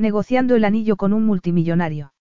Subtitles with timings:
[0.00, 2.14] Negociando el anillo con un multimillonario.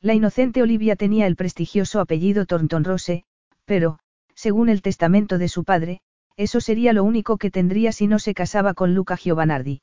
[0.00, 3.22] La inocente Olivia tenía el prestigioso apellido Thornton Rose,
[3.64, 4.00] pero,
[4.34, 6.00] según el testamento de su padre,
[6.36, 9.82] eso sería lo único que tendría si no se casaba con Luca Giovanardi.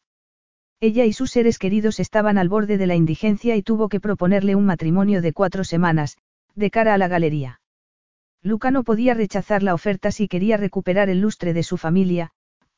[0.81, 4.55] Ella y sus seres queridos estaban al borde de la indigencia y tuvo que proponerle
[4.55, 6.17] un matrimonio de cuatro semanas,
[6.55, 7.61] de cara a la galería.
[8.41, 12.31] Luca no podía rechazar la oferta si quería recuperar el lustre de su familia,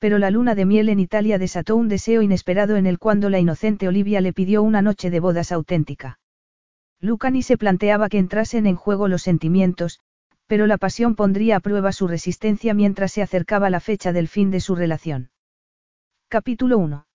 [0.05, 3.39] pero la luna de miel en Italia desató un deseo inesperado en él cuando la
[3.39, 6.19] inocente Olivia le pidió una noche de bodas auténtica.
[7.01, 10.01] Luca ni se planteaba que entrasen en juego los sentimientos,
[10.45, 14.51] pero la pasión pondría a prueba su resistencia mientras se acercaba la fecha del fin
[14.51, 15.31] de su relación.
[16.27, 17.07] Capítulo 1.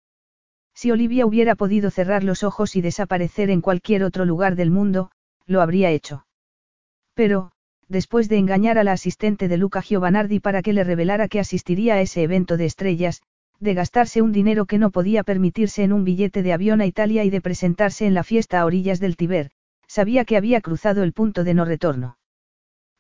[0.75, 5.13] Si Olivia hubiera podido cerrar los ojos y desaparecer en cualquier otro lugar del mundo,
[5.47, 6.27] lo habría hecho.
[7.15, 7.53] Pero,
[7.91, 11.95] después de engañar a la asistente de Luca Giovanardi para que le revelara que asistiría
[11.95, 13.21] a ese evento de estrellas,
[13.59, 17.25] de gastarse un dinero que no podía permitirse en un billete de avión a Italia
[17.25, 19.51] y de presentarse en la fiesta a orillas del Tiber,
[19.89, 22.17] sabía que había cruzado el punto de no retorno.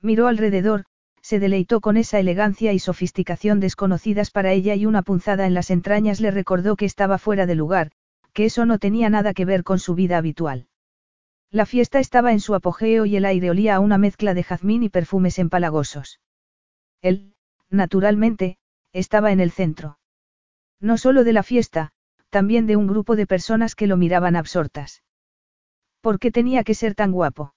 [0.02, 0.86] Miró alrededor,
[1.22, 5.70] se deleitó con esa elegancia y sofisticación desconocidas para ella y una punzada en las
[5.70, 7.92] entrañas le recordó que estaba fuera de lugar,
[8.32, 10.66] que eso no tenía nada que ver con su vida habitual.
[11.52, 14.84] La fiesta estaba en su apogeo y el aire olía a una mezcla de jazmín
[14.84, 16.20] y perfumes empalagosos.
[17.02, 17.34] Él,
[17.68, 18.58] naturalmente,
[18.92, 19.98] estaba en el centro.
[20.80, 21.90] No solo de la fiesta,
[22.30, 25.02] también de un grupo de personas que lo miraban absortas.
[26.00, 27.52] ¿Por qué tenía que ser tan guapo?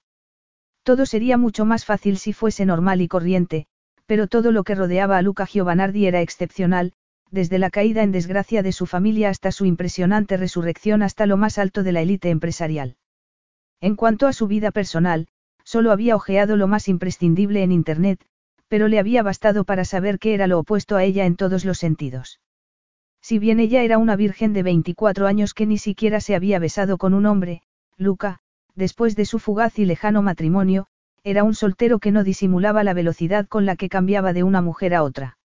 [0.81, 3.67] Todo sería mucho más fácil si fuese normal y corriente,
[4.07, 6.93] pero todo lo que rodeaba a Luca Giovanardi era excepcional,
[7.29, 11.59] desde la caída en desgracia de su familia hasta su impresionante resurrección hasta lo más
[11.59, 12.97] alto de la élite empresarial.
[13.83, 15.27] En cuanto a su vida personal,
[15.65, 18.25] solo había ojeado lo más imprescindible en Internet,
[18.69, 21.79] pero le había bastado para saber que era lo opuesto a ella en todos los
[21.79, 22.39] sentidos.
[23.21, 26.97] Si bien ella era una virgen de 24 años que ni siquiera se había besado
[26.97, 27.61] con un hombre,
[27.97, 28.39] Luca,
[28.73, 30.87] después de su fugaz y lejano matrimonio,
[31.25, 34.95] era un soltero que no disimulaba la velocidad con la que cambiaba de una mujer
[34.95, 35.37] a otra.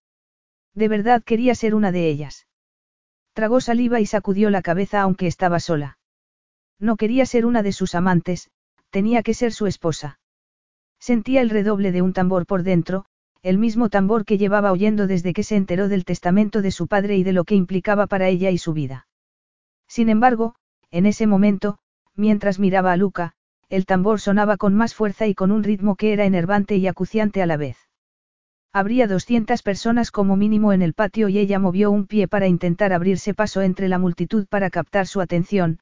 [0.75, 2.47] De verdad quería ser una de ellas.
[3.33, 5.98] Tragó saliva y sacudió la cabeza aunque estaba sola.
[6.81, 8.51] No quería ser una de sus amantes,
[8.91, 10.21] tenía que ser su esposa.
[11.01, 13.05] Sentía el redoble de un tambor por dentro,
[13.43, 17.17] el mismo tambor que llevaba oyendo desde que se enteró del testamento de su padre
[17.17, 19.07] y de lo que implicaba para ella y su vida.
[19.87, 20.55] Sin embargo,
[20.91, 21.79] en ese momento,
[22.15, 23.35] mientras miraba a Luca,
[23.69, 27.43] el tambor sonaba con más fuerza y con un ritmo que era enervante y acuciante
[27.43, 27.77] a la vez.
[28.73, 32.93] Habría 200 personas como mínimo en el patio y ella movió un pie para intentar
[32.93, 35.79] abrirse paso entre la multitud para captar su atención,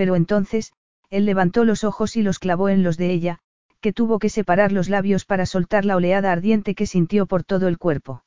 [0.00, 0.72] pero entonces,
[1.10, 3.38] él levantó los ojos y los clavó en los de ella,
[3.82, 7.68] que tuvo que separar los labios para soltar la oleada ardiente que sintió por todo
[7.68, 8.24] el cuerpo.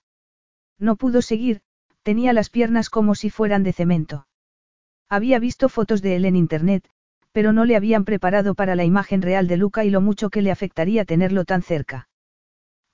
[0.77, 1.61] No pudo seguir,
[2.03, 4.27] tenía las piernas como si fueran de cemento.
[5.09, 6.87] Había visto fotos de él en internet,
[7.31, 10.43] pero no le habían preparado para la imagen real de Luca y lo mucho que
[10.43, 12.07] le afectaría tenerlo tan cerca.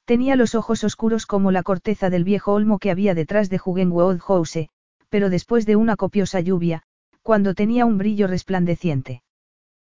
[0.06, 4.20] Tenía los ojos oscuros como la corteza del viejo olmo que había detrás de Jugenwood
[4.20, 4.70] House,
[5.10, 6.84] pero después de una copiosa lluvia,
[7.30, 9.22] cuando tenía un brillo resplandeciente.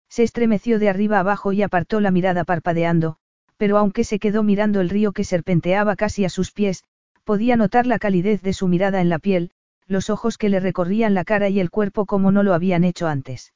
[0.08, 3.16] Se estremeció de arriba abajo y apartó la mirada parpadeando,
[3.56, 6.84] pero aunque se quedó mirando el río que serpenteaba casi a sus pies,
[7.24, 9.50] podía notar la calidez de su mirada en la piel,
[9.88, 13.08] los ojos que le recorrían la cara y el cuerpo como no lo habían hecho
[13.08, 13.52] antes.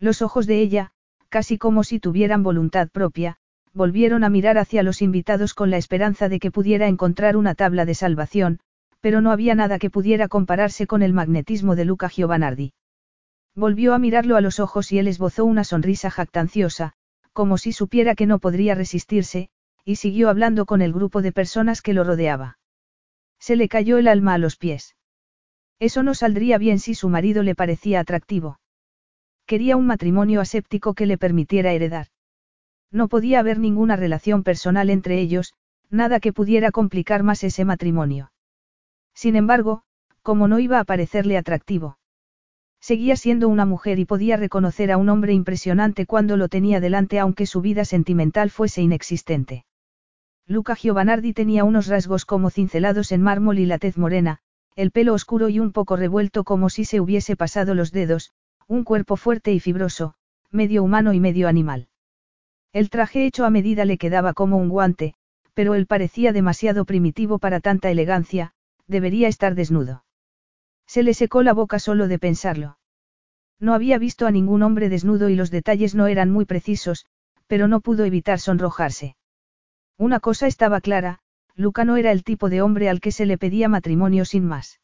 [0.00, 0.90] Los ojos de ella,
[1.28, 3.36] casi como si tuvieran voluntad propia,
[3.72, 7.84] volvieron a mirar hacia los invitados con la esperanza de que pudiera encontrar una tabla
[7.84, 8.58] de salvación,
[9.00, 12.72] pero no había nada que pudiera compararse con el magnetismo de Luca Giovanardi.
[13.58, 16.92] Volvió a mirarlo a los ojos y él esbozó una sonrisa jactanciosa,
[17.32, 19.48] como si supiera que no podría resistirse,
[19.84, 22.60] y siguió hablando con el grupo de personas que lo rodeaba.
[23.40, 24.94] Se le cayó el alma a los pies.
[25.80, 28.60] Eso no saldría bien si su marido le parecía atractivo.
[29.44, 32.06] Quería un matrimonio aséptico que le permitiera heredar.
[32.92, 35.52] No podía haber ninguna relación personal entre ellos,
[35.90, 38.30] nada que pudiera complicar más ese matrimonio.
[39.14, 39.82] Sin embargo,
[40.22, 41.97] como no iba a parecerle atractivo.
[42.80, 47.18] Seguía siendo una mujer y podía reconocer a un hombre impresionante cuando lo tenía delante
[47.18, 49.64] aunque su vida sentimental fuese inexistente.
[50.46, 54.38] Luca Giovanardi tenía unos rasgos como cincelados en mármol y la tez morena,
[54.76, 58.32] el pelo oscuro y un poco revuelto como si se hubiese pasado los dedos,
[58.66, 60.14] un cuerpo fuerte y fibroso,
[60.50, 61.88] medio humano y medio animal.
[62.72, 65.14] El traje hecho a medida le quedaba como un guante,
[65.52, 68.52] pero él parecía demasiado primitivo para tanta elegancia,
[68.86, 70.04] debería estar desnudo.
[70.88, 72.78] Se le secó la boca solo de pensarlo.
[73.60, 77.06] No había visto a ningún hombre desnudo y los detalles no eran muy precisos,
[77.46, 79.14] pero no pudo evitar sonrojarse.
[79.98, 81.18] Una cosa estaba clara,
[81.54, 84.80] Luca no era el tipo de hombre al que se le pedía matrimonio sin más.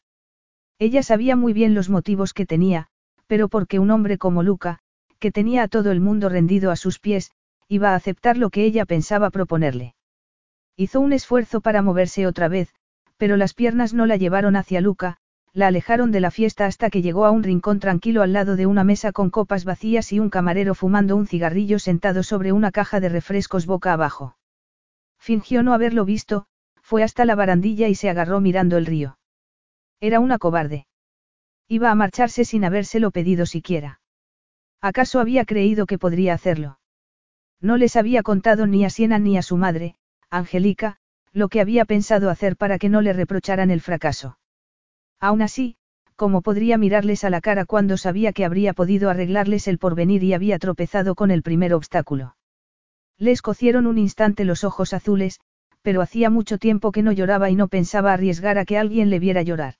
[0.77, 2.87] Ella sabía muy bien los motivos que tenía,
[3.27, 4.79] pero porque un hombre como Luca,
[5.19, 7.31] que tenía a todo el mundo rendido a sus pies,
[7.67, 9.95] iba a aceptar lo que ella pensaba proponerle.
[10.75, 12.73] Hizo un esfuerzo para moverse otra vez,
[13.17, 15.17] pero las piernas no la llevaron hacia Luca,
[15.55, 18.65] la alejaron de la fiesta hasta que llegó a un rincón tranquilo al lado de
[18.65, 22.99] una mesa con copas vacías y un camarero fumando un cigarrillo sentado sobre una caja
[22.99, 24.35] de refrescos boca abajo.
[25.17, 26.45] Fingió no haberlo visto,
[26.81, 29.17] fue hasta la barandilla y se agarró mirando el río.
[30.01, 30.87] Era una cobarde.
[31.69, 34.01] Iba a marcharse sin habérselo pedido siquiera.
[34.81, 36.79] ¿Acaso había creído que podría hacerlo?
[37.61, 39.95] No les había contado ni a Siena ni a su madre,
[40.29, 40.97] Angélica,
[41.31, 44.37] lo que había pensado hacer para que no le reprocharan el fracaso.
[45.19, 45.75] Aún así,
[46.15, 50.33] ¿cómo podría mirarles a la cara cuando sabía que habría podido arreglarles el porvenir y
[50.33, 52.35] había tropezado con el primer obstáculo?
[53.17, 55.39] Le escocieron un instante los ojos azules,
[55.81, 59.19] pero hacía mucho tiempo que no lloraba y no pensaba arriesgar a que alguien le
[59.19, 59.75] viera llorar.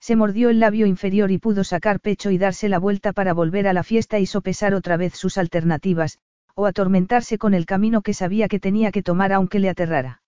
[0.00, 3.66] Se mordió el labio inferior y pudo sacar pecho y darse la vuelta para volver
[3.66, 6.18] a la fiesta y sopesar otra vez sus alternativas,
[6.54, 10.22] o atormentarse con el camino que sabía que tenía que tomar aunque le aterrara.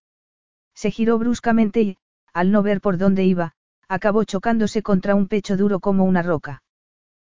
[0.75, 1.97] Se giró bruscamente y,
[2.33, 3.55] al no ver por dónde iba,
[3.89, 6.63] acabó chocándose contra un pecho duro como una roca.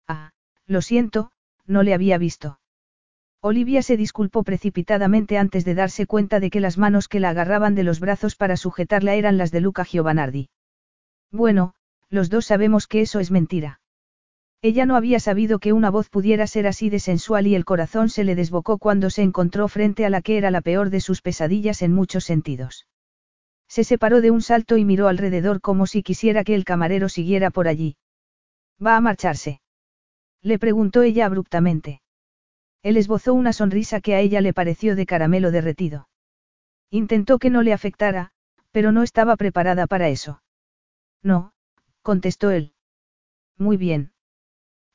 [0.07, 0.31] Ah,
[0.67, 1.31] lo siento,
[1.65, 2.59] no le había visto.
[3.41, 7.73] Olivia se disculpó precipitadamente antes de darse cuenta de que las manos que la agarraban
[7.73, 10.49] de los brazos para sujetarla eran las de Luca Giovanardi.
[11.31, 11.73] Bueno,
[12.09, 13.79] los dos sabemos que eso es mentira.
[14.61, 18.09] Ella no había sabido que una voz pudiera ser así de sensual y el corazón
[18.09, 21.23] se le desbocó cuando se encontró frente a la que era la peor de sus
[21.23, 22.85] pesadillas en muchos sentidos.
[23.71, 27.51] Se separó de un salto y miró alrededor como si quisiera que el camarero siguiera
[27.51, 27.95] por allí.
[28.85, 29.61] ¿Va a marcharse?
[30.41, 32.01] Le preguntó ella abruptamente.
[32.83, 36.09] Él esbozó una sonrisa que a ella le pareció de caramelo derretido.
[36.89, 38.31] Intentó que no le afectara,
[38.71, 40.43] pero no estaba preparada para eso.
[41.23, 41.53] No,
[42.01, 42.73] contestó él.
[43.57, 44.11] Muy bien.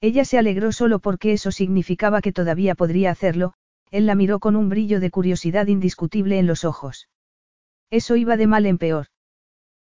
[0.02, 3.54] Ella se alegró solo porque eso significaba que todavía podría hacerlo,
[3.90, 7.08] él la miró con un brillo de curiosidad indiscutible en los ojos.
[7.90, 9.06] Eso iba de mal en peor.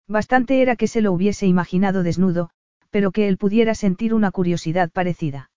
[0.09, 2.51] Bastante era que se lo hubiese imaginado desnudo,
[2.91, 5.51] pero que él pudiera sentir una curiosidad parecida.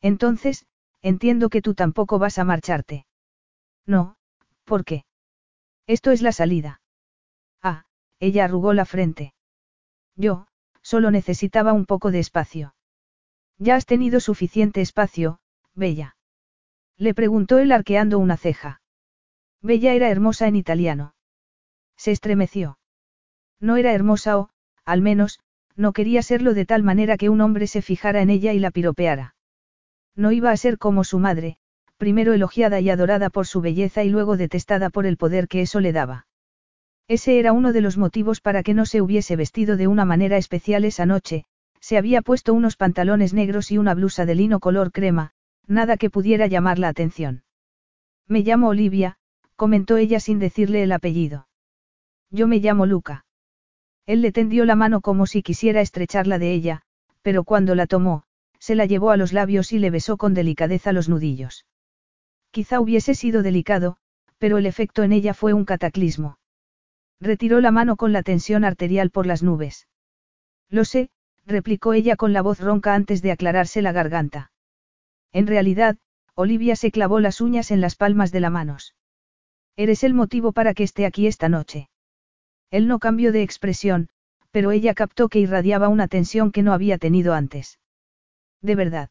[0.00, 0.66] Entonces,
[1.00, 3.06] entiendo que tú tampoco vas a marcharte.
[3.86, 4.16] No,
[4.64, 5.04] ¿por qué?
[5.86, 6.80] Esto es la salida.
[7.62, 7.84] Ah,
[8.20, 9.34] ella arrugó la frente.
[10.14, 10.46] Yo,
[10.82, 12.74] solo necesitaba un poco de espacio.
[13.58, 15.40] Ya has tenido suficiente espacio,
[15.74, 16.16] Bella.
[16.96, 18.80] Le preguntó él arqueando una ceja.
[19.60, 21.14] Bella era hermosa en italiano.
[22.02, 22.78] Se estremeció.
[23.60, 24.48] No era hermosa o,
[24.84, 25.38] al menos,
[25.76, 28.72] no quería serlo de tal manera que un hombre se fijara en ella y la
[28.72, 29.36] piropeara.
[30.16, 31.58] No iba a ser como su madre,
[31.98, 35.78] primero elogiada y adorada por su belleza y luego detestada por el poder que eso
[35.78, 36.26] le daba.
[37.06, 40.38] Ese era uno de los motivos para que no se hubiese vestido de una manera
[40.38, 41.44] especial esa noche,
[41.78, 45.34] se había puesto unos pantalones negros y una blusa de lino color crema,
[45.68, 47.44] nada que pudiera llamar la atención.
[48.26, 49.18] Me llamo Olivia,
[49.54, 51.46] comentó ella sin decirle el apellido.
[52.32, 53.26] Yo me llamo Luca.
[54.06, 56.82] Él le tendió la mano como si quisiera estrecharla de ella,
[57.20, 58.24] pero cuando la tomó,
[58.58, 61.66] se la llevó a los labios y le besó con delicadeza los nudillos.
[62.50, 63.98] Quizá hubiese sido delicado,
[64.38, 66.38] pero el efecto en ella fue un cataclismo.
[67.20, 69.86] Retiró la mano con la tensión arterial por las nubes.
[70.70, 71.10] Lo sé,
[71.44, 74.52] replicó ella con la voz ronca antes de aclararse la garganta.
[75.32, 75.98] En realidad,
[76.34, 78.94] Olivia se clavó las uñas en las palmas de las manos.
[79.76, 81.90] Eres el motivo para que esté aquí esta noche.
[82.72, 84.08] Él no cambió de expresión,
[84.50, 87.78] pero ella captó que irradiaba una tensión que no había tenido antes.
[88.62, 89.10] ¿De verdad?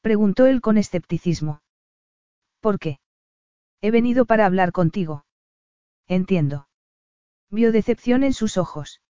[0.00, 1.62] Preguntó él con escepticismo.
[2.60, 3.00] ¿Por qué?
[3.82, 5.26] He venido para hablar contigo.
[6.08, 6.66] Entiendo.
[7.50, 9.02] Vio decepción en sus ojos.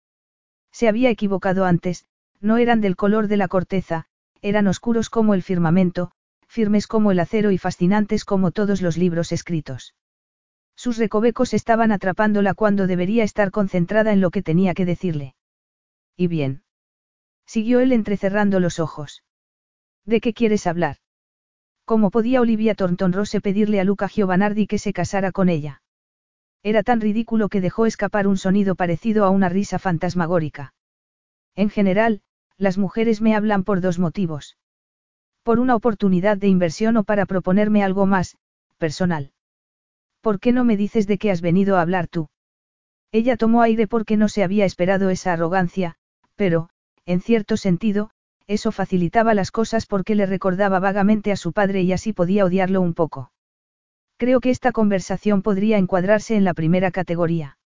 [0.72, 2.07] Se había equivocado antes,
[2.41, 4.07] no eran del color de la corteza,
[4.41, 6.12] eran oscuros como el firmamento,
[6.48, 9.93] firmes como el acero y fascinantes como todos los libros escritos.
[10.83, 15.33] Sus recovecos estaban atrapándola cuando debería estar concentrada en lo que tenía que decirle.
[16.17, 16.63] ¿Y bien?
[17.45, 19.23] Siguió él entrecerrando los ojos.
[20.03, 20.97] ¿De qué quieres hablar?
[21.85, 25.81] ¿Cómo podía Olivia Rose pedirle a Luca Giovanardi que se casara con ella?
[26.63, 30.73] Era tan ridículo que dejó escapar un sonido parecido a una risa fantasmagórica.
[31.55, 32.23] En general,
[32.57, 34.57] las mujeres me hablan por dos motivos.
[35.43, 38.35] Por una oportunidad de inversión o para proponerme algo más,
[38.77, 39.31] personal.
[40.24, 42.30] ¿Por qué no me dices de qué has venido a hablar tú?
[43.12, 45.96] Ella tomó aire porque no se había esperado esa arrogancia,
[46.36, 46.70] pero,
[47.06, 48.10] en cierto sentido,
[48.48, 52.80] eso facilitaba las cosas porque le recordaba vagamente a su padre y así podía odiarlo
[52.80, 53.34] un poco.
[54.15, 57.58] Creo que esta conversación podría encuadrarse en la primera categoría.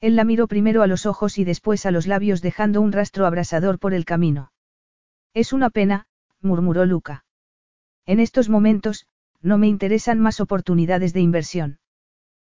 [0.00, 3.26] Él la miró primero a los ojos y después a los labios dejando un rastro
[3.26, 4.52] abrasador por el camino.
[5.34, 6.06] Es una pena,
[6.40, 7.26] murmuró Luca.
[8.06, 9.06] En estos momentos,
[9.44, 11.78] no me interesan más oportunidades de inversión.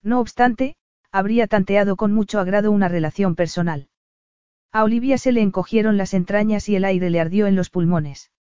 [0.03, 0.75] No obstante,
[1.11, 3.89] habría tanteado con mucho agrado una relación personal.
[4.71, 8.31] A Olivia se le encogieron las entrañas y el aire le ardió en los pulmones.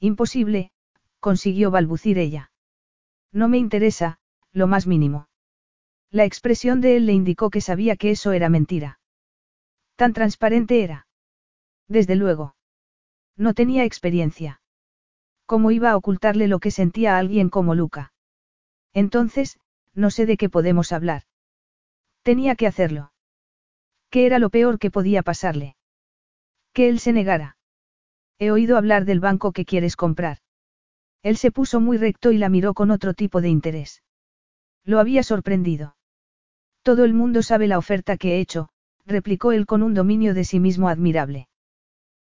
[0.00, 0.70] Imposible,
[1.18, 2.50] consiguió balbucir ella.
[3.32, 4.18] No me interesa,
[4.52, 5.28] lo más mínimo.
[6.10, 9.00] La expresión de él le indicó que sabía que eso era mentira.
[9.96, 11.06] Tan transparente era.
[11.88, 12.54] Desde luego.
[13.36, 14.61] No tenía experiencia.
[15.52, 18.14] ¿Cómo iba a ocultarle lo que sentía a alguien como Luca?
[18.94, 19.58] Entonces,
[19.92, 21.24] no sé de qué podemos hablar.
[22.22, 23.12] Tenía que hacerlo.
[24.08, 25.76] ¿Qué era lo peor que podía pasarle?
[26.72, 27.58] Que él se negara.
[28.38, 30.38] He oído hablar del banco que quieres comprar.
[31.22, 34.02] Él se puso muy recto y la miró con otro tipo de interés.
[34.86, 35.96] Lo había sorprendido.
[36.82, 38.70] Todo el mundo sabe la oferta que he hecho,
[39.04, 41.46] replicó él con un dominio de sí mismo admirable.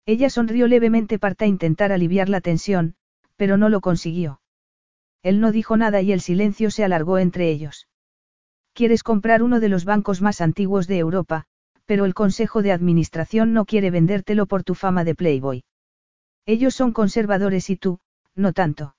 [0.06, 2.94] Ella sonrió levemente para intentar aliviar la tensión,
[3.38, 4.42] pero no lo consiguió.
[5.22, 7.88] Él no dijo nada y el silencio se alargó entre ellos.
[8.74, 11.46] Quieres comprar uno de los bancos más antiguos de Europa,
[11.86, 15.64] pero el Consejo de Administración no quiere vendértelo por tu fama de Playboy.
[16.46, 18.00] Ellos son conservadores y tú,
[18.34, 18.96] no tanto.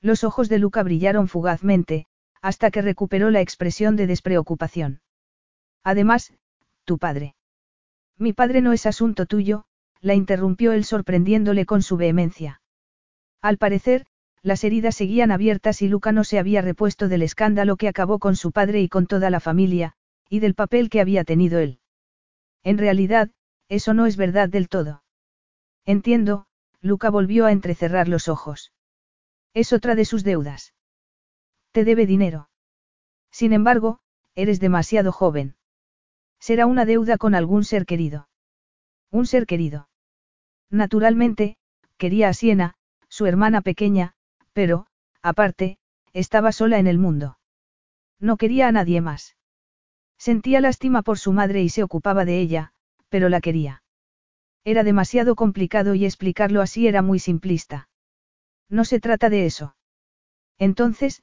[0.00, 2.06] Los ojos de Luca brillaron fugazmente,
[2.40, 5.00] hasta que recuperó la expresión de despreocupación.
[5.84, 6.32] Además,
[6.84, 7.36] tu padre.
[8.18, 9.66] Mi padre no es asunto tuyo,
[10.00, 12.61] la interrumpió él sorprendiéndole con su vehemencia.
[13.42, 14.06] Al parecer,
[14.42, 18.36] las heridas seguían abiertas y Luca no se había repuesto del escándalo que acabó con
[18.36, 19.94] su padre y con toda la familia,
[20.28, 21.80] y del papel que había tenido él.
[22.62, 23.30] En realidad,
[23.68, 25.02] eso no es verdad del todo.
[25.84, 26.46] Entiendo,
[26.80, 28.72] Luca volvió a entrecerrar los ojos.
[29.54, 30.74] Es otra de sus deudas.
[31.72, 32.48] Te debe dinero.
[33.30, 34.00] Sin embargo,
[34.34, 35.56] eres demasiado joven.
[36.38, 38.28] Será una deuda con algún ser querido.
[39.10, 39.88] Un ser querido.
[40.70, 41.56] Naturalmente,
[41.96, 42.74] quería a Siena,
[43.12, 44.14] su hermana pequeña,
[44.54, 44.86] pero,
[45.20, 45.76] aparte,
[46.14, 47.36] estaba sola en el mundo.
[48.18, 49.36] No quería a nadie más.
[50.16, 52.72] Sentía lástima por su madre y se ocupaba de ella,
[53.10, 53.82] pero la quería.
[54.64, 57.90] Era demasiado complicado y explicarlo así era muy simplista.
[58.70, 59.76] No se trata de eso.
[60.58, 61.22] Entonces,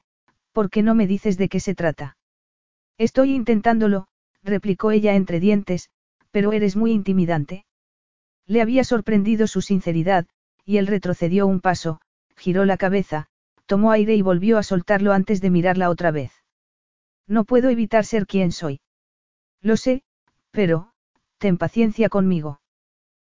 [0.52, 2.16] ¿por qué no me dices de qué se trata?
[2.98, 4.06] Estoy intentándolo,
[4.44, 5.90] replicó ella entre dientes,
[6.30, 7.64] pero eres muy intimidante.
[8.46, 10.28] Le había sorprendido su sinceridad,
[10.64, 12.00] y él retrocedió un paso,
[12.36, 13.26] giró la cabeza,
[13.66, 16.32] tomó aire y volvió a soltarlo antes de mirarla otra vez.
[17.26, 18.80] No puedo evitar ser quien soy.
[19.60, 20.02] Lo sé,
[20.50, 20.92] pero,
[21.38, 22.60] ten paciencia conmigo.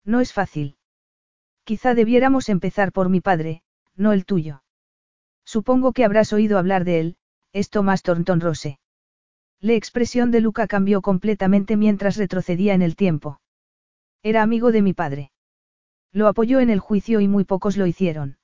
[0.04, 0.76] No es fácil.
[1.64, 3.62] Quizá debiéramos empezar por mi padre,
[3.94, 4.62] no el tuyo.
[5.44, 7.16] Supongo que habrás oído hablar de él,
[7.52, 8.78] es Tomás Thornton Rose.
[9.60, 13.40] La expresión de Luca cambió completamente mientras retrocedía en el tiempo.
[14.22, 15.31] Era amigo de mi padre.
[16.12, 18.36] Lo apoyó en el juicio y muy pocos lo hicieron.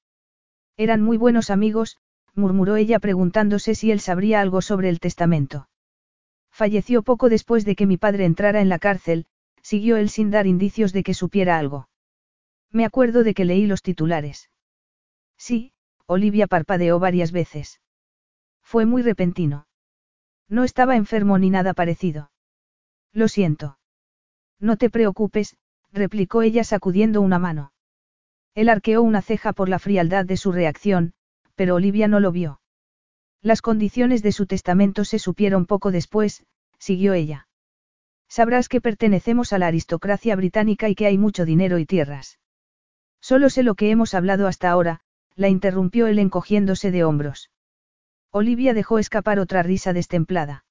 [0.77, 1.99] Eran muy buenos amigos,
[2.35, 5.69] murmuró ella preguntándose si él sabría algo sobre el testamento.
[6.51, 9.27] Falleció poco después de que mi padre entrara en la cárcel,
[9.63, 11.89] siguió él sin dar indicios de que supiera algo.
[12.71, 14.51] Me acuerdo de que leí los titulares.
[15.37, 15.73] Sí,
[16.07, 17.81] Olivia parpadeó varias veces.
[18.63, 19.67] Fue muy repentino.
[20.49, 22.31] No estaba enfermo ni nada parecido.
[23.13, 23.79] Lo siento.
[24.59, 25.57] No te preocupes,
[25.99, 27.73] replicó ella sacudiendo una mano.
[28.55, 31.13] Él arqueó una ceja por la frialdad de su reacción,
[31.55, 32.61] pero Olivia no lo vio.
[33.43, 36.45] Las condiciones de su testamento se supieron poco después,
[36.79, 37.49] siguió ella.
[38.29, 42.39] Sabrás que pertenecemos a la aristocracia británica y que hay mucho dinero y tierras.
[43.21, 45.01] Solo sé lo que hemos hablado hasta ahora,
[45.35, 47.51] la interrumpió él encogiéndose de hombros.
[48.31, 50.65] Olivia dejó escapar otra risa destemplada.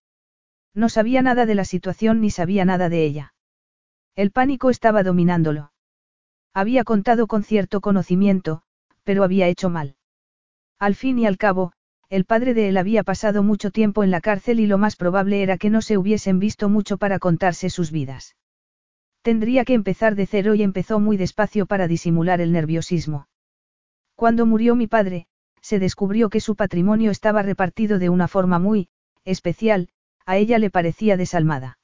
[0.74, 3.34] No sabía nada de la situación ni sabía nada de ella.
[4.18, 5.72] El pánico estaba dominándolo.
[6.52, 8.64] Había contado con cierto conocimiento,
[9.04, 9.96] pero había hecho mal.
[10.80, 11.72] Al fin y al cabo,
[12.10, 15.44] el padre de él había pasado mucho tiempo en la cárcel y lo más probable
[15.44, 18.36] era que no se hubiesen visto mucho para contarse sus vidas.
[19.22, 23.28] Tendría que empezar de cero y empezó muy despacio para disimular el nerviosismo.
[24.16, 25.28] Cuando murió mi padre,
[25.62, 28.90] se descubrió que su patrimonio estaba repartido de una forma muy,
[29.26, 29.90] especial,
[30.26, 31.78] a ella le parecía desalmada.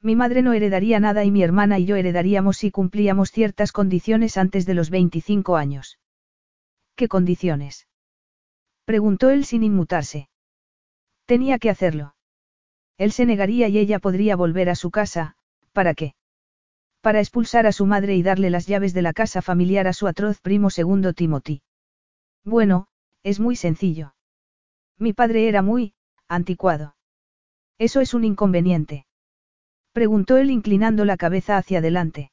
[0.00, 4.36] Mi madre no heredaría nada y mi hermana y yo heredaríamos si cumplíamos ciertas condiciones
[4.36, 5.98] antes de los 25 años.
[6.94, 7.88] ¿Qué condiciones?
[8.84, 10.28] Preguntó él sin inmutarse.
[11.26, 12.14] Tenía que hacerlo.
[12.96, 15.36] Él se negaría y ella podría volver a su casa,
[15.72, 16.14] ¿para qué?
[17.00, 20.06] Para expulsar a su madre y darle las llaves de la casa familiar a su
[20.06, 21.62] atroz primo segundo Timothy.
[22.44, 22.88] Bueno,
[23.22, 24.14] es muy sencillo.
[24.96, 25.94] Mi padre era muy,
[26.28, 26.96] anticuado.
[27.78, 29.07] Eso es un inconveniente.
[29.98, 32.30] Preguntó él inclinando la cabeza hacia adelante.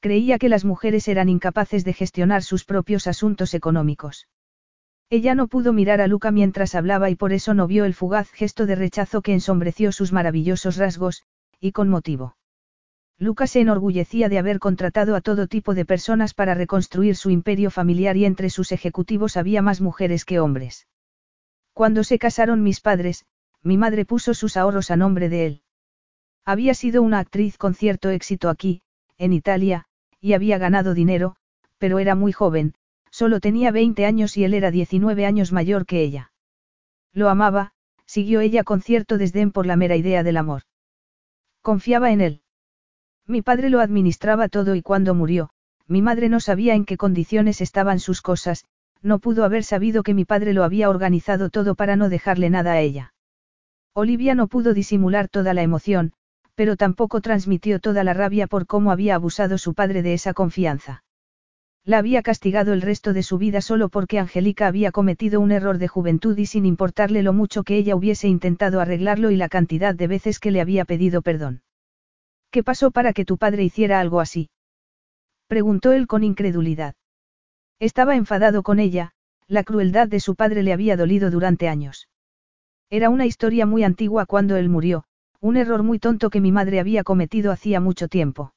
[0.00, 4.26] Creía que las mujeres eran incapaces de gestionar sus propios asuntos económicos.
[5.08, 8.32] Ella no pudo mirar a Luca mientras hablaba y por eso no vio el fugaz
[8.32, 11.22] gesto de rechazo que ensombreció sus maravillosos rasgos,
[11.60, 12.36] y con motivo.
[13.16, 17.70] Luca se enorgullecía de haber contratado a todo tipo de personas para reconstruir su imperio
[17.70, 20.88] familiar y entre sus ejecutivos había más mujeres que hombres.
[21.74, 23.24] Cuando se casaron mis padres,
[23.62, 25.61] mi madre puso sus ahorros a nombre de él.
[26.44, 28.82] Había sido una actriz con cierto éxito aquí,
[29.16, 29.86] en Italia,
[30.20, 31.36] y había ganado dinero,
[31.78, 32.74] pero era muy joven,
[33.10, 36.32] solo tenía 20 años y él era 19 años mayor que ella.
[37.12, 37.72] Lo amaba,
[38.06, 40.62] siguió ella con cierto desdén por la mera idea del amor.
[41.60, 42.42] Confiaba en él.
[43.26, 45.50] Mi padre lo administraba todo y cuando murió,
[45.86, 48.64] mi madre no sabía en qué condiciones estaban sus cosas,
[49.00, 52.72] no pudo haber sabido que mi padre lo había organizado todo para no dejarle nada
[52.72, 53.14] a ella.
[53.92, 56.14] Olivia no pudo disimular toda la emoción,
[56.54, 61.02] pero tampoco transmitió toda la rabia por cómo había abusado su padre de esa confianza.
[61.84, 65.78] La había castigado el resto de su vida solo porque Angélica había cometido un error
[65.78, 69.94] de juventud y sin importarle lo mucho que ella hubiese intentado arreglarlo y la cantidad
[69.94, 71.62] de veces que le había pedido perdón.
[72.52, 74.50] ¿Qué pasó para que tu padre hiciera algo así?
[75.48, 76.94] Preguntó él con incredulidad.
[77.80, 79.12] Estaba enfadado con ella,
[79.48, 82.08] la crueldad de su padre le había dolido durante años.
[82.90, 85.04] Era una historia muy antigua cuando él murió,
[85.42, 88.54] un error muy tonto que mi madre había cometido hacía mucho tiempo.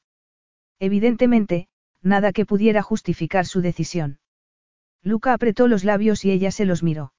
[0.80, 1.68] Evidentemente,
[2.04, 4.20] nada que pudiera justificar su decisión.
[5.02, 7.12] Luca apretó los labios y ella se los miró.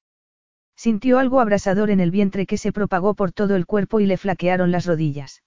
[0.76, 4.16] Sintió algo abrasador en el vientre que se propagó por todo el cuerpo y le
[4.16, 5.42] flaquearon las rodillas.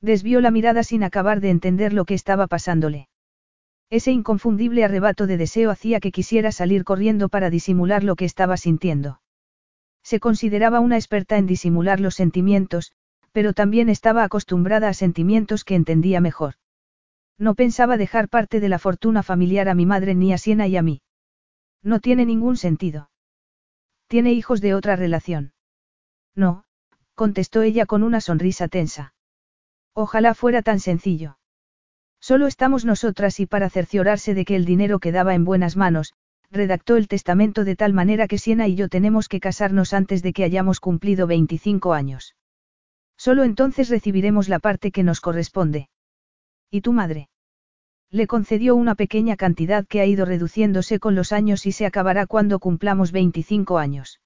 [0.00, 3.08] Desvió la mirada sin acabar de entender lo que estaba pasándole.
[3.90, 8.56] Ese inconfundible arrebato de deseo hacía que quisiera salir corriendo para disimular lo que estaba
[8.56, 9.20] sintiendo.
[10.04, 12.92] Se consideraba una experta en disimular los sentimientos,
[13.32, 16.54] pero también estaba acostumbrada a sentimientos que entendía mejor.
[17.38, 20.76] No pensaba dejar parte de la fortuna familiar a mi madre ni a Siena y
[20.76, 21.02] a mí.
[21.82, 23.10] No tiene ningún sentido.
[24.06, 25.52] Tiene hijos de otra relación.
[26.34, 26.64] No,
[27.14, 29.14] contestó ella con una sonrisa tensa.
[29.94, 31.38] Ojalá fuera tan sencillo.
[32.20, 36.14] Solo estamos nosotras y para cerciorarse de que el dinero quedaba en buenas manos,
[36.50, 40.32] redactó el testamento de tal manera que Siena y yo tenemos que casarnos antes de
[40.32, 42.36] que hayamos cumplido 25 años.
[43.24, 45.88] Solo entonces recibiremos la parte que nos corresponde.
[46.72, 47.28] ¿Y tu madre?
[48.10, 52.26] Le concedió una pequeña cantidad que ha ido reduciéndose con los años y se acabará
[52.26, 54.20] cuando cumplamos 25 años.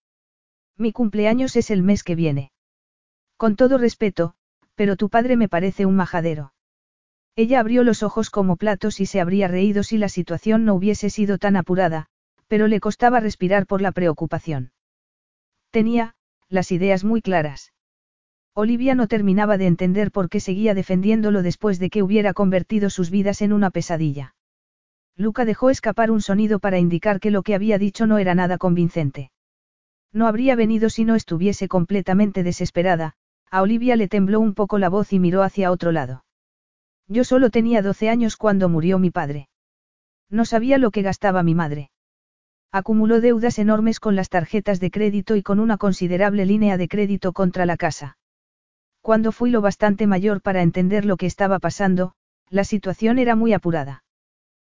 [0.79, 2.53] Mi cumpleaños es el mes que viene.
[3.37, 4.33] Con todo respeto,
[4.77, 6.55] pero tu padre me parece un majadero.
[7.35, 11.11] Ella abrió los ojos como platos y se habría reído si la situación no hubiese
[11.11, 12.07] sido tan apurada,
[12.49, 14.73] pero le costaba respirar por la preocupación.
[15.71, 16.15] Tenía,
[16.49, 17.75] las ideas muy claras.
[18.59, 23.11] Olivia no terminaba de entender por qué seguía defendiéndolo después de que hubiera convertido sus
[23.11, 24.35] vidas en una pesadilla.
[25.15, 28.57] Luca dejó escapar un sonido para indicar que lo que había dicho no era nada
[28.57, 29.31] convincente.
[30.11, 33.13] No habría venido si no estuviese completamente desesperada,
[33.51, 36.25] a Olivia le tembló un poco la voz y miró hacia otro lado.
[37.09, 39.51] Yo solo tenía 12 años cuando murió mi padre.
[40.31, 41.91] No sabía lo que gastaba mi madre.
[42.73, 47.35] Acumuló deudas enormes con las tarjetas de crédito y con una considerable línea de crédito
[47.35, 48.17] contra la casa.
[49.07, 52.17] Cuando fui lo bastante mayor para entender lo que estaba pasando,
[52.51, 54.03] la situación era muy apurada.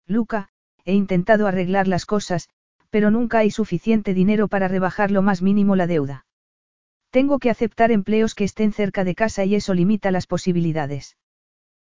[0.06, 0.50] Luca,
[0.84, 2.50] he intentado arreglar las cosas,
[2.90, 6.26] pero nunca hay suficiente dinero para rebajar lo más mínimo la deuda.
[7.08, 11.16] Tengo que aceptar empleos que estén cerca de casa y eso limita las posibilidades.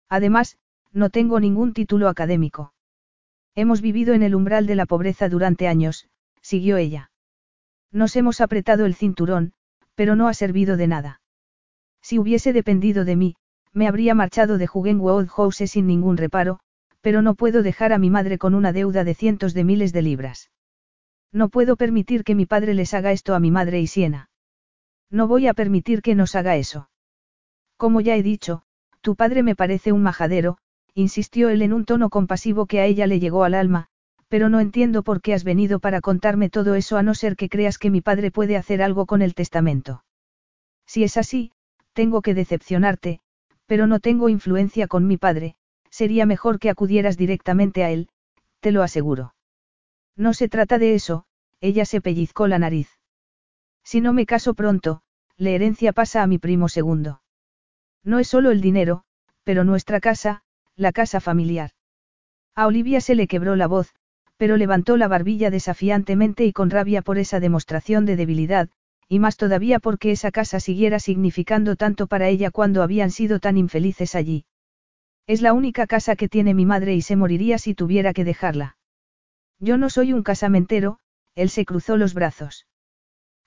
[0.08, 0.58] Además,
[0.94, 2.74] no tengo ningún título académico.
[3.54, 6.08] Hemos vivido en el umbral de la pobreza durante años,
[6.42, 7.12] siguió ella.
[7.92, 9.52] Nos hemos apretado el cinturón,
[9.94, 11.20] pero no ha servido de nada.
[12.10, 13.36] Si hubiese dependido de mí,
[13.72, 16.60] me habría marchado de Jugenwood House sin ningún reparo,
[17.02, 20.02] pero no puedo dejar a mi madre con una deuda de cientos de miles de
[20.02, 20.50] libras.
[21.32, 24.32] No puedo permitir que mi padre les haga esto a mi madre y Siena.
[25.12, 26.90] No voy a permitir que nos haga eso.
[27.78, 28.64] Como ya he dicho,
[29.02, 30.58] tu padre me parece un majadero,
[30.96, 33.86] insistió él en un tono compasivo que a ella le llegó al alma,
[34.30, 37.50] pero no entiendo por qué has venido para contarme todo eso a no ser que
[37.50, 40.04] creas que mi padre puede hacer algo con el testamento.
[40.88, 41.52] Si es así,
[41.94, 43.20] tengo que decepcionarte,
[43.66, 45.56] pero no tengo influencia con mi padre,
[45.90, 48.10] sería mejor que acudieras directamente a él,
[48.60, 49.36] te lo aseguro.
[50.16, 51.26] No se trata de eso,
[51.62, 52.90] ella se pellizcó la nariz.
[53.84, 55.02] Si no me caso pronto,
[55.38, 57.22] la herencia pasa a mi primo segundo.
[58.04, 59.04] No es solo el dinero,
[59.44, 60.44] pero nuestra casa,
[60.76, 61.72] la casa familiar.
[62.56, 63.94] A Olivia se le quebró la voz,
[64.38, 68.70] pero levantó la barbilla desafiantemente y con rabia por esa demostración de debilidad,
[69.10, 73.58] y más todavía porque esa casa siguiera significando tanto para ella cuando habían sido tan
[73.58, 74.46] infelices allí.
[75.26, 78.78] Es la única casa que tiene mi madre y se moriría si tuviera que dejarla.
[79.60, 81.00] Yo no soy un casamentero,
[81.34, 82.68] él se cruzó los brazos.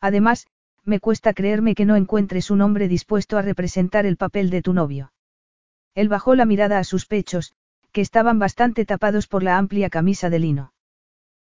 [0.01, 0.49] Además,
[0.85, 4.73] me cuesta creerme que no encuentres un hombre dispuesto a representar el papel de tu
[4.73, 5.13] novio.
[5.95, 7.55] Él bajó la mirada a sus pechos,
[7.93, 10.73] que estaban bastante tapados por la amplia camisa de lino.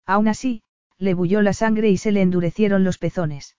[0.06, 0.62] Aún así,
[1.00, 3.56] le bulló la sangre y se le endurecieron los pezones.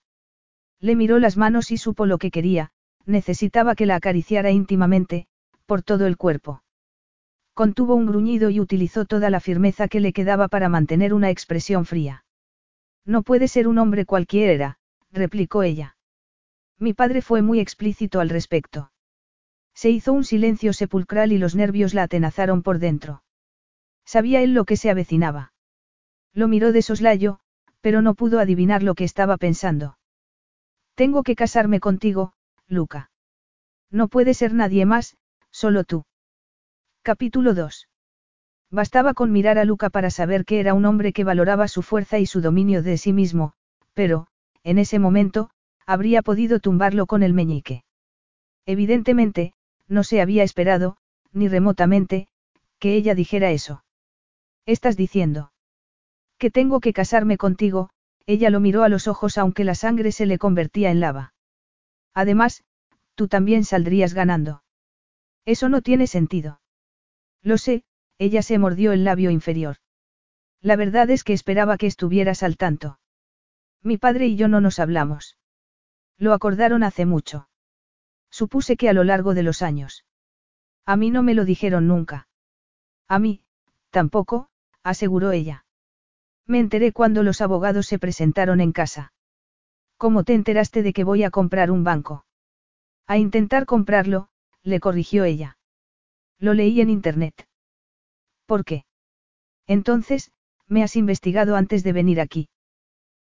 [0.85, 2.69] Le miró las manos y supo lo que quería,
[3.07, 5.25] necesitaba que la acariciara íntimamente,
[5.65, 6.61] por todo el cuerpo.
[7.55, 11.85] Contuvo un gruñido y utilizó toda la firmeza que le quedaba para mantener una expresión
[11.85, 12.23] fría.
[13.03, 14.77] No puede ser un hombre cualquiera,
[15.11, 15.97] replicó ella.
[16.77, 18.91] Mi padre fue muy explícito al respecto.
[19.73, 23.23] Se hizo un silencio sepulcral y los nervios la atenazaron por dentro.
[24.05, 25.51] Sabía él lo que se avecinaba.
[26.31, 27.39] Lo miró de soslayo,
[27.81, 29.97] pero no pudo adivinar lo que estaba pensando.
[30.95, 32.33] Tengo que casarme contigo,
[32.67, 33.11] Luca.
[33.91, 35.17] No puede ser nadie más,
[35.51, 36.05] solo tú.
[37.01, 37.89] Capítulo 2.
[38.71, 42.17] Bastaba con mirar a Luca para saber que era un hombre que valoraba su fuerza
[42.19, 43.53] y su dominio de sí mismo,
[43.93, 44.27] pero,
[44.63, 45.49] en ese momento,
[45.85, 47.83] habría podido tumbarlo con el meñique.
[48.65, 49.53] Evidentemente,
[49.87, 50.97] no se había esperado,
[51.31, 52.27] ni remotamente,
[52.79, 53.83] que ella dijera eso.
[54.65, 55.51] Estás diciendo.
[56.37, 57.89] Que tengo que casarme contigo,
[58.27, 61.33] ella lo miró a los ojos aunque la sangre se le convertía en lava.
[62.13, 62.63] Además,
[63.15, 64.63] tú también saldrías ganando.
[65.45, 66.61] Eso no tiene sentido.
[67.41, 67.83] Lo sé,
[68.17, 69.77] ella se mordió el labio inferior.
[70.61, 72.99] La verdad es que esperaba que estuvieras al tanto.
[73.83, 75.37] Mi padre y yo no nos hablamos.
[76.17, 77.49] Lo acordaron hace mucho.
[78.31, 80.05] Supuse que a lo largo de los años.
[80.85, 82.27] A mí no me lo dijeron nunca.
[83.07, 83.43] A mí,
[83.91, 84.49] tampoco,
[84.81, 85.64] aseguró ella.
[86.47, 89.13] Me enteré cuando los abogados se presentaron en casa.
[89.97, 92.25] ¿Cómo te enteraste de que voy a comprar un banco?
[93.07, 94.29] A intentar comprarlo,
[94.61, 95.57] le corrigió ella.
[96.39, 97.47] Lo leí en Internet.
[98.45, 98.85] ¿Por qué?
[99.67, 100.31] Entonces,
[100.67, 102.49] me has investigado antes de venir aquí.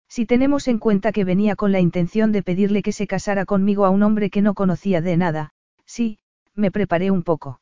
[0.09, 3.85] Si tenemos en cuenta que venía con la intención de pedirle que se casara conmigo
[3.85, 5.53] a un hombre que no conocía de nada,
[5.85, 6.19] sí,
[6.53, 7.61] me preparé un poco.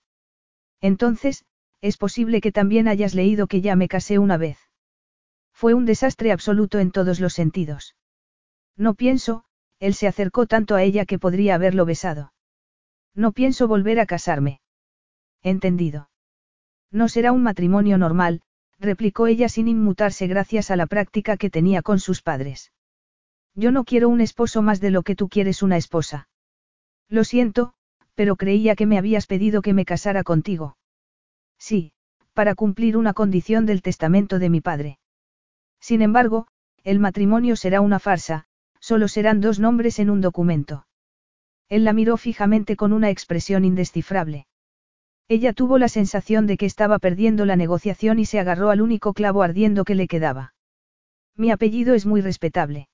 [0.81, 1.45] Entonces,
[1.81, 4.70] es posible que también hayas leído que ya me casé una vez.
[5.61, 7.95] Fue un desastre absoluto en todos los sentidos.
[8.75, 9.43] No pienso,
[9.79, 12.33] él se acercó tanto a ella que podría haberlo besado.
[13.13, 14.59] No pienso volver a casarme.
[15.43, 16.09] Entendido.
[16.89, 18.41] No será un matrimonio normal,
[18.79, 22.71] replicó ella sin inmutarse gracias a la práctica que tenía con sus padres.
[23.53, 26.27] Yo no quiero un esposo más de lo que tú quieres una esposa.
[27.07, 27.75] Lo siento,
[28.15, 30.75] pero creía que me habías pedido que me casara contigo.
[31.59, 31.93] Sí,
[32.33, 34.97] para cumplir una condición del testamento de mi padre.
[35.81, 36.47] Sin embargo,
[36.83, 38.45] el matrimonio será una farsa,
[38.79, 40.85] solo serán dos nombres en un documento.
[41.67, 44.47] Él la miró fijamente con una expresión indescifrable.
[45.27, 49.13] Ella tuvo la sensación de que estaba perdiendo la negociación y se agarró al único
[49.13, 50.53] clavo ardiendo que le quedaba.
[51.35, 52.89] Mi apellido es muy respetable.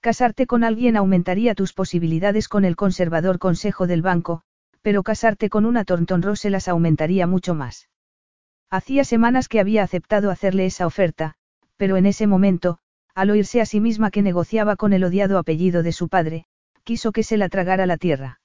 [0.00, 4.42] Casarte con alguien aumentaría tus posibilidades con el conservador consejo del banco,
[4.80, 7.88] pero casarte con una Rose las aumentaría mucho más.
[8.70, 11.37] Hacía semanas que había aceptado hacerle esa oferta,
[11.78, 12.78] pero en ese momento,
[13.14, 16.44] al oírse a sí misma que negociaba con el odiado apellido de su padre,
[16.84, 18.40] quiso que se la tragara la tierra.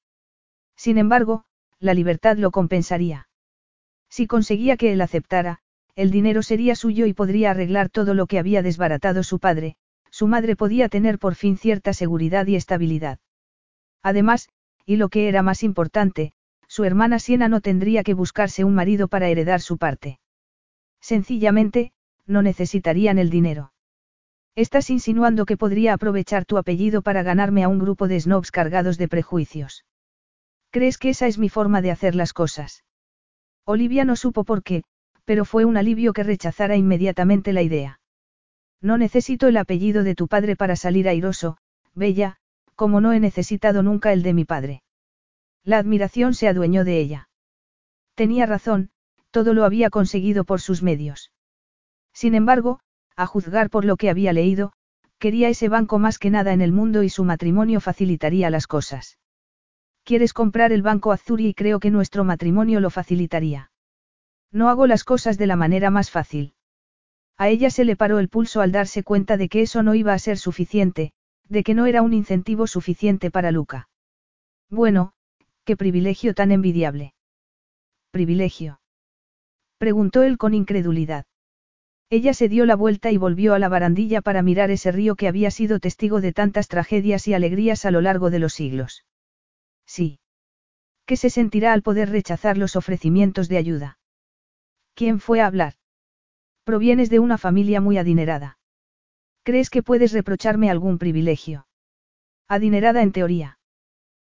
[0.78, 1.44] Sin embargo,
[1.80, 3.28] la libertad lo compensaría.
[4.10, 5.60] Si conseguía que él aceptara,
[5.96, 9.76] el dinero sería suyo y podría arreglar todo lo que había desbaratado su padre,
[10.10, 13.20] su madre podía tener por fin cierta seguridad y estabilidad.
[14.02, 14.50] Además,
[14.86, 16.34] y lo que era más importante,
[16.68, 20.20] su hermana Siena no tendría que buscarse un marido para heredar su parte.
[21.00, 21.94] Sencillamente,
[22.26, 23.74] no necesitarían el dinero.
[24.56, 28.98] Estás insinuando que podría aprovechar tu apellido para ganarme a un grupo de snobs cargados
[28.98, 29.86] de prejuicios.
[30.70, 32.84] ¿Crees que esa es mi forma de hacer las cosas?
[33.66, 34.84] Olivia no supo por qué,
[35.26, 38.00] pero fue un alivio que rechazara inmediatamente la idea.
[38.82, 41.58] No necesito el apellido de tu padre para salir airoso,
[41.96, 42.38] Bella,
[42.76, 44.84] como no he necesitado nunca el de mi padre.
[45.64, 47.30] La admiración se adueñó de ella.
[48.16, 48.90] Tenía razón,
[49.32, 51.32] todo lo había conseguido por sus medios.
[52.14, 52.80] Sin embargo,
[53.16, 54.74] a juzgar por lo que había leído,
[55.20, 59.18] quería ese banco más que nada en el mundo y su matrimonio facilitaría las cosas.
[60.04, 63.72] Quieres comprar el banco Azuri y creo que nuestro matrimonio lo facilitaría.
[64.52, 66.54] No hago las cosas de la manera más fácil.
[67.38, 70.14] A ella se le paró el pulso al darse cuenta de que eso no iba
[70.14, 71.14] a ser suficiente,
[71.48, 73.90] de que no era un incentivo suficiente para Luca.
[74.70, 75.14] Bueno,
[75.64, 77.14] qué privilegio tan envidiable.
[78.12, 78.80] ¿Privilegio?
[79.78, 81.26] Preguntó él con incredulidad.
[82.14, 85.28] Ella se dio la vuelta y volvió a la barandilla para mirar ese río que
[85.28, 89.04] había sido testigo de tantas tragedias y alegrías a lo largo de los siglos.
[89.88, 90.20] Sí.
[91.08, 93.98] ¿Qué se sentirá al poder rechazar los ofrecimientos de ayuda?
[94.94, 95.74] ¿Quién fue a hablar?
[96.64, 98.60] Provienes de una familia muy adinerada.
[99.42, 101.66] ¿Crees que puedes reprocharme algún privilegio?
[102.48, 103.58] Adinerada en teoría.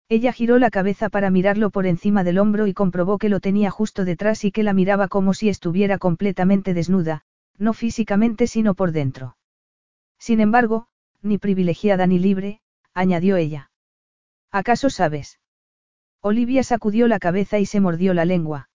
[0.08, 3.72] Ella giró la cabeza para mirarlo por encima del hombro y comprobó que lo tenía
[3.72, 7.24] justo detrás y que la miraba como si estuviera completamente desnuda,
[7.58, 9.36] no físicamente sino por dentro.
[10.18, 10.88] Sin embargo,
[11.20, 12.60] ni privilegiada ni libre,
[12.94, 13.70] añadió ella.
[14.50, 15.40] ¿Acaso sabes?
[16.20, 18.68] Olivia sacudió la cabeza y se mordió la lengua.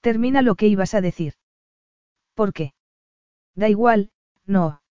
[0.00, 1.34] Termina lo que ibas a decir.
[2.34, 2.72] ¿Por qué?
[3.54, 4.10] Da igual,
[4.46, 4.82] no.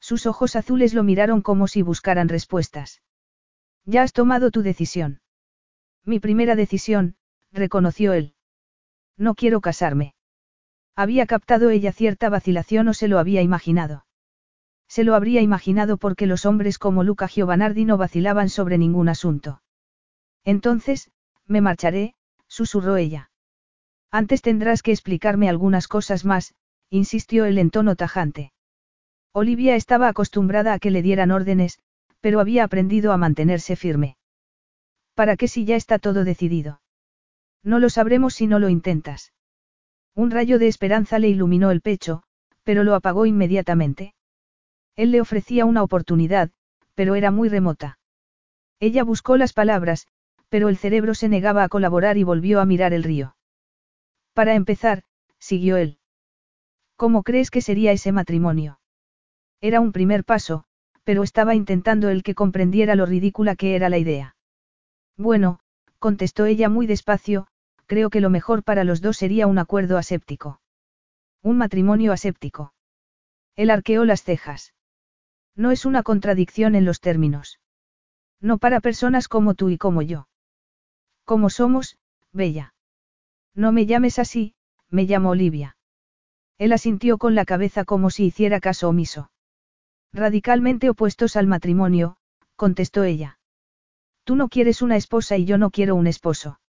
[0.00, 3.02] Sus ojos azules lo miraron como si buscaran respuestas.
[3.84, 5.20] Ya has tomado tu decisión.
[6.04, 7.16] Mi primera decisión,
[7.52, 8.34] reconoció él.
[9.16, 10.13] No quiero casarme.
[10.96, 14.06] Había captado ella cierta vacilación o se lo había imaginado.
[14.88, 19.60] Se lo habría imaginado porque los hombres como Luca Giovanardi no vacilaban sobre ningún asunto.
[20.44, 21.10] Entonces,
[21.46, 22.14] me marcharé,
[22.46, 23.30] susurró ella.
[24.10, 26.54] Antes tendrás que explicarme algunas cosas más,
[26.90, 28.52] insistió él en tono tajante.
[29.32, 31.80] Olivia estaba acostumbrada a que le dieran órdenes,
[32.20, 34.16] pero había aprendido a mantenerse firme.
[35.14, 36.80] ¿Para qué si ya está todo decidido?
[37.64, 39.33] No lo sabremos si no lo intentas.
[40.14, 42.22] Un rayo de esperanza le iluminó el pecho,
[42.62, 44.14] pero lo apagó inmediatamente.
[44.96, 46.50] Él le ofrecía una oportunidad,
[46.94, 47.98] pero era muy remota.
[48.78, 50.06] Ella buscó las palabras,
[50.48, 53.36] pero el cerebro se negaba a colaborar y volvió a mirar el río.
[54.34, 55.02] Para empezar,
[55.38, 55.98] siguió él.
[56.96, 58.78] ¿Cómo crees que sería ese matrimonio?
[59.60, 60.64] Era un primer paso,
[61.02, 64.36] pero estaba intentando el que comprendiera lo ridícula que era la idea.
[65.16, 65.58] Bueno,
[65.98, 67.46] contestó ella muy despacio,
[67.86, 70.60] creo que lo mejor para los dos sería un acuerdo aséptico.
[71.42, 72.72] Un matrimonio aséptico.
[73.56, 74.74] Él arqueó las cejas.
[75.54, 77.60] No es una contradicción en los términos.
[78.40, 80.28] No para personas como tú y como yo.
[81.24, 81.96] Como somos,
[82.32, 82.74] Bella.
[83.54, 84.54] No me llames así,
[84.90, 85.76] me llamo Olivia.
[86.58, 89.30] Él asintió con la cabeza como si hiciera caso omiso.
[90.12, 92.16] Radicalmente opuestos al matrimonio,
[92.56, 93.38] contestó ella.
[94.24, 96.60] Tú no quieres una esposa y yo no quiero un esposo.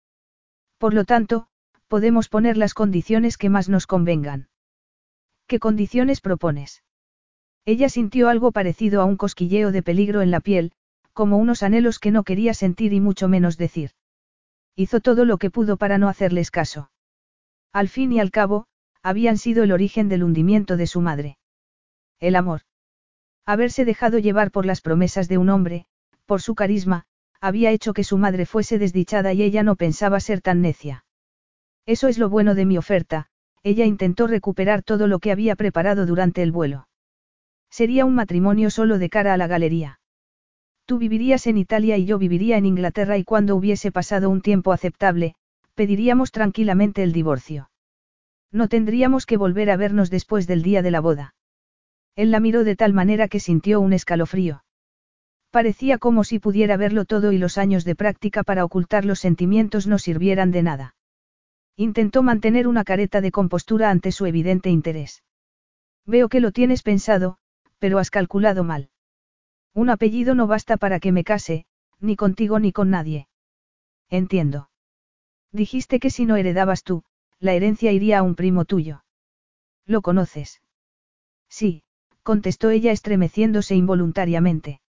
[0.77, 1.47] Por lo tanto,
[1.88, 4.49] podemos poner las condiciones que más nos convengan.
[5.47, 6.83] ¿Qué condiciones propones?
[7.65, 10.71] Ella sintió algo parecido a un cosquilleo de peligro en la piel,
[11.13, 13.91] como unos anhelos que no quería sentir y mucho menos decir.
[14.75, 16.91] Hizo todo lo que pudo para no hacerles caso.
[17.71, 18.67] Al fin y al cabo,
[19.01, 21.38] habían sido el origen del hundimiento de su madre.
[22.19, 22.61] El amor.
[23.45, 25.85] Haberse dejado llevar por las promesas de un hombre,
[26.25, 27.05] por su carisma,
[27.45, 31.05] había hecho que su madre fuese desdichada y ella no pensaba ser tan necia.
[31.86, 33.27] Eso es lo bueno de mi oferta,
[33.62, 36.88] ella intentó recuperar todo lo que había preparado durante el vuelo.
[37.69, 39.99] Sería un matrimonio solo de cara a la galería.
[40.88, 44.71] Tú vivirías en Italia y yo viviría en Inglaterra y cuando hubiese pasado un tiempo
[44.71, 45.36] aceptable,
[45.75, 47.69] pediríamos tranquilamente el divorcio.
[48.51, 51.36] No tendríamos que volver a vernos después del día de la boda.
[52.15, 54.64] Él la miró de tal manera que sintió un escalofrío.
[55.56, 59.88] Parecía como si pudiera verlo todo y los años de práctica para ocultar los sentimientos
[59.88, 60.96] no sirvieran de nada.
[61.78, 65.24] Intentó mantener una careta de compostura ante su evidente interés.
[66.06, 67.38] Veo que lo tienes pensado,
[67.80, 68.89] pero has calculado mal.
[69.74, 71.65] Un apellido no basta para que me case,
[72.02, 73.30] ni contigo ni con nadie.
[74.10, 74.70] Entiendo.
[75.54, 77.06] Dijiste que si no heredabas tú,
[77.39, 79.06] la herencia iría a un primo tuyo.
[79.86, 80.62] ¿Lo conoces?
[81.48, 81.84] Sí,
[82.24, 84.82] contestó ella estremeciéndose involuntariamente.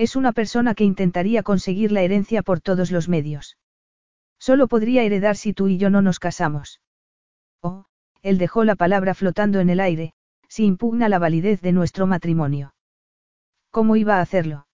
[0.00, 3.58] Es una persona que intentaría conseguir la herencia por todos los medios.
[4.38, 6.80] Solo podría heredar si tú y yo no nos casamos.
[7.60, 7.84] Oh,
[8.22, 10.14] él dejó la palabra flotando en el aire,
[10.48, 12.72] si impugna la validez de nuestro matrimonio.
[13.70, 14.66] ¿Cómo iba a hacerlo?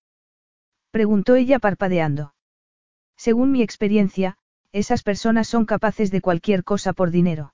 [0.93, 2.35] Preguntó ella parpadeando.
[3.17, 4.39] Según mi experiencia,
[4.71, 7.53] esas personas son capaces de cualquier cosa por dinero.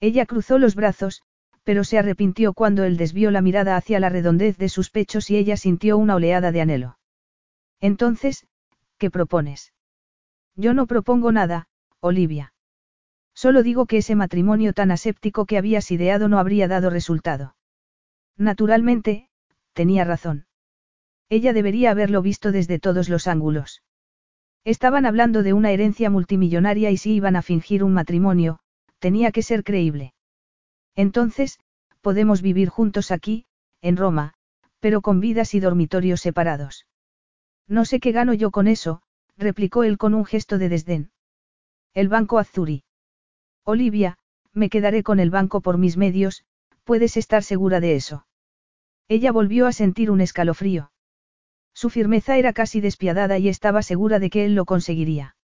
[0.00, 1.22] Ella cruzó los brazos,
[1.64, 5.36] pero se arrepintió cuando él desvió la mirada hacia la redondez de sus pechos y
[5.36, 6.98] ella sintió una oleada de anhelo.
[7.80, 8.46] Entonces,
[8.98, 9.72] ¿qué propones?
[10.56, 11.68] Yo no propongo nada,
[12.00, 12.52] Olivia.
[13.34, 17.56] Solo digo que ese matrimonio tan aséptico que habías ideado no habría dado resultado.
[18.36, 19.28] Naturalmente,
[19.72, 20.46] tenía razón.
[21.28, 23.82] Ella debería haberlo visto desde todos los ángulos.
[24.64, 28.58] Estaban hablando de una herencia multimillonaria y si iban a fingir un matrimonio,
[28.98, 30.12] tenía que ser creíble.
[30.96, 31.58] Entonces,
[32.00, 33.46] podemos vivir juntos aquí,
[33.80, 34.34] en Roma,
[34.80, 36.86] pero con vidas y dormitorios separados.
[37.68, 39.02] No sé qué gano yo con eso,
[39.36, 41.10] replicó él con un gesto de desdén.
[41.94, 42.84] El banco Azuri.
[43.64, 44.18] Olivia,
[44.52, 46.44] me quedaré con el banco por mis medios,
[46.84, 48.26] puedes estar segura de eso.
[49.08, 50.92] Ella volvió a sentir un escalofrío.
[51.74, 55.36] Su firmeza era casi despiadada y estaba segura de que él lo conseguiría.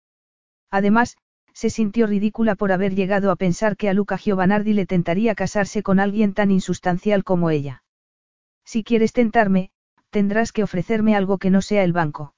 [0.70, 1.16] Además,
[1.54, 5.82] se sintió ridícula por haber llegado a pensar que a Luca Giovanardi le tentaría casarse
[5.82, 7.84] con alguien tan insustancial como ella.
[8.64, 9.70] Si quieres tentarme,
[10.10, 12.34] tendrás que ofrecerme algo que no sea el banco.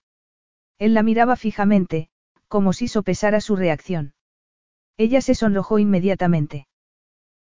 [0.78, 2.08] Él la miraba fijamente,
[2.48, 4.14] como si sopesara su reacción.
[4.98, 6.68] Ella se sonrojó inmediatamente.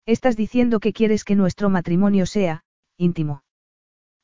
[0.05, 2.63] Estás diciendo que quieres que nuestro matrimonio sea,
[2.97, 3.43] íntimo.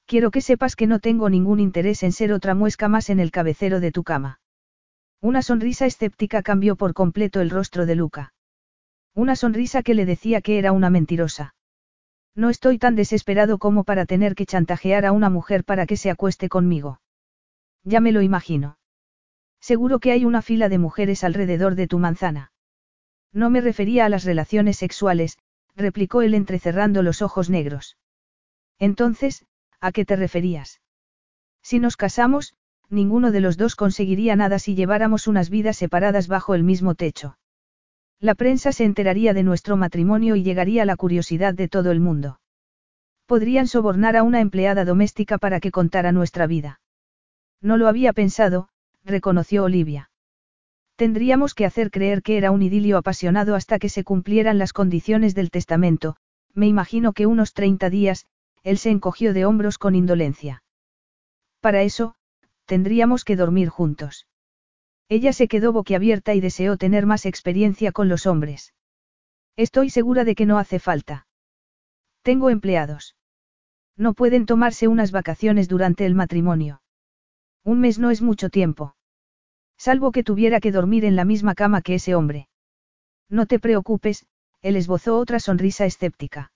[0.06, 3.32] Quiero que sepas que no tengo ningún interés en ser otra muesca más en el
[3.32, 4.40] cabecero de tu cama.
[5.22, 8.34] Una sonrisa escéptica cambió por completo el rostro de Luca.
[9.14, 11.56] Una sonrisa que le decía que era una mentirosa.
[12.36, 16.10] No estoy tan desesperado como para tener que chantajear a una mujer para que se
[16.10, 17.02] acueste conmigo.
[17.84, 18.78] Ya me lo imagino.
[19.60, 22.54] Seguro que hay una fila de mujeres alrededor de tu manzana.
[23.34, 25.38] No me refería a las relaciones sexuales,
[25.76, 27.98] replicó él entrecerrando los ojos negros.
[28.80, 29.46] Entonces,
[29.82, 30.82] ¿a qué te referías?
[31.62, 32.56] Si nos casamos,
[32.90, 37.38] ninguno de los dos conseguiría nada si lleváramos unas vidas separadas bajo el mismo techo.
[38.20, 42.40] La prensa se enteraría de nuestro matrimonio y llegaría la curiosidad de todo el mundo.
[43.26, 46.82] Podrían sobornar a una empleada doméstica para que contara nuestra vida.
[47.62, 48.70] No lo había pensado,
[49.06, 50.10] reconoció Olivia.
[50.96, 55.34] Tendríamos que hacer creer que era un idilio apasionado hasta que se cumplieran las condiciones
[55.34, 56.18] del testamento,
[56.54, 58.26] me imagino que unos 30 días,
[58.64, 60.64] él se encogió de hombros con indolencia.
[61.62, 62.16] Para eso,
[62.70, 64.28] tendríamos que dormir juntos.
[65.10, 68.76] Ella se quedó boquiabierta y deseó tener más experiencia con los hombres.
[69.58, 71.26] Estoy segura de que no hace falta.
[72.22, 73.16] Tengo empleados.
[73.98, 76.84] No pueden tomarse unas vacaciones durante el matrimonio.
[77.64, 78.96] Un mes no es mucho tiempo.
[79.76, 82.50] Salvo que tuviera que dormir en la misma cama que ese hombre.
[83.30, 84.28] No te preocupes,
[84.62, 86.52] él esbozó otra sonrisa escéptica.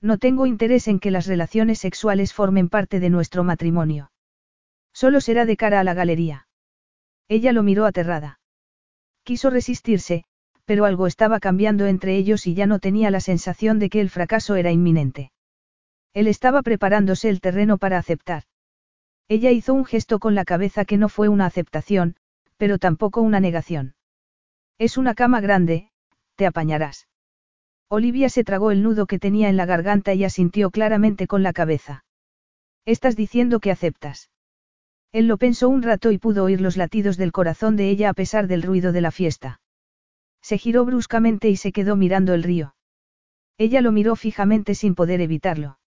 [0.00, 4.10] No tengo interés en que las relaciones sexuales formen parte de nuestro matrimonio.
[4.92, 6.48] Solo será de cara a la galería.
[7.28, 8.40] Ella lo miró aterrada.
[9.22, 10.24] Quiso resistirse,
[10.64, 14.10] pero algo estaba cambiando entre ellos y ya no tenía la sensación de que el
[14.10, 15.32] fracaso era inminente.
[16.14, 18.44] Él estaba preparándose el terreno para aceptar.
[19.28, 22.16] Ella hizo un gesto con la cabeza que no fue una aceptación,
[22.56, 23.94] pero tampoco una negación.
[24.78, 25.90] Es una cama grande,
[26.36, 27.08] te apañarás.
[27.88, 31.52] Olivia se tragó el nudo que tenía en la garganta y asintió claramente con la
[31.52, 32.04] cabeza.
[32.84, 34.30] Estás diciendo que aceptas.
[35.12, 38.14] Él lo pensó un rato y pudo oír los latidos del corazón de ella a
[38.14, 39.60] pesar del ruido de la fiesta.
[40.42, 42.74] Se giró bruscamente y se quedó mirando el río.
[43.56, 45.78] Ella lo miró fijamente sin poder evitarlo.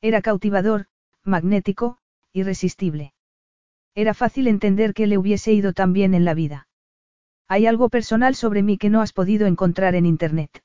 [0.00, 0.86] Era cautivador,
[1.22, 1.98] magnético,
[2.32, 3.12] irresistible.
[3.94, 6.68] Era fácil entender que le hubiese ido tan bien en la vida.
[7.48, 10.62] Hay algo personal sobre mí que no has podido encontrar en Internet.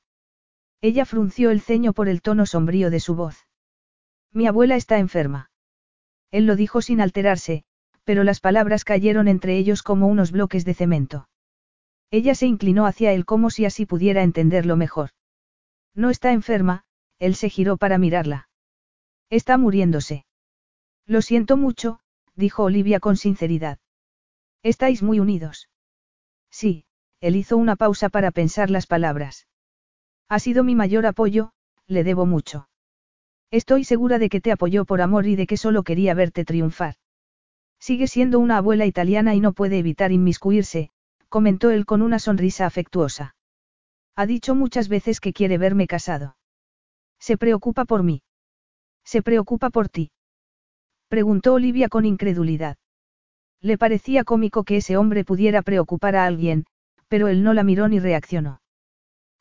[0.82, 3.48] Ella frunció el ceño por el tono sombrío de su voz.
[4.32, 5.50] Mi abuela está enferma.
[6.32, 7.64] Él lo dijo sin alterarse,
[8.04, 11.28] pero las palabras cayeron entre ellos como unos bloques de cemento.
[12.12, 15.12] Ella se inclinó hacia él como si así pudiera entenderlo mejor.
[15.96, 16.84] No está enferma,
[17.20, 18.50] él se giró para mirarla.
[19.30, 20.26] Está muriéndose.
[21.06, 22.00] Lo siento mucho,
[22.36, 23.80] dijo Olivia con sinceridad.
[24.62, 25.70] Estáis muy unidos.
[26.50, 26.86] Sí,
[27.20, 29.48] él hizo una pausa para pensar las palabras.
[30.30, 31.52] Ha sido mi mayor apoyo,
[31.88, 32.70] le debo mucho.
[33.52, 36.96] Estoy segura de que te apoyó por amor y de que solo quería verte triunfar.
[37.84, 40.90] Sigue siendo una abuela italiana y no puede evitar inmiscuirse,
[41.28, 43.36] comentó él con una sonrisa afectuosa.
[44.16, 46.38] Ha dicho muchas veces que quiere verme casado.
[47.20, 48.22] Se preocupa por mí.
[49.04, 50.12] Se preocupa por ti.
[51.10, 52.78] Preguntó Olivia con incredulidad.
[53.60, 56.64] Le parecía cómico que ese hombre pudiera preocupar a alguien,
[57.10, 58.62] pero él no la miró ni reaccionó.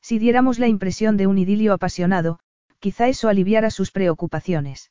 [0.00, 2.40] Si diéramos la impresión de un idilio apasionado,
[2.80, 4.90] quizá eso aliviara sus preocupaciones.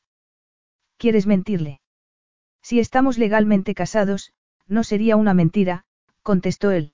[0.95, 1.80] ¿Quieres mentirle?
[2.61, 4.33] Si estamos legalmente casados,
[4.67, 5.85] no sería una mentira,
[6.23, 6.93] contestó él.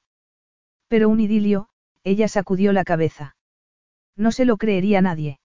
[0.88, 1.70] Pero un idilio,
[2.03, 3.36] ella sacudió la cabeza.
[4.15, 5.39] No se lo creería nadie.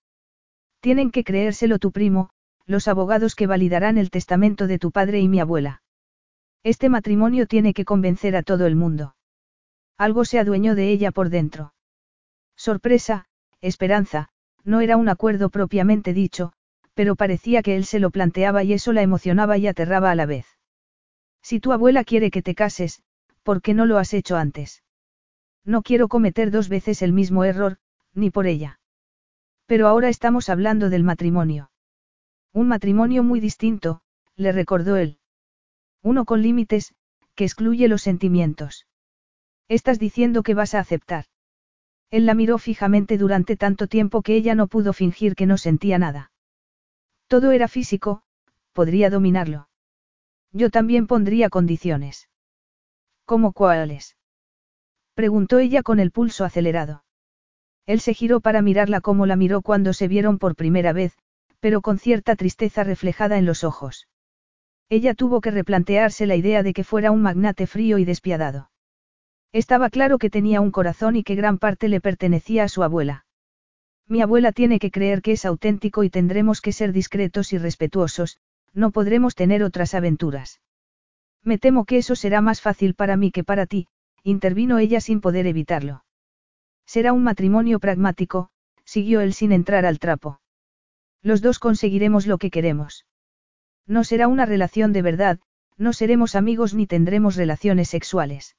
[0.80, 2.30] Tienen que creérselo tu primo,
[2.66, 5.82] los abogados que validarán el testamento de tu padre y mi abuela.
[6.62, 9.16] Este matrimonio tiene que convencer a todo el mundo.
[9.98, 11.74] Algo se adueñó de ella por dentro.
[12.56, 13.26] Sorpresa,
[13.60, 14.28] esperanza,
[14.64, 16.52] no era un acuerdo propiamente dicho,
[16.94, 20.26] pero parecía que él se lo planteaba y eso la emocionaba y aterraba a la
[20.26, 20.46] vez.
[21.42, 23.02] Si tu abuela quiere que te cases,
[23.42, 24.82] ¿por qué no lo has hecho antes?
[25.64, 27.78] No quiero cometer dos veces el mismo error,
[28.14, 28.80] ni por ella.
[29.66, 31.70] Pero ahora estamos hablando del matrimonio.
[32.52, 34.02] Un matrimonio muy distinto,
[34.36, 35.18] le recordó él.
[36.02, 36.94] Uno con límites,
[37.34, 38.86] que excluye los sentimientos.
[39.68, 41.24] Estás diciendo que vas a aceptar.
[42.10, 45.98] Él la miró fijamente durante tanto tiempo que ella no pudo fingir que no sentía
[45.98, 46.31] nada.
[47.32, 48.20] Todo era físico,
[48.74, 49.70] podría dominarlo.
[50.52, 52.28] Yo también pondría condiciones.
[53.24, 54.18] ¿Cómo cuáles?
[55.14, 57.04] Preguntó ella con el pulso acelerado.
[57.86, 61.16] Él se giró para mirarla como la miró cuando se vieron por primera vez,
[61.58, 64.08] pero con cierta tristeza reflejada en los ojos.
[64.90, 68.70] Ella tuvo que replantearse la idea de que fuera un magnate frío y despiadado.
[69.52, 73.24] Estaba claro que tenía un corazón y que gran parte le pertenecía a su abuela.
[74.08, 78.38] Mi abuela tiene que creer que es auténtico y tendremos que ser discretos y respetuosos,
[78.74, 80.60] no podremos tener otras aventuras.
[81.42, 83.88] Me temo que eso será más fácil para mí que para ti,
[84.22, 86.04] intervino ella sin poder evitarlo.
[86.86, 88.50] Será un matrimonio pragmático,
[88.84, 90.40] siguió él sin entrar al trapo.
[91.22, 93.06] Los dos conseguiremos lo que queremos.
[93.86, 95.40] No será una relación de verdad,
[95.76, 98.56] no seremos amigos ni tendremos relaciones sexuales.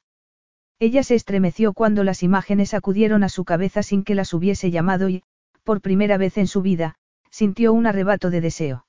[0.80, 5.08] Ella se estremeció cuando las imágenes acudieron a su cabeza sin que las hubiese llamado
[5.10, 5.24] y,
[5.64, 6.96] por primera vez en su vida,
[7.30, 8.86] sintió un arrebato de deseo.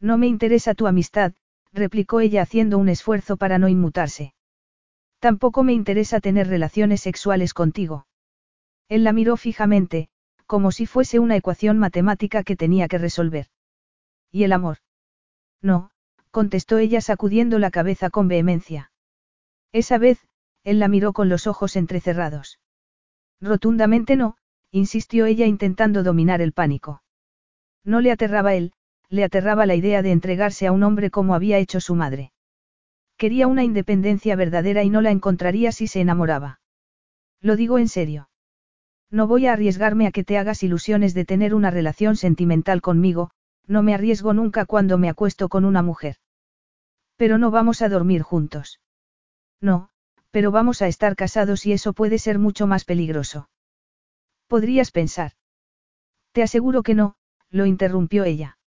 [0.00, 1.32] No me interesa tu amistad,
[1.72, 4.34] replicó ella haciendo un esfuerzo para no inmutarse.
[5.18, 8.06] Tampoco me interesa tener relaciones sexuales contigo.
[8.88, 10.08] Él la miró fijamente,
[10.46, 13.46] como si fuese una ecuación matemática que tenía que resolver.
[14.30, 14.78] ¿Y el amor?
[15.60, 15.90] No,
[16.30, 18.92] contestó ella sacudiendo la cabeza con vehemencia.
[19.72, 20.20] Esa vez,
[20.62, 22.60] él la miró con los ojos entrecerrados.
[23.40, 24.36] Rotundamente no,
[24.76, 27.02] insistió ella intentando dominar el pánico.
[27.82, 28.72] No le aterraba él,
[29.08, 32.32] le aterraba la idea de entregarse a un hombre como había hecho su madre.
[33.16, 36.60] Quería una independencia verdadera y no la encontraría si se enamoraba.
[37.40, 38.28] Lo digo en serio.
[39.10, 43.30] No voy a arriesgarme a que te hagas ilusiones de tener una relación sentimental conmigo,
[43.66, 46.16] no me arriesgo nunca cuando me acuesto con una mujer.
[47.16, 48.80] Pero no vamos a dormir juntos.
[49.58, 49.88] No,
[50.30, 53.48] pero vamos a estar casados y eso puede ser mucho más peligroso.
[54.46, 55.32] Podrías pensar.
[56.32, 57.16] Te aseguro que no,
[57.50, 58.58] lo interrumpió ella.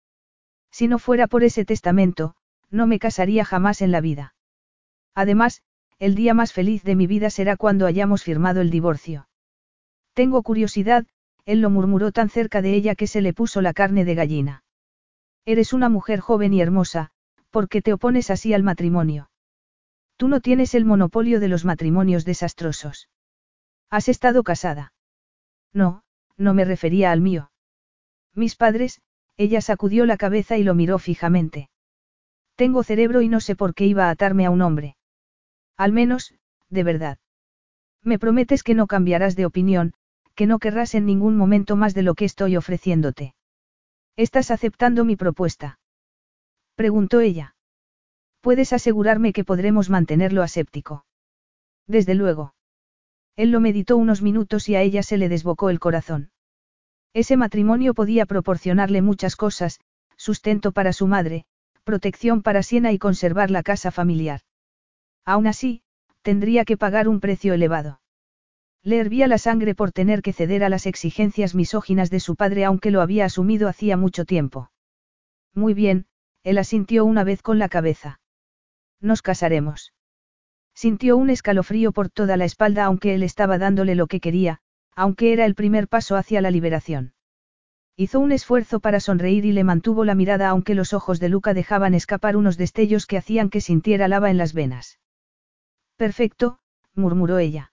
[0.70, 2.34] Si no fuera por ese testamento,
[2.70, 4.34] no me casaría jamás en la vida.
[5.14, 5.62] Además,
[5.98, 9.28] el día más feliz de mi vida será cuando hayamos firmado el divorcio.
[10.14, 11.06] Tengo curiosidad,
[11.44, 14.64] él lo murmuró tan cerca de ella que se le puso la carne de gallina.
[15.44, 17.10] Eres una mujer joven y hermosa,
[17.50, 19.30] ¿por qué te opones así al matrimonio?
[20.16, 23.08] Tú no tienes el monopolio de los matrimonios desastrosos.
[23.88, 24.92] ¿Has estado casada?
[25.72, 26.02] No,
[26.36, 27.50] no me refería al mío.
[28.34, 29.00] Mis padres,
[29.36, 31.70] ella sacudió la cabeza y lo miró fijamente.
[32.56, 34.96] Tengo cerebro y no sé por qué iba a atarme a un hombre.
[35.76, 36.34] Al menos,
[36.68, 37.18] de verdad.
[38.02, 39.92] Me prometes que no cambiarás de opinión,
[40.34, 43.34] que no querrás en ningún momento más de lo que estoy ofreciéndote.
[44.16, 45.78] ¿Estás aceptando mi propuesta?
[46.74, 47.54] Preguntó ella.
[48.40, 51.04] Puedes asegurarme que podremos mantenerlo aséptico.
[51.86, 52.54] Desde luego.
[53.38, 56.32] Él lo meditó unos minutos y a ella se le desbocó el corazón.
[57.14, 59.78] Ese matrimonio podía proporcionarle muchas cosas,
[60.16, 61.44] sustento para su madre,
[61.84, 64.40] protección para Siena y conservar la casa familiar.
[65.24, 65.82] Aún así,
[66.22, 68.00] tendría que pagar un precio elevado.
[68.82, 72.64] Le hervía la sangre por tener que ceder a las exigencias misóginas de su padre
[72.64, 74.72] aunque lo había asumido hacía mucho tiempo.
[75.54, 76.06] Muy bien,
[76.42, 78.18] él asintió una vez con la cabeza.
[79.00, 79.92] Nos casaremos.
[80.78, 84.60] Sintió un escalofrío por toda la espalda aunque él estaba dándole lo que quería,
[84.94, 87.14] aunque era el primer paso hacia la liberación.
[87.96, 91.52] Hizo un esfuerzo para sonreír y le mantuvo la mirada aunque los ojos de Luca
[91.52, 95.00] dejaban escapar unos destellos que hacían que sintiera lava en las venas.
[95.96, 96.60] Perfecto,
[96.94, 97.72] murmuró ella.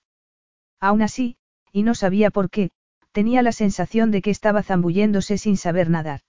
[0.79, 1.37] Aún así,
[1.71, 2.71] y no sabía por qué,
[3.11, 6.21] tenía la sensación de que estaba zambulléndose sin saber nadar.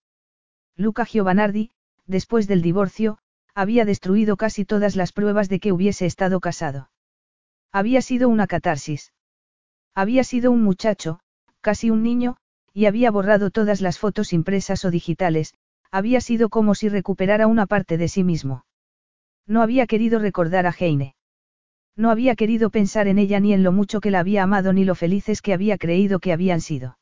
[0.77, 1.71] Luca Giovanardi,
[2.05, 3.19] después del divorcio,
[3.57, 6.91] había destruido casi todas las pruebas de que hubiese estado casado.
[7.73, 9.15] Había sido una catarsis.
[9.95, 11.21] Había sido un muchacho,
[11.63, 12.37] casi un niño,
[12.75, 15.55] y había borrado todas las fotos impresas o digitales,
[15.91, 18.67] había sido como si recuperara una parte de sí mismo.
[19.47, 21.15] No había querido recordar a Heine.
[21.97, 24.85] No había querido pensar en ella ni en lo mucho que la había amado ni
[24.85, 26.99] lo felices que había creído que habían sido.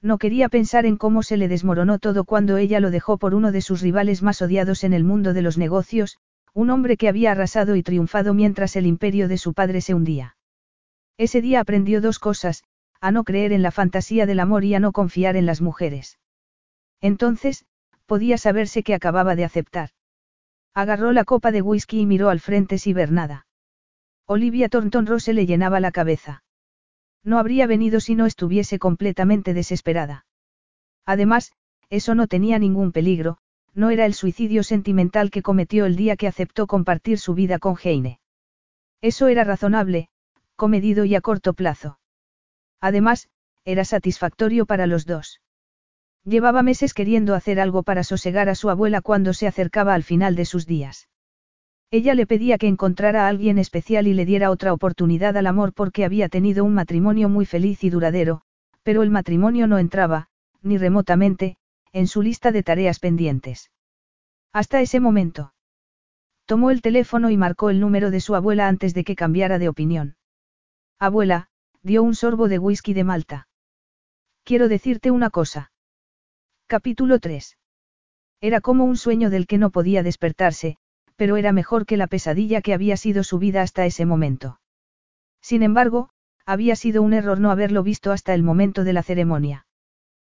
[0.00, 3.50] No quería pensar en cómo se le desmoronó todo cuando ella lo dejó por uno
[3.50, 6.18] de sus rivales más odiados en el mundo de los negocios,
[6.54, 10.36] un hombre que había arrasado y triunfado mientras el imperio de su padre se hundía.
[11.16, 12.62] Ese día aprendió dos cosas,
[13.00, 16.18] a no creer en la fantasía del amor y a no confiar en las mujeres.
[17.00, 17.64] Entonces,
[18.06, 19.90] podía saberse que acababa de aceptar.
[20.74, 23.46] Agarró la copa de whisky y miró al frente sin ver nada.
[24.26, 26.42] Olivia Thornton Rose le llenaba la cabeza.
[27.28, 30.24] No habría venido si no estuviese completamente desesperada.
[31.04, 31.52] Además,
[31.90, 33.36] eso no tenía ningún peligro,
[33.74, 37.76] no era el suicidio sentimental que cometió el día que aceptó compartir su vida con
[37.84, 38.18] Heine.
[39.02, 40.08] Eso era razonable,
[40.56, 41.98] comedido y a corto plazo.
[42.80, 43.28] Además,
[43.66, 45.42] era satisfactorio para los dos.
[46.24, 50.34] Llevaba meses queriendo hacer algo para sosegar a su abuela cuando se acercaba al final
[50.34, 51.08] de sus días.
[51.90, 55.72] Ella le pedía que encontrara a alguien especial y le diera otra oportunidad al amor
[55.72, 58.42] porque había tenido un matrimonio muy feliz y duradero,
[58.82, 60.28] pero el matrimonio no entraba,
[60.60, 61.56] ni remotamente,
[61.92, 63.70] en su lista de tareas pendientes.
[64.52, 65.54] Hasta ese momento.
[66.44, 69.68] Tomó el teléfono y marcó el número de su abuela antes de que cambiara de
[69.68, 70.16] opinión.
[70.98, 71.48] Abuela,
[71.82, 73.48] dio un sorbo de whisky de Malta.
[74.44, 75.72] Quiero decirte una cosa.
[76.66, 77.56] Capítulo 3.
[78.40, 80.78] Era como un sueño del que no podía despertarse,
[81.18, 84.60] pero era mejor que la pesadilla que había sido su vida hasta ese momento.
[85.42, 86.10] Sin embargo,
[86.46, 89.66] había sido un error no haberlo visto hasta el momento de la ceremonia.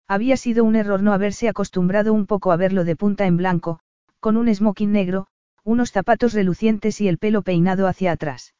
[0.07, 3.81] Había sido un error no haberse acostumbrado un poco a verlo de punta en blanco,
[4.21, 5.27] con un smoking negro,
[5.65, 8.55] unos zapatos relucientes y el pelo peinado hacia atrás.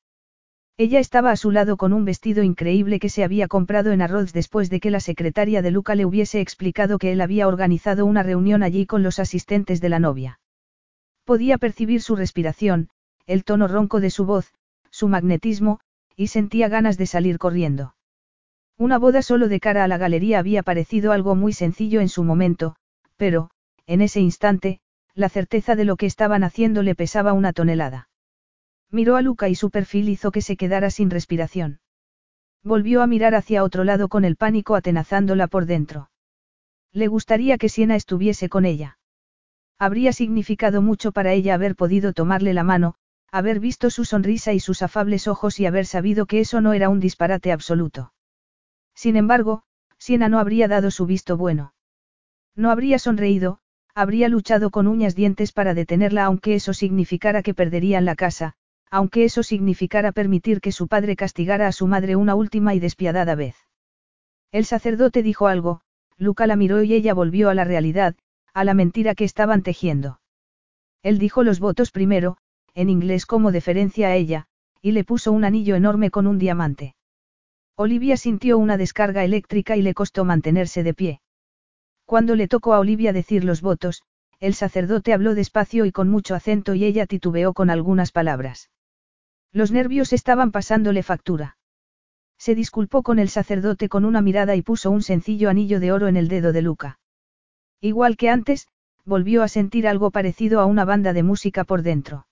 [0.77, 4.33] Ella estaba a su lado con un vestido increíble que se había comprado en Arroz
[4.33, 8.23] después de que la secretaria de Luca le hubiese explicado que él había organizado una
[8.23, 10.39] reunión allí con los asistentes de la novia.
[11.29, 12.89] Podía percibir su respiración,
[13.27, 14.51] el tono ronco de su voz,
[14.89, 15.79] su magnetismo,
[16.15, 17.93] y sentía ganas de salir corriendo.
[18.79, 22.23] Una boda solo de cara a la galería había parecido algo muy sencillo en su
[22.23, 22.77] momento,
[23.15, 23.51] pero,
[23.85, 24.79] en ese instante,
[25.13, 28.09] la certeza de lo que estaban haciendo le pesaba una tonelada.
[28.89, 31.79] Miró a Luca y su perfil hizo que se quedara sin respiración.
[32.63, 36.09] Volvió a mirar hacia otro lado con el pánico atenazándola por dentro.
[36.91, 38.97] Le gustaría que Siena estuviese con ella.
[39.79, 42.95] Habría significado mucho para ella haber podido tomarle la mano,
[43.31, 46.89] haber visto su sonrisa y sus afables ojos y haber sabido que eso no era
[46.89, 48.13] un disparate absoluto.
[48.93, 49.63] Sin embargo,
[49.97, 51.73] Siena no habría dado su visto bueno.
[52.55, 53.59] No habría sonreído,
[53.95, 58.55] habría luchado con uñas dientes para detenerla aunque eso significara que perderían la casa,
[58.91, 63.35] aunque eso significara permitir que su padre castigara a su madre una última y despiadada
[63.35, 63.55] vez.
[64.51, 65.81] El sacerdote dijo algo,
[66.17, 68.15] Luca la miró y ella volvió a la realidad,
[68.53, 70.19] a la mentira que estaban tejiendo.
[71.03, 72.37] Él dijo los votos primero,
[72.73, 74.47] en inglés como deferencia a ella,
[74.81, 76.95] y le puso un anillo enorme con un diamante.
[77.75, 81.21] Olivia sintió una descarga eléctrica y le costó mantenerse de pie.
[82.05, 84.03] Cuando le tocó a Olivia decir los votos,
[84.39, 88.69] el sacerdote habló despacio y con mucho acento y ella titubeó con algunas palabras.
[89.51, 91.57] Los nervios estaban pasándole factura.
[92.37, 96.07] Se disculpó con el sacerdote con una mirada y puso un sencillo anillo de oro
[96.07, 96.99] en el dedo de Luca.
[97.81, 98.67] Igual que antes,
[99.05, 102.27] volvió a sentir algo parecido a una banda de música por dentro.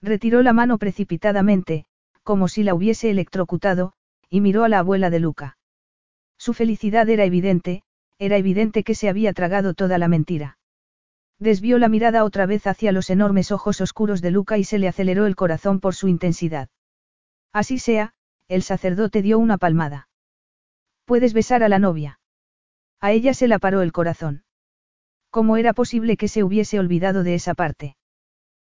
[0.00, 1.84] Retiró la mano precipitadamente,
[2.22, 3.92] como si la hubiese electrocutado,
[4.30, 5.58] y miró a la abuela de Luca.
[6.38, 7.82] Su felicidad era evidente,
[8.18, 10.58] era evidente que se había tragado toda la mentira.
[11.38, 14.88] Desvió la mirada otra vez hacia los enormes ojos oscuros de Luca y se le
[14.88, 16.68] aceleró el corazón por su intensidad.
[17.52, 18.14] Así sea,
[18.48, 20.08] el sacerdote dio una palmada.
[21.04, 22.20] Puedes besar a la novia.
[23.00, 24.44] A ella se la paró el corazón.
[25.32, 27.96] ¿Cómo era posible que se hubiese olvidado de esa parte?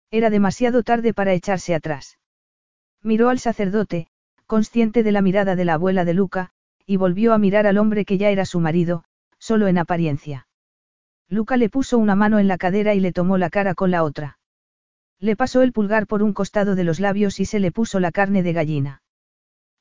[0.10, 2.18] Era demasiado tarde para echarse atrás.
[3.04, 4.08] Miró al sacerdote,
[4.48, 6.50] consciente de la mirada de la abuela de Luca,
[6.88, 9.04] y volvió a mirar al hombre que ya era su marido,
[9.38, 10.48] solo en apariencia.
[11.30, 14.04] Luca le puso una mano en la cadera y le tomó la cara con la
[14.04, 14.40] otra.
[15.20, 18.12] Le pasó el pulgar por un costado de los labios y se le puso la
[18.12, 19.04] carne de gallina.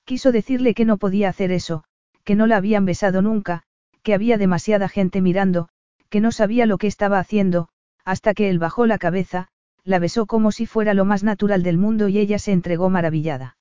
[0.04, 1.84] Quiso decirle que no podía hacer eso,
[2.24, 3.62] que no la habían besado nunca,
[4.02, 5.70] que había demasiada gente mirando,
[6.14, 7.66] que no sabía lo que estaba haciendo,
[8.04, 9.48] hasta que él bajó la cabeza,
[9.82, 13.56] la besó como si fuera lo más natural del mundo y ella se entregó maravillada.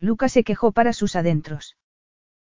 [0.00, 1.76] Luca se quejó para sus adentros.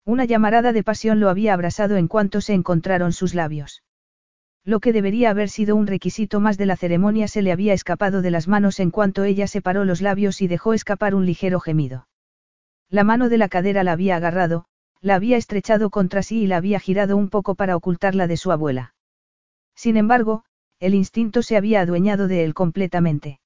[0.04, 3.82] Una llamarada de pasión lo había abrasado en cuanto se encontraron sus labios.
[4.66, 8.22] Lo que debería haber sido un requisito más de la ceremonia se le había escapado
[8.22, 12.10] de las manos en cuanto ella separó los labios y dejó escapar un ligero gemido.
[12.90, 14.66] La mano de la cadera la había agarrado,
[15.00, 18.52] la había estrechado contra sí y la había girado un poco para ocultarla de su
[18.52, 18.94] abuela.
[19.76, 20.44] Sin embargo,
[20.80, 23.40] el instinto se había adueñado de él completamente.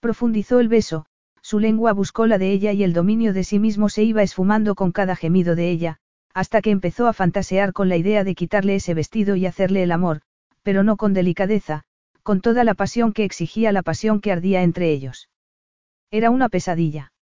[0.00, 1.06] Profundizó el beso,
[1.42, 4.74] su lengua buscó la de ella y el dominio de sí mismo se iba esfumando
[4.74, 5.98] con cada gemido de ella,
[6.34, 9.92] hasta que empezó a fantasear con la idea de quitarle ese vestido y hacerle el
[9.92, 10.22] amor,
[10.62, 11.84] pero no con delicadeza,
[12.22, 15.30] con toda la pasión que exigía la pasión que ardía entre ellos.
[16.10, 17.12] Era una pesadilla.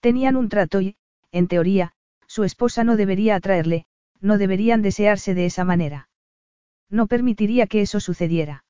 [0.00, 0.96] Tenían un trato y,
[1.32, 1.92] en teoría,
[2.26, 3.86] su esposa no debería atraerle,
[4.20, 6.08] no deberían desearse de esa manera.
[6.90, 8.64] No permitiría que eso sucediera.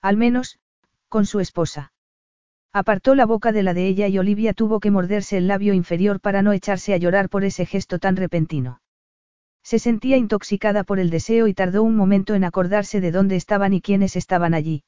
[0.00, 0.58] Al menos,
[1.08, 1.92] con su esposa.
[2.72, 6.20] Apartó la boca de la de ella y Olivia tuvo que morderse el labio inferior
[6.20, 8.80] para no echarse a llorar por ese gesto tan repentino.
[9.62, 13.72] Se sentía intoxicada por el deseo y tardó un momento en acordarse de dónde estaban
[13.72, 14.82] y quiénes estaban allí.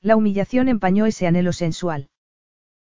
[0.00, 2.08] La humillación empañó ese anhelo sensual.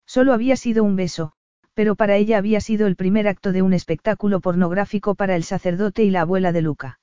[0.05, 1.33] Solo había sido un beso,
[1.73, 6.03] pero para ella había sido el primer acto de un espectáculo pornográfico para el sacerdote
[6.03, 6.99] y la abuela de Luca.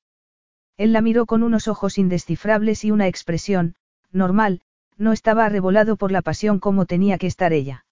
[0.80, 3.74] Él la miró con unos ojos indescifrables y una expresión,
[4.12, 4.62] normal,
[4.96, 7.84] no estaba arrebolado por la pasión como tenía que estar ella.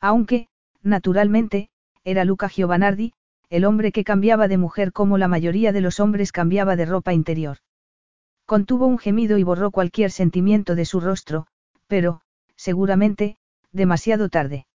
[0.00, 0.46] Aunque,
[0.80, 1.70] naturalmente,
[2.04, 3.14] era Luca Giovanardi,
[3.50, 7.12] el hombre que cambiaba de mujer como la mayoría de los hombres cambiaba de ropa
[7.12, 7.56] interior.
[8.46, 11.48] Contuvo un gemido y borró cualquier sentimiento de su rostro,
[11.88, 12.20] pero,
[12.54, 13.38] seguramente,
[13.72, 14.68] demasiado tarde.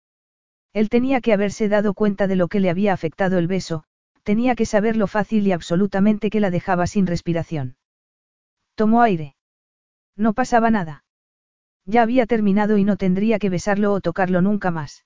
[0.73, 3.85] Él tenía que haberse dado cuenta de lo que le había afectado el beso,
[4.23, 7.75] tenía que saber lo fácil y absolutamente que la dejaba sin respiración.
[8.75, 9.35] Tomó aire.
[10.15, 11.03] No pasaba nada.
[11.85, 15.05] Ya había terminado y no tendría que besarlo o tocarlo nunca más.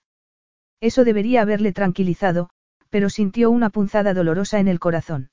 [0.82, 2.49] Eso debería haberle tranquilizado,
[2.89, 5.32] pero sintió una punzada dolorosa en el corazón.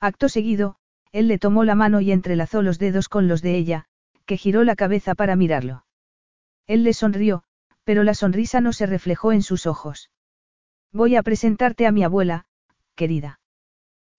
[0.00, 0.76] Acto seguido,
[1.12, 3.86] él le tomó la mano y entrelazó los dedos con los de ella,
[4.26, 5.84] que giró la cabeza para mirarlo.
[6.66, 7.42] Él le sonrió,
[7.84, 10.10] pero la sonrisa no se reflejó en sus ojos.
[10.92, 12.44] Voy a presentarte a mi abuela,
[13.00, 13.40] querida.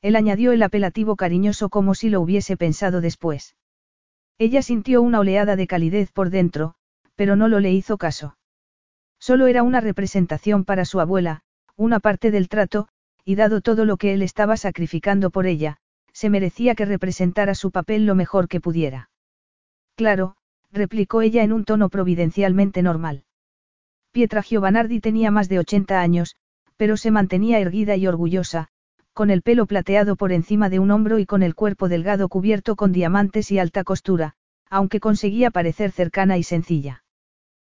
[0.01, 3.55] Él añadió el apelativo cariñoso como si lo hubiese pensado después.
[4.39, 6.73] Ella sintió una oleada de calidez por dentro,
[7.13, 8.37] pero no lo le hizo caso.
[9.19, 11.41] Solo era una representación para su abuela,
[11.75, 12.87] una parte del trato,
[13.23, 15.77] y dado todo lo que él estaba sacrificando por ella,
[16.11, 19.11] se merecía que representara su papel lo mejor que pudiera.
[19.95, 20.37] Claro,
[20.71, 23.25] replicó ella en un tono providencialmente normal.
[24.11, 26.35] Pietra Giovanardi tenía más de 80 años,
[26.77, 28.70] pero se mantenía erguida y orgullosa,
[29.13, 32.75] con el pelo plateado por encima de un hombro y con el cuerpo delgado cubierto
[32.75, 34.35] con diamantes y alta costura,
[34.69, 37.03] aunque conseguía parecer cercana y sencilla.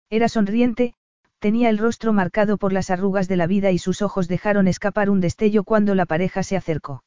[0.08, 0.94] Era sonriente,
[1.38, 5.10] Tenía el rostro marcado por las arrugas de la vida y sus ojos dejaron escapar
[5.10, 7.04] un destello cuando la pareja se acercó.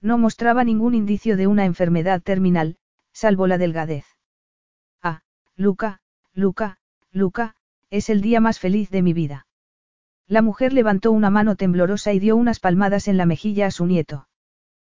[0.00, 2.76] No mostraba ningún indicio de una enfermedad terminal,
[3.12, 4.06] salvo la delgadez.
[5.02, 5.22] Ah,
[5.54, 6.00] Luca,
[6.32, 6.78] Luca,
[7.12, 7.54] Luca,
[7.90, 9.46] es el día más feliz de mi vida.
[10.28, 13.86] La mujer levantó una mano temblorosa y dio unas palmadas en la mejilla a su
[13.86, 14.28] nieto.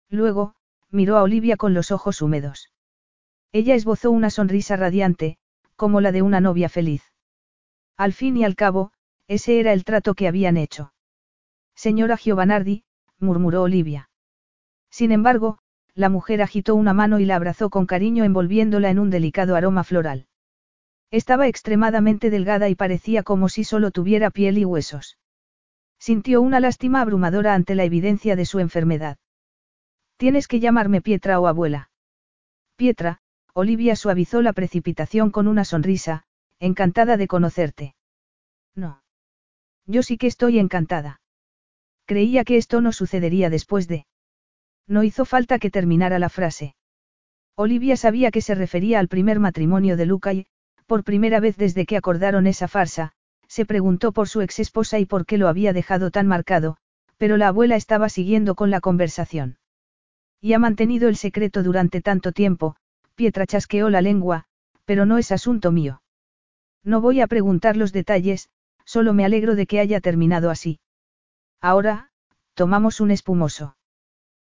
[0.08, 0.54] Luego,
[0.90, 2.70] miró a Olivia con los ojos húmedos.
[3.52, 5.38] Ella esbozó una sonrisa radiante,
[5.76, 7.02] como la de una novia feliz.
[7.96, 8.92] Al fin y al cabo,
[9.28, 10.92] ese era el trato que habían hecho.
[11.74, 12.84] Señora Giovanardi,
[13.18, 14.10] murmuró Olivia.
[14.90, 15.58] Sin embargo,
[15.94, 19.84] la mujer agitó una mano y la abrazó con cariño envolviéndola en un delicado aroma
[19.84, 20.26] floral.
[21.12, 25.18] Estaba extremadamente delgada y parecía como si solo tuviera piel y huesos.
[26.00, 29.18] Sintió una lástima abrumadora ante la evidencia de su enfermedad.
[30.16, 31.90] Tienes que llamarme Pietra o abuela.
[32.76, 33.20] Pietra,
[33.52, 36.24] Olivia suavizó la precipitación con una sonrisa,
[36.58, 37.96] Encantada de conocerte.
[38.76, 39.02] No.
[39.84, 41.20] Yo sí que estoy encantada.
[42.06, 44.06] Creía que esto no sucedería después de...
[44.86, 46.76] No hizo falta que terminara la frase.
[47.56, 50.46] Olivia sabía que se refería al primer matrimonio de Luca y,
[50.92, 53.12] por primera vez desde que acordaron esa farsa,
[53.48, 56.76] se preguntó por su ex esposa y por qué lo había dejado tan marcado,
[57.16, 59.56] pero la abuela estaba siguiendo con la conversación.
[60.38, 62.76] Y ha mantenido el secreto durante tanto tiempo,
[63.14, 64.44] Pietra chasqueó la lengua,
[64.84, 66.02] pero no es asunto mío.
[66.84, 68.50] No voy a preguntar los detalles,
[68.84, 70.78] solo me alegro de que haya terminado así.
[71.62, 72.10] Ahora,
[72.52, 73.78] tomamos un espumoso.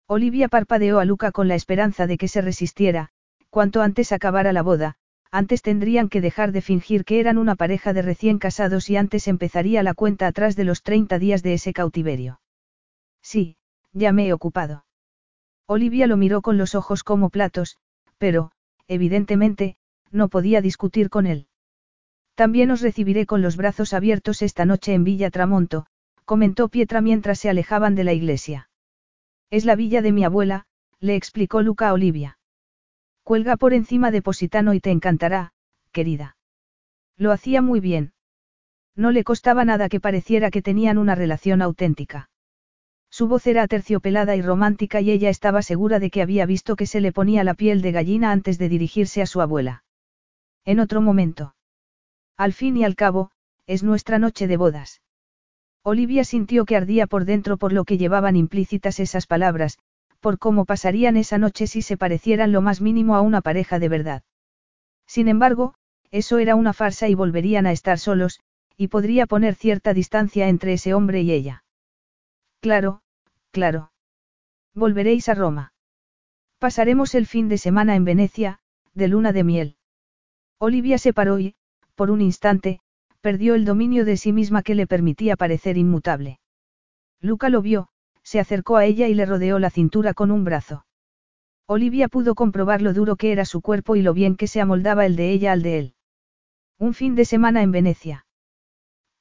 [0.07, 3.09] Olivia parpadeó a Luca con la esperanza de que se resistiera,
[3.51, 4.97] cuanto antes acabara la boda,
[5.31, 9.27] antes tendrían que dejar de fingir que eran una pareja de recién casados y antes
[9.27, 12.41] empezaría la cuenta atrás de los 30 días de ese cautiverio.
[13.21, 13.55] Sí,
[13.93, 14.85] ya me he ocupado.
[15.67, 17.77] Olivia lo miró con los ojos como platos,
[18.17, 18.51] pero,
[18.87, 19.77] evidentemente,
[20.11, 21.47] no podía discutir con él.
[22.35, 25.85] También os recibiré con los brazos abiertos esta noche en Villa Tramonto,
[26.25, 28.69] comentó Pietra mientras se alejaban de la iglesia.
[29.49, 30.65] Es la villa de mi abuela,
[30.99, 32.37] le explicó Luca a Olivia.
[33.23, 35.53] Cuelga por encima de Positano y te encantará,
[35.91, 36.37] querida.
[37.17, 38.13] Lo hacía muy bien.
[38.95, 42.29] No le costaba nada que pareciera que tenían una relación auténtica.
[43.09, 46.85] Su voz era aterciopelada y romántica y ella estaba segura de que había visto que
[46.85, 49.83] se le ponía la piel de gallina antes de dirigirse a su abuela.
[50.63, 51.55] En otro momento.
[52.37, 53.31] Al fin y al cabo,
[53.67, 55.01] es nuestra noche de bodas.
[55.83, 59.77] Olivia sintió que ardía por dentro por lo que llevaban implícitas esas palabras,
[60.21, 63.89] por cómo pasarían esa noche si se parecieran lo más mínimo a una pareja de
[63.89, 64.23] verdad.
[65.05, 65.73] Sin embargo,
[66.11, 68.39] eso era una farsa y volverían a estar solos,
[68.77, 71.63] y podría poner cierta distancia entre ese hombre y ella.
[72.61, 73.01] Claro,
[73.51, 73.91] claro.
[74.73, 75.73] Volveréis a Roma.
[76.59, 78.59] Pasaremos el fin de semana en Venecia,
[78.93, 79.75] de luna de miel.
[80.59, 81.55] Olivia se paró y,
[81.95, 82.79] por un instante,
[83.21, 86.39] perdió el dominio de sí misma que le permitía parecer inmutable.
[87.19, 87.89] Luca lo vio,
[88.31, 90.85] se acercó a ella y le rodeó la cintura con un brazo.
[91.67, 95.05] Olivia pudo comprobar lo duro que era su cuerpo y lo bien que se amoldaba
[95.05, 95.95] el de ella al de él.
[96.79, 98.25] Un fin de semana en Venecia.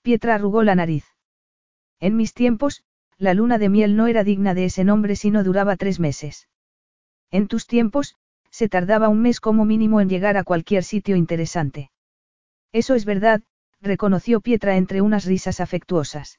[0.03, 1.07] Pietra arrugó la nariz.
[1.99, 2.85] En mis tiempos,
[3.19, 6.49] la luna de miel no era digna de ese nombre si no duraba tres meses.
[7.33, 8.15] En tus tiempos,
[8.53, 11.91] se tardaba un mes como mínimo en llegar a cualquier sitio interesante.
[12.71, 13.43] Eso es verdad,
[13.81, 16.39] reconoció Pietra entre unas risas afectuosas.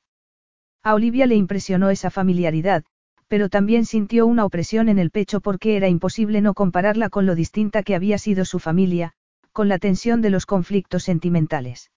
[0.83, 2.83] A Olivia le impresionó esa familiaridad,
[3.27, 7.35] pero también sintió una opresión en el pecho porque era imposible no compararla con lo
[7.35, 9.13] distinta que había sido su familia,
[9.51, 11.91] con la tensión de los conflictos sentimentales.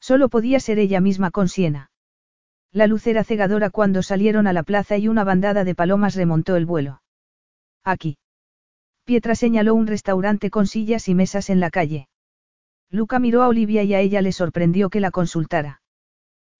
[0.00, 1.90] Solo podía ser ella misma con Siena.
[2.72, 6.56] La luz era cegadora cuando salieron a la plaza y una bandada de palomas remontó
[6.56, 7.02] el vuelo.
[7.84, 8.18] Aquí.
[9.04, 12.08] Pietra señaló un restaurante con sillas y mesas en la calle.
[12.90, 15.82] Luca miró a Olivia y a ella le sorprendió que la consultara.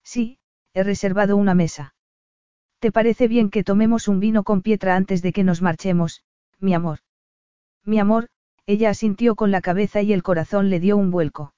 [0.03, 0.39] Sí,
[0.73, 1.93] he reservado una mesa.
[2.79, 6.23] ¿Te parece bien que tomemos un vino con Pietra antes de que nos marchemos,
[6.59, 6.99] mi amor?
[7.83, 8.27] Mi amor,
[8.65, 11.53] ella asintió con la cabeza y el corazón le dio un vuelco.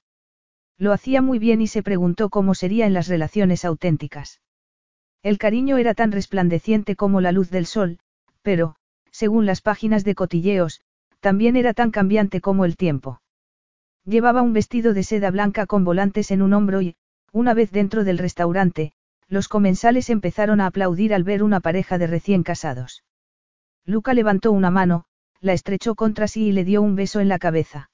[0.77, 4.41] Lo hacía muy bien y se preguntó cómo sería en las relaciones auténticas.
[5.21, 7.99] El cariño era tan resplandeciente como la luz del sol,
[8.41, 8.75] pero,
[9.11, 10.81] según las páginas de cotilleos,
[11.19, 13.21] también era tan cambiante como el tiempo.
[14.05, 16.95] Llevaba un vestido de seda blanca con volantes en un hombro y,
[17.31, 18.93] una vez dentro del restaurante,
[19.31, 23.05] los comensales empezaron a aplaudir al ver una pareja de recién casados.
[23.85, 25.05] Luca levantó una mano,
[25.39, 27.89] la estrechó contra sí y le dio un beso en la cabeza.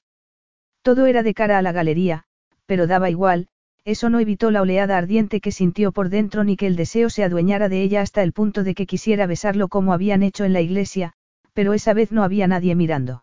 [0.82, 2.24] Todo era de cara a la galería,
[2.66, 3.46] pero daba igual,
[3.84, 7.22] eso no evitó la oleada ardiente que sintió por dentro ni que el deseo se
[7.22, 10.60] adueñara de ella hasta el punto de que quisiera besarlo como habían hecho en la
[10.60, 11.12] iglesia,
[11.52, 13.22] pero esa vez no había nadie mirando.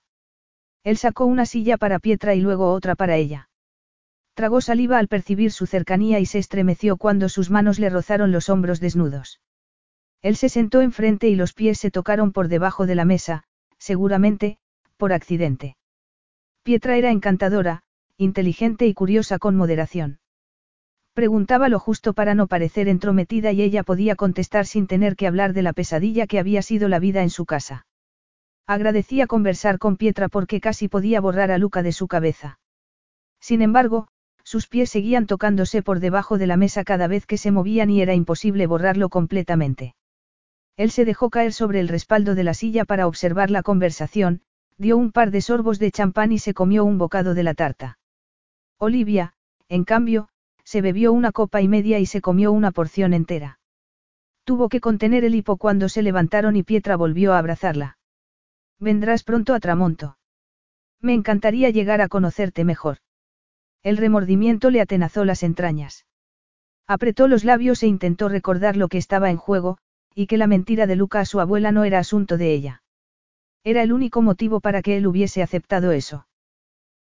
[0.85, 3.49] Él sacó una silla para Pietra y luego otra para ella.
[4.35, 8.49] Tragó saliva al percibir su cercanía y se estremeció cuando sus manos le rozaron los
[8.49, 9.39] hombros desnudos.
[10.21, 13.43] Él se sentó enfrente y los pies se tocaron por debajo de la mesa,
[13.77, 14.57] seguramente,
[14.97, 15.77] por accidente.
[16.63, 17.83] Pietra era encantadora,
[18.17, 20.19] inteligente y curiosa con moderación.
[21.13, 25.53] Preguntaba lo justo para no parecer entrometida y ella podía contestar sin tener que hablar
[25.53, 27.85] de la pesadilla que había sido la vida en su casa.
[28.67, 32.59] Agradecía conversar con Pietra porque casi podía borrar a Luca de su cabeza.
[33.39, 34.07] Sin embargo,
[34.45, 38.01] sus pies seguían tocándose por debajo de la mesa cada vez que se movían y
[38.01, 39.95] era imposible borrarlo completamente.
[40.77, 44.41] Él se dejó caer sobre el respaldo de la silla para observar la conversación,
[44.77, 47.97] dio un par de sorbos de champán y se comió un bocado de la tarta.
[48.77, 49.33] Olivia,
[49.67, 50.29] en cambio,
[50.63, 53.59] se bebió una copa y media y se comió una porción entera.
[54.43, 57.97] Tuvo que contener el hipo cuando se levantaron y Pietra volvió a abrazarla.
[58.79, 60.17] Vendrás pronto a Tramonto.
[61.01, 62.97] Me encantaría llegar a conocerte mejor.
[63.85, 66.07] El remordimiento le atenazó las entrañas.
[66.87, 69.77] Apretó los labios e intentó recordar lo que estaba en juego,
[70.15, 72.81] y que la mentira de Luca a su abuela no era asunto de ella.
[73.63, 76.25] Era el único motivo para que él hubiese aceptado eso.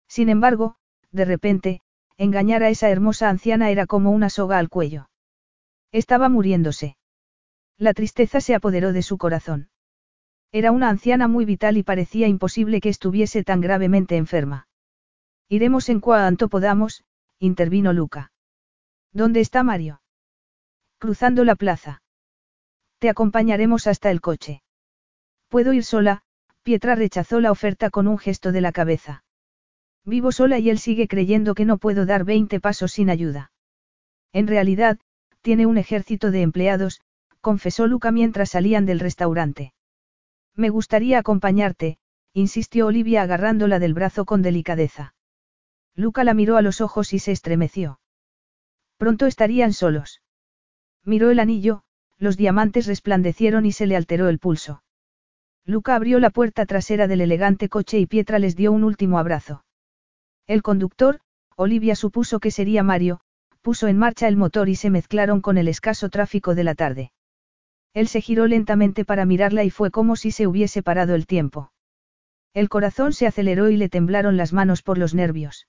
[0.08, 0.76] Sin embargo,
[1.10, 1.80] de repente,
[2.18, 5.08] engañar a esa hermosa anciana era como una soga al cuello.
[5.90, 6.98] Estaba muriéndose.
[7.78, 9.70] La tristeza se apoderó de su corazón.
[10.52, 14.68] Era una anciana muy vital y parecía imposible que estuviese tan gravemente enferma.
[15.48, 17.04] Iremos en cuanto podamos,
[17.38, 18.32] intervino Luca.
[19.12, 20.00] ¿Dónde está Mario?
[20.98, 22.02] Cruzando la plaza.
[22.98, 24.62] Te acompañaremos hasta el coche.
[25.48, 26.22] Puedo ir sola,
[26.62, 29.22] Pietra rechazó la oferta con un gesto de la cabeza.
[30.04, 33.52] Vivo sola y él sigue creyendo que no puedo dar 20 pasos sin ayuda.
[34.32, 34.98] En realidad,
[35.42, 37.02] tiene un ejército de empleados,
[37.40, 39.74] confesó Luca mientras salían del restaurante.
[40.56, 41.98] Me gustaría acompañarte,
[42.32, 45.14] insistió Olivia agarrándola del brazo con delicadeza.
[45.96, 48.00] Luca la miró a los ojos y se estremeció.
[48.96, 50.22] Pronto estarían solos.
[51.04, 51.82] Miró el anillo,
[52.18, 54.82] los diamantes resplandecieron y se le alteró el pulso.
[55.64, 59.64] Luca abrió la puerta trasera del elegante coche y Pietra les dio un último abrazo.
[60.46, 61.20] El conductor,
[61.56, 63.20] Olivia supuso que sería Mario,
[63.62, 67.12] puso en marcha el motor y se mezclaron con el escaso tráfico de la tarde.
[67.94, 71.72] Él se giró lentamente para mirarla y fue como si se hubiese parado el tiempo.
[72.52, 75.66] El corazón se aceleró y le temblaron las manos por los nervios.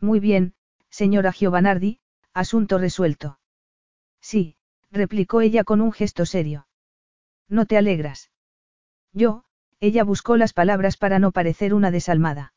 [0.00, 0.54] Muy bien,
[0.90, 2.00] señora Giovanardi,
[2.32, 3.38] asunto resuelto.
[4.20, 4.56] Sí,
[4.90, 6.66] replicó ella con un gesto serio.
[7.48, 8.30] ¿No te alegras?
[9.12, 9.44] Yo,
[9.80, 12.54] ella buscó las palabras para no parecer una desalmada.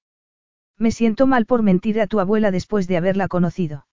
[0.78, 3.88] Me siento mal por mentir a tu abuela después de haberla conocido.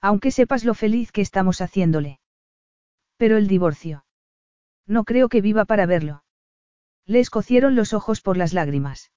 [0.00, 2.20] Aunque sepas lo feliz que estamos haciéndole.
[3.16, 4.04] Pero el divorcio.
[4.86, 6.24] No creo que viva para verlo.
[7.06, 9.10] Le escocieron los ojos por las lágrimas.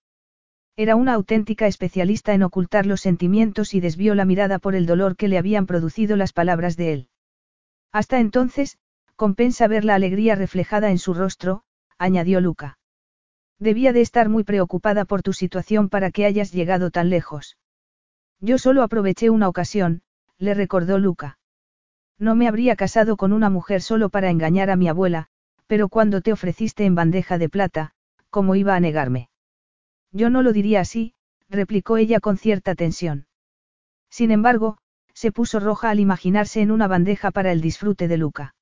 [0.75, 5.15] Era una auténtica especialista en ocultar los sentimientos y desvió la mirada por el dolor
[5.15, 7.09] que le habían producido las palabras de él.
[7.91, 8.79] Hasta entonces,
[9.15, 11.63] Compensa ver la alegría reflejada en su rostro,
[11.97, 12.77] añadió Luca.
[13.59, 17.57] Debía de estar muy preocupada por tu situación para que hayas llegado tan lejos.
[18.39, 20.01] Yo solo aproveché una ocasión,
[20.37, 21.37] le recordó Luca.
[22.17, 25.27] No me habría casado con una mujer solo para engañar a mi abuela,
[25.67, 27.93] pero cuando te ofreciste en bandeja de plata,
[28.29, 29.29] ¿cómo iba a negarme?
[30.13, 31.15] Yo no lo diría así,
[31.49, 33.25] replicó ella con cierta tensión.
[34.09, 34.77] Sin embargo,
[35.13, 38.55] se puso roja al imaginarse en una bandeja para el disfrute de Luca.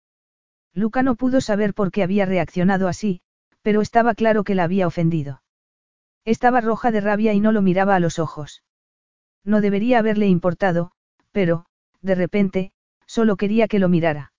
[0.73, 3.21] Luca no pudo saber por qué había reaccionado así,
[3.61, 5.43] pero estaba claro que la había ofendido.
[6.23, 8.63] Estaba roja de rabia y no lo miraba a los ojos.
[9.43, 10.91] No debería haberle importado,
[11.31, 11.65] pero,
[12.01, 12.71] de repente,
[13.05, 14.31] solo quería que lo mirara.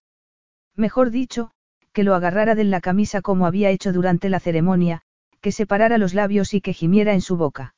[0.75, 1.51] Mejor dicho,
[1.93, 5.03] que lo agarrara de la camisa como había hecho durante la ceremonia,
[5.43, 7.75] que separara los labios y que gimiera en su boca.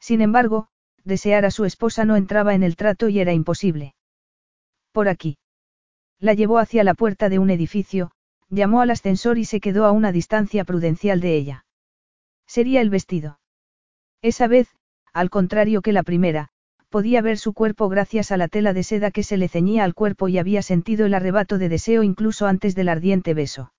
[0.00, 0.68] Sin embargo,
[1.04, 3.94] desear a su esposa no entraba en el trato y era imposible.
[4.92, 5.36] Por aquí.
[6.18, 8.12] La llevó hacia la puerta de un edificio,
[8.48, 11.66] llamó al ascensor y se quedó a una distancia prudencial de ella.
[12.46, 13.40] Sería el vestido.
[14.22, 14.68] Esa vez,
[15.12, 16.48] al contrario que la primera,
[16.88, 19.94] podía ver su cuerpo gracias a la tela de seda que se le ceñía al
[19.94, 23.72] cuerpo y había sentido el arrebato de deseo incluso antes del ardiente beso.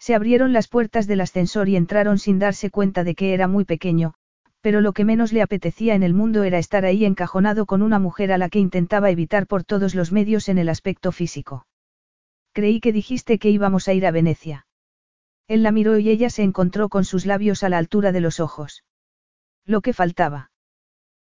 [0.00, 3.66] Se abrieron las puertas del ascensor y entraron sin darse cuenta de que era muy
[3.66, 4.14] pequeño,
[4.62, 7.98] pero lo que menos le apetecía en el mundo era estar ahí encajonado con una
[7.98, 11.66] mujer a la que intentaba evitar por todos los medios en el aspecto físico.
[12.52, 14.66] Creí que dijiste que íbamos a ir a Venecia.
[15.46, 18.40] Él la miró y ella se encontró con sus labios a la altura de los
[18.40, 18.84] ojos.
[19.66, 20.50] Lo que faltaba.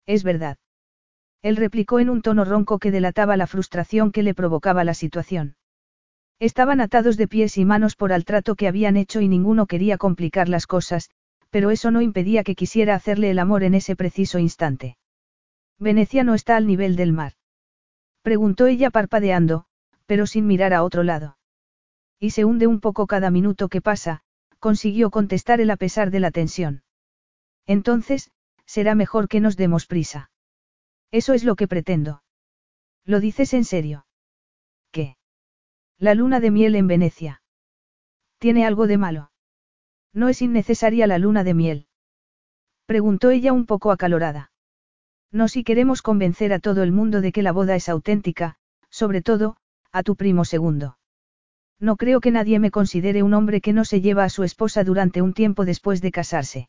[0.04, 0.58] Es verdad.
[1.42, 5.56] Él replicó en un tono ronco que delataba la frustración que le provocaba la situación.
[6.40, 9.98] Estaban atados de pies y manos por el trato que habían hecho y ninguno quería
[9.98, 11.10] complicar las cosas,
[11.50, 14.96] pero eso no impedía que quisiera hacerle el amor en ese preciso instante.
[15.78, 17.34] Venecia no está al nivel del mar.
[18.22, 19.66] Preguntó ella parpadeando,
[20.06, 21.38] pero sin mirar a otro lado.
[22.18, 24.22] Y se hunde un poco cada minuto que pasa,
[24.58, 26.82] consiguió contestar él a pesar de la tensión.
[27.66, 28.30] Entonces,
[28.66, 30.30] será mejor que nos demos prisa.
[31.10, 32.22] Eso es lo que pretendo.
[33.04, 34.06] ¿Lo dices en serio?
[36.00, 37.40] La luna de miel en Venecia.
[38.38, 39.30] ¿Tiene algo de malo?
[40.12, 41.86] No es innecesaria la luna de miel.
[42.84, 44.50] Preguntó ella un poco acalorada.
[45.30, 48.56] No si queremos convencer a todo el mundo de que la boda es auténtica,
[48.90, 49.56] sobre todo,
[49.92, 50.98] a tu primo segundo.
[51.78, 54.82] No creo que nadie me considere un hombre que no se lleva a su esposa
[54.82, 56.68] durante un tiempo después de casarse.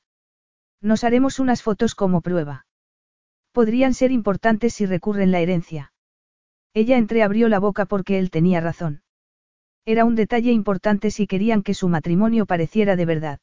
[0.82, 2.68] Nos haremos unas fotos como prueba.
[3.52, 5.94] Podrían ser importantes si recurren la herencia.
[6.76, 9.02] Ella entreabrió la boca porque él tenía razón.
[9.86, 13.40] Era un detalle importante si querían que su matrimonio pareciera de verdad.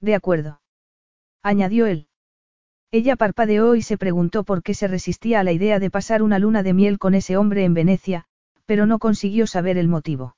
[0.00, 0.60] De acuerdo.
[1.42, 2.08] Añadió él.
[2.90, 6.38] Ella parpadeó y se preguntó por qué se resistía a la idea de pasar una
[6.38, 8.26] luna de miel con ese hombre en Venecia,
[8.66, 10.36] pero no consiguió saber el motivo.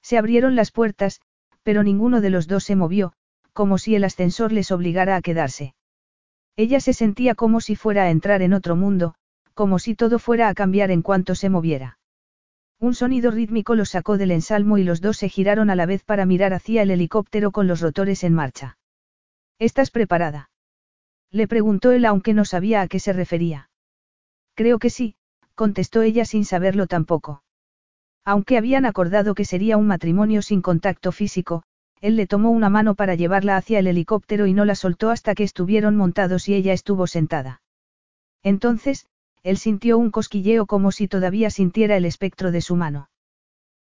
[0.00, 1.20] Se abrieron las puertas,
[1.62, 3.12] pero ninguno de los dos se movió,
[3.52, 5.74] como si el ascensor les obligara a quedarse.
[6.54, 9.16] Ella se sentía como si fuera a entrar en otro mundo,
[9.52, 11.98] como si todo fuera a cambiar en cuanto se moviera.
[12.78, 16.04] Un sonido rítmico los sacó del ensalmo y los dos se giraron a la vez
[16.04, 18.76] para mirar hacia el helicóptero con los rotores en marcha.
[19.58, 20.50] ¿Estás preparada?
[21.30, 23.70] Le preguntó él aunque no sabía a qué se refería.
[24.54, 25.16] Creo que sí,
[25.54, 27.42] contestó ella sin saberlo tampoco.
[28.24, 31.62] Aunque habían acordado que sería un matrimonio sin contacto físico,
[32.00, 35.34] él le tomó una mano para llevarla hacia el helicóptero y no la soltó hasta
[35.34, 37.62] que estuvieron montados y ella estuvo sentada.
[38.42, 39.06] Entonces,
[39.46, 43.10] él sintió un cosquilleo como si todavía sintiera el espectro de su mano.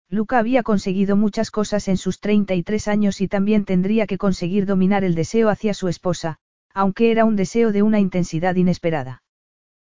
[0.10, 5.06] Luca había conseguido muchas cosas en sus 33 años y también tendría que conseguir dominar
[5.06, 6.36] el deseo hacia su esposa,
[6.74, 9.24] aunque era un deseo de una intensidad inesperada.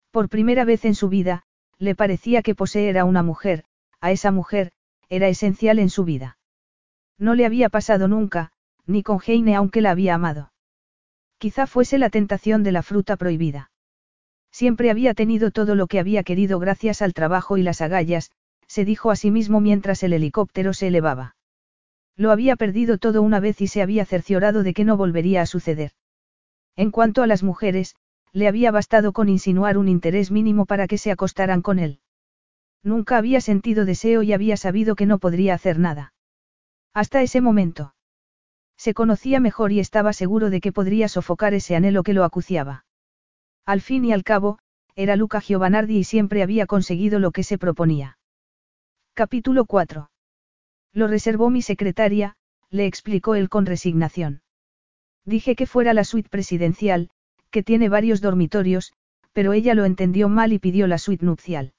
[0.10, 1.44] Por primera vez en su vida,
[1.80, 3.66] le parecía que poseer a una mujer,
[4.00, 4.72] a esa mujer,
[5.10, 6.38] era esencial en su vida.
[7.18, 8.54] No le había pasado nunca,
[8.86, 10.54] ni con Heine aunque la había amado.
[11.40, 13.70] Quizá fuese la tentación de la fruta prohibida.
[14.52, 18.32] Siempre había tenido todo lo que había querido gracias al trabajo y las agallas,
[18.68, 21.36] se dijo a sí mismo mientras el helicóptero se elevaba.
[22.16, 25.46] Lo había perdido todo una vez y se había cerciorado de que no volvería a
[25.46, 25.92] suceder.
[26.76, 27.96] En cuanto a las mujeres,
[28.34, 32.00] le había bastado con insinuar un interés mínimo para que se acostaran con él.
[32.84, 36.14] Nunca había sentido deseo y había sabido que no podría hacer nada.
[36.94, 37.94] Hasta ese momento.
[38.78, 42.86] Se conocía mejor y estaba seguro de que podría sofocar ese anhelo que lo acuciaba.
[43.68, 44.60] Al fin y al cabo,
[44.96, 48.18] era Luca Giovanardi y siempre había conseguido lo que se proponía.
[49.14, 50.10] Capítulo 4.
[50.94, 52.38] Lo reservó mi secretaria,
[52.70, 54.42] le explicó él con resignación.
[55.26, 57.10] Dije que fuera la suite presidencial,
[57.52, 58.94] que tiene varios dormitorios,
[59.34, 61.74] pero ella lo entendió mal y pidió la suite nupcial.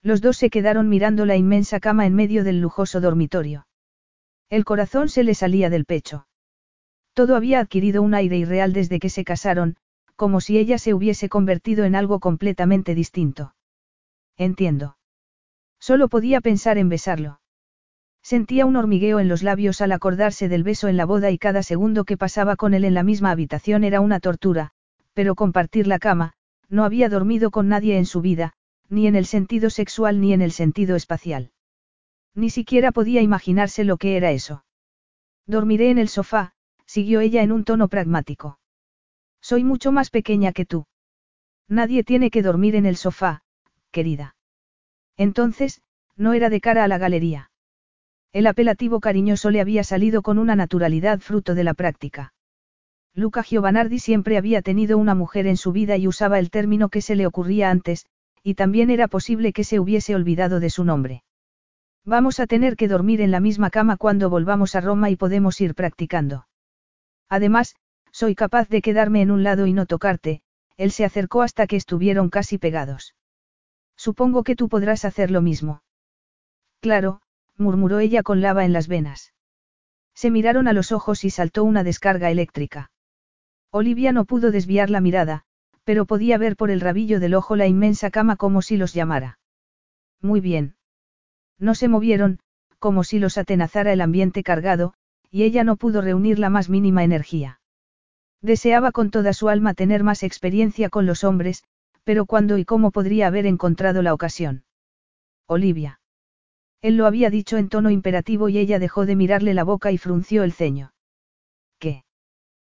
[0.00, 3.66] Los dos se quedaron mirando la inmensa cama en medio del lujoso dormitorio.
[4.48, 6.26] El corazón se le salía del pecho.
[7.12, 9.76] Todo había adquirido un aire irreal desde que se casaron,
[10.16, 13.54] como si ella se hubiese convertido en algo completamente distinto.
[14.36, 14.96] Entiendo.
[15.78, 17.40] Solo podía pensar en besarlo.
[18.22, 21.62] Sentía un hormigueo en los labios al acordarse del beso en la boda y cada
[21.62, 24.70] segundo que pasaba con él en la misma habitación era una tortura,
[25.12, 26.34] pero compartir la cama,
[26.68, 28.52] no había dormido con nadie en su vida,
[28.88, 31.50] ni en el sentido sexual ni en el sentido espacial.
[32.34, 34.64] Ni siquiera podía imaginarse lo que era eso.
[35.46, 36.52] Dormiré en el sofá,
[36.86, 38.58] siguió ella en un tono pragmático.
[39.42, 40.86] Soy mucho más pequeña que tú.
[41.68, 43.42] Nadie tiene que dormir en el sofá,
[43.90, 44.36] querida.
[45.16, 45.82] Entonces,
[46.16, 47.50] no era de cara a la galería.
[48.32, 52.32] El apelativo cariñoso le había salido con una naturalidad fruto de la práctica.
[53.14, 57.02] Luca Giovanardi siempre había tenido una mujer en su vida y usaba el término que
[57.02, 58.06] se le ocurría antes,
[58.42, 61.24] y también era posible que se hubiese olvidado de su nombre.
[62.04, 65.60] Vamos a tener que dormir en la misma cama cuando volvamos a Roma y podemos
[65.60, 66.46] ir practicando.
[67.28, 67.76] Además,
[68.12, 70.42] soy capaz de quedarme en un lado y no tocarte,
[70.76, 73.14] él se acercó hasta que estuvieron casi pegados.
[73.96, 75.82] Supongo que tú podrás hacer lo mismo.
[76.80, 77.20] Claro,
[77.56, 79.32] murmuró ella con lava en las venas.
[80.14, 82.90] Se miraron a los ojos y saltó una descarga eléctrica.
[83.70, 85.44] Olivia no pudo desviar la mirada,
[85.84, 89.38] pero podía ver por el rabillo del ojo la inmensa cama como si los llamara.
[90.20, 90.76] Muy bien.
[91.58, 92.40] No se movieron,
[92.78, 94.94] como si los atenazara el ambiente cargado,
[95.30, 97.61] y ella no pudo reunir la más mínima energía.
[98.42, 101.62] Deseaba con toda su alma tener más experiencia con los hombres,
[102.02, 104.64] pero cuándo y cómo podría haber encontrado la ocasión.
[105.46, 106.00] Olivia.
[106.80, 109.98] Él lo había dicho en tono imperativo y ella dejó de mirarle la boca y
[109.98, 110.92] frunció el ceño.
[111.78, 112.04] ¿Qué?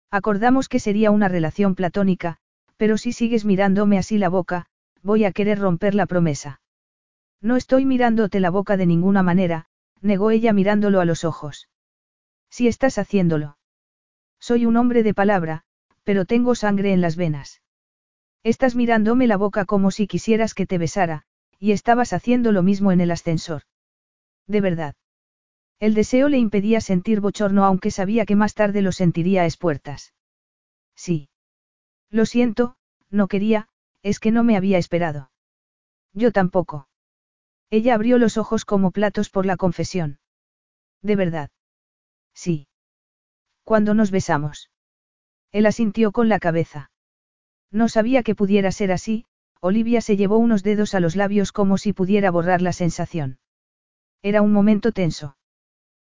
[0.09, 2.37] Acordamos que sería una relación platónica,
[2.77, 4.67] pero si sigues mirándome así la boca,
[5.03, 6.61] voy a querer romper la promesa.
[7.41, 9.65] No estoy mirándote la boca de ninguna manera,
[10.01, 11.67] negó ella mirándolo a los ojos.
[12.49, 13.56] Si estás haciéndolo.
[14.39, 15.63] Soy un hombre de palabra,
[16.03, 17.61] pero tengo sangre en las venas.
[18.43, 21.23] Estás mirándome la boca como si quisieras que te besara,
[21.59, 23.63] y estabas haciendo lo mismo en el ascensor.
[24.47, 24.95] De verdad.
[25.79, 30.13] El deseo le impedía sentir bochorno aunque sabía que más tarde lo sentiría a espuertas.
[30.95, 31.29] Sí.
[32.09, 32.77] Lo siento,
[33.09, 33.67] no quería,
[34.01, 35.31] es que no me había esperado.
[36.13, 36.87] Yo tampoco.
[37.69, 40.19] Ella abrió los ojos como platos por la confesión.
[41.01, 41.49] De verdad.
[42.33, 42.67] Sí.
[43.67, 44.71] Cuando nos besamos.
[45.51, 46.89] Él asintió con la cabeza.
[47.69, 49.25] No sabía que pudiera ser así,
[49.59, 53.39] Olivia se llevó unos dedos a los labios como si pudiera borrar la sensación.
[54.21, 55.35] Era un momento tenso.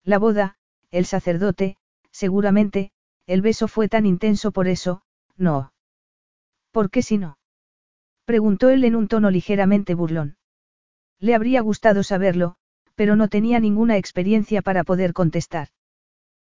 [0.03, 0.57] La boda,
[0.90, 1.76] el sacerdote,
[2.11, 2.90] seguramente,
[3.26, 5.03] el beso fue tan intenso por eso,
[5.36, 5.74] no.
[6.70, 7.36] ¿Por qué si no?
[8.24, 10.38] Preguntó él en un tono ligeramente burlón.
[11.18, 12.57] Le habría gustado saberlo,
[12.94, 15.68] pero no tenía ninguna experiencia para poder contestar.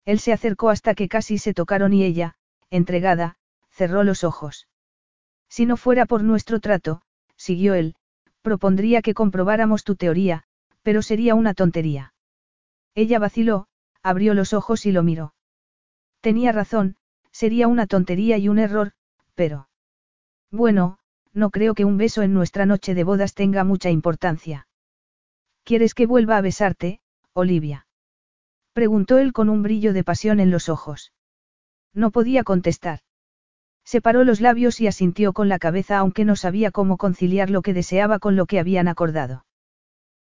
[0.05, 2.37] Él se acercó hasta que casi se tocaron y ella,
[2.71, 3.37] entregada,
[3.71, 4.69] cerró los ojos.
[5.49, 7.03] Si no fuera por nuestro trato,
[7.37, 7.97] siguió él,
[8.43, 10.45] propondría que comprobáramos tu teoría,
[10.83, 12.13] pero sería una tontería.
[12.95, 13.67] Ella vaciló,
[14.03, 15.35] abrió los ojos y lo miró.
[16.21, 16.97] Tenía razón,
[17.33, 18.93] sería una tontería y un error,
[19.35, 19.69] pero...
[20.51, 20.99] Bueno,
[21.33, 24.69] no creo que un beso en nuestra noche de bodas tenga mucha importancia.
[25.65, 27.01] ¿Quieres que vuelva a besarte,
[27.33, 27.84] Olivia?
[28.75, 31.13] Preguntó él con un brillo de pasión en los ojos.
[31.95, 33.01] No podía contestar.
[33.85, 37.73] Separó los labios y asintió con la cabeza aunque no sabía cómo conciliar lo que
[37.73, 39.47] deseaba con lo que habían acordado.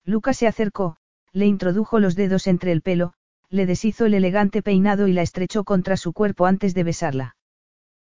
[0.03, 0.97] Lucas se acercó,
[1.31, 3.13] le introdujo los dedos entre el pelo,
[3.49, 7.37] le deshizo el elegante peinado y la estrechó contra su cuerpo antes de besarla.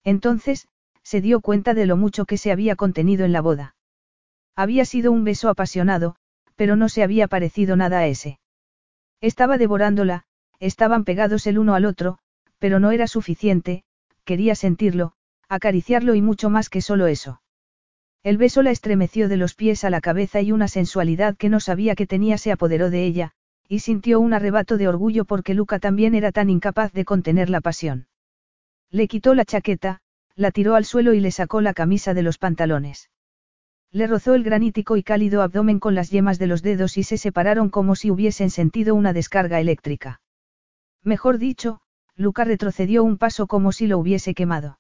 [0.04, 0.68] Entonces,
[1.02, 3.76] se dio cuenta de lo mucho que se había contenido en la boda.
[4.56, 6.16] Había sido un beso apasionado,
[6.56, 8.40] pero no se había parecido nada a ese.
[9.20, 10.26] Estaba devorándola,
[10.60, 12.20] estaban pegados el uno al otro,
[12.60, 13.84] pero no era suficiente,
[14.24, 15.14] quería sentirlo,
[15.50, 17.42] acariciarlo y mucho más que solo eso.
[18.24, 21.60] El beso la estremeció de los pies a la cabeza y una sensualidad que no
[21.60, 23.32] sabía que tenía se apoderó de ella,
[23.70, 27.62] y sintió un arrebato de orgullo porque Luca también era tan incapaz de contener la
[27.62, 28.08] pasión.
[28.90, 30.02] Le quitó la chaqueta,
[30.36, 33.10] la tiró al suelo y le sacó la camisa de los pantalones.
[33.92, 37.18] Le rozó el granítico y cálido abdomen con las yemas de los dedos y se
[37.18, 40.22] separaron como si hubiesen sentido una descarga eléctrica.
[41.08, 41.80] Mejor dicho,
[42.18, 44.78] Luca retrocedió un paso como si lo hubiese quemado.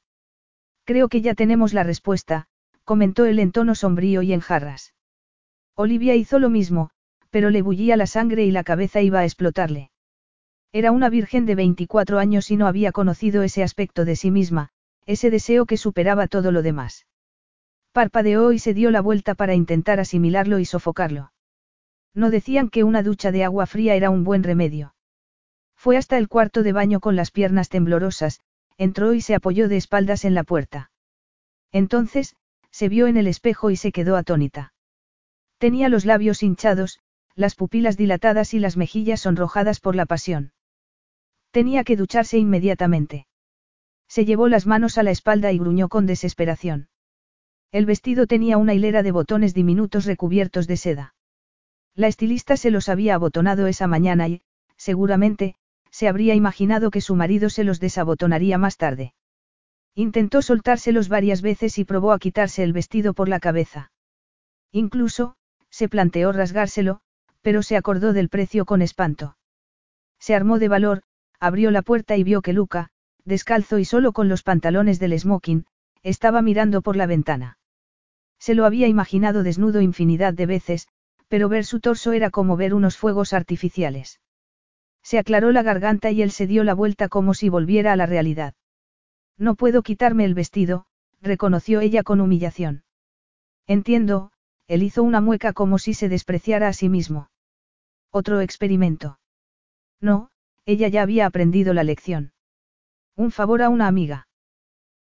[0.84, 2.48] Creo que ya tenemos la respuesta,
[2.84, 4.94] comentó él en tono sombrío y en jarras.
[5.74, 6.90] Olivia hizo lo mismo,
[7.30, 9.90] pero le bullía la sangre y la cabeza iba a explotarle.
[10.74, 14.68] Era una virgen de 24 años y no había conocido ese aspecto de sí misma,
[15.06, 17.08] ese deseo que superaba todo lo demás.
[17.94, 21.32] Parpadeó y se dio la vuelta para intentar asimilarlo y sofocarlo.
[22.14, 24.94] No decían que una ducha de agua fría era un buen remedio.
[25.88, 28.42] Fue hasta el cuarto de baño con las piernas temblorosas,
[28.78, 30.92] entró y se apoyó de espaldas en la puerta.
[31.72, 32.36] Entonces,
[32.72, 34.74] se vio en el espejo y se quedó atónita.
[35.60, 37.00] Tenía los labios hinchados,
[37.36, 40.52] las pupilas dilatadas y las mejillas sonrojadas por la pasión.
[41.52, 43.26] Tenía que ducharse inmediatamente.
[44.10, 46.90] Se llevó las manos a la espalda y gruñó con desesperación.
[47.72, 51.16] El vestido tenía una hilera de botones diminutos recubiertos de seda.
[51.96, 54.42] La estilista se los había abotonado esa mañana y,
[54.76, 55.56] seguramente,
[55.98, 59.16] se habría imaginado que su marido se los desabotonaría más tarde.
[59.96, 63.92] Intentó soltárselos varias veces y probó a quitarse el vestido por la cabeza.
[64.72, 65.38] Incluso,
[65.72, 67.00] se planteó rasgárselo,
[67.42, 69.38] pero se acordó del precio con espanto.
[70.20, 71.02] Se armó de valor,
[71.40, 72.92] abrió la puerta y vio que Luca,
[73.26, 75.66] descalzo y solo con los pantalones del smoking,
[76.04, 77.58] estaba mirando por la ventana.
[78.38, 80.88] Se lo había imaginado desnudo infinidad de veces,
[81.28, 84.20] pero ver su torso era como ver unos fuegos artificiales.
[85.08, 88.06] Se aclaró la garganta y él se dio la vuelta como si volviera a la
[88.06, 88.56] realidad.
[89.38, 90.86] No puedo quitarme el vestido,
[91.22, 92.84] reconoció ella con humillación.
[93.68, 94.34] Entiendo,
[94.68, 97.30] él hizo una mueca como si se despreciara a sí mismo.
[98.12, 99.18] Otro experimento.
[100.02, 100.30] No,
[100.66, 102.34] ella ya había aprendido la lección.
[103.16, 104.28] Un favor a una amiga.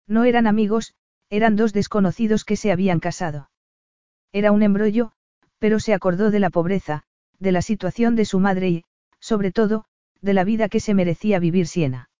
[0.06, 0.94] No eran amigos,
[1.30, 3.50] eran dos desconocidos que se habían casado.
[4.30, 5.10] Era un embrollo,
[5.58, 7.02] pero se acordó de la pobreza,
[7.40, 8.84] de la situación de su madre y,
[9.18, 9.84] sobre todo,
[10.20, 12.10] de la vida que se merecía vivir Siena.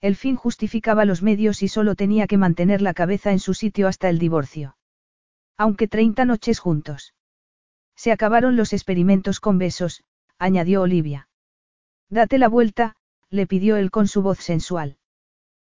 [0.00, 3.88] El fin justificaba los medios y solo tenía que mantener la cabeza en su sitio
[3.88, 4.76] hasta el divorcio.
[5.56, 7.14] Aunque treinta noches juntos.
[7.96, 10.04] Se acabaron los experimentos con besos,
[10.38, 11.28] añadió Olivia.
[12.10, 12.94] Date la vuelta,
[13.30, 14.98] le pidió él con su voz sensual.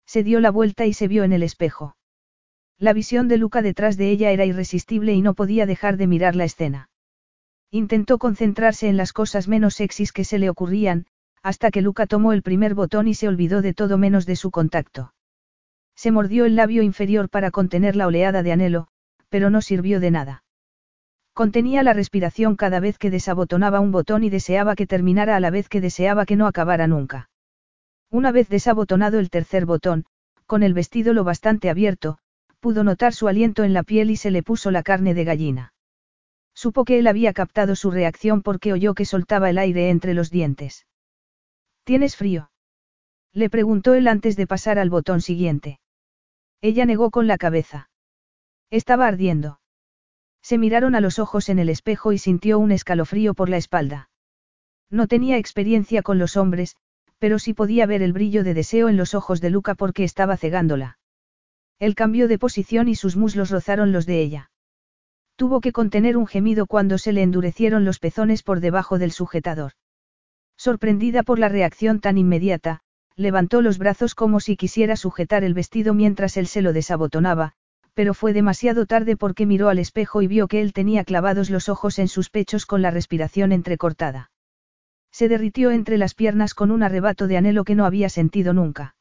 [0.05, 1.95] Se dio la vuelta y se vio en el espejo.
[2.77, 6.35] La visión de Luca detrás de ella era irresistible y no podía dejar de mirar
[6.35, 6.89] la escena.
[7.69, 11.05] Intentó concentrarse en las cosas menos sexys que se le ocurrían,
[11.43, 14.51] hasta que Luca tomó el primer botón y se olvidó de todo menos de su
[14.51, 15.13] contacto.
[15.95, 18.87] Se mordió el labio inferior para contener la oleada de anhelo,
[19.29, 20.43] pero no sirvió de nada.
[21.33, 25.49] Contenía la respiración cada vez que desabotonaba un botón y deseaba que terminara a la
[25.49, 27.29] vez que deseaba que no acabara nunca.
[28.09, 30.05] Una vez desabotonado el tercer botón,
[30.45, 32.17] con el vestido lo bastante abierto,
[32.59, 35.73] pudo notar su aliento en la piel y se le puso la carne de gallina.
[36.53, 40.29] Supo que él había captado su reacción porque oyó que soltaba el aire entre los
[40.29, 40.85] dientes.
[41.91, 42.49] ¿Tienes frío?
[43.33, 45.81] Le preguntó él antes de pasar al botón siguiente.
[46.61, 47.89] Ella negó con la cabeza.
[48.69, 49.59] Estaba ardiendo.
[50.41, 54.09] Se miraron a los ojos en el espejo y sintió un escalofrío por la espalda.
[54.89, 56.77] No tenía experiencia con los hombres,
[57.19, 60.37] pero sí podía ver el brillo de deseo en los ojos de Luca porque estaba
[60.37, 60.97] cegándola.
[61.77, 64.51] Él cambió de posición y sus muslos rozaron los de ella.
[65.35, 69.73] Tuvo que contener un gemido cuando se le endurecieron los pezones por debajo del sujetador.
[70.61, 72.81] Sorprendida por la reacción tan inmediata,
[73.15, 77.53] levantó los brazos como si quisiera sujetar el vestido mientras él se lo desabotonaba,
[77.95, 81.67] pero fue demasiado tarde porque miró al espejo y vio que él tenía clavados los
[81.67, 84.29] ojos en sus pechos con la respiración entrecortada.
[85.11, 88.95] Se derritió entre las piernas con un arrebato de anhelo que no había sentido nunca.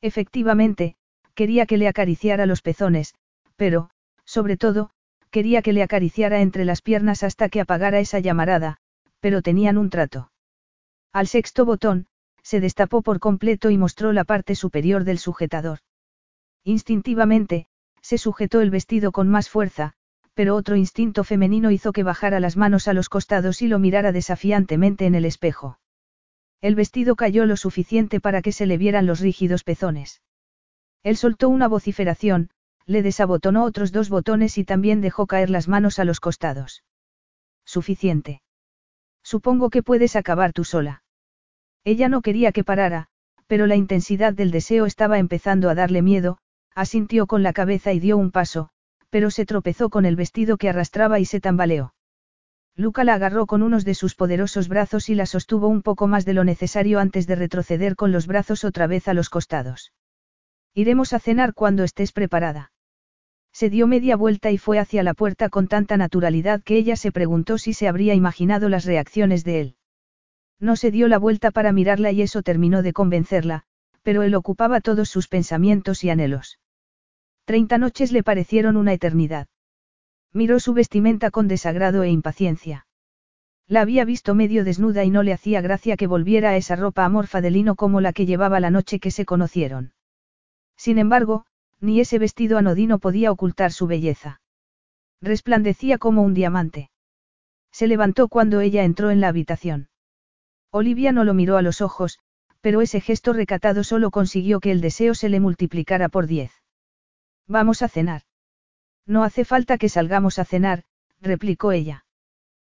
[0.00, 0.94] Efectivamente,
[1.34, 3.16] quería que le acariciara los pezones,
[3.56, 3.90] pero,
[4.24, 4.90] sobre todo,
[5.32, 8.76] quería que le acariciara entre las piernas hasta que apagara esa llamarada,
[9.18, 10.30] pero tenían un trato.
[11.16, 12.08] Al sexto botón,
[12.42, 15.78] se destapó por completo y mostró la parte superior del sujetador.
[16.62, 17.68] Instintivamente,
[18.02, 19.94] se sujetó el vestido con más fuerza,
[20.34, 24.12] pero otro instinto femenino hizo que bajara las manos a los costados y lo mirara
[24.12, 25.80] desafiantemente en el espejo.
[26.60, 30.20] El vestido cayó lo suficiente para que se le vieran los rígidos pezones.
[31.02, 32.50] Él soltó una vociferación,
[32.84, 36.84] le desabotonó otros dos botones y también dejó caer las manos a los costados.
[37.64, 38.42] Suficiente.
[39.22, 41.04] Supongo que puedes acabar tú sola.
[41.86, 43.06] Ella no quería que parara,
[43.46, 46.38] pero la intensidad del deseo estaba empezando a darle miedo,
[46.74, 48.70] asintió con la cabeza y dio un paso,
[49.08, 51.94] pero se tropezó con el vestido que arrastraba y se tambaleó.
[52.74, 56.24] Luca la agarró con unos de sus poderosos brazos y la sostuvo un poco más
[56.24, 59.92] de lo necesario antes de retroceder con los brazos otra vez a los costados.
[60.74, 62.72] Iremos a cenar cuando estés preparada.
[63.52, 67.12] Se dio media vuelta y fue hacia la puerta con tanta naturalidad que ella se
[67.12, 69.75] preguntó si se habría imaginado las reacciones de él.
[70.58, 73.64] No se dio la vuelta para mirarla y eso terminó de convencerla,
[74.02, 76.58] pero él ocupaba todos sus pensamientos y anhelos.
[77.44, 79.48] Treinta noches le parecieron una eternidad.
[80.32, 82.86] Miró su vestimenta con desagrado e impaciencia.
[83.68, 87.04] La había visto medio desnuda y no le hacía gracia que volviera a esa ropa
[87.04, 89.92] amorfa de lino como la que llevaba la noche que se conocieron.
[90.76, 91.46] Sin embargo,
[91.80, 94.40] ni ese vestido anodino podía ocultar su belleza.
[95.20, 96.90] Resplandecía como un diamante.
[97.72, 99.88] Se levantó cuando ella entró en la habitación.
[100.76, 102.18] Olivia no lo miró a los ojos,
[102.60, 106.52] pero ese gesto recatado solo consiguió que el deseo se le multiplicara por diez.
[107.48, 108.22] Vamos a cenar.
[109.06, 110.84] No hace falta que salgamos a cenar,
[111.18, 112.04] replicó ella.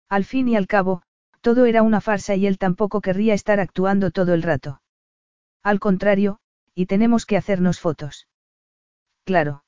[0.08, 1.02] Al fin y al cabo,
[1.42, 4.82] todo era una farsa y él tampoco querría estar actuando todo el rato.
[5.62, 6.40] Al contrario,
[6.74, 8.30] y tenemos que hacernos fotos.
[9.26, 9.66] Claro.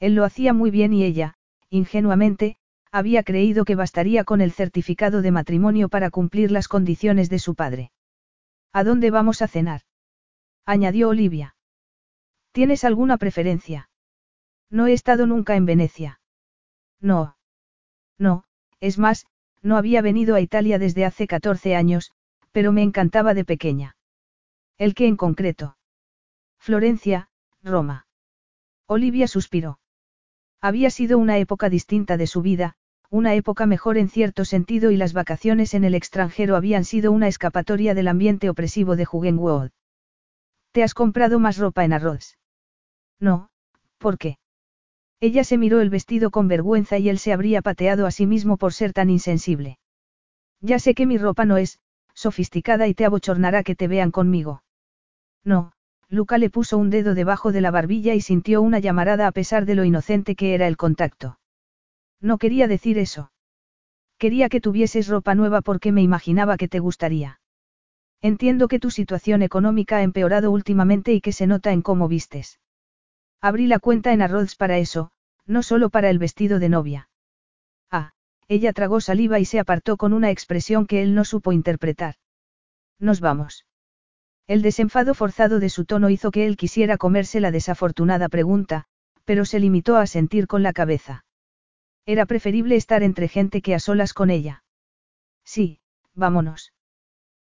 [0.00, 1.34] Él lo hacía muy bien y ella,
[1.68, 2.56] ingenuamente,
[2.92, 7.54] había creído que bastaría con el certificado de matrimonio para cumplir las condiciones de su
[7.54, 7.90] padre.
[8.72, 9.80] ¿A dónde vamos a cenar?
[10.66, 11.56] añadió Olivia.
[12.52, 13.88] ¿Tienes alguna preferencia?
[14.70, 16.20] No he estado nunca en Venecia.
[17.00, 17.36] No.
[18.18, 18.44] No,
[18.78, 19.26] es más,
[19.62, 22.12] no había venido a Italia desde hace 14 años,
[22.52, 23.96] pero me encantaba de pequeña.
[24.76, 25.78] ¿El qué en concreto?
[26.58, 27.30] Florencia,
[27.62, 28.06] Roma.
[28.86, 29.80] Olivia suspiró.
[30.60, 32.76] Había sido una época distinta de su vida,
[33.12, 37.28] una época mejor en cierto sentido y las vacaciones en el extranjero habían sido una
[37.28, 39.70] escapatoria del ambiente opresivo de Jugendwald.
[40.70, 42.38] ¿Te has comprado más ropa en arroz?
[43.20, 43.50] No,
[43.98, 44.38] ¿por qué?
[45.20, 48.56] Ella se miró el vestido con vergüenza y él se habría pateado a sí mismo
[48.56, 49.78] por ser tan insensible.
[50.62, 51.80] Ya sé que mi ropa no es,
[52.14, 54.62] sofisticada y te abochornará que te vean conmigo.
[55.44, 55.72] No,
[56.08, 59.66] Luca le puso un dedo debajo de la barbilla y sintió una llamarada a pesar
[59.66, 61.36] de lo inocente que era el contacto.
[62.22, 63.32] No quería decir eso.
[64.16, 67.40] Quería que tuvieses ropa nueva porque me imaginaba que te gustaría.
[68.20, 72.60] Entiendo que tu situación económica ha empeorado últimamente y que se nota en cómo vistes.
[73.40, 75.10] Abrí la cuenta en arroz para eso,
[75.44, 77.08] no solo para el vestido de novia.
[77.90, 78.12] Ah,
[78.46, 82.14] ella tragó saliva y se apartó con una expresión que él no supo interpretar.
[83.00, 83.66] Nos vamos.
[84.46, 88.84] El desenfado forzado de su tono hizo que él quisiera comerse la desafortunada pregunta,
[89.24, 91.24] pero se limitó a sentir con la cabeza.
[92.06, 94.64] Era preferible estar entre gente que a solas con ella.
[95.44, 95.80] Sí,
[96.14, 96.72] vámonos.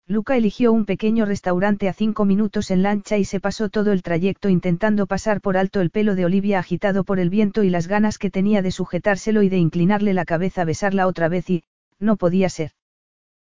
[0.07, 4.03] Luca eligió un pequeño restaurante a cinco minutos en lancha y se pasó todo el
[4.03, 7.89] trayecto intentando pasar por alto el pelo de Olivia agitado por el viento y las
[7.89, 11.65] ganas que tenía de sujetárselo y de inclinarle la cabeza a besarla otra vez y,
[11.99, 12.73] no podía ser.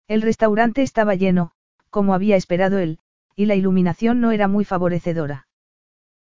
[0.09, 1.53] El restaurante estaba lleno,
[1.91, 3.01] como había esperado él,
[3.35, 5.47] y la iluminación no era muy favorecedora.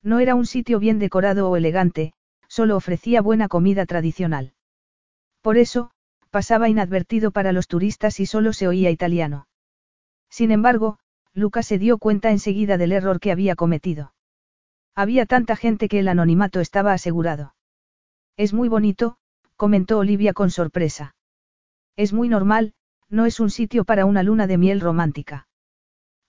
[0.02, 2.14] No era un sitio bien decorado o elegante,
[2.48, 4.54] solo ofrecía buena comida tradicional.
[5.42, 5.92] Por eso,
[6.30, 9.48] pasaba inadvertido para los turistas y solo se oía italiano.
[10.30, 11.00] Sin embargo,
[11.34, 14.14] Lucas se dio cuenta enseguida del error que había cometido.
[14.96, 17.56] Había tanta gente que el anonimato estaba asegurado.
[18.38, 19.18] Es muy bonito,
[19.56, 21.16] comentó Olivia con sorpresa.
[21.96, 22.74] Es muy normal,
[23.10, 25.48] no es un sitio para una luna de miel romántica.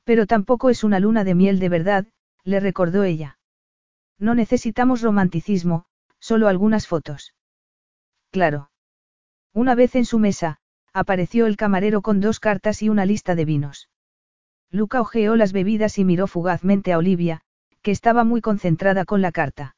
[0.05, 2.07] Pero tampoco es una luna de miel de verdad,
[2.45, 3.39] le recordó ella.
[4.19, 5.85] No necesitamos romanticismo,
[6.19, 7.35] solo algunas fotos.
[8.31, 8.72] Claro.
[9.55, 10.59] Una vez en su mesa,
[10.93, 13.89] apareció el camarero con dos cartas y una lista de vinos.
[14.71, 17.43] Luca ojeó las bebidas y miró fugazmente a Olivia,
[17.83, 19.77] que estaba muy concentrada con la carta.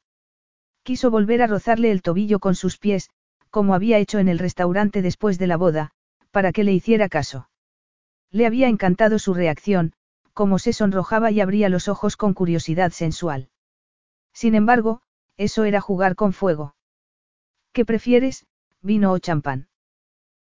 [0.83, 3.09] Quiso volver a rozarle el tobillo con sus pies,
[3.49, 5.91] como había hecho en el restaurante después de la boda,
[6.31, 7.49] para que le hiciera caso.
[8.31, 9.93] Le había encantado su reacción,
[10.33, 13.49] como se sonrojaba y abría los ojos con curiosidad sensual.
[14.33, 15.01] Sin embargo,
[15.37, 16.75] eso era jugar con fuego.
[17.71, 18.45] ¿Qué prefieres,
[18.85, 19.67] vino o champán.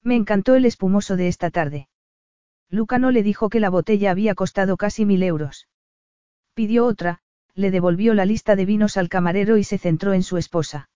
[0.02, 1.88] Me encantó el espumoso de esta tarde.
[2.70, 5.68] Luca no le dijo que la botella había costado casi mil euros.
[6.54, 7.20] Pidió otra,
[7.54, 10.90] le devolvió la lista de vinos al camarero y se centró en su esposa.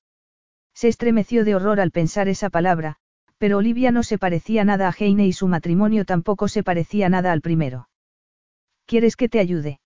[0.74, 2.96] Se estremeció de horror al pensar esa palabra,
[3.38, 7.32] pero Olivia no se parecía nada a Heine y su matrimonio tampoco se parecía nada
[7.32, 7.88] al primero.
[8.84, 9.80] ¿Quieres que te ayude?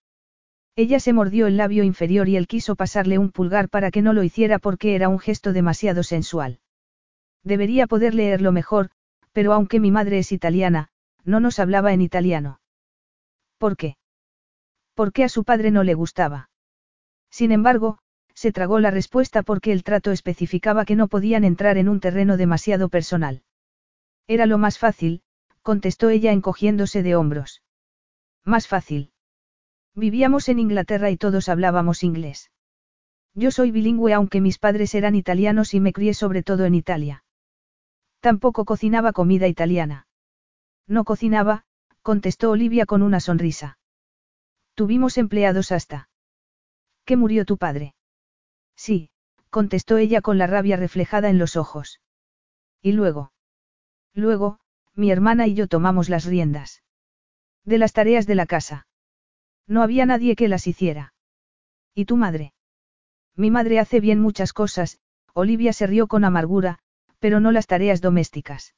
[0.76, 4.12] Ella se mordió el labio inferior y él quiso pasarle un pulgar para que no
[4.12, 6.59] lo hiciera porque era un gesto demasiado sensual.
[7.45, 8.91] Debería poder leerlo mejor,
[9.33, 10.89] pero aunque mi madre es italiana,
[11.25, 12.61] no nos hablaba en italiano.
[13.59, 13.97] ¿Por qué?
[14.95, 16.51] Porque a su padre no le gustaba.
[17.31, 17.99] Sin embargo,
[18.35, 22.37] se tragó la respuesta porque el trato especificaba que no podían entrar en un terreno
[22.37, 23.43] demasiado personal.
[24.27, 25.23] Era lo más fácil,
[25.62, 27.62] contestó ella encogiéndose de hombros.
[28.45, 29.12] Más fácil.
[29.95, 32.51] Vivíamos en Inglaterra y todos hablábamos inglés.
[33.35, 37.24] Yo soy bilingüe aunque mis padres eran italianos y me crié sobre todo en Italia.
[38.25, 40.07] Tampoco cocinaba comida italiana.
[40.89, 41.67] No cocinaba,
[42.01, 43.79] contestó Olivia con una sonrisa.
[44.75, 46.09] Tuvimos empleados hasta.
[47.05, 47.95] ¿Que murió tu padre?
[48.77, 49.11] Sí,
[49.51, 52.01] contestó ella con la rabia reflejada en los ojos.
[52.81, 53.31] ¿Y luego?
[54.15, 54.59] Luego,
[54.95, 56.83] mi hermana y yo tomamos las riendas.
[57.63, 58.87] De las tareas de la casa.
[59.67, 61.13] No había nadie que las hiciera.
[61.95, 62.55] ¿Y tu madre?
[63.37, 64.99] Mi madre hace bien muchas cosas,
[65.35, 66.79] Olivia se rió con amargura,
[67.25, 68.75] pero no las tareas domésticas.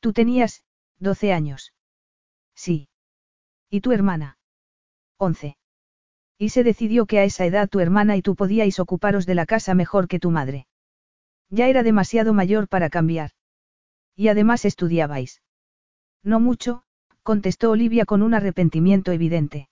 [0.00, 0.64] Tú tenías,
[0.98, 1.74] doce años.
[2.54, 2.88] Sí.
[3.68, 4.38] ¿Y tu hermana?
[5.18, 5.58] Once.
[6.38, 9.44] Y se decidió que a esa edad tu hermana y tú podíais ocuparos de la
[9.44, 10.66] casa mejor que tu madre.
[11.50, 13.32] Ya era demasiado mayor para cambiar.
[14.16, 15.42] Y además estudiabais.
[16.22, 16.84] No mucho,
[17.22, 19.68] contestó Olivia con un arrepentimiento evidente.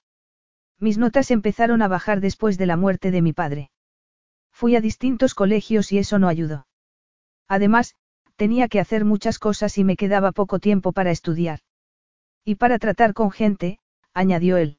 [0.78, 3.70] Mis notas empezaron a bajar después de la muerte de mi padre.
[4.52, 6.66] Fui a distintos colegios y eso no ayudó.
[7.50, 7.96] Además,
[8.36, 11.58] tenía que hacer muchas cosas y me quedaba poco tiempo para estudiar.
[12.44, 13.80] Y para tratar con gente,
[14.14, 14.78] añadió él.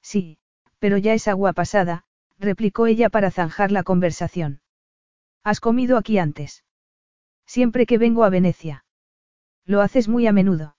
[0.00, 0.38] Sí,
[0.78, 2.04] pero ya es agua pasada,
[2.38, 4.62] replicó ella para zanjar la conversación.
[5.42, 6.64] ¿Has comido aquí antes?
[7.44, 8.84] Siempre que vengo a Venecia.
[9.64, 10.76] Lo haces muy a menudo.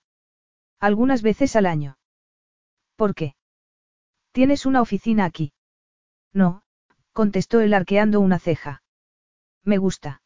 [0.80, 1.98] Algunas veces al año.
[2.96, 3.34] ¿Por qué?
[4.32, 5.52] ¿Tienes una oficina aquí?
[6.32, 6.62] No,
[7.12, 8.82] contestó él arqueando una ceja.
[9.62, 10.21] Me gusta.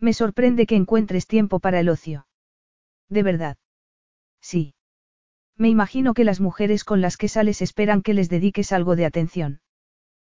[0.00, 2.26] Me sorprende que encuentres tiempo para el ocio.
[3.08, 3.56] ¿De verdad?
[4.40, 4.74] Sí.
[5.56, 9.06] Me imagino que las mujeres con las que sales esperan que les dediques algo de
[9.06, 9.60] atención.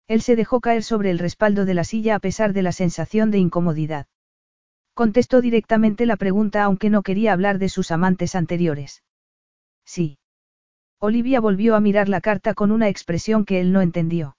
[0.08, 3.30] Él se dejó caer sobre el respaldo de la silla a pesar de la sensación
[3.30, 4.08] de incomodidad.
[4.94, 9.04] Contestó directamente la pregunta aunque no quería hablar de sus amantes anteriores.
[9.86, 10.18] Sí.
[11.00, 14.38] Olivia volvió a mirar la carta con una expresión que él no entendió.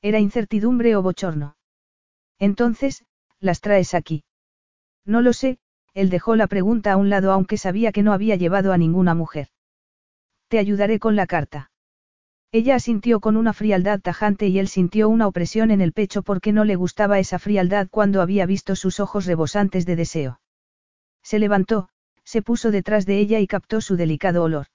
[0.00, 1.56] Era incertidumbre o bochorno.
[2.38, 3.04] Entonces,
[3.40, 4.24] ¿las traes aquí?
[5.04, 5.58] No lo sé,
[5.92, 9.14] él dejó la pregunta a un lado aunque sabía que no había llevado a ninguna
[9.14, 9.48] mujer.
[10.48, 11.70] Te ayudaré con la carta.
[12.52, 16.52] Ella asintió con una frialdad tajante y él sintió una opresión en el pecho porque
[16.52, 20.40] no le gustaba esa frialdad cuando había visto sus ojos rebosantes de deseo.
[21.22, 21.88] Se levantó,
[22.22, 24.66] se puso detrás de ella y captó su delicado olor.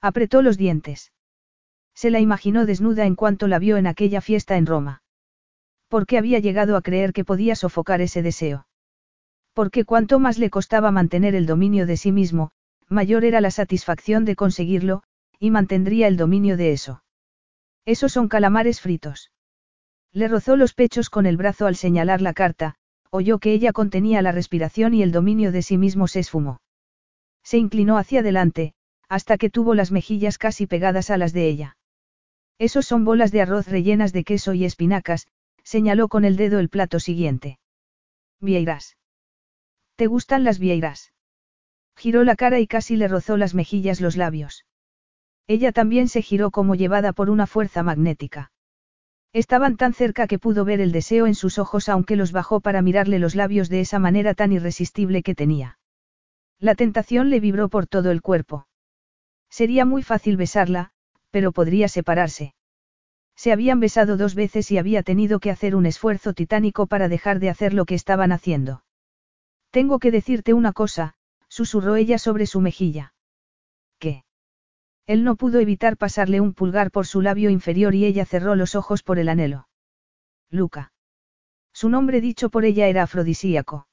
[0.00, 1.12] Apretó los dientes.
[1.94, 5.02] Se la imaginó desnuda en cuanto la vio en aquella fiesta en Roma.
[5.88, 8.66] ¿Por qué había llegado a creer que podía sofocar ese deseo?
[9.54, 12.50] Porque cuanto más le costaba mantener el dominio de sí mismo,
[12.88, 15.04] mayor era la satisfacción de conseguirlo,
[15.38, 17.02] y mantendría el dominio de eso.
[17.86, 19.30] Esos son calamares fritos.
[20.12, 22.74] Le rozó los pechos con el brazo al señalar la carta,
[23.10, 26.60] oyó que ella contenía la respiración y el dominio de sí mismo se esfumó.
[27.44, 28.74] Se inclinó hacia adelante,
[29.08, 31.76] hasta que tuvo las mejillas casi pegadas a las de ella.
[32.58, 35.28] Esos son bolas de arroz rellenas de queso y espinacas,
[35.62, 37.58] señaló con el dedo el plato siguiente.
[38.40, 38.96] Vieiras.
[39.96, 41.12] ¿Te gustan las vieiras?
[41.96, 44.66] Giró la cara y casi le rozó las mejillas los labios.
[45.46, 48.50] Ella también se giró como llevada por una fuerza magnética.
[49.32, 52.82] Estaban tan cerca que pudo ver el deseo en sus ojos aunque los bajó para
[52.82, 55.78] mirarle los labios de esa manera tan irresistible que tenía.
[56.60, 58.66] La tentación le vibró por todo el cuerpo.
[59.50, 60.90] Sería muy fácil besarla,
[61.30, 62.54] pero podría separarse.
[63.36, 67.40] Se habían besado dos veces y había tenido que hacer un esfuerzo titánico para dejar
[67.40, 68.83] de hacer lo que estaban haciendo.
[69.74, 71.14] Tengo que decirte una cosa,
[71.48, 73.12] susurró ella sobre su mejilla.
[73.98, 74.22] ¿Qué?
[75.04, 78.76] Él no pudo evitar pasarle un pulgar por su labio inferior y ella cerró los
[78.76, 79.66] ojos por el anhelo.
[80.48, 80.92] Luca.
[81.72, 83.88] Su nombre dicho por ella era afrodisíaco.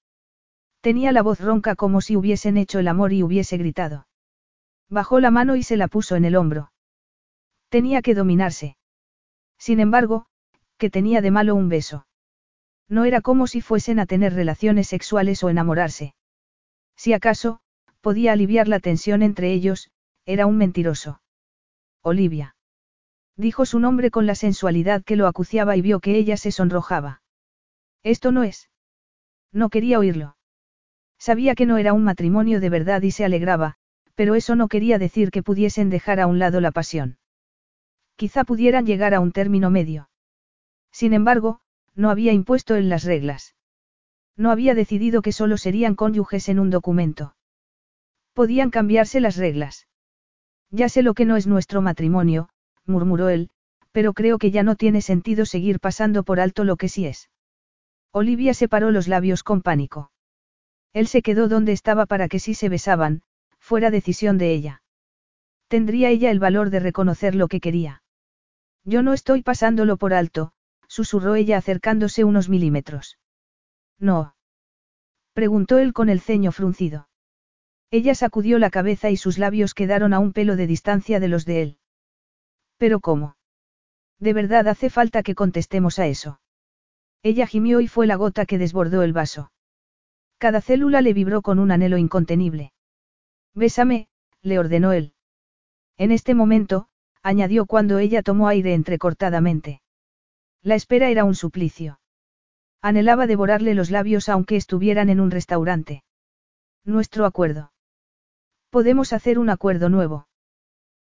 [0.81, 4.05] Tenía la voz ronca como si hubiesen hecho el amor y hubiese gritado.
[4.87, 6.71] Bajó la mano y se la puso en el hombro.
[7.69, 8.77] Tenía que dominarse.
[9.57, 10.27] Sin embargo,
[10.77, 12.05] que tenía de malo un beso.
[12.91, 16.13] No era como si fuesen a tener relaciones sexuales o enamorarse.
[16.97, 17.61] Si acaso,
[18.01, 19.89] podía aliviar la tensión entre ellos,
[20.25, 21.21] era un mentiroso.
[22.01, 22.57] Olivia.
[23.37, 27.21] Dijo su nombre con la sensualidad que lo acuciaba y vio que ella se sonrojaba.
[28.03, 28.69] Esto no es.
[29.53, 30.35] No quería oírlo.
[31.17, 33.77] Sabía que no era un matrimonio de verdad y se alegraba,
[34.15, 37.19] pero eso no quería decir que pudiesen dejar a un lado la pasión.
[38.17, 40.09] Quizá pudieran llegar a un término medio.
[40.91, 41.61] Sin embargo,
[41.95, 43.55] no había impuesto él las reglas.
[44.37, 47.35] No había decidido que solo serían cónyuges en un documento.
[48.33, 49.87] Podían cambiarse las reglas.
[50.69, 52.49] Ya sé lo que no es nuestro matrimonio,
[52.85, 53.49] murmuró él,
[53.91, 57.29] pero creo que ya no tiene sentido seguir pasando por alto lo que sí es.
[58.11, 60.11] Olivia separó los labios con pánico.
[60.93, 63.21] Él se quedó donde estaba para que sí se besaban,
[63.59, 64.81] fuera decisión de ella.
[65.67, 68.03] Tendría ella el valor de reconocer lo que quería.
[68.83, 70.51] Yo no estoy pasándolo por alto,
[70.91, 73.17] susurró ella acercándose unos milímetros.
[73.97, 74.35] No.
[75.31, 77.07] Preguntó él con el ceño fruncido.
[77.91, 81.45] Ella sacudió la cabeza y sus labios quedaron a un pelo de distancia de los
[81.45, 81.77] de él.
[82.77, 83.37] ¿Pero cómo?
[84.19, 86.41] De verdad hace falta que contestemos a eso.
[87.23, 89.53] Ella gimió y fue la gota que desbordó el vaso.
[90.39, 92.73] Cada célula le vibró con un anhelo incontenible.
[93.53, 94.09] Bésame,
[94.41, 95.13] le ordenó él.
[95.97, 96.89] En este momento,
[97.23, 99.81] añadió cuando ella tomó aire entrecortadamente.
[100.63, 101.99] La espera era un suplicio.
[102.81, 106.03] Anhelaba devorarle los labios aunque estuvieran en un restaurante.
[106.83, 107.71] Nuestro acuerdo.
[108.69, 110.27] Podemos hacer un acuerdo nuevo.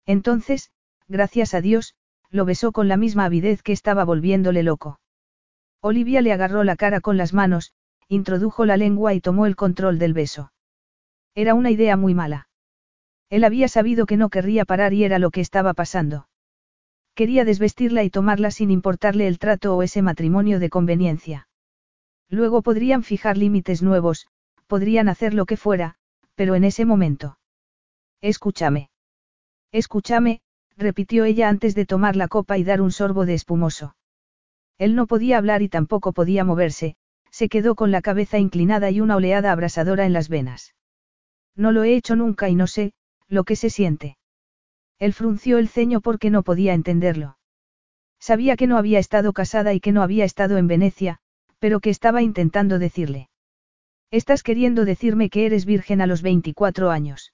[0.05, 0.71] Entonces,
[1.07, 1.95] gracias a Dios,
[2.29, 4.99] lo besó con la misma avidez que estaba volviéndole loco.
[5.81, 7.73] Olivia le agarró la cara con las manos,
[8.07, 10.51] introdujo la lengua y tomó el control del beso.
[11.35, 12.47] Era una idea muy mala.
[13.29, 16.27] Él había sabido que no querría parar y era lo que estaba pasando.
[17.17, 21.47] Quería desvestirla y tomarla sin importarle el trato o ese matrimonio de conveniencia.
[22.29, 24.27] Luego podrían fijar límites nuevos,
[24.67, 25.95] podrían hacer lo que fuera,
[26.35, 27.39] pero en ese momento.
[28.21, 28.91] Escúchame.
[29.71, 30.41] Escúchame,
[30.77, 33.95] repitió ella antes de tomar la copa y dar un sorbo de espumoso.
[34.77, 36.97] Él no podía hablar y tampoco podía moverse,
[37.31, 40.75] se quedó con la cabeza inclinada y una oleada abrasadora en las venas.
[41.55, 42.93] No lo he hecho nunca y no sé,
[43.27, 44.16] lo que se siente.
[44.99, 47.37] Él frunció el ceño porque no podía entenderlo.
[48.19, 51.19] Sabía que no había estado casada y que no había estado en Venecia,
[51.59, 53.29] pero que estaba intentando decirle.
[54.09, 57.33] ¿Estás queriendo decirme que eres virgen a los 24 años?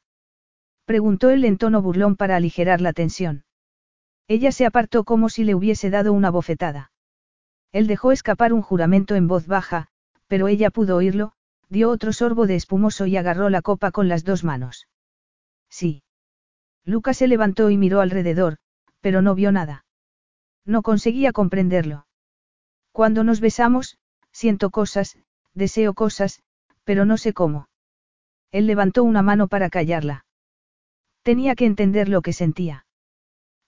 [0.85, 3.45] Preguntó él en tono burlón para aligerar la tensión.
[4.27, 6.91] Ella se apartó como si le hubiese dado una bofetada.
[7.71, 9.87] Él dejó escapar un juramento en voz baja,
[10.27, 11.33] pero ella pudo oírlo,
[11.69, 14.87] dio otro sorbo de espumoso y agarró la copa con las dos manos.
[15.69, 16.03] Sí.
[16.85, 18.57] Lucas se levantó y miró alrededor,
[19.01, 19.85] pero no vio nada.
[20.65, 22.07] No conseguía comprenderlo.
[22.91, 23.97] Cuando nos besamos,
[24.31, 25.17] siento cosas,
[25.53, 26.41] deseo cosas,
[26.83, 27.67] pero no sé cómo.
[28.51, 30.25] Él levantó una mano para callarla.
[31.23, 32.85] Tenía que entender lo que sentía.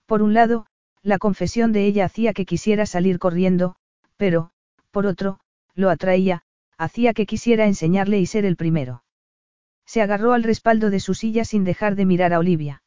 [0.06, 0.66] Por un lado,
[1.02, 3.76] la confesión de ella hacía que quisiera salir corriendo,
[4.16, 4.50] pero,
[4.90, 5.40] por otro,
[5.74, 6.42] lo atraía,
[6.78, 9.02] hacía que quisiera enseñarle y ser el primero.
[9.86, 12.82] Se agarró al respaldo de su silla sin dejar de mirar a Olivia.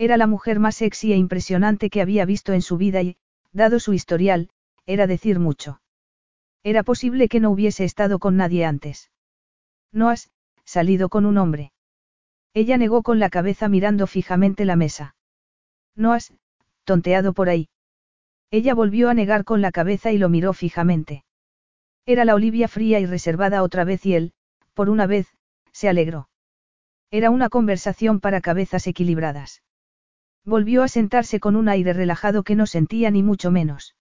[0.00, 3.18] Era la mujer más sexy e impresionante que había visto en su vida y,
[3.52, 4.48] dado su historial,
[4.86, 5.82] era decir mucho.
[6.62, 9.10] Era posible que no hubiese estado con nadie antes.
[9.92, 10.30] No has,
[10.64, 11.72] salido con un hombre.
[12.54, 15.16] Ella negó con la cabeza mirando fijamente la mesa.
[15.94, 16.32] No has,
[16.84, 17.68] tonteado por ahí.
[18.50, 21.24] Ella volvió a negar con la cabeza y lo miró fijamente.
[22.06, 24.32] Era la Olivia fría y reservada otra vez y él,
[24.72, 25.28] por una vez,
[25.72, 26.30] se alegró.
[27.10, 29.60] Era una conversación para cabezas equilibradas.
[30.44, 33.94] Volvió a sentarse con un aire relajado que no sentía ni mucho menos.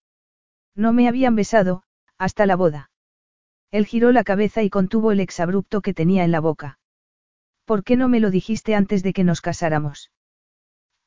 [0.75, 1.83] No me habían besado,
[2.17, 2.91] hasta la boda.
[3.71, 6.79] Él giró la cabeza y contuvo el exabrupto que tenía en la boca.
[7.65, 10.11] ¿Por qué no me lo dijiste antes de que nos casáramos?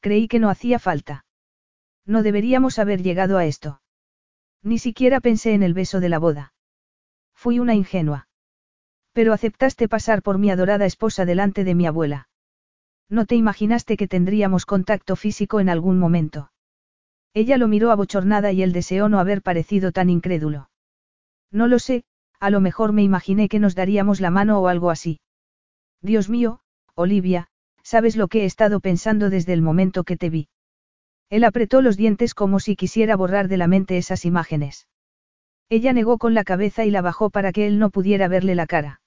[0.00, 1.24] Creí que no hacía falta.
[2.04, 3.80] No deberíamos haber llegado a esto.
[4.62, 6.54] Ni siquiera pensé en el beso de la boda.
[7.34, 8.28] Fui una ingenua.
[9.12, 12.28] Pero aceptaste pasar por mi adorada esposa delante de mi abuela.
[13.08, 16.50] No te imaginaste que tendríamos contacto físico en algún momento.
[17.34, 20.70] Ella lo miró abochornada y él deseó no haber parecido tan incrédulo.
[21.50, 22.04] No lo sé,
[22.40, 25.20] a lo mejor me imaginé que nos daríamos la mano o algo así.
[26.00, 26.60] Dios mío,
[26.94, 27.48] Olivia,
[27.82, 30.48] sabes lo que he estado pensando desde el momento que te vi.
[31.30, 34.88] Él apretó los dientes como si quisiera borrar de la mente esas imágenes.
[35.70, 38.66] Ella negó con la cabeza y la bajó para que él no pudiera verle la
[38.66, 39.00] cara.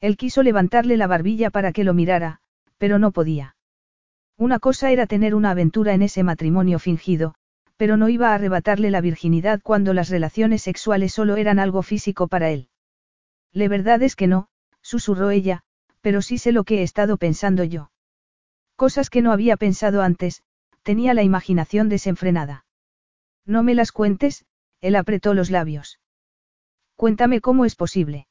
[0.00, 2.40] Él quiso levantarle la barbilla para que lo mirara,
[2.80, 3.56] pero no podía.
[4.38, 7.34] Una cosa era tener una aventura en ese matrimonio fingido,
[7.76, 12.26] pero no iba a arrebatarle la virginidad cuando las relaciones sexuales solo eran algo físico
[12.26, 12.70] para él.
[13.52, 14.48] La verdad es que no,
[14.80, 15.60] susurró ella,
[16.00, 17.90] pero sí sé lo que he estado pensando yo.
[18.76, 20.42] Cosas que no había pensado antes,
[20.82, 22.64] tenía la imaginación desenfrenada.
[23.44, 24.46] No me las cuentes,
[24.80, 26.00] él apretó los labios.
[26.96, 28.26] Cuéntame cómo es posible.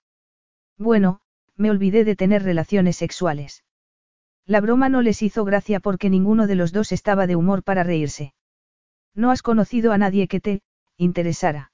[0.76, 1.22] Bueno,
[1.56, 3.64] me olvidé de tener relaciones sexuales.
[4.50, 7.84] La broma no les hizo gracia porque ninguno de los dos estaba de humor para
[7.84, 8.34] reírse.
[9.14, 10.64] No has conocido a nadie que te,
[10.98, 11.72] interesara.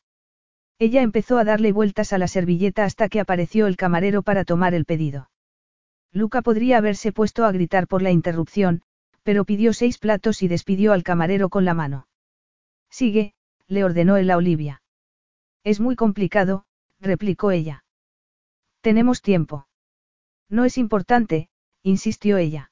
[0.78, 4.74] Ella empezó a darle vueltas a la servilleta hasta que apareció el camarero para tomar
[4.74, 5.30] el pedido.
[6.12, 8.82] Luca podría haberse puesto a gritar por la interrupción,
[9.24, 12.10] pero pidió seis platos y despidió al camarero con la mano.
[12.90, 13.36] Sigue,
[13.68, 14.82] le ordenó él a Olivia.
[15.64, 16.66] Es muy complicado,
[17.00, 17.86] replicó ella.
[18.82, 19.66] Tenemos tiempo.
[20.50, 21.48] No es importante,
[21.86, 22.72] insistió ella.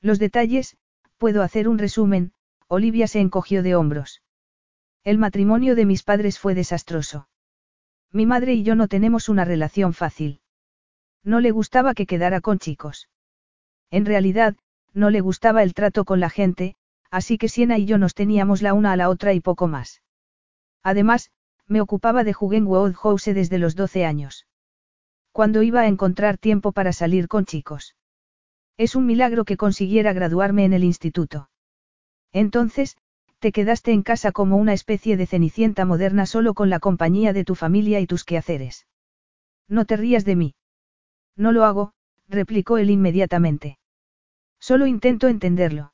[0.00, 0.76] Los detalles,
[1.18, 2.32] puedo hacer un resumen,
[2.66, 4.22] Olivia se encogió de hombros.
[5.04, 7.28] El matrimonio de mis padres fue desastroso.
[8.10, 10.40] Mi madre y yo no tenemos una relación fácil.
[11.22, 13.08] No le gustaba que quedara con chicos.
[13.92, 14.56] En realidad,
[14.92, 16.74] no le gustaba el trato con la gente,
[17.12, 20.02] así que Siena y yo nos teníamos la una a la otra y poco más.
[20.82, 21.30] Además,
[21.68, 24.48] me ocupaba de Jugenwood House desde los 12 años.
[25.30, 27.94] Cuando iba a encontrar tiempo para salir con chicos.
[28.76, 31.48] Es un milagro que consiguiera graduarme en el instituto.
[32.32, 32.96] Entonces,
[33.38, 37.44] te quedaste en casa como una especie de cenicienta moderna solo con la compañía de
[37.44, 38.86] tu familia y tus quehaceres.
[39.68, 40.54] No te rías de mí.
[41.36, 41.92] No lo hago,
[42.28, 43.78] replicó él inmediatamente.
[44.58, 45.92] Solo intento entenderlo.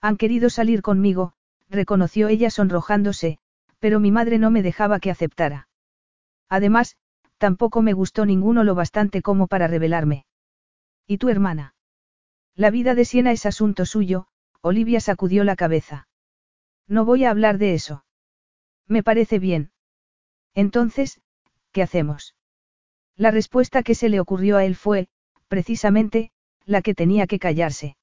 [0.00, 1.34] Han querido salir conmigo,
[1.68, 3.38] reconoció ella sonrojándose,
[3.78, 5.68] pero mi madre no me dejaba que aceptara.
[6.48, 6.96] Además,
[7.36, 10.24] tampoco me gustó ninguno lo bastante como para revelarme.
[11.06, 11.74] ¿Y tu hermana?
[12.56, 14.26] La vida de Siena es asunto suyo,
[14.60, 16.08] Olivia sacudió la cabeza.
[16.86, 18.04] No voy a hablar de eso.
[18.86, 19.72] Me parece bien.
[20.54, 21.20] Entonces,
[21.72, 22.34] ¿qué hacemos?
[23.16, 25.08] La respuesta que se le ocurrió a él fue,
[25.48, 26.32] precisamente,
[26.64, 27.96] la que tenía que callarse.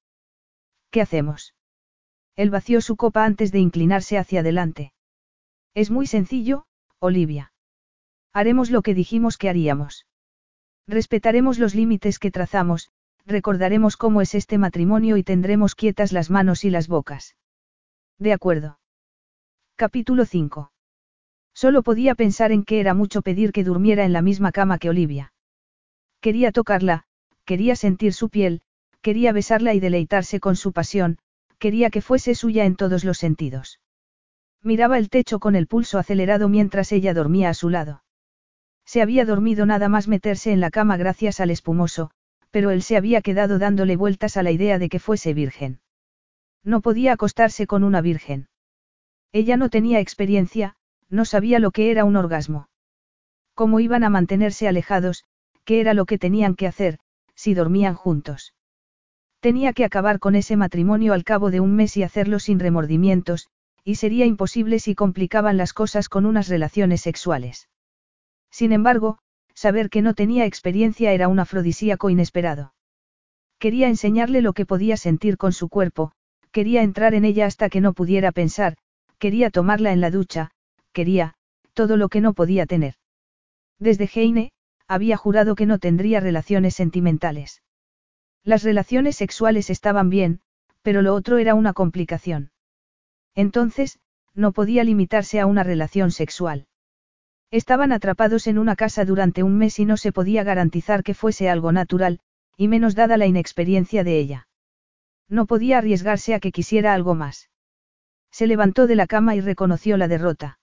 [0.90, 1.54] ¿Qué hacemos?
[2.36, 4.94] Él vació su copa antes de inclinarse hacia adelante.
[5.74, 6.66] Es muy sencillo,
[7.00, 7.52] Olivia.
[8.32, 10.06] Haremos lo que dijimos que haríamos.
[10.88, 12.92] Respetaremos los límites que trazamos,
[13.28, 17.36] recordaremos cómo es este matrimonio y tendremos quietas las manos y las bocas.
[18.18, 18.80] De acuerdo.
[19.76, 20.72] Capítulo 5.
[21.54, 24.90] Solo podía pensar en que era mucho pedir que durmiera en la misma cama que
[24.90, 25.34] Olivia.
[26.22, 27.04] Quería tocarla,
[27.46, 28.62] quería sentir su piel,
[29.02, 31.18] quería besarla y deleitarse con su pasión,
[31.60, 33.80] quería que fuese suya en todos los sentidos.
[34.64, 38.04] Miraba el techo con el pulso acelerado mientras ella dormía a su lado.
[38.86, 42.12] Se había dormido nada más meterse en la cama gracias al espumoso,
[42.58, 45.80] pero él se había quedado dándole vueltas a la idea de que fuese virgen.
[46.64, 48.50] No podía acostarse con una virgen.
[49.32, 50.76] Ella no tenía experiencia,
[51.08, 52.68] no sabía lo que era un orgasmo.
[53.54, 55.24] Cómo iban a mantenerse alejados,
[55.66, 56.98] qué era lo que tenían que hacer,
[57.36, 58.56] si dormían juntos.
[59.40, 63.50] Tenía que acabar con ese matrimonio al cabo de un mes y hacerlo sin remordimientos,
[63.84, 67.70] y sería imposible si complicaban las cosas con unas relaciones sexuales.
[68.50, 69.20] Sin embargo,
[69.58, 72.76] saber que no tenía experiencia era un afrodisíaco inesperado.
[73.58, 76.12] Quería enseñarle lo que podía sentir con su cuerpo,
[76.52, 78.78] quería entrar en ella hasta que no pudiera pensar,
[79.18, 80.52] quería tomarla en la ducha,
[80.92, 81.34] quería,
[81.74, 82.94] todo lo que no podía tener.
[83.80, 84.52] Desde Heine,
[84.88, 87.64] había jurado que no tendría relaciones sentimentales.
[88.44, 90.40] Las relaciones sexuales estaban bien,
[90.84, 92.52] pero lo otro era una complicación.
[93.34, 94.00] Entonces,
[94.36, 96.68] no podía limitarse a una relación sexual.
[97.50, 101.50] Estaban atrapados en una casa durante un mes y no se podía garantizar que fuese
[101.50, 102.20] algo natural,
[102.58, 104.48] y menos dada la inexperiencia de ella.
[105.30, 107.50] No podía arriesgarse a que quisiera algo más.
[108.32, 110.60] Se levantó de la cama y reconoció la derrota.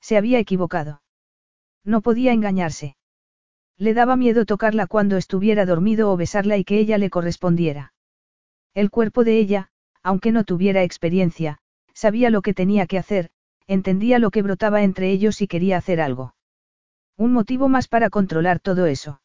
[0.00, 1.02] Se había equivocado.
[1.84, 2.96] No podía engañarse.
[3.76, 7.92] Le daba miedo tocarla cuando estuviera dormido o besarla y que ella le correspondiera.
[8.74, 9.70] El cuerpo de ella,
[10.02, 11.58] aunque no tuviera experiencia,
[11.92, 13.30] sabía lo que tenía que hacer,
[13.68, 16.34] entendía lo que brotaba entre ellos y quería hacer algo.
[17.16, 19.20] Un motivo más para controlar todo eso.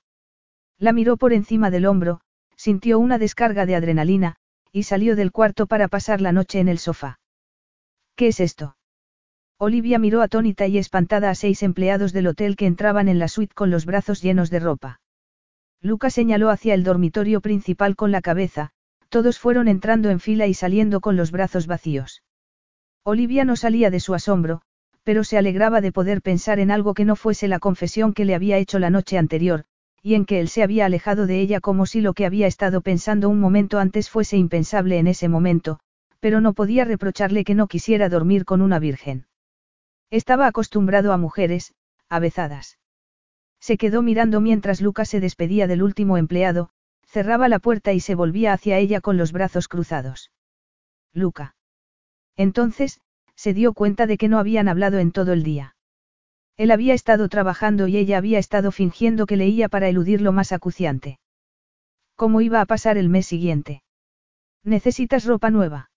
[0.78, 2.22] La miró por encima del hombro,
[2.56, 4.36] sintió una descarga de adrenalina,
[4.72, 7.20] y salió del cuarto para pasar la noche en el sofá.
[8.16, 8.76] ¿Qué es esto?
[9.58, 13.54] Olivia miró atónita y espantada a seis empleados del hotel que entraban en la suite
[13.54, 15.00] con los brazos llenos de ropa.
[15.80, 18.72] Luca señaló hacia el dormitorio principal con la cabeza,
[19.10, 22.24] todos fueron entrando en fila y saliendo con los brazos vacíos.
[23.06, 24.62] Olivia no salía de su asombro,
[25.04, 28.36] pero se alegraba de poder pensar en algo que no fuese la confesión que le
[28.36, 29.66] había hecho la noche anterior,
[30.02, 32.82] y en que él se había alejado de ella como si lo que había estado
[32.82, 35.80] pensando un momento antes fuese impensable en ese momento,
[36.22, 39.28] pero no podía reprocharle que no quisiera dormir con una virgen.
[40.10, 41.74] Estaba acostumbrado a mujeres,
[42.08, 42.80] avezadas.
[43.60, 46.70] Se quedó mirando mientras Lucas se despedía del último empleado,
[47.06, 50.32] cerraba la puerta y se volvía hacia ella con los brazos cruzados.
[51.14, 51.56] Luca.
[52.36, 53.00] Entonces,
[53.36, 55.76] se dio cuenta de que no habían hablado en todo el día.
[56.56, 60.52] Él había estado trabajando y ella había estado fingiendo que leía para eludir lo más
[60.52, 61.20] acuciante.
[62.16, 63.84] ¿Cómo iba a pasar el mes siguiente?
[64.64, 65.90] ¿Necesitas ropa nueva?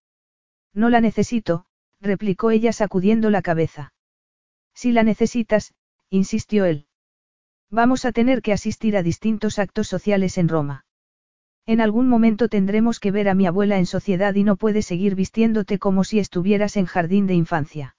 [0.73, 1.67] No la necesito,
[2.01, 3.93] replicó ella sacudiendo la cabeza.
[4.75, 5.75] Si la necesitas,
[6.11, 6.87] insistió él.
[7.71, 10.86] Vamos a tener que asistir a distintos actos sociales en Roma.
[11.66, 15.16] En algún momento tendremos que ver a mi abuela en sociedad y no puedes seguir
[15.16, 17.97] vistiéndote como si estuvieras en jardín de infancia.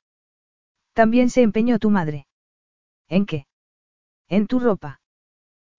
[0.94, 2.28] También se empeñó tu madre.
[3.10, 3.46] ¿En qué?
[4.30, 5.02] En tu ropa.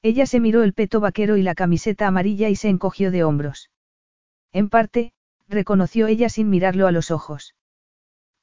[0.03, 3.71] Ella se miró el peto vaquero y la camiseta amarilla y se encogió de hombros.
[4.53, 5.13] En parte,
[5.49, 7.55] reconoció ella sin mirarlo a los ojos.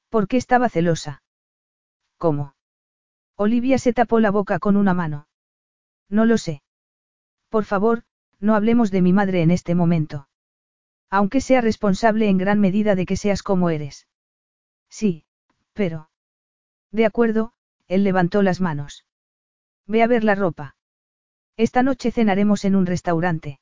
[0.09, 1.21] ¿Por qué estaba celosa?
[2.17, 2.55] ¿Cómo?
[3.35, 5.27] Olivia se tapó la boca con una mano.
[6.09, 6.61] No lo sé.
[7.49, 8.03] Por favor,
[8.45, 10.27] no hablemos de mi madre en este momento.
[11.09, 14.07] Aunque sea responsable en gran medida de que seas como eres.
[14.87, 15.25] Sí,
[15.73, 16.11] pero...
[16.91, 17.53] De acuerdo,
[17.87, 19.03] él levantó las manos.
[19.87, 20.75] Ve a ver la ropa.
[21.57, 23.59] Esta noche cenaremos en un restaurante.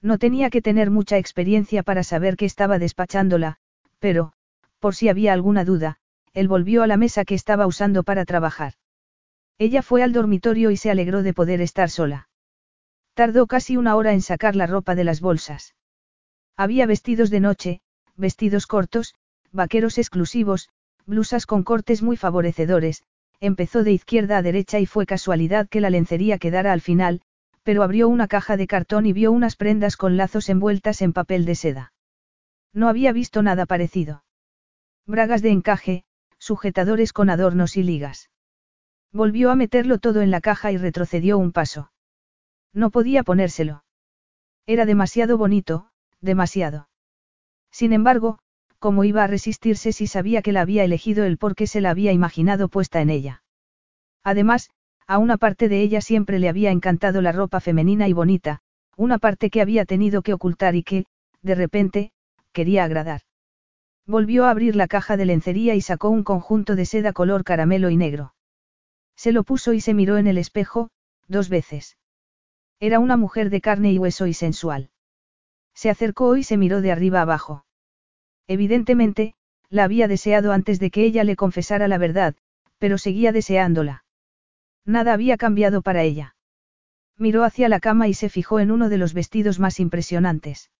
[0.00, 3.56] No tenía que tener mucha experiencia para saber que estaba despachándola,
[3.98, 4.34] pero,
[4.78, 5.98] por si había alguna duda,
[6.32, 8.74] él volvió a la mesa que estaba usando para trabajar.
[9.58, 12.28] Ella fue al dormitorio y se alegró de poder estar sola.
[13.16, 15.74] Tardó casi una hora en sacar la ropa de las bolsas.
[16.54, 17.80] Había vestidos de noche,
[18.14, 19.14] vestidos cortos,
[19.52, 20.68] vaqueros exclusivos,
[21.06, 23.04] blusas con cortes muy favorecedores,
[23.40, 27.22] empezó de izquierda a derecha y fue casualidad que la lencería quedara al final,
[27.62, 31.46] pero abrió una caja de cartón y vio unas prendas con lazos envueltas en papel
[31.46, 31.94] de seda.
[32.74, 34.24] No había visto nada parecido.
[35.06, 36.04] Bragas de encaje,
[36.36, 38.28] sujetadores con adornos y ligas.
[39.10, 41.90] Volvió a meterlo todo en la caja y retrocedió un paso.
[42.76, 43.84] No podía ponérselo.
[44.66, 45.88] Era demasiado bonito,
[46.20, 46.90] demasiado.
[47.70, 48.38] Sin embargo,
[48.78, 52.12] ¿cómo iba a resistirse si sabía que la había elegido él porque se la había
[52.12, 53.42] imaginado puesta en ella?
[54.22, 54.68] Además,
[55.06, 58.60] a una parte de ella siempre le había encantado la ropa femenina y bonita,
[58.94, 61.06] una parte que había tenido que ocultar y que,
[61.40, 62.12] de repente,
[62.52, 63.22] quería agradar.
[64.06, 67.88] Volvió a abrir la caja de lencería y sacó un conjunto de seda color caramelo
[67.88, 68.34] y negro.
[69.16, 70.90] Se lo puso y se miró en el espejo,
[71.26, 71.96] dos veces.
[72.80, 74.90] Era una mujer de carne y hueso y sensual.
[75.74, 77.64] Se acercó y se miró de arriba abajo.
[78.46, 79.34] Evidentemente,
[79.68, 82.34] la había deseado antes de que ella le confesara la verdad,
[82.78, 84.04] pero seguía deseándola.
[84.84, 86.36] Nada había cambiado para ella.
[87.18, 90.70] Miró hacia la cama y se fijó en uno de los vestidos más impresionantes.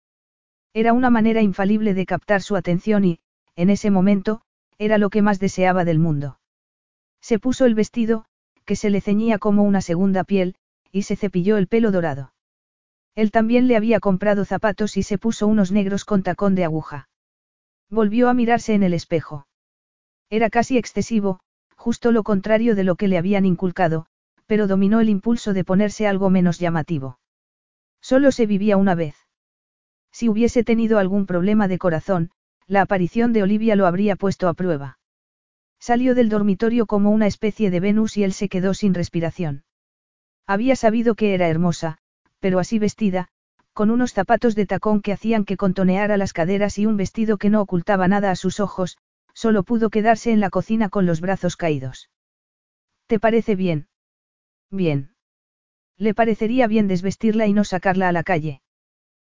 [0.73, 3.19] Era una manera infalible de captar su atención y,
[3.55, 4.41] en ese momento,
[4.77, 6.39] era lo que más deseaba del mundo.
[7.21, 8.25] Se puso el vestido,
[8.65, 10.55] que se le ceñía como una segunda piel,
[10.91, 12.33] y se cepilló el pelo dorado.
[13.15, 17.09] Él también le había comprado zapatos y se puso unos negros con tacón de aguja.
[17.89, 19.47] Volvió a mirarse en el espejo.
[20.29, 21.39] Era casi excesivo,
[21.75, 24.07] justo lo contrario de lo que le habían inculcado,
[24.45, 27.19] pero dominó el impulso de ponerse algo menos llamativo.
[28.01, 29.15] Solo se vivía una vez.
[30.11, 32.31] Si hubiese tenido algún problema de corazón,
[32.65, 34.99] la aparición de Olivia lo habría puesto a prueba.
[35.79, 39.63] Salió del dormitorio como una especie de Venus y él se quedó sin respiración.
[40.47, 41.97] Había sabido que era hermosa,
[42.39, 43.27] pero así vestida,
[43.73, 47.49] con unos zapatos de tacón que hacían que contoneara las caderas y un vestido que
[47.49, 48.97] no ocultaba nada a sus ojos,
[49.33, 52.09] solo pudo quedarse en la cocina con los brazos caídos.
[53.05, 53.87] ¿Te parece bien?
[54.71, 55.13] Bien.
[55.97, 58.61] Le parecería bien desvestirla y no sacarla a la calle.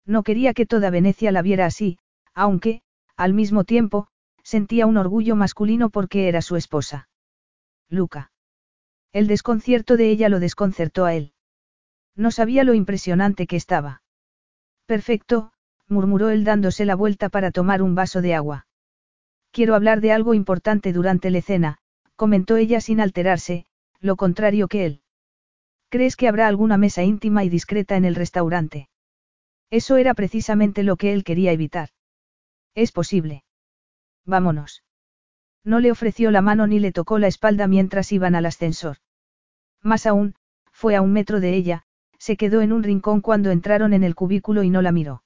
[0.07, 1.99] No quería que toda Venecia la viera así,
[2.35, 2.82] aunque,
[3.16, 4.09] al mismo tiempo,
[4.43, 7.09] sentía un orgullo masculino porque era su esposa.
[7.89, 8.30] Luca.
[9.12, 11.32] El desconcierto de ella lo desconcertó a él.
[12.15, 14.03] No sabía lo impresionante que estaba.
[14.87, 15.53] Perfecto,
[15.89, 18.66] murmuró él dándose la vuelta para tomar un vaso de agua.
[19.51, 21.78] Quiero hablar de algo importante durante la escena,
[22.15, 23.66] comentó ella sin alterarse,
[23.99, 25.03] lo contrario que él.
[25.89, 28.89] ¿Crees que habrá alguna mesa íntima y discreta en el restaurante?
[29.70, 31.89] Eso era precisamente lo que él quería evitar.
[32.74, 33.45] Es posible.
[34.24, 34.85] Vámonos.
[35.65, 38.97] No le ofreció la mano ni le tocó la espalda mientras iban al ascensor.
[39.82, 40.35] Más aún,
[40.73, 41.85] fue a un metro de ella,
[42.19, 45.23] se quedó en un rincón cuando entraron en el cubículo y no la miró.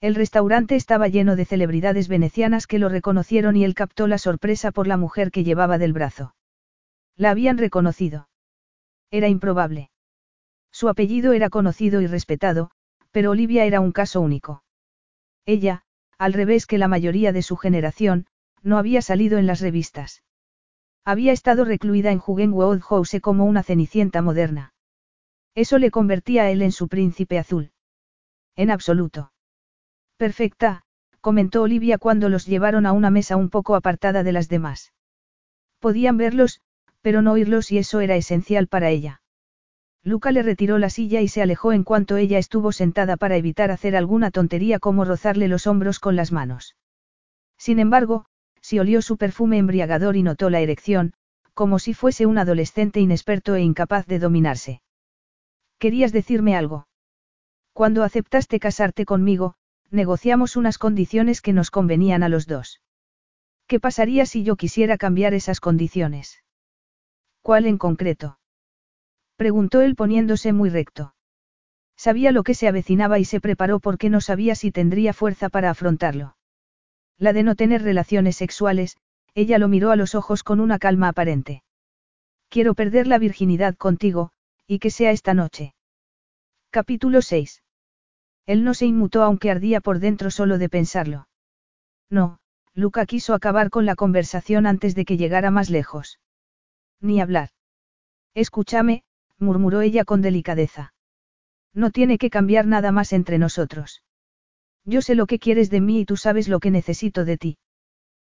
[0.00, 4.70] El restaurante estaba lleno de celebridades venecianas que lo reconocieron y él captó la sorpresa
[4.70, 6.34] por la mujer que llevaba del brazo.
[7.16, 8.28] La habían reconocido.
[9.10, 9.90] Era improbable.
[10.70, 12.70] Su apellido era conocido y respetado,
[13.10, 14.62] pero Olivia era un caso único.
[15.46, 15.82] Ella,
[16.18, 18.26] al revés que la mayoría de su generación,
[18.66, 20.24] no había salido en las revistas.
[21.04, 24.74] Había estado recluida en Jugenwood House como una cenicienta moderna.
[25.54, 27.70] Eso le convertía a él en su príncipe azul.
[28.56, 29.32] En absoluto.
[30.16, 30.82] Perfecta,
[31.20, 34.92] comentó Olivia cuando los llevaron a una mesa un poco apartada de las demás.
[35.78, 36.60] Podían verlos,
[37.02, 39.22] pero no oírlos y eso era esencial para ella.
[40.02, 43.70] Luca le retiró la silla y se alejó en cuanto ella estuvo sentada para evitar
[43.70, 46.76] hacer alguna tontería como rozarle los hombros con las manos.
[47.58, 48.26] Sin embargo,
[48.66, 51.12] si olió su perfume embriagador y notó la erección,
[51.54, 54.82] como si fuese un adolescente inexperto e incapaz de dominarse.
[55.78, 56.88] ¿Querías decirme algo?
[57.72, 59.54] Cuando aceptaste casarte conmigo,
[59.92, 62.80] negociamos unas condiciones que nos convenían a los dos.
[63.68, 66.42] ¿Qué pasaría si yo quisiera cambiar esas condiciones?
[67.42, 68.40] ¿Cuál en concreto?
[69.36, 71.14] Preguntó él poniéndose muy recto.
[71.96, 75.70] Sabía lo que se avecinaba y se preparó porque no sabía si tendría fuerza para
[75.70, 76.36] afrontarlo.
[77.18, 78.96] La de no tener relaciones sexuales,
[79.34, 81.62] ella lo miró a los ojos con una calma aparente.
[82.48, 84.32] Quiero perder la virginidad contigo,
[84.66, 85.74] y que sea esta noche.
[86.70, 87.62] Capítulo 6.
[88.46, 91.28] Él no se inmutó aunque ardía por dentro solo de pensarlo.
[92.10, 92.38] No,
[92.74, 96.20] Luca quiso acabar con la conversación antes de que llegara más lejos.
[97.00, 97.50] Ni hablar.
[98.34, 99.02] Escúchame,
[99.38, 100.92] murmuró ella con delicadeza.
[101.72, 104.02] No tiene que cambiar nada más entre nosotros.
[104.86, 107.58] Yo sé lo que quieres de mí y tú sabes lo que necesito de ti.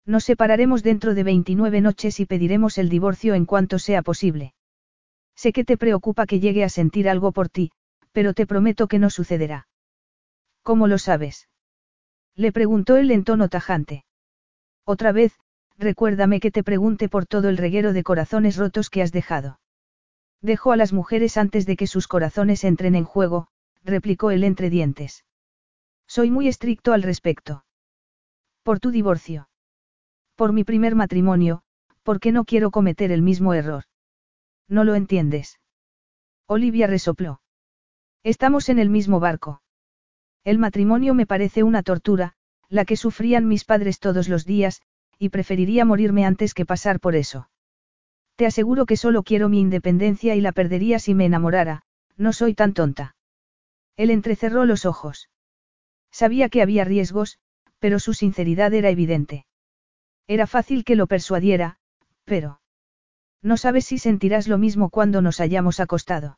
[0.05, 4.53] Nos separaremos dentro de 29 noches y pediremos el divorcio en cuanto sea posible.
[5.35, 7.71] Sé que te preocupa que llegue a sentir algo por ti,
[8.11, 9.67] pero te prometo que no sucederá.
[10.61, 11.49] ¿Cómo lo sabes?
[12.35, 14.05] Le preguntó él en tono tajante.
[14.85, 15.33] Otra vez,
[15.77, 19.59] recuérdame que te pregunte por todo el reguero de corazones rotos que has dejado.
[20.41, 23.47] Dejo a las mujeres antes de que sus corazones entren en juego,
[23.83, 25.23] replicó él entre dientes.
[26.07, 27.65] Soy muy estricto al respecto.
[28.63, 29.49] Por tu divorcio.
[30.35, 31.63] Por mi primer matrimonio,
[32.03, 33.83] porque no quiero cometer el mismo error.
[34.67, 35.59] No lo entiendes.
[36.47, 37.41] Olivia resopló.
[38.23, 39.61] Estamos en el mismo barco.
[40.43, 42.33] El matrimonio me parece una tortura,
[42.69, 44.81] la que sufrían mis padres todos los días,
[45.19, 47.49] y preferiría morirme antes que pasar por eso.
[48.35, 51.83] Te aseguro que solo quiero mi independencia y la perdería si me enamorara,
[52.17, 53.15] no soy tan tonta.
[53.95, 55.29] Él entrecerró los ojos.
[56.13, 57.39] Sabía que había riesgos,
[57.79, 59.47] pero su sinceridad era evidente.
[60.27, 61.77] Era fácil que lo persuadiera,
[62.23, 62.61] pero...
[63.41, 66.37] No sabes si sentirás lo mismo cuando nos hayamos acostado.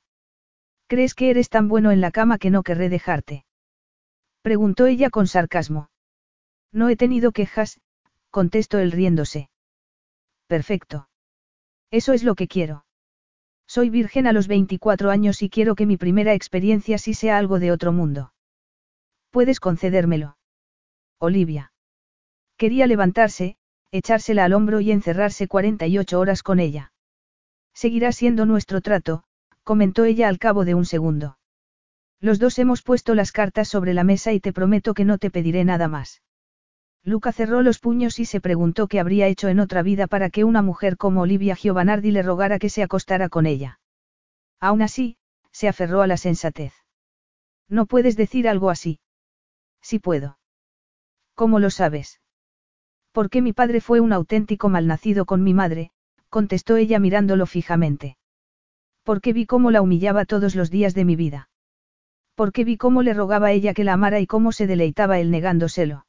[0.88, 3.46] ¿Crees que eres tan bueno en la cama que no querré dejarte?
[4.42, 5.90] Preguntó ella con sarcasmo.
[6.72, 7.80] No he tenido quejas,
[8.32, 9.50] contestó él riéndose.
[10.48, 11.10] Perfecto.
[11.92, 12.86] Eso es lo que quiero.
[13.68, 17.60] Soy virgen a los 24 años y quiero que mi primera experiencia sí sea algo
[17.60, 18.32] de otro mundo.
[19.36, 20.38] Puedes concedérmelo.
[21.20, 21.74] Olivia.
[22.56, 23.58] Quería levantarse,
[23.92, 26.94] echársela al hombro y encerrarse 48 horas con ella.
[27.74, 29.26] Seguirá siendo nuestro trato,
[29.64, 31.38] comentó ella al cabo de un segundo.
[32.22, 35.30] Los dos hemos puesto las cartas sobre la mesa y te prometo que no te
[35.30, 36.22] pediré nada más.
[37.04, 40.46] Luca cerró los puños y se preguntó qué habría hecho en otra vida para que
[40.46, 43.82] una mujer como Olivia Giovanardi le rogara que se acostara con ella.
[44.62, 45.18] Aún así,
[45.52, 46.72] se aferró a la sensatez.
[47.68, 49.02] No puedes decir algo así.
[49.86, 50.40] Sí puedo.
[51.36, 52.20] ¿Cómo lo sabes?
[53.12, 55.92] Porque mi padre fue un auténtico malnacido con mi madre,
[56.30, 58.18] contestó ella mirándolo fijamente.
[59.04, 61.50] Porque vi cómo la humillaba todos los días de mi vida.
[62.34, 66.08] Porque vi cómo le rogaba ella que la amara y cómo se deleitaba él negándoselo.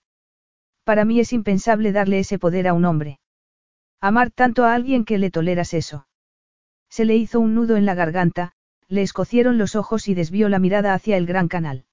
[0.84, 3.20] Para mí es impensable darle ese poder a un hombre.
[4.00, 6.08] Amar tanto a alguien que le toleras eso.
[6.88, 8.52] Se le hizo un nudo en la garganta,
[8.88, 11.85] le escocieron los ojos y desvió la mirada hacia el gran canal.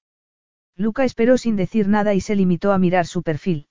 [0.76, 3.68] Luca esperó sin decir nada y se limitó a mirar su perfil.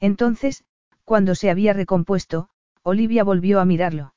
[0.00, 0.64] Entonces,
[1.04, 2.48] cuando se había recompuesto,
[2.82, 4.14] Olivia volvió a mirarlo.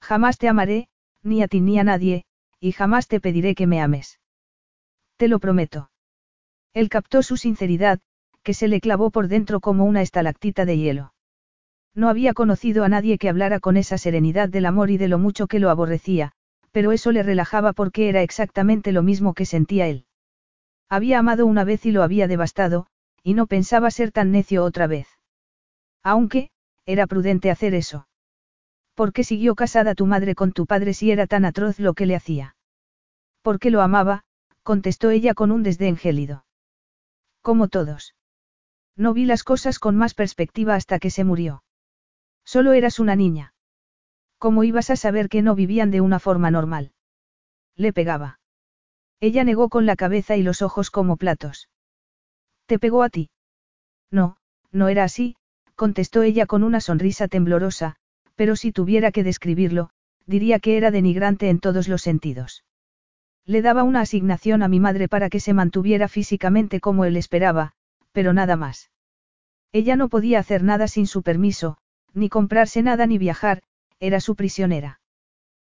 [0.00, 0.88] Jamás te amaré,
[1.22, 2.24] ni a ti ni a nadie,
[2.60, 4.20] y jamás te pediré que me ames.
[5.16, 5.90] Te lo prometo.
[6.74, 8.00] Él captó su sinceridad,
[8.42, 11.14] que se le clavó por dentro como una estalactita de hielo.
[11.94, 15.18] No había conocido a nadie que hablara con esa serenidad del amor y de lo
[15.18, 16.32] mucho que lo aborrecía,
[16.70, 20.05] pero eso le relajaba porque era exactamente lo mismo que sentía él.
[20.88, 22.86] Había amado una vez y lo había devastado,
[23.22, 25.08] y no pensaba ser tan necio otra vez.
[26.02, 26.50] Aunque,
[26.84, 28.06] era prudente hacer eso.
[28.94, 32.06] ¿Por qué siguió casada tu madre con tu padre si era tan atroz lo que
[32.06, 32.56] le hacía?
[33.42, 34.24] Porque lo amaba,
[34.62, 36.46] contestó ella con un desdén gélido.
[37.42, 38.14] Como todos.
[38.96, 41.62] No vi las cosas con más perspectiva hasta que se murió.
[42.44, 43.54] Solo eras una niña.
[44.38, 46.92] ¿Cómo ibas a saber que no vivían de una forma normal?
[47.74, 48.38] Le pegaba.
[49.20, 51.68] Ella negó con la cabeza y los ojos como platos.
[52.66, 53.30] ¿Te pegó a ti?
[54.10, 54.36] No,
[54.72, 55.36] no era así,
[55.74, 57.96] contestó ella con una sonrisa temblorosa,
[58.34, 59.90] pero si tuviera que describirlo,
[60.26, 62.64] diría que era denigrante en todos los sentidos.
[63.44, 67.72] Le daba una asignación a mi madre para que se mantuviera físicamente como él esperaba,
[68.12, 68.90] pero nada más.
[69.72, 71.78] Ella no podía hacer nada sin su permiso,
[72.12, 73.62] ni comprarse nada ni viajar,
[74.00, 75.00] era su prisionera.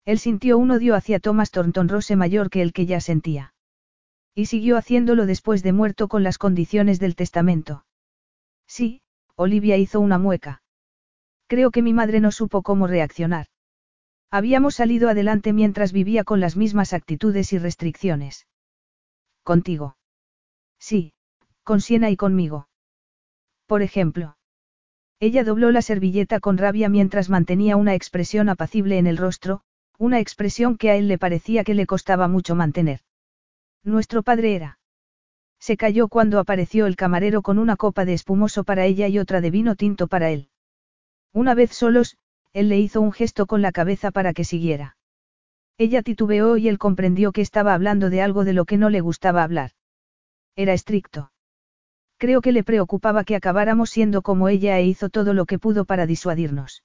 [0.05, 3.55] Él sintió un odio hacia Thomas Thornton Rose mayor que el que ya sentía.
[4.35, 7.85] Y siguió haciéndolo después de muerto con las condiciones del testamento.
[8.67, 9.03] Sí,
[9.37, 10.63] Olivia hizo una mueca.
[11.47, 13.47] Creo que mi madre no supo cómo reaccionar.
[14.31, 18.47] Habíamos salido adelante mientras vivía con las mismas actitudes y restricciones.
[19.43, 19.97] Contigo.
[20.79, 21.13] Sí,
[21.65, 22.69] con Siena y conmigo.
[23.67, 24.37] Por ejemplo.
[25.19, 29.63] Ella dobló la servilleta con rabia mientras mantenía una expresión apacible en el rostro,
[30.01, 33.01] una expresión que a él le parecía que le costaba mucho mantener.
[33.85, 34.79] Nuestro padre era.
[35.59, 39.43] Se cayó cuando apareció el camarero con una copa de espumoso para ella y otra
[39.43, 40.49] de vino tinto para él.
[41.35, 42.17] Una vez solos,
[42.55, 44.97] él le hizo un gesto con la cabeza para que siguiera.
[45.77, 49.03] Ella titubeó y él comprendió que estaba hablando de algo de lo que no le
[49.03, 49.73] gustaba hablar.
[50.57, 51.31] Era estricto.
[52.17, 55.85] Creo que le preocupaba que acabáramos siendo como ella e hizo todo lo que pudo
[55.85, 56.85] para disuadirnos.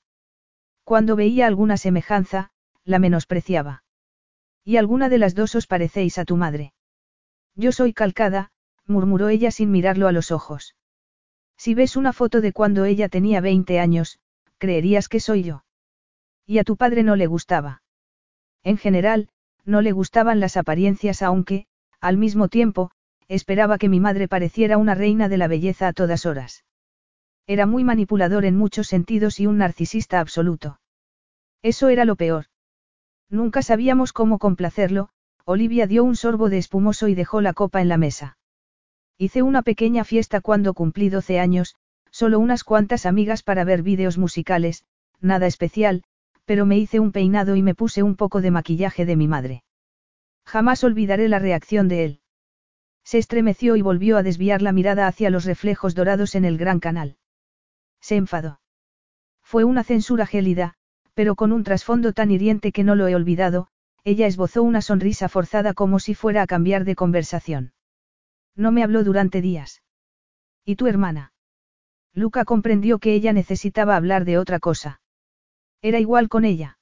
[0.84, 2.52] Cuando veía alguna semejanza,
[2.86, 3.84] la menospreciaba.
[4.64, 6.74] Y alguna de las dos os parecéis a tu madre.
[7.56, 8.52] Yo soy calcada,
[8.86, 10.76] murmuró ella sin mirarlo a los ojos.
[11.58, 14.20] Si ves una foto de cuando ella tenía 20 años,
[14.58, 15.66] creerías que soy yo.
[16.46, 17.82] Y a tu padre no le gustaba.
[18.64, 19.30] En general,
[19.64, 21.66] no le gustaban las apariencias aunque,
[22.00, 22.92] al mismo tiempo,
[23.28, 26.66] esperaba que mi madre pareciera una reina de la belleza a todas horas.
[27.48, 30.80] Era muy manipulador en muchos sentidos y un narcisista absoluto.
[31.62, 32.46] Eso era lo peor.
[33.30, 35.10] Nunca sabíamos cómo complacerlo,
[35.46, 38.38] Olivia dio un sorbo de espumoso y dejó la copa en la mesa.
[39.18, 41.76] Hice una pequeña fiesta cuando cumplí 12 años,
[42.12, 44.86] solo unas cuantas amigas para ver vídeos musicales,
[45.22, 46.04] nada especial,
[46.46, 49.64] pero me hice un peinado y me puse un poco de maquillaje de mi madre.
[50.46, 52.20] Jamás olvidaré la reacción de él.
[53.04, 56.80] Se estremeció y volvió a desviar la mirada hacia los reflejos dorados en el gran
[56.80, 57.18] canal.
[58.02, 58.60] Se enfadó.
[59.42, 60.76] Fue una censura gélida,
[61.16, 63.68] pero con un trasfondo tan hiriente que no lo he olvidado,
[64.04, 67.74] ella esbozó una sonrisa forzada como si fuera a cambiar de conversación.
[68.56, 69.82] No me habló durante días.
[70.64, 71.34] ¿Y tu hermana?
[72.14, 75.02] Luca comprendió que ella necesitaba hablar de otra cosa.
[75.82, 76.78] Era igual con ella.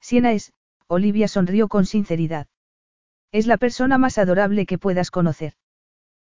[0.00, 0.52] Siena es,
[0.86, 2.46] Olivia sonrió con sinceridad.
[3.32, 5.54] Es la persona más adorable que puedas conocer.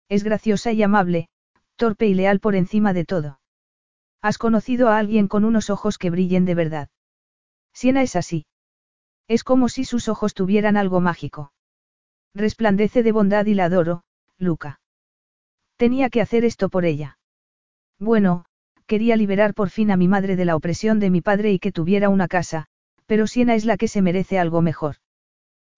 [0.09, 1.29] Es graciosa y amable,
[1.75, 3.39] torpe y leal por encima de todo.
[4.21, 6.89] Has conocido a alguien con unos ojos que brillen de verdad.
[7.77, 8.47] Siena es así.
[9.27, 11.51] Es como si sus ojos tuvieran algo mágico.
[12.33, 14.01] Resplandece de bondad y la adoro,
[14.39, 14.79] Luca.
[15.75, 17.19] Tenía que hacer esto por ella.
[17.99, 18.45] Bueno,
[18.87, 21.71] quería liberar por fin a mi madre de la opresión de mi padre y que
[21.71, 22.65] tuviera una casa,
[23.05, 24.95] pero Siena es la que se merece algo mejor.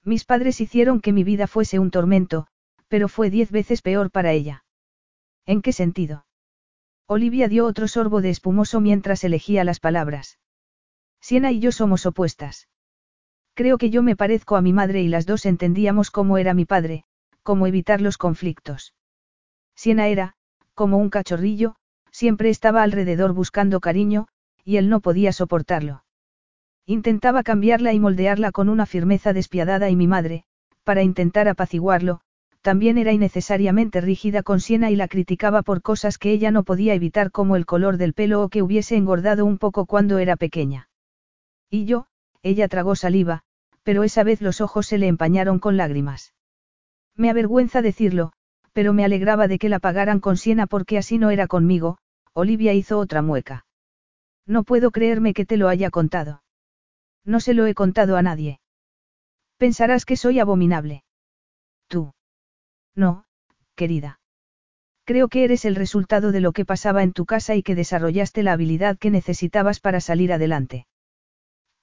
[0.05, 2.47] Mis padres hicieron que mi vida fuese un tormento,
[2.88, 4.63] pero fue diez veces peor para ella.
[5.45, 6.26] ¿En qué sentido?
[7.07, 10.39] Olivia dio otro sorbo de espumoso mientras elegía las palabras.
[11.21, 12.67] Siena y yo somos opuestas.
[13.53, 16.65] Creo que yo me parezco a mi madre y las dos entendíamos cómo era mi
[16.65, 17.03] padre,
[17.43, 18.93] cómo evitar los conflictos.
[19.75, 20.35] Siena era,
[20.73, 21.75] como un cachorrillo,
[22.11, 24.27] siempre estaba alrededor buscando cariño,
[24.63, 26.03] y él no podía soportarlo.
[26.85, 30.43] Intentaba cambiarla y moldearla con una firmeza despiadada y mi madre,
[30.83, 32.21] para intentar apaciguarlo,
[32.61, 36.93] también era innecesariamente rígida con Siena y la criticaba por cosas que ella no podía
[36.93, 40.88] evitar como el color del pelo o que hubiese engordado un poco cuando era pequeña.
[41.69, 42.07] Y yo,
[42.41, 43.43] ella tragó saliva,
[43.83, 46.33] pero esa vez los ojos se le empañaron con lágrimas.
[47.15, 48.31] Me avergüenza decirlo,
[48.73, 51.97] pero me alegraba de que la pagaran con Siena porque así no era conmigo,
[52.33, 53.65] Olivia hizo otra mueca.
[54.45, 56.43] No puedo creerme que te lo haya contado.
[57.25, 58.59] No se lo he contado a nadie.
[59.57, 61.03] Pensarás que soy abominable.
[61.87, 62.13] Tú.
[62.95, 63.25] No,
[63.75, 64.19] querida.
[65.03, 68.43] Creo que eres el resultado de lo que pasaba en tu casa y que desarrollaste
[68.43, 70.87] la habilidad que necesitabas para salir adelante.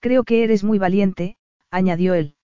[0.06, 1.36] Creo que eres muy valiente,
[1.68, 2.36] añadió él.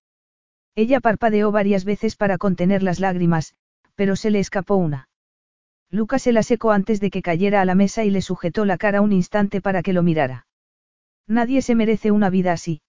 [0.75, 3.55] Ella parpadeó varias veces para contener las lágrimas,
[3.95, 5.09] pero se le escapó una.
[5.89, 8.79] Lucas se la secó antes de que cayera a la mesa y le sujetó la
[8.79, 10.49] cara un instante para que lo mirara.
[11.29, 12.83] Nadie se merece una vida así.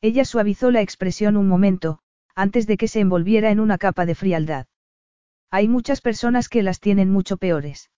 [0.00, 1.98] Ella suavizó la expresión un momento,
[2.34, 4.66] antes de que se envolviera en una capa de frialdad.
[5.50, 7.90] Hay muchas personas que las tienen mucho peores.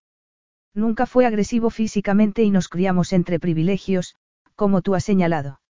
[0.74, 4.16] Nunca fue agresivo físicamente y nos criamos entre privilegios,
[4.56, 5.61] como tú has señalado.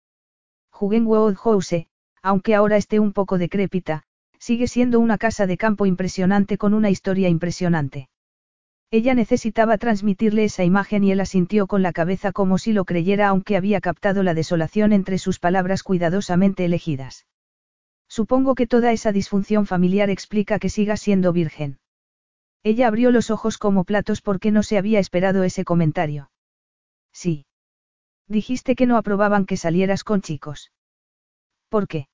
[1.35, 1.87] House,
[2.23, 4.03] aunque ahora esté un poco decrépita,
[4.39, 8.09] sigue siendo una casa de campo impresionante con una historia impresionante.
[8.89, 13.29] Ella necesitaba transmitirle esa imagen y él asintió con la cabeza como si lo creyera
[13.29, 17.25] aunque había captado la desolación entre sus palabras cuidadosamente elegidas.
[18.09, 21.79] Supongo que toda esa disfunción familiar explica que siga siendo virgen.
[22.63, 26.29] Ella abrió los ojos como platos porque no se había esperado ese comentario.
[27.13, 27.45] Sí.
[28.27, 30.72] Dijiste que no aprobaban que salieras con chicos.
[31.69, 32.07] ¿Por qué?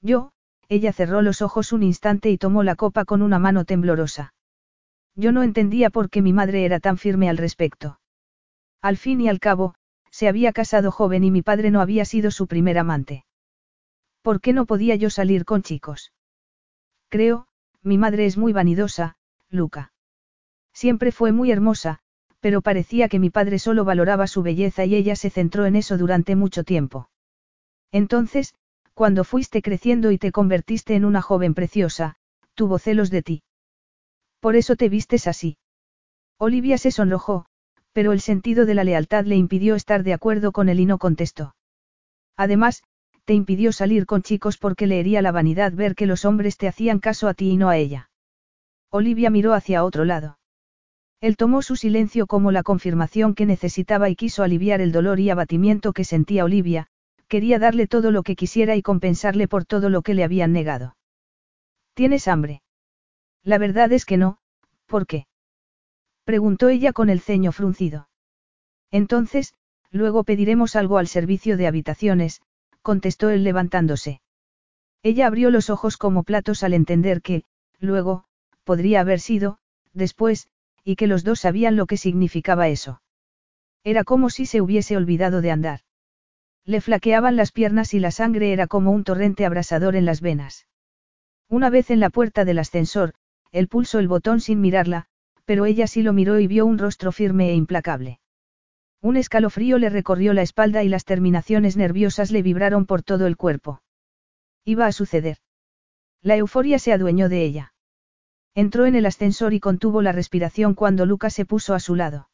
[0.00, 0.32] Yo,
[0.68, 4.34] ella cerró los ojos un instante y tomó la copa con una mano temblorosa.
[5.14, 8.00] Yo no entendía por qué mi madre era tan firme al respecto.
[8.80, 9.74] Al fin y al cabo,
[10.10, 13.24] se había casado joven y mi padre no había sido su primer amante.
[14.22, 16.12] ¿Por qué no podía yo salir con chicos?
[17.08, 17.46] Creo,
[17.82, 19.16] mi madre es muy vanidosa,
[19.50, 19.92] Luca.
[20.72, 22.00] Siempre fue muy hermosa,
[22.42, 25.96] pero parecía que mi padre solo valoraba su belleza y ella se centró en eso
[25.96, 27.08] durante mucho tiempo.
[27.92, 28.56] Entonces,
[28.94, 32.16] cuando fuiste creciendo y te convertiste en una joven preciosa,
[32.54, 33.42] tuvo celos de ti.
[34.40, 35.56] Por eso te vistes así.
[36.36, 37.46] Olivia se sonrojó,
[37.92, 40.98] pero el sentido de la lealtad le impidió estar de acuerdo con él y no
[40.98, 41.54] contestó.
[42.36, 42.82] Además,
[43.24, 46.66] te impidió salir con chicos porque le hería la vanidad ver que los hombres te
[46.66, 48.10] hacían caso a ti y no a ella.
[48.90, 50.38] Olivia miró hacia otro lado.
[51.22, 55.30] Él tomó su silencio como la confirmación que necesitaba y quiso aliviar el dolor y
[55.30, 56.88] abatimiento que sentía Olivia,
[57.28, 60.96] quería darle todo lo que quisiera y compensarle por todo lo que le habían negado.
[61.94, 62.60] ¿Tienes hambre?
[63.44, 64.38] La verdad es que no,
[64.86, 65.26] ¿por qué?
[66.24, 68.08] Preguntó ella con el ceño fruncido.
[68.90, 69.54] Entonces,
[69.92, 72.42] luego pediremos algo al servicio de habitaciones,
[72.82, 74.20] contestó él levantándose.
[75.04, 77.44] Ella abrió los ojos como platos al entender que,
[77.78, 78.24] luego,
[78.64, 79.58] podría haber sido,
[79.92, 80.48] después,
[80.84, 83.02] y que los dos sabían lo que significaba eso.
[83.84, 85.80] Era como si se hubiese olvidado de andar.
[86.64, 90.66] Le flaqueaban las piernas y la sangre era como un torrente abrasador en las venas.
[91.48, 93.14] Una vez en la puerta del ascensor,
[93.50, 95.06] él pulsó el botón sin mirarla,
[95.44, 98.20] pero ella sí lo miró y vio un rostro firme e implacable.
[99.00, 103.36] Un escalofrío le recorrió la espalda y las terminaciones nerviosas le vibraron por todo el
[103.36, 103.82] cuerpo.
[104.64, 105.38] Iba a suceder.
[106.22, 107.71] La euforia se adueñó de ella.
[108.54, 112.28] Entró en el ascensor y contuvo la respiración cuando Lucas se puso a su lado.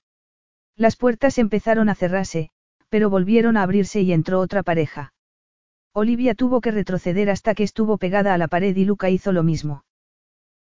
[0.77, 2.51] Las puertas empezaron a cerrarse,
[2.89, 5.13] pero volvieron a abrirse y entró otra pareja.
[5.93, 9.43] Olivia tuvo que retroceder hasta que estuvo pegada a la pared y Luca hizo lo
[9.43, 9.85] mismo.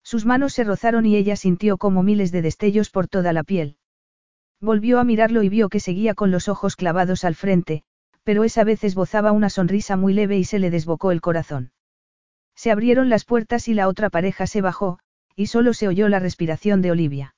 [0.03, 3.77] Sus manos se rozaron y ella sintió como miles de destellos por toda la piel.
[4.61, 7.83] Volvió a mirarlo y vio que seguía con los ojos clavados al frente,
[8.23, 11.71] pero esa vez esbozaba una sonrisa muy leve y se le desbocó el corazón.
[12.55, 14.99] Se abrieron las puertas y la otra pareja se bajó,
[15.35, 17.35] y solo se oyó la respiración de Olivia.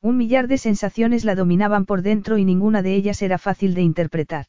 [0.00, 3.82] Un millar de sensaciones la dominaban por dentro y ninguna de ellas era fácil de
[3.82, 4.46] interpretar.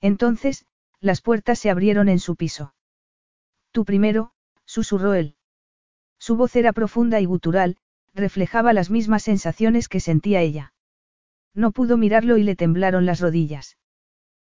[0.00, 0.64] Entonces,
[1.00, 2.74] las puertas se abrieron en su piso.
[3.72, 4.32] Tú primero,
[4.64, 5.34] susurró él.
[6.18, 7.76] Su voz era profunda y gutural,
[8.14, 10.72] reflejaba las mismas sensaciones que sentía ella.
[11.54, 13.78] No pudo mirarlo y le temblaron las rodillas.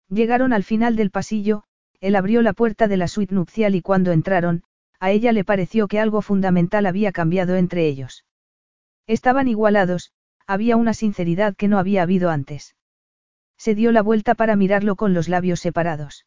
[0.09, 1.65] Llegaron al final del pasillo,
[2.01, 4.63] él abrió la puerta de la suite nupcial y cuando entraron,
[5.01, 8.25] a ella le pareció que algo fundamental había cambiado entre ellos.
[9.07, 10.13] Estaban igualados,
[10.47, 12.75] había una sinceridad que no había habido antes.
[13.57, 16.27] Se dio la vuelta para mirarlo con los labios separados.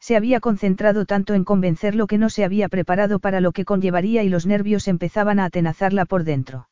[0.00, 4.22] Se había concentrado tanto en convencerlo que no se había preparado para lo que conllevaría
[4.22, 6.68] y los nervios empezaban a atenazarla por dentro.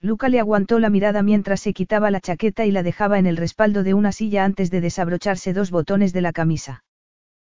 [0.00, 3.36] Luca le aguantó la mirada mientras se quitaba la chaqueta y la dejaba en el
[3.36, 6.84] respaldo de una silla antes de desabrocharse dos botones de la camisa.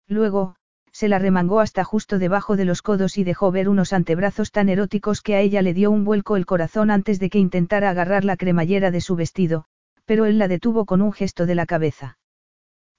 [0.07, 0.55] Luego,
[0.93, 4.69] se la remangó hasta justo debajo de los codos y dejó ver unos antebrazos tan
[4.69, 8.23] eróticos que a ella le dio un vuelco el corazón antes de que intentara agarrar
[8.23, 9.65] la cremallera de su vestido,
[10.05, 12.19] pero él la detuvo con un gesto de la cabeza.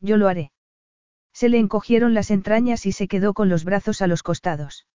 [0.00, 0.50] Yo lo haré.
[1.32, 4.86] Se le encogieron las entrañas y se quedó con los brazos a los costados.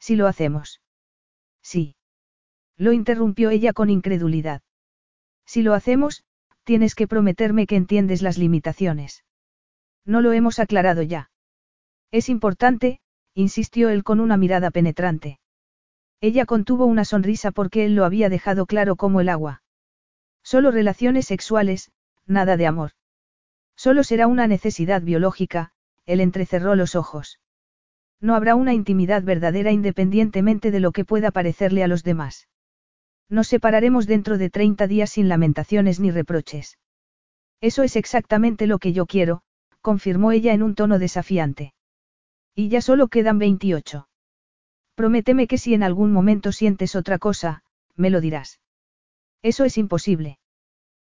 [0.00, 0.80] Si lo hacemos.
[1.62, 1.94] Sí.
[2.76, 4.62] Lo interrumpió ella con incredulidad.
[5.46, 6.24] Si lo hacemos,
[6.64, 9.24] tienes que prometerme que entiendes las limitaciones.
[10.04, 11.30] No lo hemos aclarado ya.
[12.10, 13.00] Es importante,
[13.34, 15.38] insistió él con una mirada penetrante.
[16.20, 19.62] Ella contuvo una sonrisa porque él lo había dejado claro como el agua.
[20.42, 21.90] Solo relaciones sexuales,
[22.26, 22.92] nada de amor.
[23.76, 25.72] Solo será una necesidad biológica,
[26.06, 27.40] él entrecerró los ojos.
[28.20, 32.48] No habrá una intimidad verdadera independientemente de lo que pueda parecerle a los demás.
[33.28, 36.78] Nos separaremos dentro de 30 días sin lamentaciones ni reproches.
[37.60, 39.42] Eso es exactamente lo que yo quiero,
[39.82, 41.74] confirmó ella en un tono desafiante.
[42.58, 44.08] Y ya solo quedan 28.
[44.94, 47.62] Prométeme que si en algún momento sientes otra cosa,
[47.94, 48.60] me lo dirás.
[49.42, 50.38] Eso es imposible.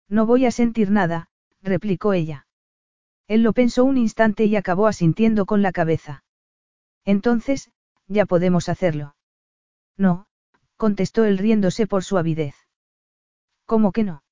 [0.10, 1.30] No voy a sentir nada,
[1.62, 2.48] replicó ella.
[3.28, 6.24] Él lo pensó un instante y acabó asintiendo con la cabeza.
[7.06, 7.72] Entonces,
[8.08, 9.16] ya podemos hacerlo.
[9.98, 10.26] No,
[10.78, 12.56] contestó él riéndose por su avidez.
[13.68, 14.24] ¿Cómo que no?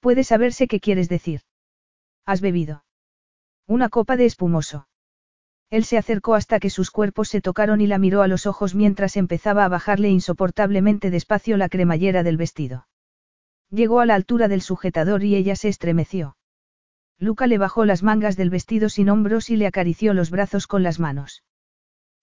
[0.00, 1.42] Puede saberse qué quieres decir.
[2.24, 2.84] ¿Has bebido?
[3.66, 4.86] Una copa de espumoso.
[5.74, 8.76] Él se acercó hasta que sus cuerpos se tocaron y la miró a los ojos
[8.76, 12.86] mientras empezaba a bajarle insoportablemente despacio la cremallera del vestido.
[13.70, 16.36] Llegó a la altura del sujetador y ella se estremeció.
[17.18, 20.84] Luca le bajó las mangas del vestido sin hombros y le acarició los brazos con
[20.84, 21.42] las manos.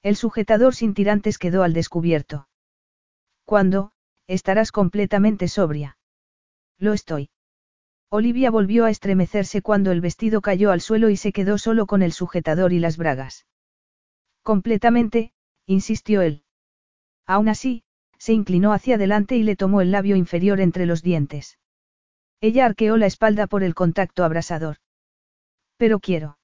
[0.01, 2.47] El sujetador sin tirantes quedó al descubierto.
[3.43, 3.91] ¿Cuándo?
[4.27, 5.97] Estarás completamente sobria.
[6.77, 7.31] Lo estoy.
[8.13, 12.01] Olivia volvió a estremecerse cuando el vestido cayó al suelo y se quedó solo con
[12.01, 13.45] el sujetador y las bragas.
[14.43, 15.31] Completamente,
[15.65, 16.43] insistió él.
[17.25, 17.83] Aún así,
[18.17, 21.57] se inclinó hacia adelante y le tomó el labio inferior entre los dientes.
[22.41, 24.75] Ella arqueó la espalda por el contacto abrasador.
[25.77, 26.37] Pero quiero.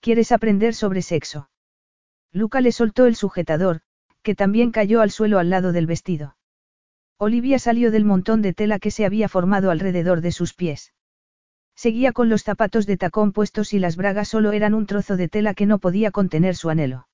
[0.00, 1.48] ¿Quieres aprender sobre sexo?
[2.32, 3.80] Luca le soltó el sujetador,
[4.22, 6.36] que también cayó al suelo al lado del vestido.
[7.18, 10.92] Olivia salió del montón de tela que se había formado alrededor de sus pies.
[11.74, 15.28] Seguía con los zapatos de tacón puestos y las bragas solo eran un trozo de
[15.28, 17.08] tela que no podía contener su anhelo.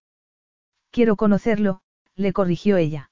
[0.91, 1.83] Quiero conocerlo,
[2.17, 3.11] le corrigió ella.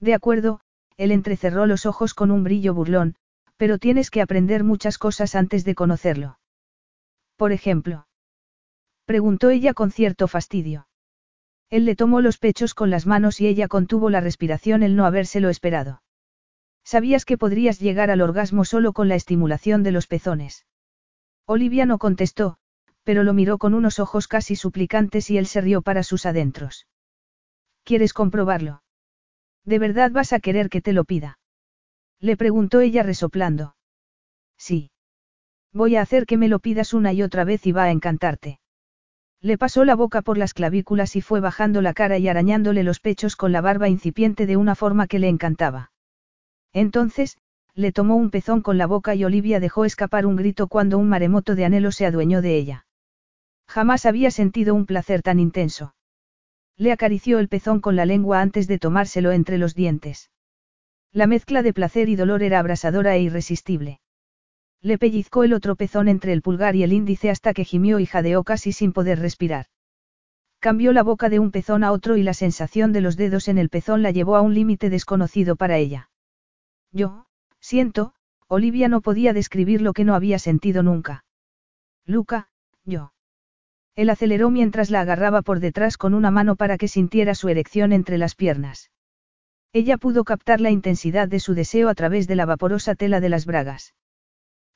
[0.00, 0.60] De acuerdo,
[0.96, 3.16] él entrecerró los ojos con un brillo burlón,
[3.56, 6.38] pero tienes que aprender muchas cosas antes de conocerlo.
[7.36, 8.06] Por ejemplo.
[9.06, 10.89] Preguntó ella con cierto fastidio.
[11.70, 15.06] Él le tomó los pechos con las manos y ella contuvo la respiración el no
[15.06, 16.02] habérselo esperado.
[16.84, 20.66] Sabías que podrías llegar al orgasmo solo con la estimulación de los pezones.
[21.46, 22.58] Olivia no contestó,
[23.04, 26.86] pero lo miró con unos ojos casi suplicantes y él se rió para sus adentros.
[27.84, 28.82] ¿Quieres comprobarlo?
[29.64, 31.38] ¿De verdad vas a querer que te lo pida?
[32.18, 33.76] Le preguntó ella resoplando.
[34.58, 34.90] Sí.
[35.72, 38.59] Voy a hacer que me lo pidas una y otra vez y va a encantarte.
[39.42, 43.00] Le pasó la boca por las clavículas y fue bajando la cara y arañándole los
[43.00, 45.92] pechos con la barba incipiente de una forma que le encantaba.
[46.72, 47.38] Entonces,
[47.74, 51.08] le tomó un pezón con la boca y Olivia dejó escapar un grito cuando un
[51.08, 52.86] maremoto de anhelo se adueñó de ella.
[53.66, 55.94] Jamás había sentido un placer tan intenso.
[56.76, 60.30] Le acarició el pezón con la lengua antes de tomárselo entre los dientes.
[61.12, 64.00] La mezcla de placer y dolor era abrasadora e irresistible.
[64.82, 68.06] Le pellizcó el otro pezón entre el pulgar y el índice hasta que gimió y
[68.06, 69.66] jadeó casi sin poder respirar.
[70.58, 73.58] Cambió la boca de un pezón a otro y la sensación de los dedos en
[73.58, 76.10] el pezón la llevó a un límite desconocido para ella.
[76.92, 77.26] Yo,
[77.60, 78.14] siento,
[78.46, 81.24] Olivia no podía describir lo que no había sentido nunca.
[82.04, 82.48] Luca,
[82.84, 83.12] yo.
[83.96, 87.92] Él aceleró mientras la agarraba por detrás con una mano para que sintiera su erección
[87.92, 88.90] entre las piernas.
[89.72, 93.28] Ella pudo captar la intensidad de su deseo a través de la vaporosa tela de
[93.28, 93.94] las bragas.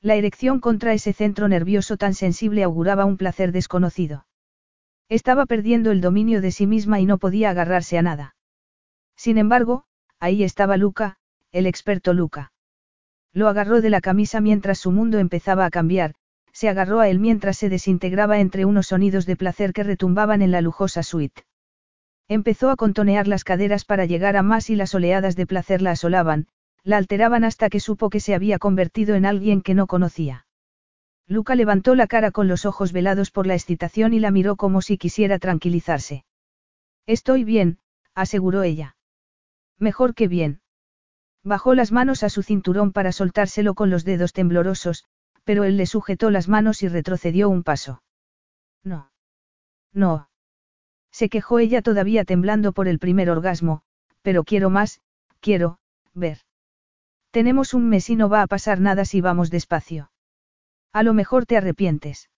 [0.01, 4.25] La erección contra ese centro nervioso tan sensible auguraba un placer desconocido.
[5.09, 8.35] Estaba perdiendo el dominio de sí misma y no podía agarrarse a nada.
[9.15, 9.85] Sin embargo,
[10.19, 11.17] ahí estaba Luca,
[11.51, 12.51] el experto Luca.
[13.33, 16.15] Lo agarró de la camisa mientras su mundo empezaba a cambiar,
[16.53, 20.51] se agarró a él mientras se desintegraba entre unos sonidos de placer que retumbaban en
[20.51, 21.43] la lujosa suite.
[22.27, 25.91] Empezó a contonear las caderas para llegar a más y las oleadas de placer la
[25.91, 26.47] asolaban,
[26.85, 30.45] la alteraban hasta que supo que se había convertido en alguien que no conocía.
[31.27, 34.81] Luca levantó la cara con los ojos velados por la excitación y la miró como
[34.83, 36.23] si quisiera tranquilizarse.
[37.07, 37.79] Estoy bien,
[38.13, 38.95] aseguró ella.
[39.79, 40.61] Mejor que bien.
[41.43, 45.05] Bajó las manos a su cinturón para soltárselo con los dedos temblorosos,
[45.43, 48.03] pero él le sujetó las manos y retrocedió un paso.
[48.83, 49.11] No.
[49.91, 50.29] No.
[51.11, 53.81] Se quejó ella todavía temblando por el primer orgasmo,
[54.21, 55.01] pero quiero más,
[55.39, 55.79] quiero,
[56.13, 56.44] ver.
[57.35, 60.09] Tenemos un mes y no va a pasar nada si vamos despacio.
[60.93, 62.29] A lo mejor te arrepientes.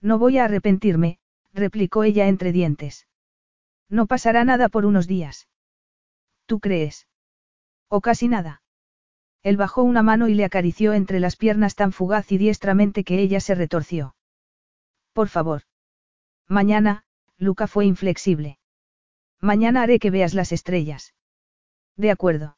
[0.00, 1.18] No voy a arrepentirme,
[1.52, 3.06] replicó ella entre dientes.
[3.90, 5.46] No pasará nada por unos días.
[6.46, 7.06] ¿Tú crees?
[7.88, 8.62] O casi nada.
[9.42, 13.20] Él bajó una mano y le acarició entre las piernas tan fugaz y diestramente que
[13.20, 14.16] ella se retorció.
[15.12, 15.64] Por favor.
[16.48, 17.04] Mañana,
[17.36, 18.58] Luca fue inflexible.
[19.42, 21.12] Mañana haré que veas las estrellas.
[21.98, 22.56] De acuerdo.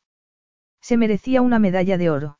[0.87, 2.39] Se merecía una medalla de oro.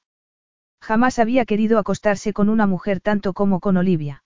[0.81, 4.23] Jamás había querido acostarse con una mujer tanto como con Olivia.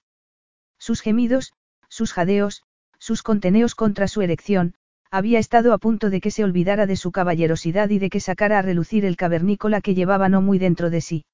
[0.78, 1.54] Sus gemidos,
[1.88, 2.62] sus jadeos,
[2.98, 4.74] sus conteneos contra su erección,
[5.10, 8.58] había estado a punto de que se olvidara de su caballerosidad y de que sacara
[8.58, 11.24] a relucir el cavernícola que llevaba no muy dentro de sí.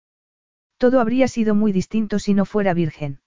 [0.78, 3.18] Todo habría sido muy distinto si no fuera virgen.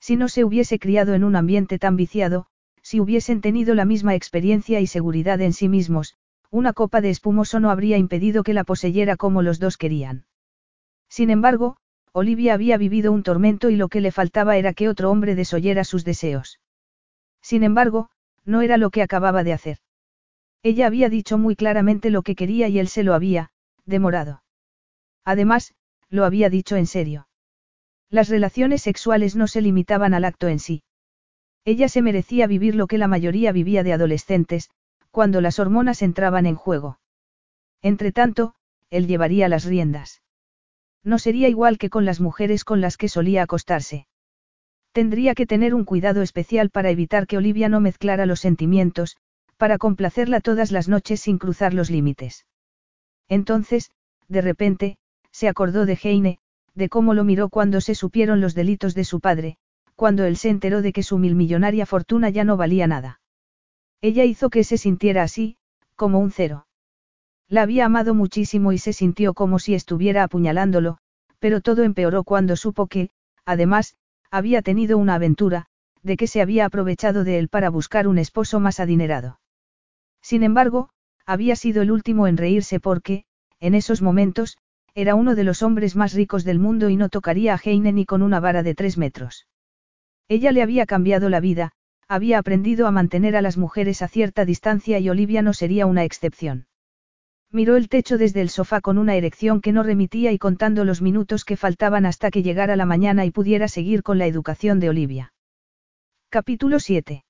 [0.00, 2.46] Si no se hubiese criado en un ambiente tan viciado,
[2.82, 6.16] si hubiesen tenido la misma experiencia y seguridad en sí mismos,
[6.52, 10.26] una copa de espumoso no habría impedido que la poseyera como los dos querían.
[11.08, 11.78] Sin embargo,
[12.12, 15.82] Olivia había vivido un tormento y lo que le faltaba era que otro hombre desoyera
[15.82, 16.60] sus deseos.
[17.40, 18.10] Sin embargo,
[18.44, 19.78] no era lo que acababa de hacer.
[20.62, 23.50] Ella había dicho muy claramente lo que quería y él se lo había,
[23.86, 24.42] demorado.
[25.24, 25.74] Además,
[26.10, 27.28] lo había dicho en serio.
[28.10, 30.82] Las relaciones sexuales no se limitaban al acto en sí.
[31.64, 34.68] Ella se merecía vivir lo que la mayoría vivía de adolescentes,
[35.12, 36.98] cuando las hormonas entraban en juego.
[37.82, 38.54] Entretanto,
[38.90, 40.22] él llevaría las riendas.
[41.04, 44.06] No sería igual que con las mujeres con las que solía acostarse.
[44.92, 49.16] Tendría que tener un cuidado especial para evitar que Olivia no mezclara los sentimientos,
[49.56, 52.46] para complacerla todas las noches sin cruzar los límites.
[53.28, 53.90] Entonces,
[54.28, 54.98] de repente,
[55.30, 56.38] se acordó de Heine,
[56.74, 59.56] de cómo lo miró cuando se supieron los delitos de su padre,
[59.94, 63.21] cuando él se enteró de que su milmillonaria fortuna ya no valía nada.
[64.02, 65.56] Ella hizo que se sintiera así,
[65.94, 66.66] como un cero.
[67.48, 70.98] La había amado muchísimo y se sintió como si estuviera apuñalándolo,
[71.38, 73.10] pero todo empeoró cuando supo que,
[73.46, 73.96] además,
[74.30, 75.66] había tenido una aventura,
[76.02, 79.38] de que se había aprovechado de él para buscar un esposo más adinerado.
[80.20, 80.90] Sin embargo,
[81.24, 83.24] había sido el último en reírse porque,
[83.60, 84.58] en esos momentos,
[84.94, 88.04] era uno de los hombres más ricos del mundo y no tocaría a Heine ni
[88.04, 89.46] con una vara de tres metros.
[90.28, 91.72] Ella le había cambiado la vida,
[92.08, 96.04] había aprendido a mantener a las mujeres a cierta distancia y Olivia no sería una
[96.04, 96.66] excepción.
[97.50, 101.02] Miró el techo desde el sofá con una erección que no remitía y contando los
[101.02, 104.88] minutos que faltaban hasta que llegara la mañana y pudiera seguir con la educación de
[104.88, 105.34] Olivia.
[106.30, 107.24] Capítulo 7.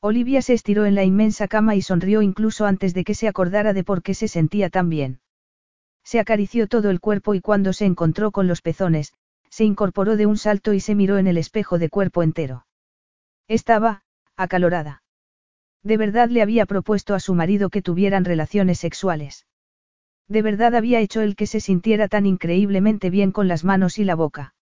[0.00, 3.72] Olivia se estiró en la inmensa cama y sonrió incluso antes de que se acordara
[3.72, 5.20] de por qué se sentía tan bien.
[6.04, 9.12] Se acarició todo el cuerpo y cuando se encontró con los pezones,
[9.50, 12.66] se incorporó de un salto y se miró en el espejo de cuerpo entero.
[13.48, 14.02] Estaba,
[14.36, 15.02] acalorada.
[15.82, 19.46] De verdad le había propuesto a su marido que tuvieran relaciones sexuales.
[20.28, 24.04] De verdad había hecho el que se sintiera tan increíblemente bien con las manos y
[24.04, 24.54] la boca.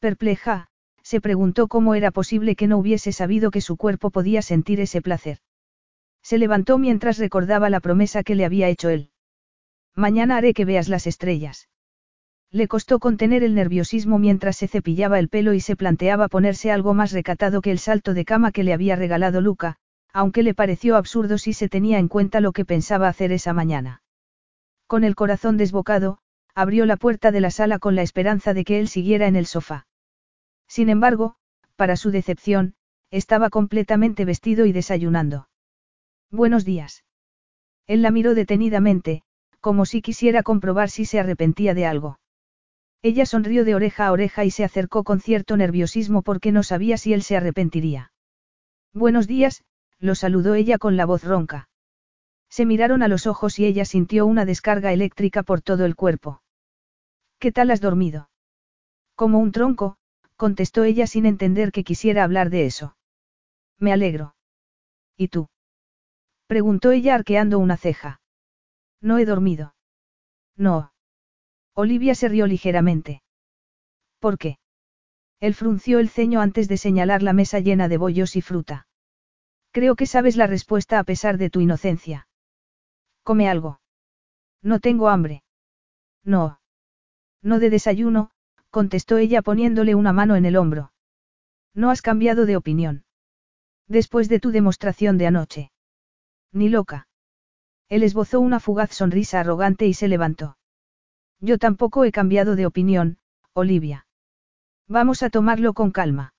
[0.00, 0.66] Perpleja,
[1.02, 5.00] se preguntó cómo era posible que no hubiese sabido que su cuerpo podía sentir ese
[5.00, 5.38] placer.
[6.22, 9.10] Se levantó mientras recordaba la promesa que le había hecho él.
[9.94, 11.69] Mañana haré que veas las estrellas.
[12.52, 16.94] Le costó contener el nerviosismo mientras se cepillaba el pelo y se planteaba ponerse algo
[16.94, 19.76] más recatado que el salto de cama que le había regalado Luca,
[20.12, 24.02] aunque le pareció absurdo si se tenía en cuenta lo que pensaba hacer esa mañana.
[24.88, 26.18] Con el corazón desbocado,
[26.52, 29.46] abrió la puerta de la sala con la esperanza de que él siguiera en el
[29.46, 29.86] sofá.
[30.66, 31.36] Sin embargo,
[31.76, 32.74] para su decepción,
[33.12, 35.48] estaba completamente vestido y desayunando.
[36.30, 37.04] Buenos días.
[37.86, 39.22] Él la miró detenidamente,
[39.60, 42.18] como si quisiera comprobar si se arrepentía de algo.
[43.02, 46.98] Ella sonrió de oreja a oreja y se acercó con cierto nerviosismo porque no sabía
[46.98, 48.12] si él se arrepentiría.
[48.92, 49.64] Buenos días,
[49.98, 51.68] lo saludó ella con la voz ronca.
[52.50, 56.42] Se miraron a los ojos y ella sintió una descarga eléctrica por todo el cuerpo.
[57.38, 58.28] ¿Qué tal has dormido?
[59.14, 59.96] Como un tronco,
[60.36, 62.96] contestó ella sin entender que quisiera hablar de eso.
[63.78, 64.34] Me alegro.
[65.16, 65.48] ¿Y tú?
[66.46, 68.20] preguntó ella arqueando una ceja.
[69.00, 69.74] No he dormido.
[70.56, 70.92] No.
[71.74, 73.22] Olivia se rió ligeramente.
[74.18, 74.58] ¿Por qué?
[75.40, 78.86] Él frunció el ceño antes de señalar la mesa llena de bollos y fruta.
[79.72, 82.28] Creo que sabes la respuesta a pesar de tu inocencia.
[83.22, 83.80] Come algo.
[84.62, 85.42] No tengo hambre.
[86.24, 86.60] No.
[87.42, 88.30] No de desayuno,
[88.70, 90.92] contestó ella poniéndole una mano en el hombro.
[91.74, 93.04] No has cambiado de opinión.
[93.86, 95.72] Después de tu demostración de anoche.
[96.52, 97.08] Ni loca.
[97.88, 100.56] Él esbozó una fugaz sonrisa arrogante y se levantó.
[101.40, 103.18] Yo tampoco he cambiado de opinión,
[103.54, 104.06] Olivia.
[104.88, 106.34] Vamos a tomarlo con calma.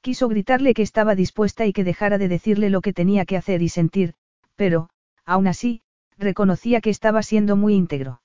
[0.00, 3.62] Quiso gritarle que estaba dispuesta y que dejara de decirle lo que tenía que hacer
[3.62, 4.14] y sentir,
[4.56, 4.90] pero,
[5.24, 5.82] aún así,
[6.18, 8.20] reconocía que estaba siendo muy íntegro.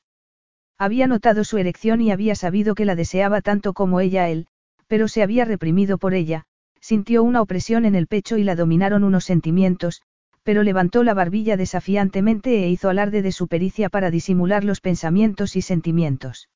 [0.77, 4.47] Había notado su erección y había sabido que la deseaba tanto como ella él,
[4.87, 6.45] pero se había reprimido por ella,
[6.79, 10.01] sintió una opresión en el pecho y la dominaron unos sentimientos,
[10.47, 15.57] pero levantó la barbilla desafiantemente e hizo alarde de su pericia para disimular los pensamientos
[15.57, 16.47] y sentimientos.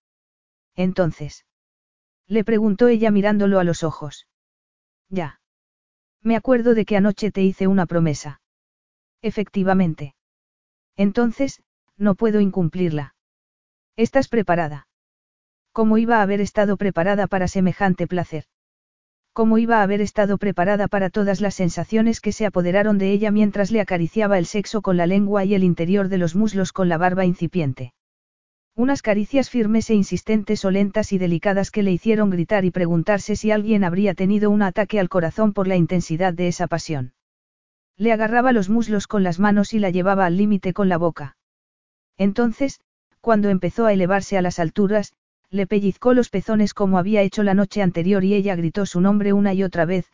[0.78, 1.46] Entonces.
[2.26, 4.30] Le preguntó ella mirándolo a los ojos.
[5.10, 5.42] Ya.
[6.22, 8.40] Me acuerdo de que anoche te hice una promesa.
[9.22, 10.16] Efectivamente.
[10.96, 11.62] Entonces,
[11.98, 13.16] no puedo incumplirla.
[13.98, 14.88] ¿Estás preparada?
[15.74, 18.46] ¿Cómo iba a haber estado preparada para semejante placer?
[19.34, 23.32] Cómo iba a haber estado preparada para todas las sensaciones que se apoderaron de ella
[23.32, 26.90] mientras le acariciaba el sexo con la lengua y el interior de los muslos con
[26.90, 27.94] la barba incipiente.
[28.76, 33.36] Unas caricias firmes e insistentes o lentas y delicadas que le hicieron gritar y preguntarse
[33.36, 37.14] si alguien habría tenido un ataque al corazón por la intensidad de esa pasión.
[37.98, 41.36] Le agarraba los muslos con las manos y la llevaba al límite con la boca.
[42.18, 42.80] Entonces,
[43.20, 45.14] cuando empezó a elevarse a las alturas,
[45.52, 49.34] le pellizcó los pezones como había hecho la noche anterior y ella gritó su nombre
[49.34, 50.06] una y otra vez,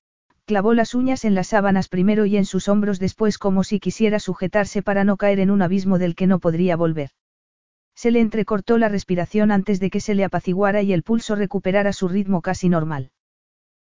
[0.45, 4.19] clavó las uñas en las sábanas primero y en sus hombros después como si quisiera
[4.19, 7.11] sujetarse para no caer en un abismo del que no podría volver.
[7.93, 11.93] Se le entrecortó la respiración antes de que se le apaciguara y el pulso recuperara
[11.93, 13.11] su ritmo casi normal.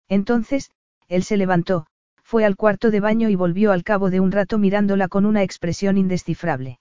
[0.09, 0.71] Entonces,
[1.09, 1.87] él se levantó,
[2.23, 5.43] fue al cuarto de baño y volvió al cabo de un rato mirándola con una
[5.43, 6.79] expresión indescifrable.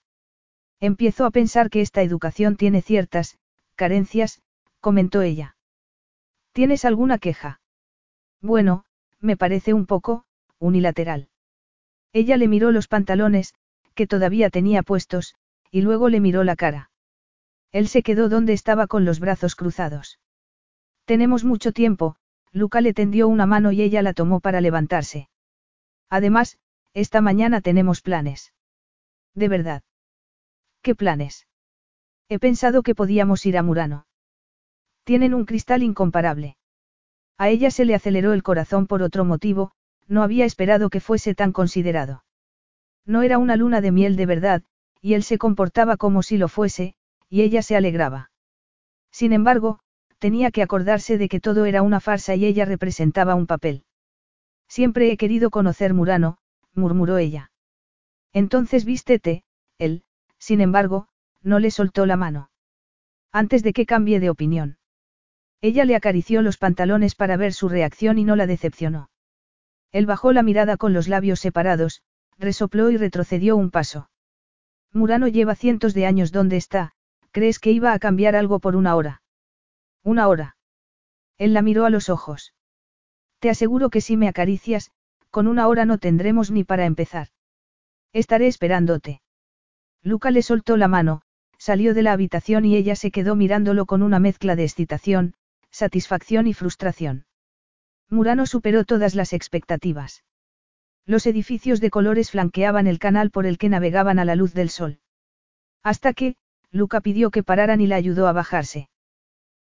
[0.79, 3.37] Empiezo a pensar que esta educación tiene ciertas,
[3.75, 4.41] carencias,
[4.79, 5.55] comentó ella.
[6.51, 7.61] ¿Tienes alguna queja?
[8.41, 8.85] Bueno,
[9.19, 10.25] me parece un poco,
[10.59, 11.29] unilateral.
[12.13, 13.53] Ella le miró los pantalones,
[13.93, 15.35] que todavía tenía puestos,
[15.71, 16.91] y luego le miró la cara.
[17.71, 20.19] Él se quedó donde estaba con los brazos cruzados.
[21.05, 22.15] Tenemos mucho tiempo,
[22.51, 25.29] Luca le tendió una mano y ella la tomó para levantarse.
[26.09, 26.57] Además,
[26.93, 28.53] esta mañana tenemos planes.
[29.35, 29.83] ¿De verdad?
[30.81, 31.47] ¿Qué planes?
[32.29, 34.07] He pensado que podíamos ir a Murano.
[35.03, 36.57] Tienen un cristal incomparable.
[37.37, 39.71] A ella se le aceleró el corazón por otro motivo,
[40.07, 42.23] no había esperado que fuese tan considerado.
[43.05, 44.63] No era una luna de miel de verdad,
[45.01, 46.95] y él se comportaba como si lo fuese,
[47.29, 48.31] y ella se alegraba.
[49.11, 49.79] Sin embargo,
[50.17, 53.85] tenía que acordarse de que todo era una farsa y ella representaba un papel.
[54.67, 56.37] Siempre he querido conocer Murano,
[56.73, 57.51] murmuró ella.
[58.33, 59.43] Entonces vístete,
[59.77, 60.03] él,
[60.37, 61.07] sin embargo,
[61.41, 62.51] no le soltó la mano.
[63.31, 64.78] Antes de que cambie de opinión.
[65.61, 69.09] Ella le acarició los pantalones para ver su reacción y no la decepcionó.
[69.91, 72.01] Él bajó la mirada con los labios separados,
[72.37, 74.09] resopló y retrocedió un paso.
[74.93, 76.93] Murano lleva cientos de años donde está,
[77.31, 79.21] ¿crees que iba a cambiar algo por una hora?
[80.03, 80.55] Una hora.
[81.37, 82.53] Él la miró a los ojos.
[83.39, 84.91] Te aseguro que si me acaricias,
[85.29, 87.27] con una hora no tendremos ni para empezar.
[88.13, 89.21] Estaré esperándote.
[90.01, 91.21] Luca le soltó la mano,
[91.57, 95.35] salió de la habitación y ella se quedó mirándolo con una mezcla de excitación,
[95.71, 97.25] satisfacción y frustración.
[98.09, 100.23] Murano superó todas las expectativas.
[101.05, 104.69] Los edificios de colores flanqueaban el canal por el que navegaban a la luz del
[104.69, 104.99] sol.
[105.83, 106.35] Hasta que,
[106.71, 108.89] Luca pidió que pararan y la ayudó a bajarse.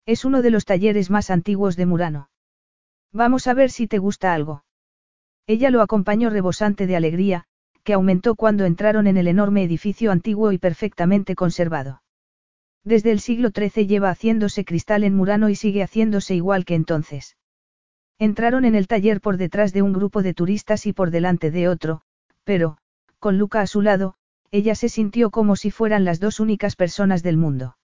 [0.07, 2.31] Es uno de los talleres más antiguos de Murano.
[3.13, 4.65] Vamos a ver si te gusta algo.
[5.47, 7.45] Ella lo acompañó rebosante de alegría,
[7.83, 12.03] que aumentó cuando entraron en el enorme edificio antiguo y perfectamente conservado.
[12.85, 17.37] Desde el siglo XIII lleva haciéndose cristal en Murano y sigue haciéndose igual que entonces.
[18.19, 21.69] Entraron en el taller por detrás de un grupo de turistas y por delante de
[21.69, 22.03] otro,
[22.45, 22.77] pero,
[23.19, 24.15] con Luca a su lado,
[24.51, 27.77] ella se sintió como si fueran las dos únicas personas del mundo.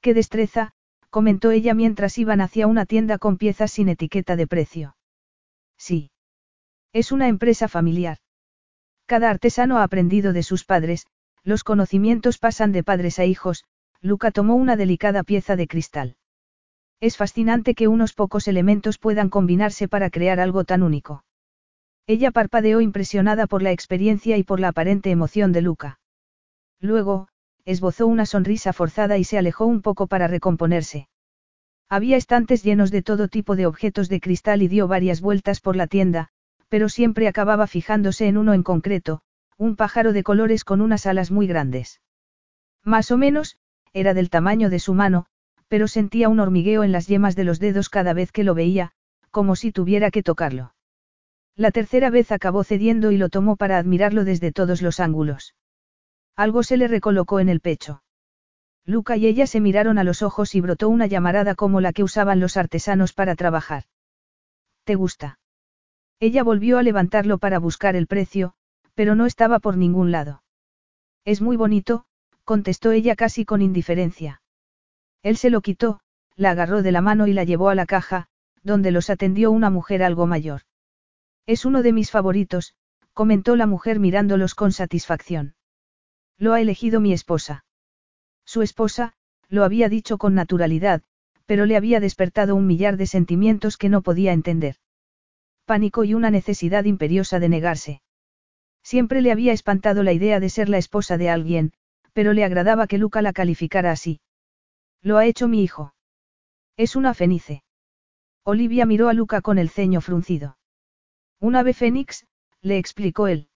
[0.00, 0.72] ¡Qué destreza!
[1.10, 4.96] comentó ella mientras iban hacia una tienda con piezas sin etiqueta de precio.
[5.76, 6.10] Sí.
[6.94, 8.18] Es una empresa familiar.
[9.04, 11.06] Cada artesano ha aprendido de sus padres,
[11.44, 13.64] los conocimientos pasan de padres a hijos,
[14.02, 16.16] Luca tomó una delicada pieza de cristal.
[17.00, 21.24] Es fascinante que unos pocos elementos puedan combinarse para crear algo tan único.
[22.08, 26.00] Ella parpadeó impresionada por la experiencia y por la aparente emoción de Luca.
[26.80, 27.28] Luego,
[27.64, 31.08] esbozó una sonrisa forzada y se alejó un poco para recomponerse.
[31.88, 35.76] Había estantes llenos de todo tipo de objetos de cristal y dio varias vueltas por
[35.76, 36.28] la tienda,
[36.68, 39.20] pero siempre acababa fijándose en uno en concreto,
[39.58, 42.00] un pájaro de colores con unas alas muy grandes.
[42.82, 43.58] Más o menos,
[43.92, 45.26] era del tamaño de su mano,
[45.68, 48.92] pero sentía un hormigueo en las yemas de los dedos cada vez que lo veía,
[49.30, 50.74] como si tuviera que tocarlo.
[51.56, 55.54] La tercera vez acabó cediendo y lo tomó para admirarlo desde todos los ángulos.
[56.36, 58.02] Algo se le recolocó en el pecho.
[58.84, 62.02] Luca y ella se miraron a los ojos y brotó una llamarada como la que
[62.02, 63.84] usaban los artesanos para trabajar.
[64.84, 65.38] ¿Te gusta?
[66.18, 68.54] Ella volvió a levantarlo para buscar el precio,
[68.94, 70.42] pero no estaba por ningún lado.
[71.24, 72.04] Es muy bonito,
[72.44, 74.42] contestó ella casi con indiferencia.
[75.22, 76.00] Él se lo quitó,
[76.36, 78.28] la agarró de la mano y la llevó a la caja,
[78.62, 80.62] donde los atendió una mujer algo mayor.
[81.46, 82.74] Es uno de mis favoritos,
[83.12, 85.54] comentó la mujer mirándolos con satisfacción.
[86.38, 87.64] Lo ha elegido mi esposa.
[88.44, 89.14] Su esposa,
[89.48, 91.02] lo había dicho con naturalidad,
[91.46, 94.76] pero le había despertado un millar de sentimientos que no podía entender.
[95.66, 98.02] Pánico y una necesidad imperiosa de negarse.
[98.82, 101.72] Siempre le había espantado la idea de ser la esposa de alguien,
[102.12, 104.20] pero le agradaba que Luca la calificara así.
[105.00, 105.94] Lo ha hecho mi hijo.
[106.76, 107.62] Es una fenice.
[108.44, 110.58] Olivia miró a Luca con el ceño fruncido.
[111.40, 112.26] Un ave fénix,
[112.60, 113.48] le explicó él.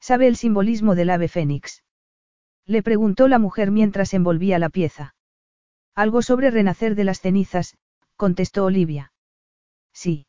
[0.00, 1.82] ¿Sabe el simbolismo del ave fénix?
[2.66, 5.14] Le preguntó la mujer mientras envolvía la pieza.
[5.94, 7.76] Algo sobre renacer de las cenizas,
[8.16, 9.12] contestó Olivia.
[9.92, 10.26] Sí.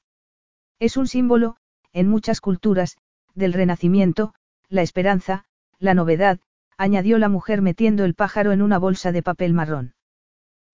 [0.80, 1.58] Es un símbolo,
[1.94, 2.98] en muchas culturas,
[3.36, 4.34] del renacimiento,
[4.70, 5.46] la esperanza,
[5.78, 6.40] la novedad,
[6.78, 9.94] añadió la mujer metiendo el pájaro en una bolsa de papel marrón.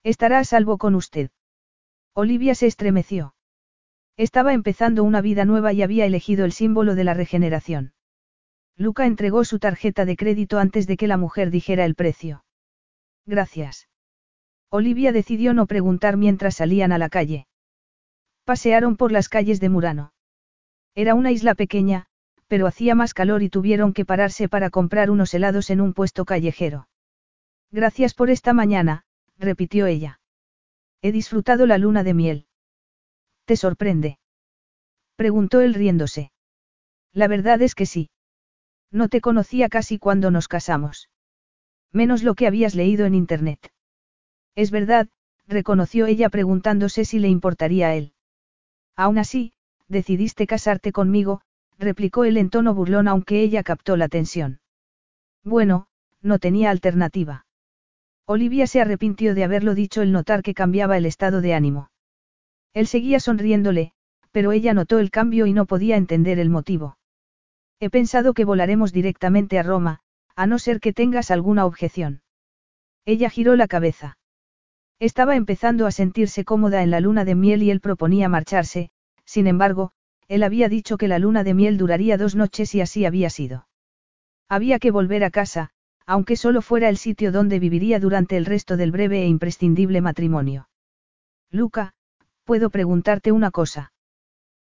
[0.03, 1.29] Estará a salvo con usted.
[2.13, 3.35] Olivia se estremeció.
[4.17, 7.93] Estaba empezando una vida nueva y había elegido el símbolo de la regeneración.
[8.75, 12.43] Luca entregó su tarjeta de crédito antes de que la mujer dijera el precio.
[13.25, 13.87] Gracias.
[14.69, 17.47] Olivia decidió no preguntar mientras salían a la calle.
[18.43, 20.13] Pasearon por las calles de Murano.
[20.95, 22.06] Era una isla pequeña,
[22.47, 26.25] pero hacía más calor y tuvieron que pararse para comprar unos helados en un puesto
[26.25, 26.87] callejero.
[27.71, 29.03] Gracias por esta mañana,
[29.37, 30.19] repitió ella.
[31.01, 32.47] He disfrutado la luna de miel.
[33.45, 34.19] ¿Te sorprende?
[35.15, 36.31] Preguntó él riéndose.
[37.13, 38.09] La verdad es que sí.
[38.91, 41.09] No te conocía casi cuando nos casamos.
[41.91, 43.71] Menos lo que habías leído en Internet.
[44.55, 45.09] Es verdad,
[45.47, 48.13] reconoció ella preguntándose si le importaría a él.
[48.95, 49.53] Aún así,
[49.87, 51.41] decidiste casarte conmigo,
[51.77, 54.59] replicó él en tono burlón aunque ella captó la tensión.
[55.43, 55.87] Bueno,
[56.21, 57.45] no tenía alternativa.
[58.25, 61.89] Olivia se arrepintió de haberlo dicho el notar que cambiaba el estado de ánimo.
[62.73, 63.93] Él seguía sonriéndole,
[64.31, 66.97] pero ella notó el cambio y no podía entender el motivo.
[67.79, 70.01] He pensado que volaremos directamente a Roma,
[70.35, 72.21] a no ser que tengas alguna objeción.
[73.05, 74.17] Ella giró la cabeza.
[74.99, 78.89] Estaba empezando a sentirse cómoda en la luna de miel y él proponía marcharse,
[79.25, 79.91] sin embargo,
[80.27, 83.67] él había dicho que la luna de miel duraría dos noches y así había sido.
[84.49, 85.69] Había que volver a casa,
[86.05, 90.69] aunque solo fuera el sitio donde viviría durante el resto del breve e imprescindible matrimonio.
[91.51, 91.93] Luca,
[92.43, 93.91] ¿puedo preguntarte una cosa?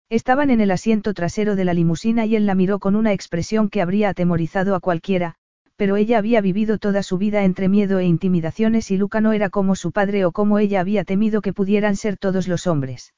[0.10, 3.70] Estaban en el asiento trasero de la limusina y él la miró con una expresión
[3.70, 5.36] que habría atemorizado a cualquiera,
[5.76, 9.50] pero ella había vivido toda su vida entre miedo e intimidaciones y Luca no era
[9.50, 13.14] como su padre o como ella había temido que pudieran ser todos los hombres.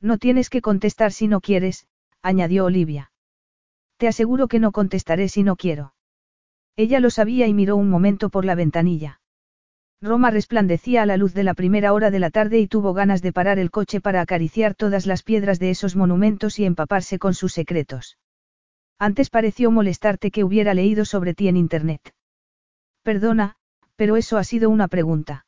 [0.00, 1.86] No tienes que contestar si no quieres,
[2.22, 3.12] añadió Olivia.
[3.96, 5.94] Te aseguro que no contestaré si no quiero.
[6.76, 9.20] Ella lo sabía y miró un momento por la ventanilla.
[10.00, 13.20] Roma resplandecía a la luz de la primera hora de la tarde y tuvo ganas
[13.20, 17.34] de parar el coche para acariciar todas las piedras de esos monumentos y empaparse con
[17.34, 18.16] sus secretos.
[19.00, 22.14] Antes pareció molestarte que hubiera leído sobre ti en Internet.
[23.02, 23.56] Perdona,
[23.96, 25.46] pero eso ha sido una pregunta.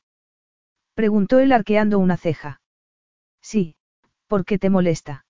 [0.94, 2.60] Preguntó él arqueando una ceja.
[3.40, 3.76] Sí,
[4.30, 5.26] ¿por qué te molesta?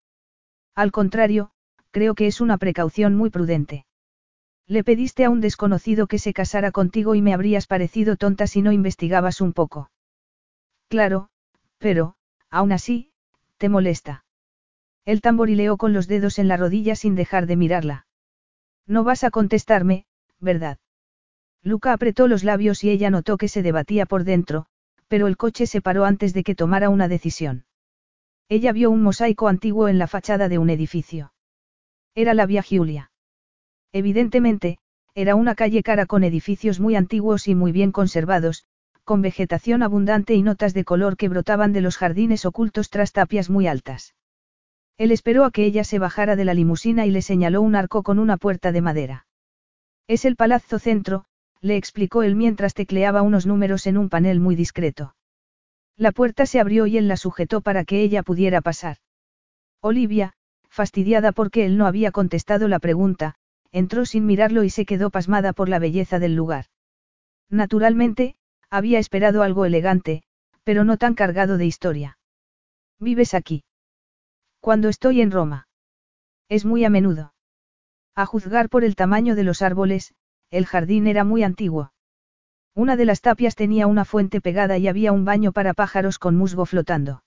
[0.75, 1.53] Al contrario,
[1.91, 3.87] creo que es una precaución muy prudente.
[4.67, 8.61] Le pediste a un desconocido que se casara contigo y me habrías parecido tonta si
[8.61, 9.91] no investigabas un poco.
[10.89, 11.31] Claro,
[11.79, 12.15] pero,
[12.51, 13.11] aún así,
[13.57, 14.27] te molesta.
[15.07, 18.07] Él tamborileó con los dedos en la rodilla sin dejar de mirarla.
[18.87, 20.05] No vas a contestarme,
[20.41, 20.79] ¿verdad?
[21.63, 24.67] Luca apretó los labios y ella notó que se debatía por dentro,
[25.09, 27.65] pero el coche se paró antes de que tomara una decisión.
[28.51, 31.33] Ella vio un mosaico antiguo en la fachada de un edificio.
[32.17, 33.13] Era la Vía Giulia.
[33.93, 34.79] Evidentemente,
[35.15, 38.65] era una calle cara con edificios muy antiguos y muy bien conservados,
[39.05, 43.51] con vegetación abundante y notas de color que brotaban de los jardines ocultos tras tapias
[43.51, 44.17] muy altas.
[44.99, 48.03] Él esperó a que ella se bajara de la limusina y le señaló un arco
[48.03, 49.27] con una puerta de madera.
[50.09, 51.25] Es el Palazzo Centro,
[51.61, 55.15] le explicó él mientras tecleaba unos números en un panel muy discreto.
[56.01, 58.97] La puerta se abrió y él la sujetó para que ella pudiera pasar.
[59.83, 60.33] Olivia,
[60.71, 63.35] fastidiada porque él no había contestado la pregunta,
[63.71, 66.65] entró sin mirarlo y se quedó pasmada por la belleza del lugar.
[67.51, 68.35] Naturalmente,
[68.71, 70.23] había esperado algo elegante,
[70.65, 72.19] pero no tan cargado de historia.
[72.99, 73.63] ¿Vives aquí?
[74.59, 75.69] Cuando estoy en Roma.
[76.49, 77.35] Es muy a menudo.
[78.15, 80.15] A juzgar por el tamaño de los árboles,
[80.49, 81.93] el jardín era muy antiguo.
[82.81, 86.35] Una de las tapias tenía una fuente pegada y había un baño para pájaros con
[86.35, 87.23] musgo flotando.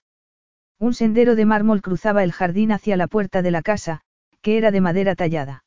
[0.79, 4.01] Un sendero de mármol cruzaba el jardín hacia la puerta de la casa,
[4.41, 5.63] que era de madera tallada.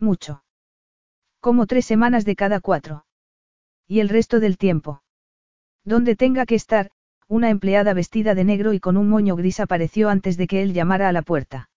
[0.00, 0.42] Mucho.
[1.38, 3.06] Como tres semanas de cada cuatro.
[3.86, 5.04] Y el resto del tiempo.
[5.84, 6.90] Donde tenga que estar,
[7.28, 10.72] una empleada vestida de negro y con un moño gris apareció antes de que él
[10.72, 11.70] llamara a la puerta.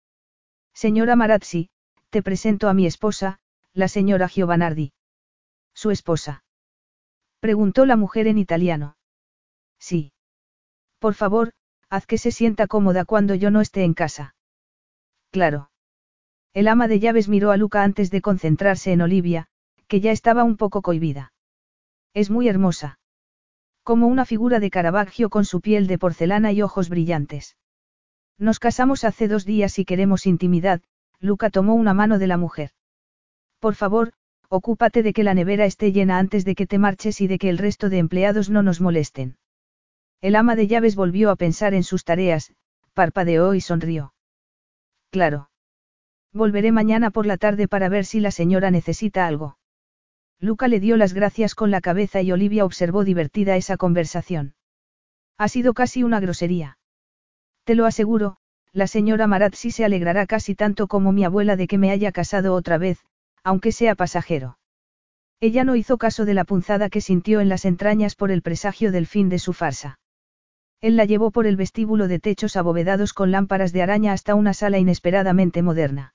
[0.73, 1.69] Señora Marazzi,
[2.09, 3.37] te presento a mi esposa,
[3.75, 4.93] la señora Giovanardi.
[5.75, 6.43] ¿Su esposa?
[7.39, 8.97] Preguntó la mujer en italiano.
[9.79, 10.11] Sí.
[10.99, 11.53] Por favor,
[11.89, 14.35] haz que se sienta cómoda cuando yo no esté en casa.
[15.31, 15.71] Claro.
[16.53, 19.47] El ama de llaves miró a Luca antes de concentrarse en Olivia,
[19.87, 21.33] que ya estaba un poco cohibida.
[22.13, 22.99] Es muy hermosa.
[23.83, 27.57] Como una figura de Caravaggio con su piel de porcelana y ojos brillantes.
[28.37, 30.81] Nos casamos hace dos días y queremos intimidad,
[31.19, 32.71] Luca tomó una mano de la mujer.
[33.59, 34.13] Por favor,
[34.49, 37.49] ocúpate de que la nevera esté llena antes de que te marches y de que
[37.49, 39.37] el resto de empleados no nos molesten.
[40.21, 42.51] El ama de llaves volvió a pensar en sus tareas,
[42.93, 44.13] parpadeó y sonrió.
[45.11, 45.49] Claro.
[46.33, 49.57] Volveré mañana por la tarde para ver si la señora necesita algo.
[50.39, 54.55] Luca le dio las gracias con la cabeza y Olivia observó divertida esa conversación.
[55.37, 56.77] Ha sido casi una grosería.
[57.63, 58.37] Te lo aseguro,
[58.71, 62.53] la señora Marazzi se alegrará casi tanto como mi abuela de que me haya casado
[62.53, 62.99] otra vez,
[63.43, 64.57] aunque sea pasajero.
[65.41, 68.91] Ella no hizo caso de la punzada que sintió en las entrañas por el presagio
[68.91, 69.99] del fin de su farsa.
[70.81, 74.53] Él la llevó por el vestíbulo de techos abovedados con lámparas de araña hasta una
[74.53, 76.13] sala inesperadamente moderna.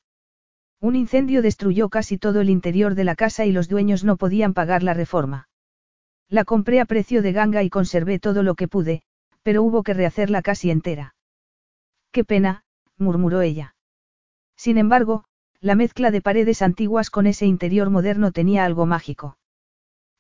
[0.81, 4.53] Un incendio destruyó casi todo el interior de la casa y los dueños no podían
[4.53, 5.49] pagar la reforma.
[6.29, 9.03] La compré a precio de ganga y conservé todo lo que pude,
[9.43, 11.15] pero hubo que rehacerla casi entera.
[12.11, 12.65] Qué pena,
[12.99, 13.75] murmuró ella.
[14.57, 15.25] Sin embargo,
[15.61, 19.39] la mezcla de paredes antiguas con ese interior moderno tenía algo mágico.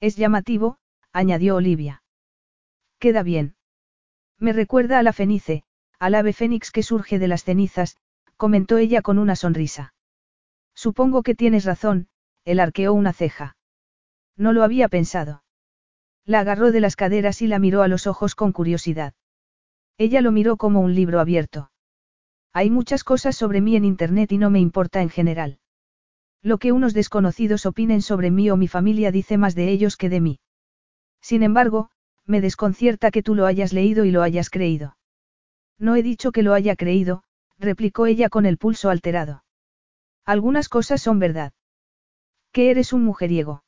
[0.00, 0.78] Es llamativo,
[1.12, 2.02] añadió Olivia.
[2.98, 3.56] Queda bien.
[4.38, 5.64] Me recuerda a la fenice,
[5.98, 7.96] al ave fénix que surge de las cenizas,
[8.36, 9.94] comentó ella con una sonrisa.
[10.74, 12.08] Supongo que tienes razón,
[12.44, 13.56] él arqueó una ceja.
[14.36, 15.44] No lo había pensado.
[16.24, 19.14] La agarró de las caderas y la miró a los ojos con curiosidad.
[19.98, 21.70] Ella lo miró como un libro abierto.
[22.56, 25.58] Hay muchas cosas sobre mí en Internet y no me importa en general.
[26.40, 30.08] Lo que unos desconocidos opinen sobre mí o mi familia dice más de ellos que
[30.08, 30.38] de mí.
[31.20, 31.90] Sin embargo,
[32.26, 34.96] me desconcierta que tú lo hayas leído y lo hayas creído.
[35.80, 37.24] No he dicho que lo haya creído,
[37.58, 39.42] replicó ella con el pulso alterado.
[40.24, 41.52] Algunas cosas son verdad.
[42.52, 43.64] Que eres un mujeriego.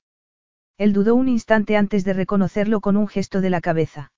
[0.78, 4.12] Él dudó un instante antes de reconocerlo con un gesto de la cabeza.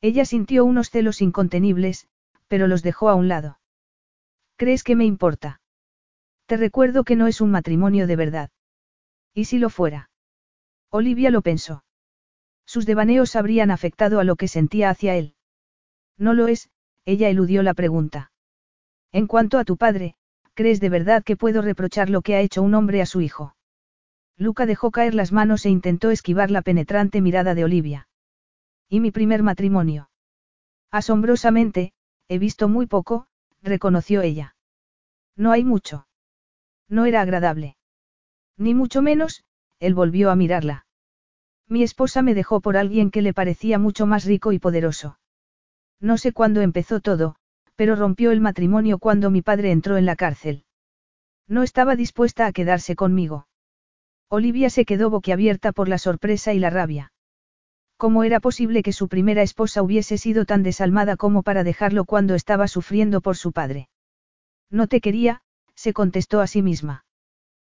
[0.00, 2.08] Ella sintió unos celos incontenibles,
[2.48, 3.60] pero los dejó a un lado.
[4.56, 5.60] ¿Crees que me importa?
[6.46, 8.50] Te recuerdo que no es un matrimonio de verdad.
[9.32, 10.10] ¿Y si lo fuera?
[10.90, 11.84] Olivia lo pensó.
[12.66, 15.34] Sus devaneos habrían afectado a lo que sentía hacia él.
[16.16, 16.70] No lo es,
[17.04, 18.30] ella eludió la pregunta.
[19.12, 20.14] En cuanto a tu padre,
[20.54, 23.56] ¿crees de verdad que puedo reprochar lo que ha hecho un hombre a su hijo?
[24.36, 28.08] Luca dejó caer las manos e intentó esquivar la penetrante mirada de Olivia.
[28.88, 30.10] ¿Y mi primer matrimonio?
[30.90, 31.92] Asombrosamente,
[32.28, 33.26] he visto muy poco,
[33.64, 34.54] reconoció ella.
[35.36, 36.06] No hay mucho.
[36.88, 37.76] No era agradable.
[38.56, 39.42] Ni mucho menos,
[39.80, 40.86] él volvió a mirarla.
[41.66, 45.18] Mi esposa me dejó por alguien que le parecía mucho más rico y poderoso.
[45.98, 47.36] No sé cuándo empezó todo,
[47.74, 50.64] pero rompió el matrimonio cuando mi padre entró en la cárcel.
[51.48, 53.48] No estaba dispuesta a quedarse conmigo.
[54.28, 57.12] Olivia se quedó boquiabierta por la sorpresa y la rabia.
[58.04, 62.34] ¿Cómo era posible que su primera esposa hubiese sido tan desalmada como para dejarlo cuando
[62.34, 63.88] estaba sufriendo por su padre?
[64.70, 65.40] No te quería,
[65.74, 67.06] se contestó a sí misma.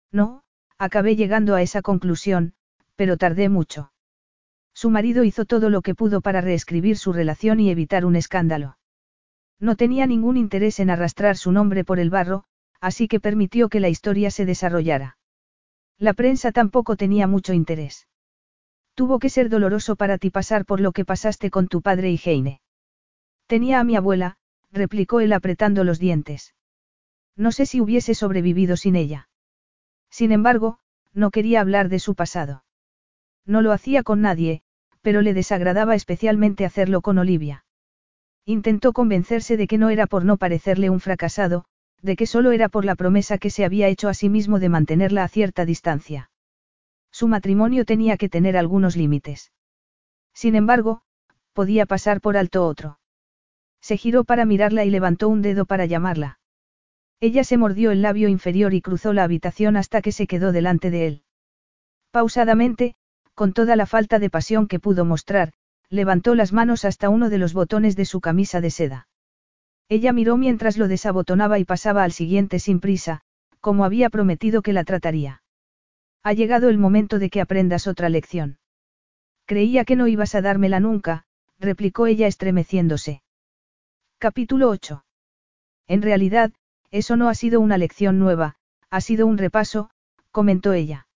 [0.10, 0.44] No,
[0.78, 2.54] acabé llegando a esa conclusión,
[2.96, 3.92] pero tardé mucho.
[4.74, 8.78] Su marido hizo todo lo que pudo para reescribir su relación y evitar un escándalo.
[9.60, 12.46] No tenía ningún interés en arrastrar su nombre por el barro,
[12.80, 15.18] así que permitió que la historia se desarrollara.
[15.98, 18.08] La prensa tampoco tenía mucho interés.
[19.02, 22.22] Tuvo que ser doloroso para ti pasar por lo que pasaste con tu padre y
[22.24, 22.62] Heine.
[23.48, 24.38] Tenía a mi abuela,
[24.72, 26.54] replicó él apretando los dientes.
[27.36, 29.28] No sé si hubiese sobrevivido sin ella.
[30.12, 30.78] Sin embargo,
[31.16, 32.64] no quería hablar de su pasado.
[33.44, 34.62] No lo hacía con nadie,
[35.02, 37.66] pero le desagradaba especialmente hacerlo con Olivia.
[38.46, 41.66] Intentó convencerse de que no era por no parecerle un fracasado,
[42.04, 44.70] de que solo era por la promesa que se había hecho a sí mismo de
[44.70, 46.31] mantenerla a cierta distancia.
[47.12, 49.52] Su matrimonio tenía que tener algunos límites.
[50.34, 51.02] Sin embargo,
[51.54, 53.00] podía pasar por alto otro.
[53.82, 56.40] Se giró para mirarla y levantó un dedo para llamarla.
[57.20, 60.90] Ella se mordió el labio inferior y cruzó la habitación hasta que se quedó delante
[60.90, 61.24] de él.
[62.12, 62.96] Pausadamente,
[63.36, 65.54] con toda la falta de pasión que pudo mostrar,
[65.90, 69.08] levantó las manos hasta uno de los botones de su camisa de seda.
[69.90, 73.22] Ella miró mientras lo desabotonaba y pasaba al siguiente sin prisa,
[73.60, 75.41] como había prometido que la trataría.
[76.24, 78.60] Ha llegado el momento de que aprendas otra lección.
[79.46, 81.26] Creía que no ibas a dármela nunca,
[81.60, 83.24] replicó ella estremeciéndose.
[84.20, 85.04] Capítulo 8.
[85.88, 86.54] En realidad,
[86.92, 88.56] eso no ha sido una lección nueva,
[88.90, 89.90] ha sido un repaso,
[90.30, 91.08] comentó ella.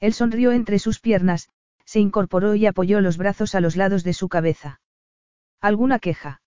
[0.00, 1.50] Él sonrió entre sus piernas,
[1.84, 4.80] se incorporó y apoyó los brazos a los lados de su cabeza.
[5.60, 6.40] ¿Alguna queja?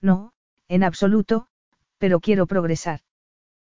[0.00, 0.32] No,
[0.66, 1.46] en absoluto,
[1.98, 3.00] pero quiero progresar.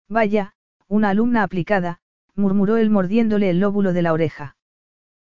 [0.09, 0.55] Vaya,
[0.89, 2.01] una alumna aplicada,
[2.37, 4.57] murmuró él mordiéndole el lóbulo de la oreja.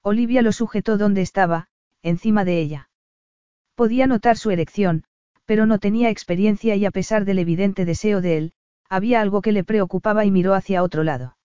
[0.02, 1.68] Olivia lo sujetó donde estaba,
[2.02, 2.90] encima de ella.
[3.74, 5.04] Podía notar su erección,
[5.44, 8.52] pero no tenía experiencia y a pesar del evidente deseo de él,
[8.88, 11.36] había algo que le preocupaba y miró hacia otro lado.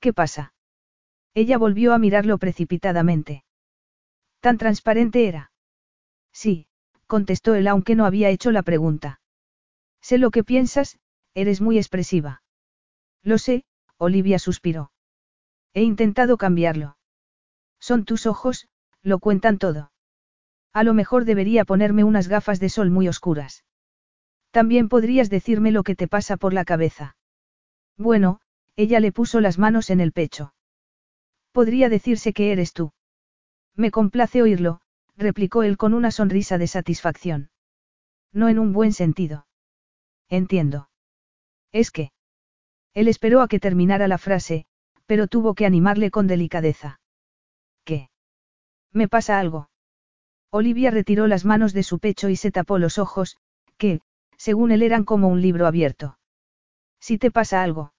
[0.00, 0.52] ¿Qué pasa?
[1.34, 3.44] Ella volvió a mirarlo precipitadamente.
[4.40, 5.52] ¿Tan transparente era?
[6.32, 6.66] Sí,
[7.06, 9.20] contestó él aunque no había hecho la pregunta.
[10.00, 10.98] Sé lo que piensas,
[11.34, 12.42] eres muy expresiva.
[13.22, 13.64] Lo sé,
[13.98, 14.92] Olivia suspiró.
[15.74, 16.96] He intentado cambiarlo.
[17.80, 18.68] Son tus ojos,
[19.02, 19.92] lo cuentan todo.
[20.72, 23.64] A lo mejor debería ponerme unas gafas de sol muy oscuras.
[24.50, 27.16] También podrías decirme lo que te pasa por la cabeza.
[27.96, 28.40] Bueno,
[28.76, 30.54] ella le puso las manos en el pecho.
[31.52, 32.92] Podría decirse que eres tú.
[33.74, 34.80] Me complace oírlo,
[35.16, 37.50] replicó él con una sonrisa de satisfacción.
[38.32, 39.46] No en un buen sentido.
[40.28, 40.90] Entiendo.
[41.72, 42.12] Es que.
[42.98, 44.66] Él esperó a que terminara la frase,
[45.06, 46.98] pero tuvo que animarle con delicadeza.
[47.84, 48.10] ¿Qué?
[48.92, 49.70] ¿Me pasa algo?
[50.50, 53.36] Olivia retiró las manos de su pecho y se tapó los ojos,
[53.76, 54.00] que,
[54.36, 56.18] según él eran como un libro abierto.
[56.98, 57.92] Si te pasa algo.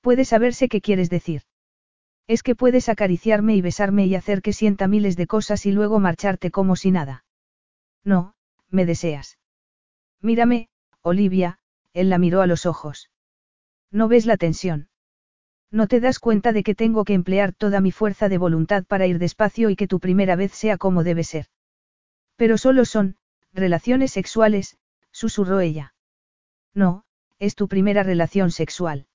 [0.00, 1.42] Puede saberse qué quieres decir.
[2.26, 5.98] Es que puedes acariciarme y besarme y hacer que sienta miles de cosas y luego
[5.98, 7.26] marcharte como si nada.
[8.04, 8.32] No,
[8.70, 9.36] me deseas.
[10.22, 10.70] Mírame,
[11.02, 11.58] Olivia,
[11.92, 13.10] él la miró a los ojos.
[13.90, 14.88] ¿No ves la tensión?
[15.70, 19.06] No te das cuenta de que tengo que emplear toda mi fuerza de voluntad para
[19.06, 21.46] ir despacio y que tu primera vez sea como debe ser.
[22.36, 23.16] Pero solo son,
[23.52, 24.78] relaciones sexuales,
[25.10, 25.94] susurró ella.
[26.74, 27.04] No,
[27.38, 29.06] es tu primera relación sexual.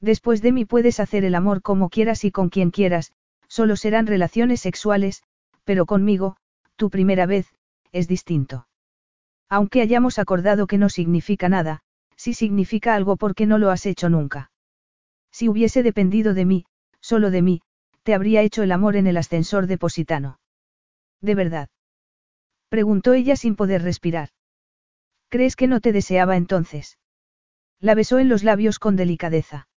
[0.00, 3.12] Después de mí puedes hacer el amor como quieras y con quien quieras,
[3.48, 5.22] solo serán relaciones sexuales,
[5.64, 6.36] pero conmigo,
[6.76, 7.54] tu primera vez,
[7.92, 8.68] es distinto.
[9.48, 11.82] Aunque hayamos acordado que no significa nada,
[12.18, 14.50] sí significa algo porque no lo has hecho nunca.
[15.30, 16.66] Si hubiese dependido de mí,
[17.00, 17.62] solo de mí,
[18.02, 20.40] te habría hecho el amor en el ascensor de Positano.
[21.22, 21.68] ¿De verdad?
[22.68, 24.30] Preguntó ella sin poder respirar.
[25.30, 26.98] ¿Crees que no te deseaba entonces?
[27.80, 29.68] La besó en los labios con delicadeza.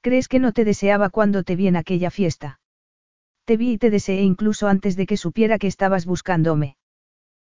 [0.00, 2.60] ¿Crees que no te deseaba cuando te vi en aquella fiesta?
[3.44, 6.76] Te vi y te deseé incluso antes de que supiera que estabas buscándome.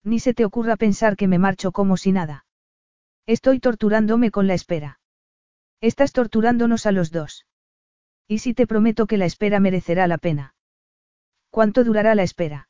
[0.04, 2.44] Ni se te ocurra pensar que me marcho como si nada.
[3.26, 5.00] Estoy torturándome con la espera.
[5.80, 7.46] Estás torturándonos a los dos.
[8.26, 10.54] ¿Y si te prometo que la espera merecerá la pena?
[11.50, 12.68] ¿Cuánto durará la espera?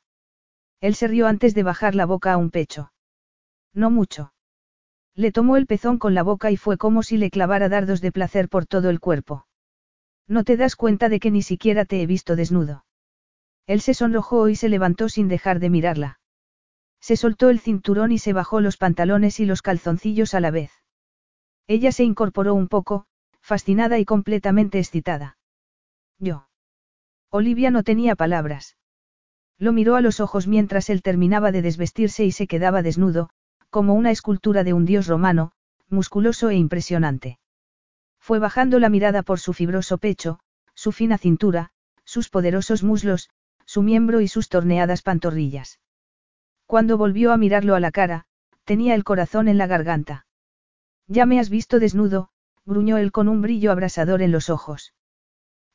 [0.79, 2.91] Él se rió antes de bajar la boca a un pecho.
[3.73, 4.33] No mucho.
[5.15, 8.11] Le tomó el pezón con la boca y fue como si le clavara dardos de
[8.11, 9.47] placer por todo el cuerpo.
[10.27, 12.85] No te das cuenta de que ni siquiera te he visto desnudo.
[13.65, 16.19] Él se sonrojó y se levantó sin dejar de mirarla.
[17.03, 20.71] Se soltó el cinturón y se bajó los pantalones y los calzoncillos a la vez.
[21.67, 23.07] Ella se incorporó un poco,
[23.41, 25.37] fascinada y completamente excitada.
[26.17, 26.47] Yo.
[27.29, 28.77] Olivia no tenía palabras.
[29.57, 33.29] Lo miró a los ojos mientras él terminaba de desvestirse y se quedaba desnudo,
[33.69, 35.51] como una escultura de un dios romano,
[35.89, 37.37] musculoso e impresionante.
[38.17, 40.39] Fue bajando la mirada por su fibroso pecho,
[40.73, 41.71] su fina cintura,
[42.05, 43.29] sus poderosos muslos,
[43.65, 45.81] su miembro y sus torneadas pantorrillas.
[46.73, 48.25] Cuando volvió a mirarlo a la cara,
[48.63, 50.25] tenía el corazón en la garganta.
[51.07, 52.29] Ya me has visto desnudo,
[52.65, 54.95] gruñó él con un brillo abrasador en los ojos.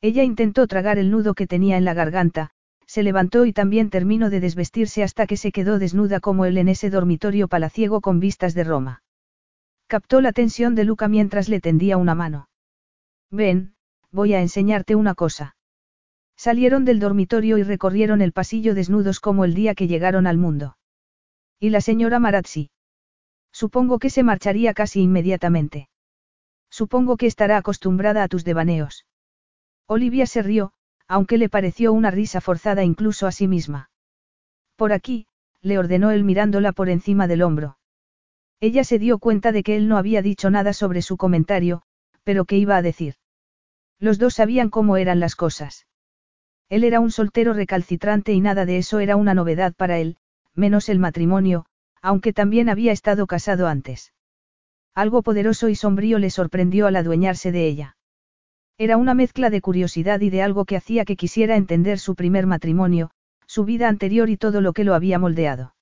[0.01, 2.49] Ella intentó tragar el nudo que tenía en la garganta,
[2.85, 6.67] se levantó y también terminó de desvestirse hasta que se quedó desnuda como él en
[6.67, 9.01] ese dormitorio palaciego con vistas de Roma.
[9.87, 12.49] Captó la tensión de Luca mientras le tendía una mano.
[13.31, 13.73] Ven,
[14.11, 15.55] voy a enseñarte una cosa.
[16.35, 20.75] Salieron del dormitorio y recorrieron el pasillo desnudos como el día que llegaron al mundo.
[21.59, 22.69] ¿Y la señora Marazzi?
[23.51, 25.89] Supongo que se marcharía casi inmediatamente.
[26.69, 29.05] Supongo que estará acostumbrada a tus devaneos.
[29.85, 30.71] Olivia se rió,
[31.07, 33.89] aunque le pareció una risa forzada incluso a sí misma.
[34.75, 35.27] Por aquí,
[35.61, 37.77] le ordenó él mirándola por encima del hombro.
[38.61, 41.81] Ella se dio cuenta de que él no había dicho nada sobre su comentario,
[42.23, 43.15] pero ¿qué iba a decir?
[43.99, 45.87] Los dos sabían cómo eran las cosas.
[46.69, 50.17] Él era un soltero recalcitrante y nada de eso era una novedad para él,
[50.55, 51.65] menos el matrimonio,
[52.01, 54.13] aunque también había estado casado antes.
[54.95, 57.97] Algo poderoso y sombrío le sorprendió al adueñarse de ella.
[58.77, 62.47] Era una mezcla de curiosidad y de algo que hacía que quisiera entender su primer
[62.47, 63.11] matrimonio,
[63.45, 65.75] su vida anterior y todo lo que lo había moldeado.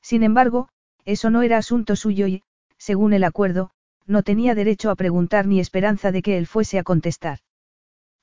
[0.00, 0.68] Sin embargo,
[1.04, 2.42] eso no era asunto suyo y,
[2.78, 3.70] según el acuerdo,
[4.06, 7.38] no tenía derecho a preguntar ni esperanza de que él fuese a contestar.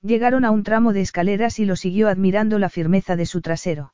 [0.01, 3.93] Llegaron a un tramo de escaleras y lo siguió admirando la firmeza de su trasero.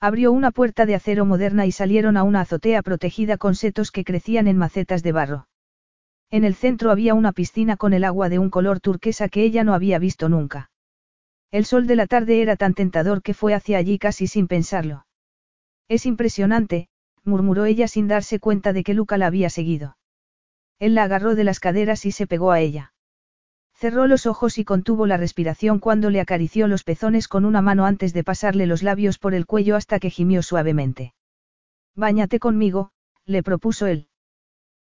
[0.00, 4.04] Abrió una puerta de acero moderna y salieron a una azotea protegida con setos que
[4.04, 5.48] crecían en macetas de barro.
[6.30, 9.64] En el centro había una piscina con el agua de un color turquesa que ella
[9.64, 10.70] no había visto nunca.
[11.50, 15.06] El sol de la tarde era tan tentador que fue hacia allí casi sin pensarlo.
[15.88, 16.88] Es impresionante,
[17.24, 19.96] murmuró ella sin darse cuenta de que Luca la había seguido.
[20.78, 22.92] Él la agarró de las caderas y se pegó a ella.
[23.78, 27.84] Cerró los ojos y contuvo la respiración cuando le acarició los pezones con una mano
[27.84, 31.12] antes de pasarle los labios por el cuello hasta que gimió suavemente.
[31.94, 32.90] Báñate conmigo,
[33.26, 34.08] le propuso él.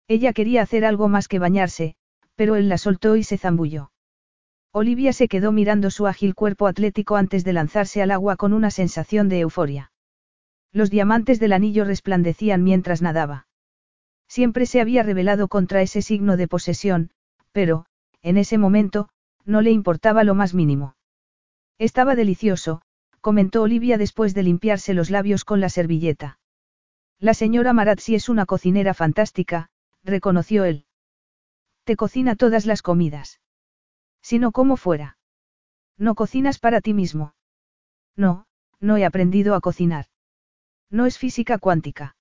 [0.09, 1.95] Ella quería hacer algo más que bañarse,
[2.35, 3.93] pero él la soltó y se zambulló.
[4.73, 8.71] Olivia se quedó mirando su ágil cuerpo atlético antes de lanzarse al agua con una
[8.71, 9.93] sensación de euforia.
[10.71, 13.47] Los diamantes del anillo resplandecían mientras nadaba.
[14.29, 17.11] Siempre se había rebelado contra ese signo de posesión,
[17.53, 17.87] pero,
[18.23, 19.09] en ese momento,
[19.45, 20.97] no le importaba lo más mínimo.
[21.79, 22.83] Estaba delicioso,
[23.21, 26.39] comentó Olivia después de limpiarse los labios con la servilleta.
[27.19, 29.71] La señora Marazzi es una cocinera fantástica,
[30.03, 30.87] reconoció él.
[31.85, 33.41] Te cocina todas las comidas.
[34.23, 35.19] Si no, como fuera.
[35.99, 37.35] No cocinas para ti mismo.
[38.17, 38.47] No,
[38.81, 40.07] no he aprendido a cocinar.
[40.91, 42.17] No es física cuántica.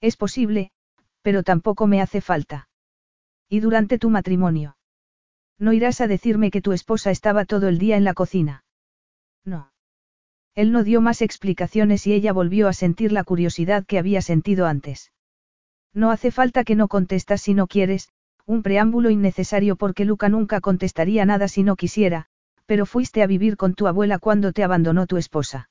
[0.00, 0.70] Es posible,
[1.22, 2.68] pero tampoco me hace falta.
[3.48, 4.76] ¿Y durante tu matrimonio?
[5.58, 8.64] No irás a decirme que tu esposa estaba todo el día en la cocina.
[9.44, 9.72] No.
[10.54, 14.66] Él no dio más explicaciones y ella volvió a sentir la curiosidad que había sentido
[14.66, 15.12] antes.
[15.92, 18.10] No hace falta que no contestas si no quieres,
[18.44, 22.26] un preámbulo innecesario porque Luca nunca contestaría nada si no quisiera,
[22.66, 25.68] pero fuiste a vivir con tu abuela cuando te abandonó tu esposa.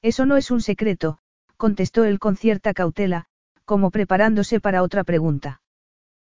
[0.00, 1.18] Eso no es un secreto,
[1.56, 3.26] contestó él con cierta cautela,
[3.64, 5.60] como preparándose para otra pregunta.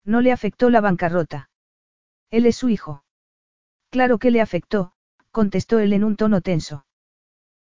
[0.03, 1.50] No le afectó la bancarrota.
[2.31, 3.03] Él es su hijo.
[3.89, 4.93] Claro que le afectó,
[5.31, 6.85] contestó él en un tono tenso.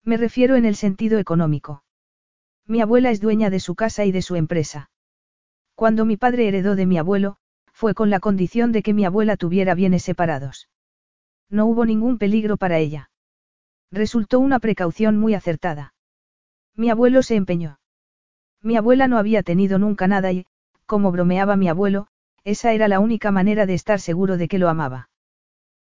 [0.02, 1.84] Me refiero en el sentido económico.
[2.66, 4.90] Mi abuela es dueña de su casa y de su empresa.
[5.76, 7.36] Cuando mi padre heredó de mi abuelo,
[7.72, 10.68] fue con la condición de que mi abuela tuviera bienes separados.
[11.48, 13.10] No hubo ningún peligro para ella.
[13.92, 15.94] Resultó una precaución muy acertada.
[16.74, 17.78] Mi abuelo se empeñó.
[18.62, 20.46] Mi abuela no había tenido nunca nada y,
[20.86, 22.08] como bromeaba mi abuelo,
[22.46, 25.10] esa era la única manera de estar seguro de que lo amaba.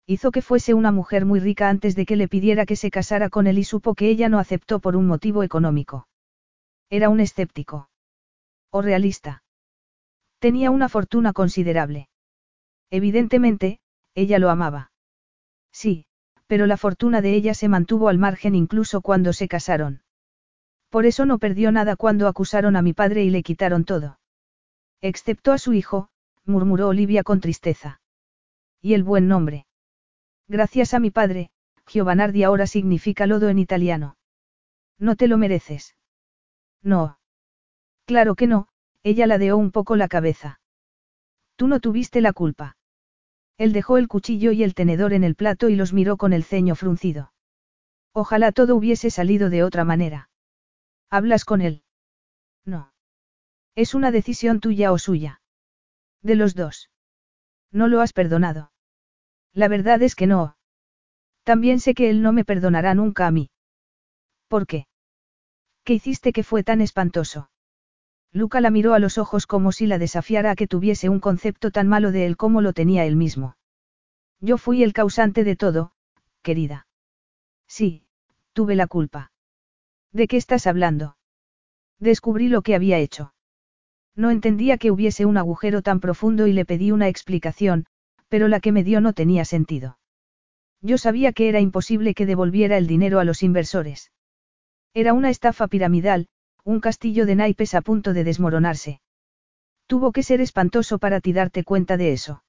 [0.07, 3.31] Hizo que fuese una mujer muy rica antes de que le pidiera que se casara
[3.31, 6.07] con él y supo que ella no aceptó por un motivo económico.
[6.89, 7.91] Era un escéptico.
[8.71, 9.43] O realista.
[10.39, 12.09] Tenía una fortuna considerable.
[12.91, 13.81] Evidentemente,
[14.15, 14.93] ella lo amaba.
[15.73, 16.07] Sí,
[16.47, 20.03] pero la fortuna de ella se mantuvo al margen incluso cuando se casaron.
[20.91, 24.21] Por eso no perdió nada cuando acusaron a mi padre y le quitaron todo.
[25.01, 26.12] Excepto a su hijo,
[26.45, 28.01] murmuró Olivia con tristeza.
[28.81, 29.67] Y el buen nombre.
[30.49, 31.51] Gracias a mi padre,
[31.87, 34.17] Giovanardi ahora significa lodo en italiano.
[34.99, 35.97] No te lo mereces.
[36.83, 37.19] No.
[38.07, 38.69] Claro que no,
[39.03, 40.61] ella ladeó un poco la cabeza.
[41.57, 42.77] Tú no tuviste la culpa.
[43.59, 46.45] Él dejó el cuchillo y el tenedor en el plato y los miró con el
[46.45, 47.33] ceño fruncido.
[48.13, 50.31] Ojalá todo hubiese salido de otra manera.
[51.11, 51.83] ¿Hablas con él?
[52.65, 52.93] No.
[53.75, 55.42] Es una decisión tuya o suya.
[56.23, 56.91] De los dos.
[57.71, 58.73] No lo has perdonado.
[59.53, 60.57] La verdad es que no.
[61.43, 63.51] También sé que él no me perdonará nunca a mí.
[64.49, 64.87] ¿Por qué?
[65.85, 67.51] ¿Qué hiciste que fue tan espantoso?
[68.33, 71.71] Luca la miró a los ojos como si la desafiara a que tuviese un concepto
[71.71, 73.57] tan malo de él como lo tenía él mismo.
[74.41, 75.93] Yo fui el causante de todo,
[76.43, 76.87] querida.
[77.67, 78.05] Sí,
[78.53, 79.33] tuve la culpa.
[80.13, 81.17] ¿De qué estás hablando?
[81.99, 83.35] Descubrí lo que había hecho.
[84.15, 87.87] No entendía que hubiese un agujero tan profundo y le pedí una explicación,
[88.29, 89.99] pero la que me dio no tenía sentido.
[90.81, 94.11] Yo sabía que era imposible que devolviera el dinero a los inversores.
[94.95, 96.29] Era una estafa piramidal,
[96.65, 99.01] un castillo de naipes a punto de desmoronarse.
[99.87, 102.45] Tuvo que ser espantoso para ti darte cuenta de eso.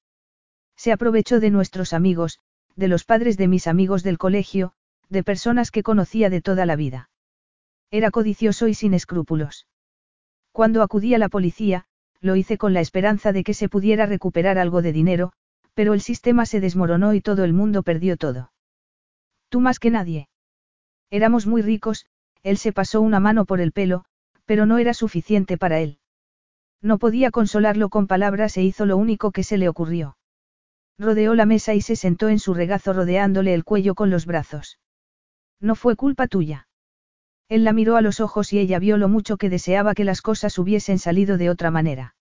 [0.76, 2.40] Se aprovechó de nuestros amigos,
[2.76, 4.74] de los padres de mis amigos del colegio,
[5.10, 7.10] de personas que conocía de toda la vida.
[7.92, 9.68] Era codicioso y sin escrúpulos.
[10.54, 11.86] Cuando acudí a la policía,
[12.22, 15.34] lo hice con la esperanza de que se pudiera recuperar algo de dinero,
[15.74, 18.52] pero el sistema se desmoronó y todo el mundo perdió todo.
[19.50, 20.30] Tú más que nadie.
[21.10, 22.06] Éramos muy ricos,
[22.44, 24.06] él se pasó una mano por el pelo,
[24.46, 25.98] pero no era suficiente para él.
[26.82, 30.18] No podía consolarlo con palabras e hizo lo único que se le ocurrió.
[31.00, 34.80] Rodeó la mesa y se sentó en su regazo rodeándole el cuello con los brazos.
[35.60, 36.68] No fue culpa tuya.
[37.54, 40.24] Él la miró a los ojos y ella vio lo mucho que deseaba que las
[40.24, 42.16] cosas hubiesen salido de otra manera.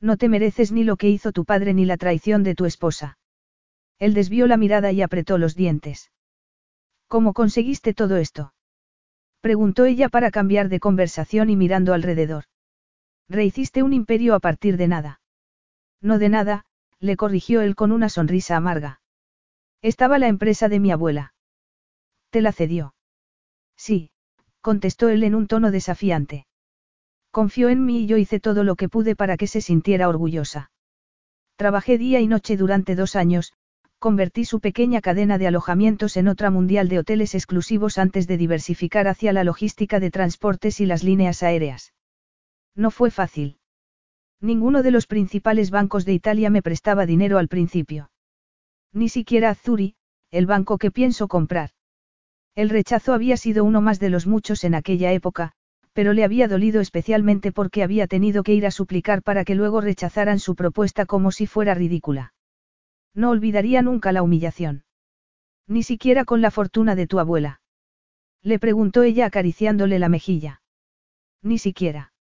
[0.00, 3.18] No te mereces ni lo que hizo tu padre ni la traición de tu esposa.
[4.00, 6.10] Él desvió la mirada y apretó los dientes.
[7.06, 8.52] ¿Cómo conseguiste todo esto?
[9.40, 12.42] Preguntó ella para cambiar de conversación y mirando alrededor.
[13.28, 15.20] Rehiciste un imperio a partir de nada.
[16.00, 16.64] No de nada,
[16.98, 19.02] le corrigió él con una sonrisa amarga.
[19.82, 21.32] Estaba la empresa de mi abuela.
[22.30, 22.96] ¿Te la cedió?
[23.76, 24.10] Sí,
[24.60, 26.46] contestó él en un tono desafiante.
[27.30, 30.70] Confió en mí y yo hice todo lo que pude para que se sintiera orgullosa.
[31.56, 33.52] Trabajé día y noche durante dos años,
[33.98, 39.08] convertí su pequeña cadena de alojamientos en otra mundial de hoteles exclusivos antes de diversificar
[39.08, 41.94] hacia la logística de transportes y las líneas aéreas.
[42.74, 43.58] No fue fácil.
[44.40, 48.10] Ninguno de los principales bancos de Italia me prestaba dinero al principio.
[48.92, 49.96] Ni siquiera Azuri,
[50.30, 51.70] el banco que pienso comprar.
[52.54, 55.52] El rechazo había sido uno más de los muchos en aquella época,
[55.92, 59.80] pero le había dolido especialmente porque había tenido que ir a suplicar para que luego
[59.80, 62.34] rechazaran su propuesta como si fuera ridícula.
[63.14, 64.84] No olvidaría nunca la humillación.
[65.66, 67.60] Ni siquiera con la fortuna de tu abuela.
[68.42, 70.62] Le preguntó ella acariciándole la mejilla.
[71.42, 72.12] Ni siquiera.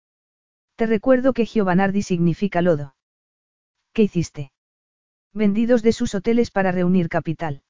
[0.76, 2.96] Te recuerdo que Giovanardi significa lodo.
[3.92, 4.52] ¿Qué hiciste?
[5.32, 7.62] Vendidos de sus hoteles para reunir capital.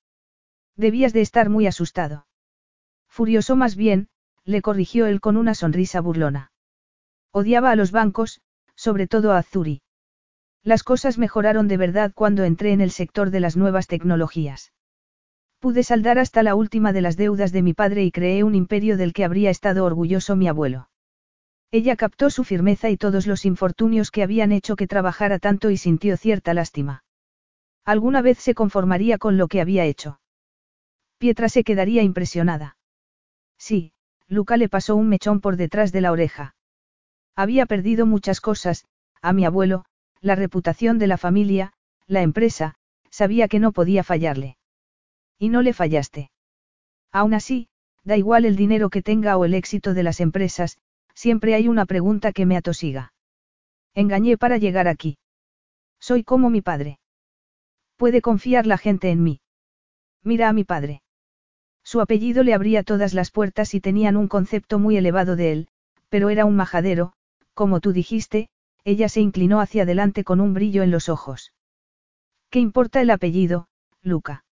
[0.77, 2.26] Debías de estar muy asustado.
[3.17, 4.09] Furioso más bien,
[4.45, 6.53] le corrigió él con una sonrisa burlona.
[7.33, 8.43] Odiaba a los bancos,
[8.75, 9.81] sobre todo a Azuri.
[10.63, 14.75] Las cosas mejoraron de verdad cuando entré en el sector de las nuevas tecnologías.
[15.61, 18.99] Pude saldar hasta la última de las deudas de mi padre y creé un imperio
[18.99, 20.91] del que habría estado orgulloso mi abuelo.
[21.71, 25.79] Ella captó su firmeza y todos los infortunios que habían hecho que trabajara tanto y
[25.79, 27.03] sintió cierta lástima.
[27.83, 30.21] Alguna vez se conformaría con lo que había hecho.
[31.17, 32.76] Pietra se quedaría impresionada.
[33.59, 33.93] Sí,
[34.29, 36.55] Luca le pasó un mechón por detrás de la oreja.
[37.35, 38.87] Había perdido muchas cosas,
[39.23, 39.85] a mi abuelo,
[40.21, 41.73] la reputación de la familia,
[42.07, 42.75] la empresa,
[43.11, 44.57] sabía que no podía fallarle.
[45.39, 46.31] Y no le fallaste.
[47.13, 47.69] Aún así,
[48.05, 50.79] da igual el dinero que tenga o el éxito de las empresas,
[51.15, 53.13] siempre hay una pregunta que me atosiga.
[53.95, 55.19] Engañé para llegar aquí.
[55.99, 56.99] Soy como mi padre.
[57.97, 59.41] Puede confiar la gente en mí.
[60.23, 61.03] Mira a mi padre.
[61.87, 65.69] Su apellido le abría todas las puertas y tenían un concepto muy elevado de él,
[66.09, 67.13] pero era un majadero,
[67.55, 68.49] como tú dijiste,
[68.83, 71.53] ella se inclinó hacia adelante con un brillo en los ojos.
[72.51, 73.69] ¿Qué importa el apellido,
[74.03, 74.45] Luca?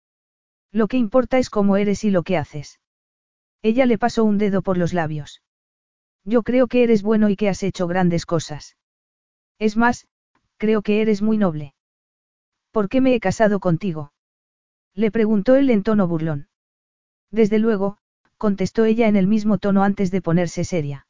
[0.72, 2.80] Lo que importa es cómo eres y lo que haces.
[3.64, 5.42] Ella le pasó un dedo por los labios.
[6.24, 8.78] Yo creo que eres bueno y que has hecho grandes cosas.
[9.58, 10.06] Es más,
[10.58, 11.74] creo que eres muy noble.
[12.70, 14.14] ¿Por qué me he casado contigo?
[14.94, 16.48] Le preguntó él en tono burlón.
[17.34, 17.98] Desde luego,
[18.38, 21.08] contestó ella en el mismo tono antes de ponerse seria.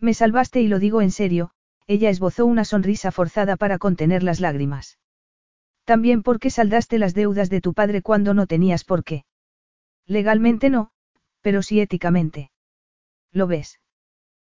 [0.00, 1.50] Me salvaste y lo digo en serio,
[1.86, 4.98] ella esbozó una sonrisa forzada para contener las lágrimas.
[5.84, 9.26] También porque saldaste las deudas de tu padre cuando no tenías por qué.
[10.06, 10.92] Legalmente no,
[11.42, 12.50] pero sí éticamente.
[13.30, 13.80] ¿Lo ves?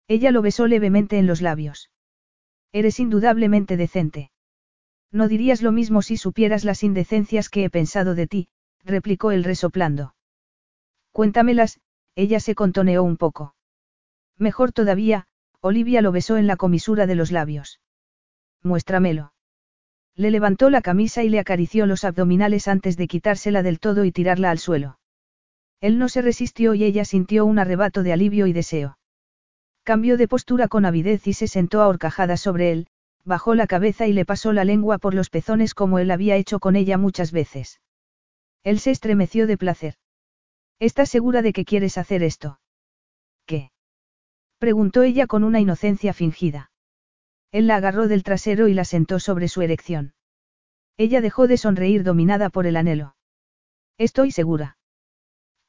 [0.06, 1.90] Ella lo besó levemente en los labios.
[2.72, 4.32] Eres indudablemente decente.
[5.10, 8.48] No dirías lo mismo si supieras las indecencias que he pensado de ti,
[8.84, 10.14] replicó él resoplando.
[11.14, 11.78] Cuéntamelas,
[12.16, 13.54] ella se contoneó un poco.
[14.36, 15.28] Mejor todavía,
[15.60, 17.78] Olivia lo besó en la comisura de los labios.
[18.64, 19.32] Muéstramelo.
[20.16, 24.10] Le levantó la camisa y le acarició los abdominales antes de quitársela del todo y
[24.10, 24.98] tirarla al suelo.
[25.80, 28.98] Él no se resistió y ella sintió un arrebato de alivio y deseo.
[29.84, 32.88] Cambió de postura con avidez y se sentó a horcajadas sobre él,
[33.24, 36.58] bajó la cabeza y le pasó la lengua por los pezones como él había hecho
[36.58, 37.80] con ella muchas veces.
[38.64, 39.94] Él se estremeció de placer.
[40.78, 42.60] ¿Estás segura de que quieres hacer esto?
[43.46, 43.70] ¿Qué?
[44.58, 46.70] Preguntó ella con una inocencia fingida.
[47.52, 50.14] Él la agarró del trasero y la sentó sobre su erección.
[50.96, 53.16] Ella dejó de sonreír dominada por el anhelo.
[53.98, 54.76] Estoy segura.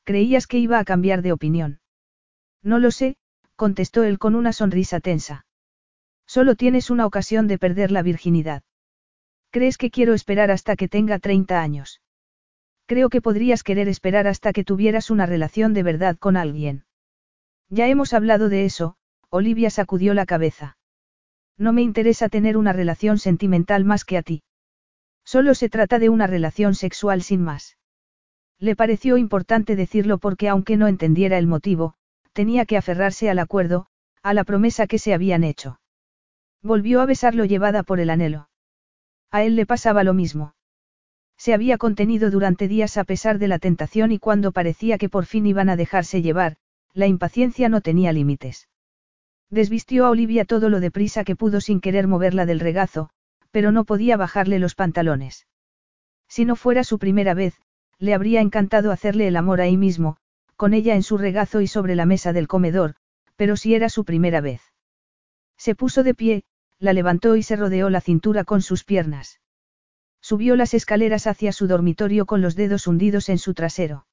[0.03, 1.79] Creías que iba a cambiar de opinión.
[2.63, 3.17] No lo sé,
[3.55, 5.45] contestó él con una sonrisa tensa.
[6.25, 8.63] Solo tienes una ocasión de perder la virginidad.
[9.51, 12.01] ¿Crees que quiero esperar hasta que tenga 30 años?
[12.87, 16.85] Creo que podrías querer esperar hasta que tuvieras una relación de verdad con alguien.
[17.69, 18.95] Ya hemos hablado de eso,
[19.29, 20.77] Olivia sacudió la cabeza.
[21.57, 24.43] No me interesa tener una relación sentimental más que a ti.
[25.23, 27.77] Solo se trata de una relación sexual sin más.
[28.59, 31.95] Le pareció importante decirlo porque aunque no entendiera el motivo,
[32.33, 33.87] tenía que aferrarse al acuerdo,
[34.21, 35.79] a la promesa que se habían hecho.
[36.61, 38.49] Volvió a besarlo llevada por el anhelo.
[39.31, 40.54] A él le pasaba lo mismo.
[41.37, 45.25] Se había contenido durante días a pesar de la tentación y cuando parecía que por
[45.25, 46.57] fin iban a dejarse llevar,
[46.93, 48.69] la impaciencia no tenía límites.
[49.49, 53.09] Desvistió a Olivia todo lo deprisa que pudo sin querer moverla del regazo,
[53.51, 55.47] pero no podía bajarle los pantalones.
[56.27, 57.55] Si no fuera su primera vez,
[57.99, 60.17] le habría encantado hacerle el amor ahí mismo,
[60.55, 62.95] con ella en su regazo y sobre la mesa del comedor,
[63.35, 64.61] pero si era su primera vez.
[65.57, 66.43] Se puso de pie,
[66.79, 69.39] la levantó y se rodeó la cintura con sus piernas.
[70.27, 74.07] Subió las escaleras hacia su dormitorio con los dedos hundidos en su trasero.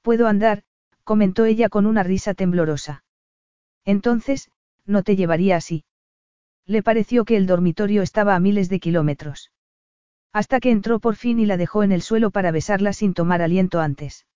[0.00, 0.62] Puedo andar,
[1.02, 3.02] comentó ella con una risa temblorosa.
[3.84, 4.48] Entonces,
[4.86, 5.84] no te llevaría así.
[6.66, 9.50] Le pareció que el dormitorio estaba a miles de kilómetros.
[10.32, 13.42] Hasta que entró por fin y la dejó en el suelo para besarla sin tomar
[13.42, 14.26] aliento antes.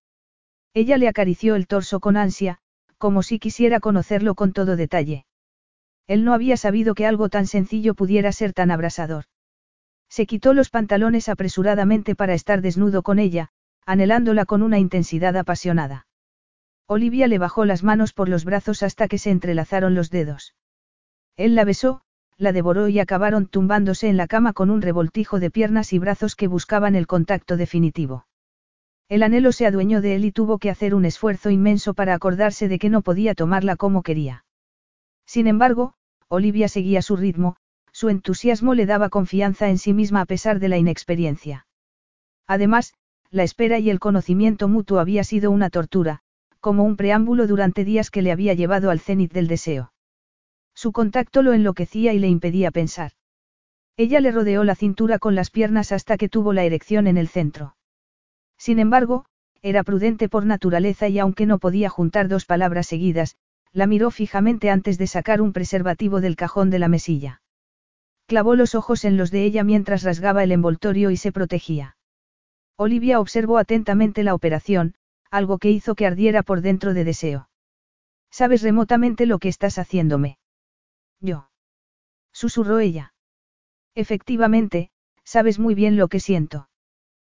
[0.73, 2.59] Ella le acarició el torso con ansia,
[2.97, 5.25] como si quisiera conocerlo con todo detalle.
[6.07, 9.23] Él no había sabido que algo tan sencillo pudiera ser tan abrasador.
[10.09, 13.49] Se quitó los pantalones apresuradamente para estar desnudo con ella,
[13.85, 16.07] anhelándola con una intensidad apasionada.
[16.87, 20.55] Olivia le bajó las manos por los brazos hasta que se entrelazaron los dedos.
[21.37, 22.01] Él la besó,
[22.37, 26.35] la devoró y acabaron tumbándose en la cama con un revoltijo de piernas y brazos
[26.35, 28.25] que buscaban el contacto definitivo.
[29.09, 32.67] El anhelo se adueñó de él y tuvo que hacer un esfuerzo inmenso para acordarse
[32.67, 34.45] de que no podía tomarla como quería.
[35.25, 35.93] Sin embargo,
[36.27, 37.57] Olivia seguía su ritmo,
[37.91, 41.67] su entusiasmo le daba confianza en sí misma a pesar de la inexperiencia.
[42.47, 42.93] Además,
[43.31, 46.21] la espera y el conocimiento mutuo había sido una tortura,
[46.59, 49.93] como un preámbulo durante días que le había llevado al cenit del deseo.
[50.73, 53.11] Su contacto lo enloquecía y le impedía pensar.
[53.97, 57.27] Ella le rodeó la cintura con las piernas hasta que tuvo la erección en el
[57.27, 57.75] centro.
[58.57, 59.25] Sin embargo,
[59.61, 63.35] era prudente por naturaleza y aunque no podía juntar dos palabras seguidas,
[63.73, 67.41] la miró fijamente antes de sacar un preservativo del cajón de la mesilla.
[68.29, 71.97] Clavó los ojos en los de ella mientras rasgaba el envoltorio y se protegía.
[72.77, 74.93] Olivia observó atentamente la operación,
[75.31, 77.49] algo que hizo que ardiera por dentro de deseo.
[78.29, 80.37] Sabes remotamente lo que estás haciéndome.
[81.19, 81.49] Yo.
[82.31, 83.15] Susurró ella.
[83.95, 84.91] Efectivamente,
[85.23, 86.69] sabes muy bien lo que siento.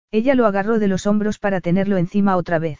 [0.09, 2.79] Ella lo agarró de los hombros para tenerlo encima otra vez.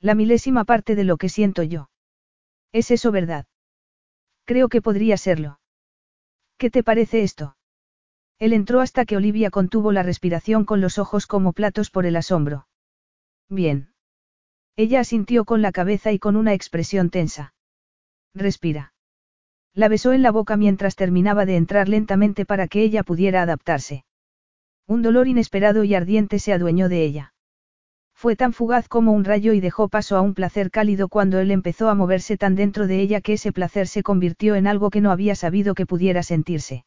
[0.00, 1.90] La milésima parte de lo que siento yo.
[2.72, 3.46] ¿Es eso verdad?
[4.46, 5.60] Creo que podría serlo.
[6.58, 7.56] ¿Qué te parece esto?
[8.38, 12.16] Él entró hasta que Olivia contuvo la respiración con los ojos como platos por el
[12.16, 12.66] asombro.
[13.48, 13.92] Bien.
[14.76, 17.54] Ella asintió con la cabeza y con una expresión tensa.
[18.34, 18.92] Respira.
[19.72, 24.04] La besó en la boca mientras terminaba de entrar lentamente para que ella pudiera adaptarse.
[24.86, 27.33] Un dolor inesperado y ardiente se adueñó de ella.
[28.24, 31.50] Fue tan fugaz como un rayo y dejó paso a un placer cálido cuando él
[31.50, 35.02] empezó a moverse tan dentro de ella que ese placer se convirtió en algo que
[35.02, 36.86] no había sabido que pudiera sentirse.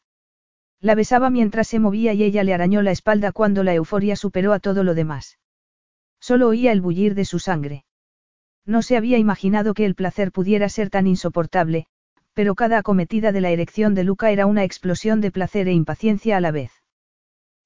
[0.80, 4.52] La besaba mientras se movía y ella le arañó la espalda cuando la euforia superó
[4.52, 5.38] a todo lo demás.
[6.18, 7.84] Solo oía el bullir de su sangre.
[8.66, 11.86] No se había imaginado que el placer pudiera ser tan insoportable,
[12.34, 16.36] pero cada acometida de la erección de Luca era una explosión de placer e impaciencia
[16.36, 16.72] a la vez.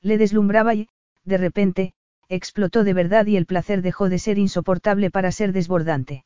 [0.03, 0.89] Le deslumbraba y,
[1.25, 1.95] de repente,
[2.29, 6.25] explotó de verdad y el placer dejó de ser insoportable para ser desbordante.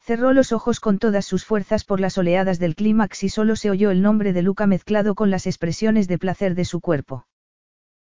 [0.00, 3.70] Cerró los ojos con todas sus fuerzas por las oleadas del clímax y solo se
[3.70, 7.26] oyó el nombre de Luca mezclado con las expresiones de placer de su cuerpo.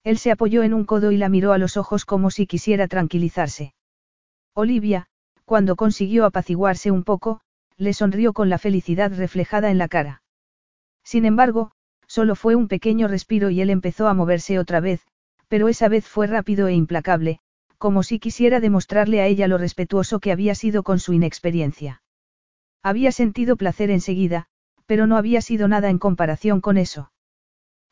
[0.04, 2.88] Él se apoyó en un codo y la miró a los ojos como si quisiera
[2.88, 3.76] tranquilizarse.
[4.56, 5.06] Olivia,
[5.46, 7.42] cuando consiguió apaciguarse un poco,
[7.78, 10.24] le sonrió con la felicidad reflejada en la cara.
[11.04, 11.72] Sin embargo,
[12.08, 15.02] solo fue un pequeño respiro y él empezó a moverse otra vez,
[15.52, 17.40] pero esa vez fue rápido e implacable,
[17.78, 22.02] como si quisiera demostrarle a ella lo respetuoso que había sido con su inexperiencia.
[22.82, 24.46] Había sentido placer enseguida,
[24.86, 27.12] pero no había sido nada en comparación con eso.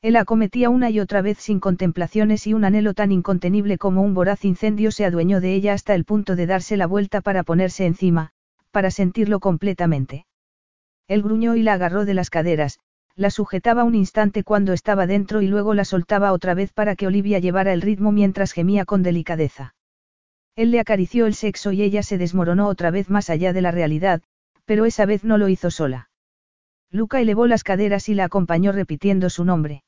[0.02, 4.14] Él acometía una y otra vez sin contemplaciones y un anhelo tan incontenible como un
[4.14, 7.86] voraz incendio se adueñó de ella hasta el punto de darse la vuelta para ponerse
[7.86, 8.30] encima,
[8.72, 10.26] para sentirlo completamente.
[11.10, 12.80] Él gruñó y la agarró de las caderas,
[13.20, 17.06] la sujetaba un instante cuando estaba dentro y luego la soltaba otra vez para que
[17.06, 19.76] Olivia llevara el ritmo mientras gemía con delicadeza.
[20.56, 23.72] Él le acarició el sexo y ella se desmoronó otra vez más allá de la
[23.72, 24.22] realidad,
[24.64, 26.10] pero esa vez no lo hizo sola.
[26.92, 29.84] Luca elevó las caderas y la acompañó repitiendo su nombre.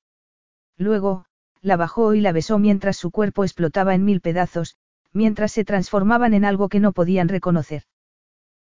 [0.78, 1.24] Luego,
[1.62, 4.76] la bajó y la besó mientras su cuerpo explotaba en mil pedazos,
[5.14, 7.84] mientras se transformaban en algo que no podían reconocer.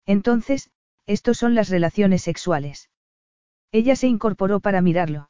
[0.06, 0.70] Entonces,
[1.08, 2.89] estos son las relaciones sexuales.
[3.72, 5.30] Ella se incorporó para mirarlo.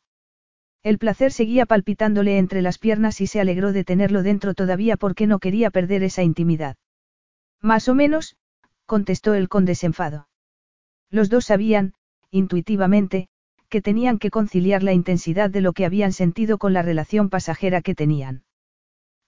[0.81, 5.27] El placer seguía palpitándole entre las piernas y se alegró de tenerlo dentro todavía porque
[5.27, 6.77] no quería perder esa intimidad.
[7.61, 8.37] Más o menos,
[8.85, 10.29] contestó él con desenfado.
[11.09, 11.93] Los dos sabían,
[12.31, 13.27] intuitivamente,
[13.67, 17.81] que tenían que conciliar la intensidad de lo que habían sentido con la relación pasajera
[17.81, 18.43] que tenían.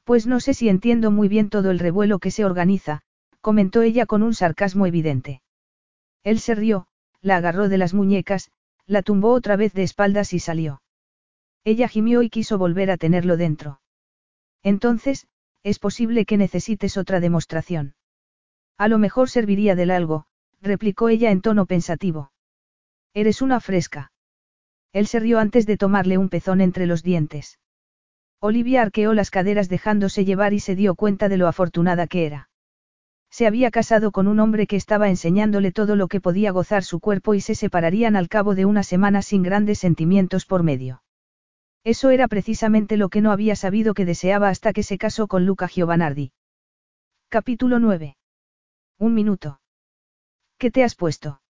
[0.03, 3.01] Pues no sé si entiendo muy bien todo el revuelo que se organiza,
[3.41, 5.41] comentó ella con un sarcasmo evidente.
[6.23, 6.87] Él se rió,
[7.21, 8.51] la agarró de las muñecas,
[8.87, 10.81] la tumbó otra vez de espaldas y salió.
[11.63, 13.81] Ella gimió y quiso volver a tenerlo dentro.
[14.63, 15.27] Entonces,
[15.63, 17.95] es posible que necesites otra demostración.
[18.77, 20.25] A lo mejor serviría del algo,
[20.61, 22.31] replicó ella en tono pensativo.
[23.13, 24.11] Eres una fresca.
[24.93, 27.59] Él se rió antes de tomarle un pezón entre los dientes.
[28.39, 32.49] Olivia arqueó las caderas dejándose llevar y se dio cuenta de lo afortunada que era.
[33.31, 36.99] Se había casado con un hombre que estaba enseñándole todo lo que podía gozar su
[36.99, 41.01] cuerpo y se separarían al cabo de una semana sin grandes sentimientos por medio.
[41.85, 45.45] Eso era precisamente lo que no había sabido que deseaba hasta que se casó con
[45.45, 46.33] Luca Giovanardi.
[47.29, 48.17] Capítulo 9.
[48.99, 49.61] Un minuto.
[50.57, 51.41] ¿Qué te has puesto?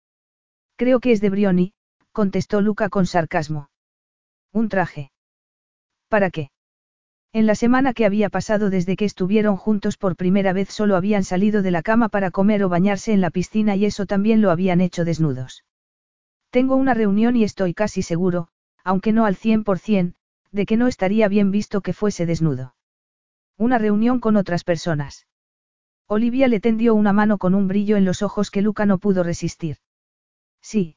[0.77, 1.73] Creo que es de Brioni,
[2.13, 3.71] contestó Luca con sarcasmo.
[4.53, 5.11] Un traje.
[6.09, 6.51] ¿Para qué?
[7.33, 11.23] En la semana que había pasado desde que estuvieron juntos por primera vez solo habían
[11.23, 14.51] salido de la cama para comer o bañarse en la piscina y eso también lo
[14.51, 15.65] habían hecho desnudos.
[16.51, 18.49] Tengo una reunión y estoy casi seguro,
[18.83, 20.17] aunque no al cien por cien,
[20.51, 22.75] de que no estaría bien visto que fuese desnudo.
[23.57, 25.29] Una reunión con otras personas.
[26.09, 29.23] Olivia le tendió una mano con un brillo en los ojos que Luca no pudo
[29.23, 29.77] resistir.
[30.61, 30.97] Sí,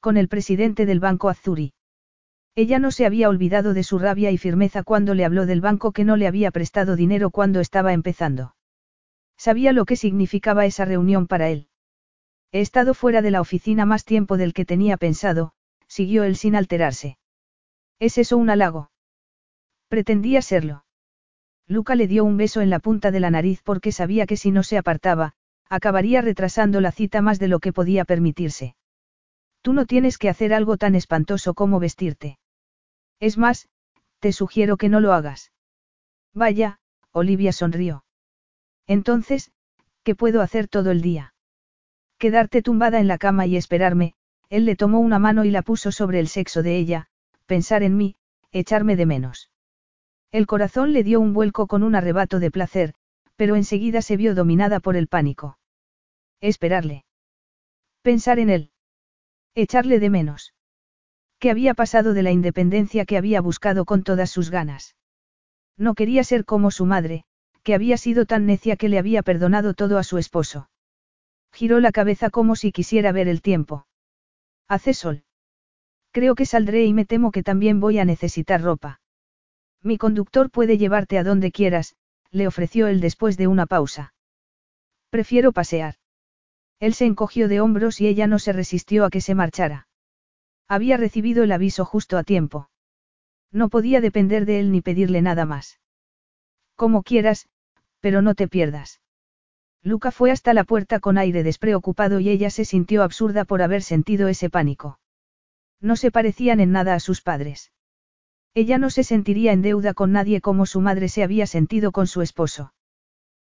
[0.00, 1.74] con el presidente del Banco Azzurri.
[2.56, 5.90] Ella no se había olvidado de su rabia y firmeza cuando le habló del banco
[5.90, 8.54] que no le había prestado dinero cuando estaba empezando.
[9.36, 11.68] Sabía lo que significaba esa reunión para él.
[12.52, 15.52] He estado fuera de la oficina más tiempo del que tenía pensado,
[15.88, 17.18] siguió él sin alterarse.
[17.98, 18.92] ¿Es eso un halago?
[19.88, 20.84] Pretendía serlo.
[21.66, 24.52] Luca le dio un beso en la punta de la nariz porque sabía que si
[24.52, 25.32] no se apartaba,
[25.68, 28.76] acabaría retrasando la cita más de lo que podía permitirse.
[29.60, 32.38] Tú no tienes que hacer algo tan espantoso como vestirte.
[33.20, 33.68] Es más,
[34.20, 35.52] te sugiero que no lo hagas.
[36.32, 36.78] Vaya,
[37.12, 38.04] Olivia sonrió.
[38.86, 39.52] Entonces,
[40.02, 41.34] ¿qué puedo hacer todo el día?
[42.18, 44.14] Quedarte tumbada en la cama y esperarme,
[44.48, 47.08] él le tomó una mano y la puso sobre el sexo de ella,
[47.46, 48.16] pensar en mí,
[48.52, 49.50] echarme de menos.
[50.30, 52.94] El corazón le dio un vuelco con un arrebato de placer,
[53.36, 55.58] pero enseguida se vio dominada por el pánico.
[56.40, 57.04] Esperarle.
[58.02, 58.70] Pensar en él.
[59.54, 60.53] Echarle de menos.
[61.44, 64.96] ¿Qué había pasado de la independencia que había buscado con todas sus ganas?
[65.76, 67.24] No quería ser como su madre,
[67.62, 70.70] que había sido tan necia que le había perdonado todo a su esposo.
[71.52, 73.86] Giró la cabeza como si quisiera ver el tiempo.
[74.68, 75.24] Hace sol.
[76.12, 79.02] Creo que saldré y me temo que también voy a necesitar ropa.
[79.82, 81.94] Mi conductor puede llevarte a donde quieras,
[82.30, 84.14] le ofreció él después de una pausa.
[85.10, 85.96] Prefiero pasear.
[86.80, 89.88] Él se encogió de hombros y ella no se resistió a que se marchara.
[90.74, 92.68] Había recibido el aviso justo a tiempo.
[93.52, 95.78] No podía depender de él ni pedirle nada más.
[96.74, 97.46] Como quieras,
[98.00, 99.00] pero no te pierdas.
[99.84, 103.82] Luca fue hasta la puerta con aire despreocupado y ella se sintió absurda por haber
[103.82, 104.98] sentido ese pánico.
[105.80, 107.70] No se parecían en nada a sus padres.
[108.52, 112.08] Ella no se sentiría en deuda con nadie como su madre se había sentido con
[112.08, 112.74] su esposo.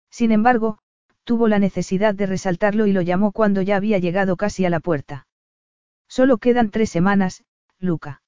[0.10, 0.80] Sin embargo,
[1.26, 4.80] tuvo la necesidad de resaltarlo y lo llamó cuando ya había llegado casi a la
[4.80, 5.28] puerta.
[6.10, 7.46] Solo quedan tres semanas,
[7.80, 8.22] Luca.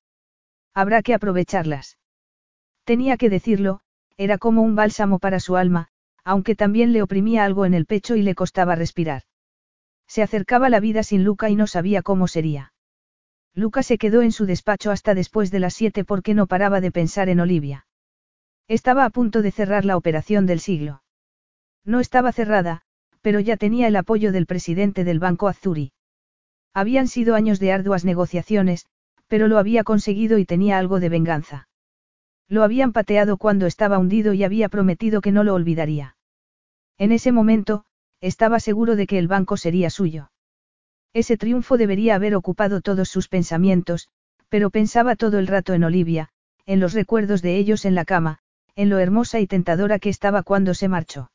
[0.73, 1.97] Habrá que aprovecharlas.
[2.85, 3.81] Tenía que decirlo,
[4.17, 5.89] era como un bálsamo para su alma,
[6.23, 9.23] aunque también le oprimía algo en el pecho y le costaba respirar.
[10.07, 12.73] Se acercaba la vida sin Luca y no sabía cómo sería.
[13.53, 16.91] Luca se quedó en su despacho hasta después de las siete porque no paraba de
[16.91, 17.87] pensar en Olivia.
[18.67, 21.03] Estaba a punto de cerrar la operación del siglo.
[21.83, 22.83] No estaba cerrada,
[23.21, 25.91] pero ya tenía el apoyo del presidente del Banco Azuri.
[26.73, 28.85] Habían sido años de arduas negociaciones,
[29.27, 31.67] pero lo había conseguido y tenía algo de venganza.
[32.47, 36.17] Lo habían pateado cuando estaba hundido y había prometido que no lo olvidaría.
[36.97, 37.85] En ese momento,
[38.19, 40.31] estaba seguro de que el banco sería suyo.
[41.13, 44.09] Ese triunfo debería haber ocupado todos sus pensamientos,
[44.49, 46.29] pero pensaba todo el rato en Olivia,
[46.65, 48.39] en los recuerdos de ellos en la cama,
[48.75, 51.31] en lo hermosa y tentadora que estaba cuando se marchó.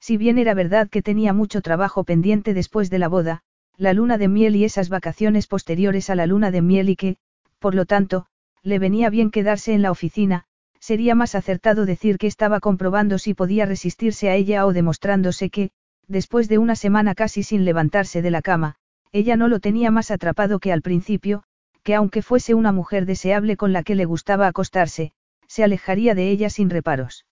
[0.00, 3.42] Si bien era verdad que tenía mucho trabajo pendiente después de la boda,
[3.78, 7.16] la luna de miel y esas vacaciones posteriores a la luna de miel y que,
[7.60, 8.26] por lo tanto,
[8.64, 10.46] le venía bien quedarse en la oficina,
[10.80, 15.70] sería más acertado decir que estaba comprobando si podía resistirse a ella o demostrándose que,
[16.08, 18.74] después de una semana casi sin levantarse de la cama,
[19.12, 21.44] ella no lo tenía más atrapado que al principio,
[21.84, 25.12] que aunque fuese una mujer deseable con la que le gustaba acostarse,
[25.46, 27.26] se alejaría de ella sin reparos.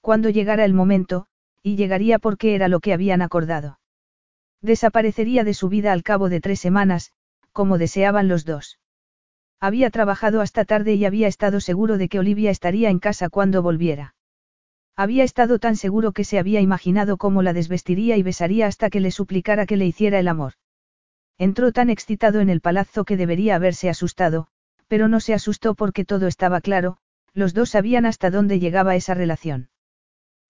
[0.00, 1.26] Cuando llegara el momento,
[1.62, 3.78] y llegaría porque era lo que habían acordado.
[4.62, 7.12] Desaparecería de su vida al cabo de tres semanas,
[7.52, 8.78] como deseaban los dos.
[9.60, 13.62] Había trabajado hasta tarde y había estado seguro de que Olivia estaría en casa cuando
[13.62, 14.14] volviera.
[14.96, 19.00] Había estado tan seguro que se había imaginado cómo la desvestiría y besaría hasta que
[19.00, 20.54] le suplicara que le hiciera el amor.
[21.38, 24.48] Entró tan excitado en el palazzo que debería haberse asustado,
[24.88, 26.96] pero no se asustó porque todo estaba claro,
[27.32, 29.70] los dos sabían hasta dónde llegaba esa relación.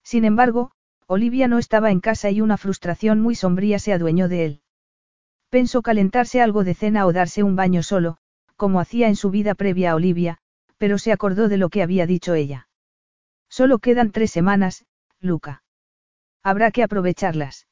[0.03, 0.71] Sin embargo,
[1.11, 4.61] Olivia no estaba en casa y una frustración muy sombría se adueñó de él.
[5.49, 8.17] Pensó calentarse algo de cena o darse un baño solo,
[8.57, 10.37] como hacía en su vida previa a Olivia,
[10.77, 12.67] pero se acordó de lo que había dicho ella.
[13.49, 14.85] Solo quedan tres semanas,
[15.19, 15.63] Luca.
[16.43, 17.65] Habrá que aprovecharlas.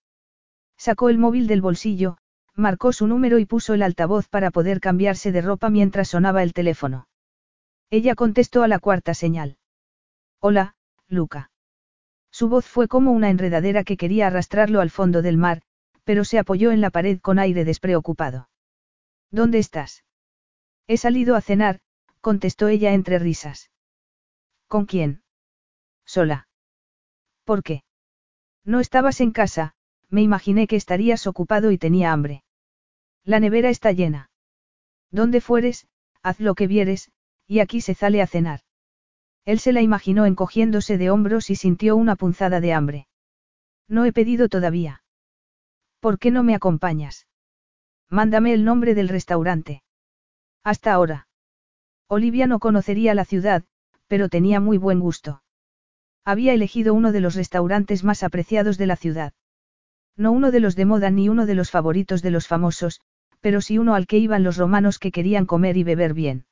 [0.76, 2.18] Sacó el móvil del bolsillo,
[2.56, 6.54] marcó su número y puso el altavoz para poder cambiarse de ropa mientras sonaba el
[6.54, 7.08] teléfono.
[7.92, 9.58] Ella contestó a la cuarta señal.
[10.40, 10.74] Hola,
[11.08, 11.52] Luca.
[12.38, 15.64] Su voz fue como una enredadera que quería arrastrarlo al fondo del mar,
[16.04, 18.48] pero se apoyó en la pared con aire despreocupado.
[19.32, 20.06] ¿Dónde estás?
[20.86, 21.80] He salido a cenar,
[22.22, 23.72] contestó ella entre risas.
[24.68, 25.24] ¿Con quién?
[26.06, 26.48] Sola.
[27.44, 27.84] ¿Por qué?
[28.64, 29.74] No estabas en casa,
[30.08, 32.44] me imaginé que estarías ocupado y tenía hambre.
[33.24, 34.30] La nevera está llena.
[35.10, 35.88] Donde fueres,
[36.22, 37.10] haz lo que vieres,
[37.48, 38.60] y aquí se sale a cenar.
[39.48, 43.08] Él se la imaginó encogiéndose de hombros y sintió una punzada de hambre.
[43.88, 45.04] No he pedido todavía.
[46.02, 47.28] ¿Por qué no me acompañas?
[48.10, 49.84] Mándame el nombre del restaurante.
[50.66, 51.30] Hasta ahora.
[52.10, 53.64] Olivia no conocería la ciudad,
[54.08, 55.42] pero tenía muy buen gusto.
[56.26, 59.32] Había elegido uno de los restaurantes más apreciados de la ciudad.
[60.18, 63.00] No uno de los de moda ni uno de los favoritos de los famosos,
[63.40, 66.48] pero sí uno al que iban los romanos que querían comer y beber bien.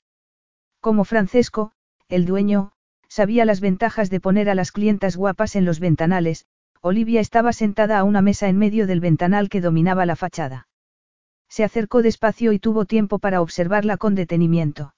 [0.80, 1.74] Como Francesco,
[2.08, 2.72] el dueño,
[3.08, 6.46] sabía las ventajas de poner a las clientas guapas en los ventanales,
[6.82, 10.68] Olivia estaba sentada a una mesa en medio del ventanal que dominaba la fachada.
[11.50, 14.94] Se acercó despacio y tuvo tiempo para observarla con detenimiento.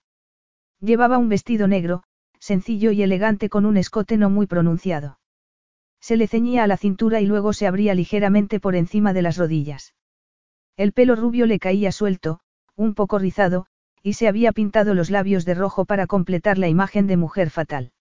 [0.79, 2.03] Llevaba un vestido negro,
[2.39, 5.19] sencillo y elegante con un escote no muy pronunciado.
[5.99, 9.37] Se le ceñía a la cintura y luego se abría ligeramente por encima de las
[9.37, 9.95] rodillas.
[10.75, 12.39] El pelo rubio le caía suelto,
[12.75, 13.65] un poco rizado,
[14.03, 17.91] y se había pintado los labios de rojo para completar la imagen de mujer fatal.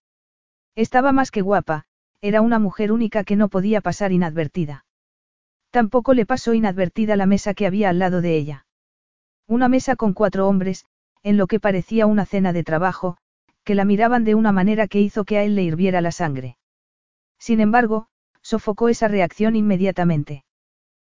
[0.77, 1.85] Estaba más que guapa,
[2.21, 4.85] era una mujer única que no podía pasar inadvertida.
[5.71, 8.67] Tampoco le pasó inadvertida la mesa que había al lado de ella.
[9.49, 10.85] Una mesa con cuatro hombres,
[11.23, 13.17] en lo que parecía una cena de trabajo,
[13.65, 16.59] que la miraban de una manera que hizo que a él le hirviera la sangre.
[17.39, 18.09] Sin embargo,
[18.43, 20.45] sofocó esa reacción inmediatamente.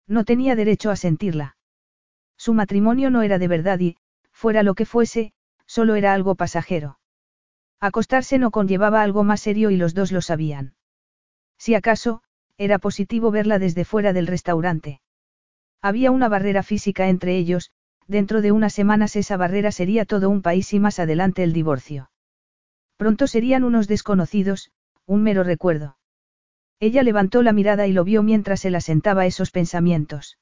[0.07, 1.57] No tenía derecho a sentirla.
[2.37, 3.97] Su matrimonio no era de verdad y,
[4.31, 5.33] fuera lo que fuese,
[5.67, 6.98] solo era algo pasajero.
[7.81, 10.74] Acostarse no conllevaba algo más serio y los dos lo sabían.
[11.58, 12.23] Si acaso,
[12.57, 15.00] era positivo verla desde fuera del restaurante.
[15.81, 17.70] Había una barrera física entre ellos,
[18.08, 22.10] dentro de unas semanas esa barrera sería todo un país y más adelante el divorcio.
[22.97, 24.73] Pronto serían unos desconocidos,
[25.07, 25.98] un mero recuerdo.
[26.81, 30.39] Ella levantó la mirada y lo vio mientras él asentaba esos pensamientos.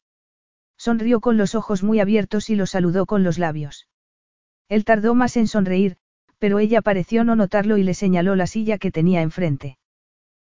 [0.78, 3.88] Sonrió con los ojos muy abiertos y lo saludó con los labios.
[4.68, 5.98] Él tardó más en sonreír,
[6.38, 9.78] pero ella pareció no notarlo y le señaló la silla que tenía enfrente.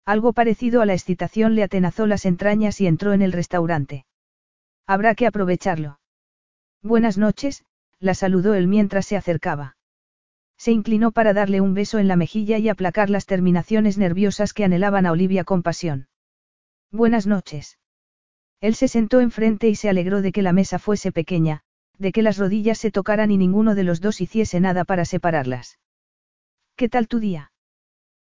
[0.05, 4.05] Algo parecido a la excitación le atenazó las entrañas y entró en el restaurante.
[4.85, 5.99] Habrá que aprovecharlo.
[6.81, 7.63] Buenas noches,
[7.99, 9.77] la saludó él mientras se acercaba.
[10.57, 14.65] Se inclinó para darle un beso en la mejilla y aplacar las terminaciones nerviosas que
[14.65, 16.07] anhelaban a Olivia con pasión.
[16.91, 17.79] Buenas noches.
[18.59, 21.63] Él se sentó enfrente y se alegró de que la mesa fuese pequeña,
[22.03, 25.79] de que las rodillas se tocaran y ninguno de los dos hiciese nada para separarlas.
[26.75, 27.51] ¿Qué tal tu día?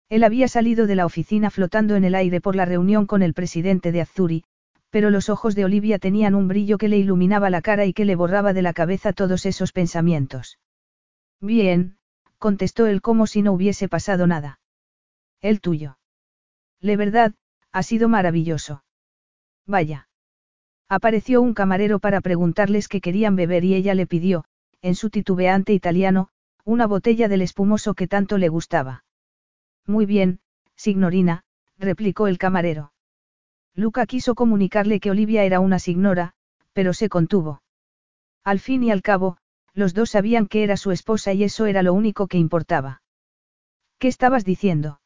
[0.10, 3.34] Él había salido de la oficina flotando en el aire por la reunión con el
[3.34, 4.44] presidente de Azuri,
[4.90, 8.06] pero los ojos de Olivia tenían un brillo que le iluminaba la cara y que
[8.06, 10.60] le borraba de la cabeza todos esos pensamientos.
[11.40, 11.98] Bien,
[12.38, 14.60] contestó él como si no hubiese pasado nada.
[15.42, 16.00] El tuyo.
[16.82, 17.34] La verdad,
[17.72, 18.84] ha sido maravilloso.
[19.66, 20.09] Vaya.
[20.90, 24.46] Apareció un camarero para preguntarles qué querían beber y ella le pidió,
[24.82, 26.30] en su titubeante italiano,
[26.66, 29.04] una botella del espumoso que tanto le gustaba.
[29.86, 30.40] Muy bien,
[30.76, 31.44] signorina,
[31.78, 32.92] replicó el camarero.
[33.76, 36.34] Luca quiso comunicarle que Olivia era una signora,
[36.74, 37.62] pero se contuvo.
[38.44, 39.38] Al fin y al cabo,
[39.76, 43.04] los dos sabían que era su esposa y eso era lo único que importaba.
[44.00, 45.02] ¿Qué estabas diciendo?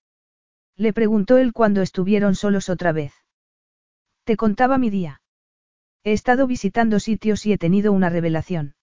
[0.77, 3.13] Le preguntó él cuando estuvieron solos otra vez.
[4.23, 5.22] Te contaba mi día.
[6.03, 8.75] He estado visitando sitios y he tenido una revelación.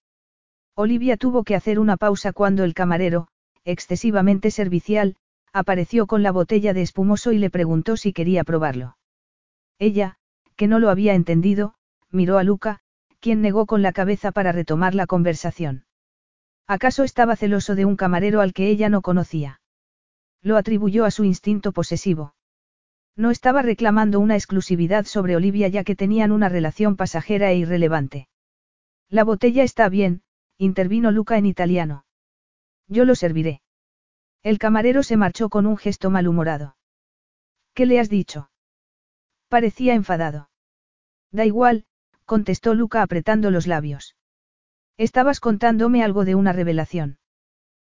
[0.75, 3.27] Olivia tuvo que hacer una pausa cuando el camarero,
[3.63, 5.15] excesivamente servicial,
[5.53, 8.97] apareció con la botella de espumoso y le preguntó si quería probarlo.
[9.77, 10.17] Ella,
[10.55, 11.75] que no lo había entendido,
[12.09, 12.79] miró a Luca,
[13.19, 15.85] quien negó con la cabeza para retomar la conversación.
[16.67, 19.61] ¿Acaso estaba celoso de un camarero al que ella no conocía?
[20.41, 22.33] Lo atribuyó a su instinto posesivo.
[23.15, 28.27] No estaba reclamando una exclusividad sobre Olivia ya que tenían una relación pasajera e irrelevante.
[29.09, 30.23] La botella está bien,
[30.57, 32.05] intervino Luca en italiano.
[32.87, 33.61] Yo lo serviré.
[34.43, 36.75] El camarero se marchó con un gesto malhumorado.
[37.73, 38.49] ¿Qué le has dicho?
[39.49, 40.49] Parecía enfadado.
[41.31, 41.85] Da igual,
[42.25, 44.15] contestó Luca apretando los labios.
[44.97, 47.17] Estabas contándome algo de una revelación.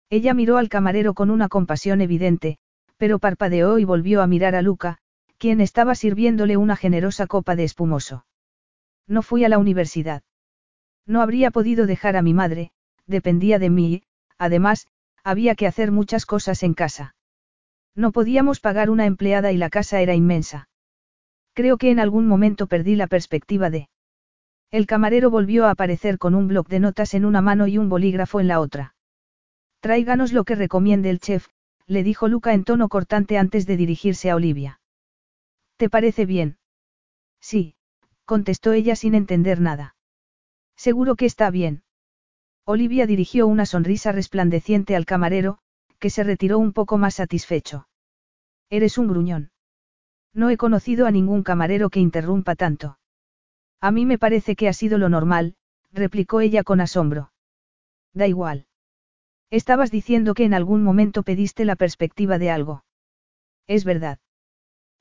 [0.09, 2.57] Ella miró al camarero con una compasión evidente,
[2.97, 4.99] pero parpadeó y volvió a mirar a Luca,
[5.39, 8.25] quien estaba sirviéndole una generosa copa de espumoso.
[9.07, 10.21] No fui a la universidad.
[11.07, 12.71] No habría podido dejar a mi madre,
[13.07, 14.03] dependía de mí,
[14.37, 14.87] además,
[15.23, 17.15] había que hacer muchas cosas en casa.
[17.95, 20.69] No podíamos pagar una empleada y la casa era inmensa.
[21.53, 23.89] Creo que en algún momento perdí la perspectiva de...
[24.71, 27.89] El camarero volvió a aparecer con un bloc de notas en una mano y un
[27.89, 28.93] bolígrafo en la otra.
[29.79, 31.47] Tráiganos lo que recomiende el chef,
[31.87, 34.78] le dijo Luca en tono cortante antes de dirigirse a Olivia.
[35.79, 36.57] ¿Te parece bien?
[37.39, 37.77] Sí,
[38.25, 39.95] contestó ella sin entender nada.
[40.75, 41.83] Seguro que está bien.
[42.65, 45.59] Olivia dirigió una sonrisa resplandeciente al camarero,
[45.97, 47.87] que se retiró un poco más satisfecho.
[48.69, 49.51] Eres un gruñón.
[50.33, 52.99] No he conocido a ningún camarero que interrumpa tanto.
[53.79, 55.55] A mí me parece que ha sido lo normal,
[55.93, 57.31] replicó ella con asombro.
[58.13, 58.67] Da igual.
[59.49, 62.83] Estabas diciendo que en algún momento pediste la perspectiva de algo.
[63.65, 64.19] Es verdad.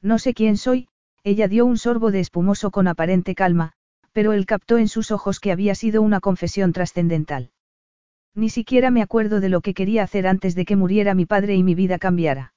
[0.02, 0.88] No sé quién soy,
[1.24, 3.72] ella dio un sorbo de espumoso con aparente calma,
[4.12, 7.50] pero él captó en sus ojos que había sido una confesión trascendental.
[8.34, 11.56] Ni siquiera me acuerdo de lo que quería hacer antes de que muriera mi padre
[11.56, 12.54] y mi vida cambiara.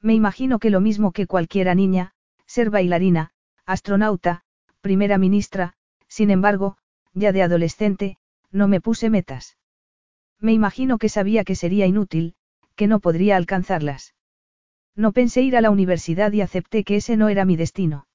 [0.00, 2.12] Me imagino que lo mismo que cualquiera niña,
[2.46, 3.30] ser bailarina,
[3.66, 4.42] astronauta,
[4.80, 5.74] primera ministra,
[6.08, 6.76] sin embargo,
[7.12, 8.16] ya de adolescente,
[8.50, 9.56] no me puse metas.
[10.40, 12.34] Me imagino que sabía que sería inútil,
[12.76, 14.14] que no podría alcanzarlas.
[14.96, 18.06] No pensé ir a la universidad y acepté que ese no era mi destino.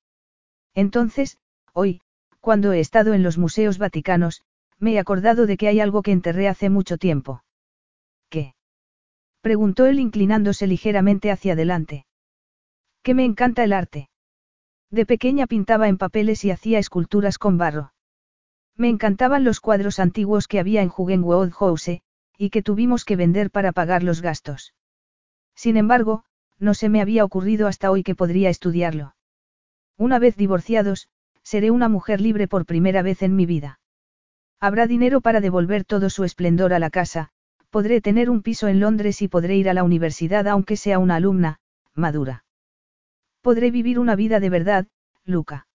[0.74, 1.38] Entonces,
[1.74, 2.01] hoy,
[2.40, 4.43] cuando he estado en los museos vaticanos,
[4.77, 7.43] me he acordado de que hay algo que enterré hace mucho tiempo.
[8.30, 8.56] ¿Qué?
[9.41, 12.06] Preguntó él inclinándose ligeramente hacia adelante.
[13.03, 14.09] Que me encanta el arte.
[14.90, 17.93] De pequeña pintaba en papeles y hacía esculturas con barro.
[18.75, 22.01] Me encantaban los cuadros antiguos que había en Jugenwood House,
[22.38, 24.74] y que tuvimos que vender para pagar los gastos.
[25.56, 26.24] Sin embargo,
[26.60, 29.16] no se me había ocurrido hasta hoy que podría estudiarlo.
[29.98, 31.10] Una vez divorciados,
[31.44, 33.80] seré una mujer libre por primera vez en mi vida.
[34.60, 37.30] Habrá dinero para devolver todo su esplendor a la casa,
[37.70, 41.16] podré tener un piso en Londres y podré ir a la universidad aunque sea una
[41.16, 41.60] alumna,
[41.94, 42.44] madura.
[43.42, 44.88] Podré vivir una vida de verdad,
[45.24, 45.68] Luca.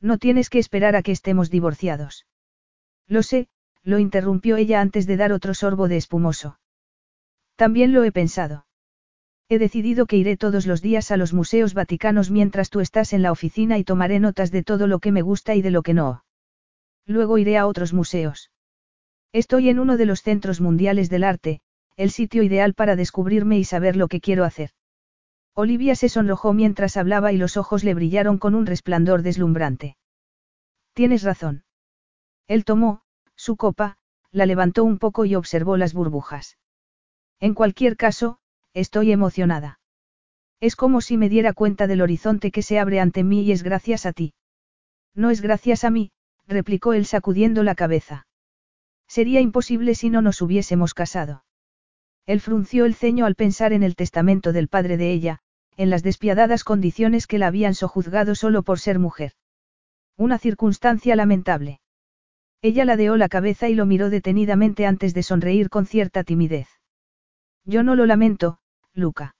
[0.00, 2.26] No tienes que esperar a que estemos divorciados.
[3.06, 3.48] Lo sé,
[3.82, 6.58] lo interrumpió ella antes de dar otro sorbo de espumoso.
[7.56, 8.66] También lo he pensado.
[9.52, 13.20] He decidido que iré todos los días a los museos vaticanos mientras tú estás en
[13.20, 15.92] la oficina y tomaré notas de todo lo que me gusta y de lo que
[15.92, 16.24] no.
[17.04, 18.50] Luego iré a otros museos.
[19.30, 21.60] Estoy en uno de los centros mundiales del arte,
[21.98, 24.70] el sitio ideal para descubrirme y saber lo que quiero hacer.
[25.52, 29.98] Olivia se sonrojó mientras hablaba y los ojos le brillaron con un resplandor deslumbrante.
[30.94, 31.64] Tienes razón.
[32.48, 33.02] Él tomó,
[33.36, 33.98] su copa,
[34.30, 36.56] la levantó un poco y observó las burbujas.
[37.38, 38.38] En cualquier caso,
[38.74, 39.80] estoy emocionada.
[40.60, 43.62] Es como si me diera cuenta del horizonte que se abre ante mí y es
[43.62, 44.34] gracias a ti.
[45.14, 46.12] No es gracias a mí,
[46.46, 48.26] replicó él sacudiendo la cabeza.
[49.08, 51.44] Sería imposible si no nos hubiésemos casado.
[52.26, 55.40] Él frunció el ceño al pensar en el testamento del padre de ella,
[55.76, 59.32] en las despiadadas condiciones que la habían sojuzgado solo por ser mujer.
[60.16, 61.80] Una circunstancia lamentable.
[62.62, 66.68] Ella ladeó la cabeza y lo miró detenidamente antes de sonreír con cierta timidez.
[67.64, 68.58] Yo no lo lamento,
[68.94, 69.34] Luca.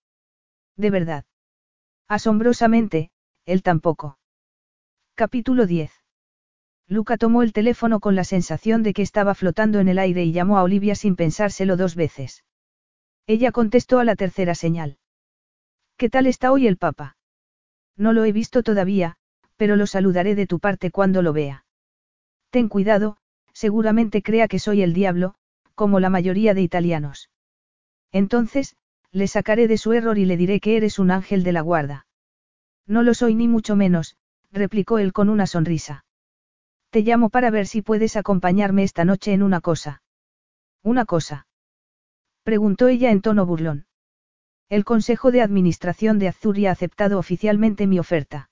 [0.77, 1.25] De verdad.
[2.09, 3.11] Asombrosamente,
[3.45, 4.19] él tampoco.
[5.15, 5.93] Capítulo 10.
[6.89, 10.33] Luca tomó el teléfono con la sensación de que estaba flotando en el aire y
[10.33, 12.45] llamó a Olivia sin pensárselo dos veces.
[13.27, 14.99] Ella contestó a la tercera señal.
[15.97, 17.17] ¿Qué tal está hoy el Papa?
[17.97, 19.17] No lo he visto todavía,
[19.57, 21.65] pero lo saludaré de tu parte cuando lo vea.
[22.51, 23.17] Ten cuidado,
[23.53, 25.35] seguramente crea que soy el diablo,
[25.75, 27.31] como la mayoría de italianos.
[28.11, 28.77] Entonces,
[29.13, 32.07] le sacaré de su error y le diré que eres un ángel de la guarda.
[32.87, 34.17] No lo soy ni mucho menos,
[34.51, 36.05] replicó él con una sonrisa.
[36.91, 40.03] Te llamo para ver si puedes acompañarme esta noche en una cosa.
[40.83, 41.47] ¿Una cosa?
[42.43, 43.87] Preguntó ella en tono burlón.
[44.69, 48.51] El Consejo de Administración de Azuria ha aceptado oficialmente mi oferta.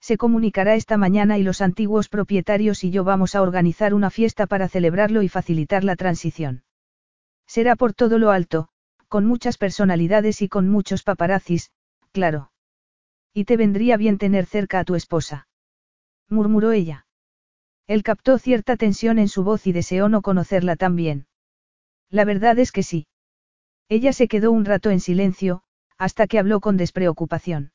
[0.00, 4.46] Se comunicará esta mañana y los antiguos propietarios y yo vamos a organizar una fiesta
[4.46, 6.64] para celebrarlo y facilitar la transición.
[7.46, 8.68] Será por todo lo alto,
[9.12, 11.70] con muchas personalidades y con muchos paparazzis,
[12.12, 12.50] claro.
[13.34, 15.48] Y te vendría bien tener cerca a tu esposa.
[16.30, 17.06] murmuró ella.
[17.86, 21.26] Él captó cierta tensión en su voz y deseó no conocerla tan bien.
[22.08, 23.06] La verdad es que sí.
[23.90, 25.62] Ella se quedó un rato en silencio,
[25.98, 27.72] hasta que habló con despreocupación.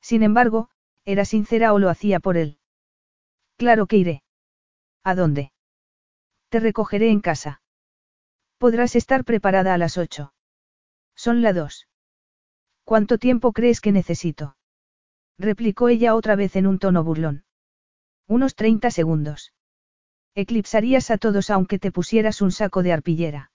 [0.00, 0.70] Sin embargo,
[1.04, 2.58] era sincera o lo hacía por él.
[3.58, 4.22] Claro que iré.
[5.04, 5.52] ¿A dónde?
[6.48, 7.62] Te recogeré en casa.
[8.58, 10.32] Podrás estar preparada a las ocho.
[11.18, 11.88] Son las dos.
[12.84, 14.56] ¿Cuánto tiempo crees que necesito?
[15.36, 17.44] replicó ella otra vez en un tono burlón.
[18.28, 19.52] Unos treinta segundos.
[20.36, 23.50] Eclipsarías a todos aunque te pusieras un saco de arpillera.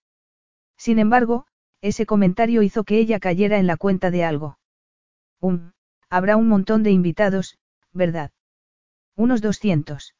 [0.77, 1.45] Sin embargo,
[1.79, 4.59] ese comentario hizo que ella cayera en la cuenta de algo.
[5.39, 5.71] Um,
[6.09, 7.57] habrá un montón de invitados,
[7.93, 8.31] ¿verdad?
[9.15, 10.15] Unos doscientos.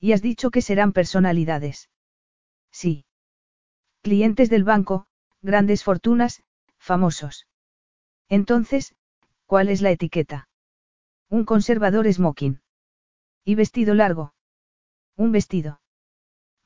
[0.00, 1.90] Y has dicho que serán personalidades.
[2.72, 3.04] Sí.
[4.02, 5.06] Clientes del banco,
[5.42, 6.42] grandes fortunas,
[6.86, 7.46] famosos.
[8.28, 8.94] Entonces,
[9.44, 10.48] ¿cuál es la etiqueta?
[11.28, 12.60] Un conservador smoking.
[13.44, 14.32] ¿Y vestido largo?
[15.16, 15.80] Un vestido.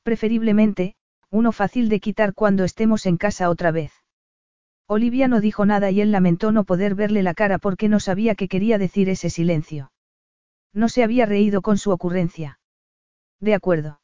[0.03, 0.95] Preferiblemente,
[1.29, 3.91] uno fácil de quitar cuando estemos en casa otra vez.
[4.87, 8.35] Olivia no dijo nada y él lamentó no poder verle la cara porque no sabía
[8.35, 9.91] qué quería decir ese silencio.
[10.73, 12.59] No se había reído con su ocurrencia.
[13.39, 14.01] De acuerdo.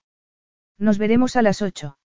[0.80, 1.98] Nos veremos a las ocho.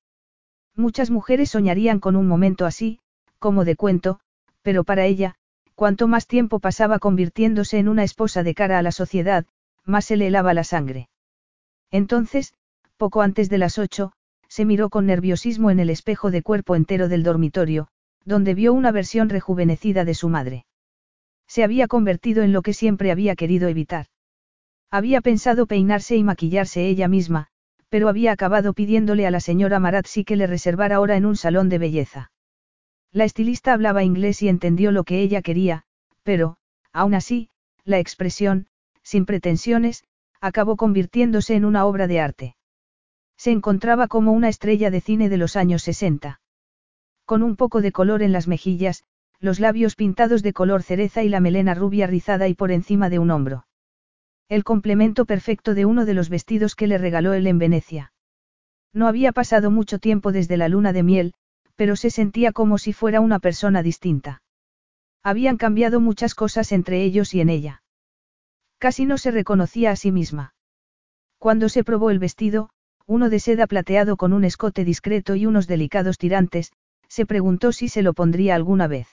[0.74, 2.98] Muchas mujeres soñarían con un momento así,
[3.42, 4.20] como de cuento,
[4.62, 5.34] pero para ella,
[5.74, 9.44] cuanto más tiempo pasaba convirtiéndose en una esposa de cara a la sociedad,
[9.84, 11.10] más se le helaba la sangre.
[11.90, 12.54] Entonces,
[12.96, 14.12] poco antes de las ocho,
[14.48, 17.88] se miró con nerviosismo en el espejo de cuerpo entero del dormitorio,
[18.24, 20.66] donde vio una versión rejuvenecida de su madre.
[21.48, 24.06] Se había convertido en lo que siempre había querido evitar.
[24.90, 27.48] Había pensado peinarse y maquillarse ella misma,
[27.88, 31.68] pero había acabado pidiéndole a la señora Marazzi que le reservara hora en un salón
[31.68, 32.31] de belleza.
[33.12, 35.84] La estilista hablaba inglés y entendió lo que ella quería,
[36.22, 36.56] pero,
[36.92, 37.50] aún así,
[37.84, 38.68] la expresión,
[39.02, 40.04] sin pretensiones,
[40.40, 42.56] acabó convirtiéndose en una obra de arte.
[43.36, 46.40] Se encontraba como una estrella de cine de los años 60.
[47.26, 49.04] Con un poco de color en las mejillas,
[49.40, 53.18] los labios pintados de color cereza y la melena rubia rizada y por encima de
[53.18, 53.66] un hombro.
[54.48, 58.12] El complemento perfecto de uno de los vestidos que le regaló él en Venecia.
[58.92, 61.34] No había pasado mucho tiempo desde la luna de miel,
[61.76, 64.42] pero se sentía como si fuera una persona distinta.
[65.22, 67.82] Habían cambiado muchas cosas entre ellos y en ella.
[68.78, 70.54] Casi no se reconocía a sí misma.
[71.38, 72.70] Cuando se probó el vestido,
[73.06, 76.72] uno de seda plateado con un escote discreto y unos delicados tirantes,
[77.08, 79.08] se preguntó si se lo pondría alguna vez.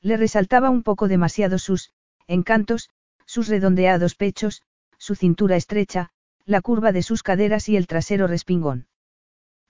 [0.00, 1.92] Le resaltaba un poco demasiado sus,
[2.26, 2.88] encantos,
[3.26, 4.62] sus redondeados pechos,
[4.96, 6.10] su cintura estrecha,
[6.44, 8.86] la curva de sus caderas y el trasero respingón.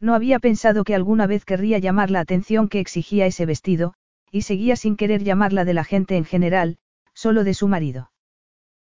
[0.01, 3.95] No había pensado que alguna vez querría llamar la atención que exigía ese vestido,
[4.31, 6.79] y seguía sin querer llamarla de la gente en general,
[7.13, 8.11] solo de su marido.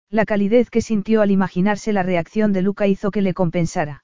[0.10, 4.04] La calidez que sintió al imaginarse la reacción de Luca hizo que le compensara.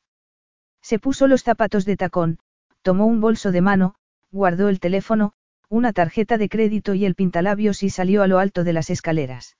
[0.82, 2.40] Se puso los zapatos de tacón,
[2.82, 3.96] tomó un bolso de mano,
[4.32, 5.34] guardó el teléfono,
[5.70, 9.56] una tarjeta de crédito y el pintalabios y salió a lo alto de las escaleras.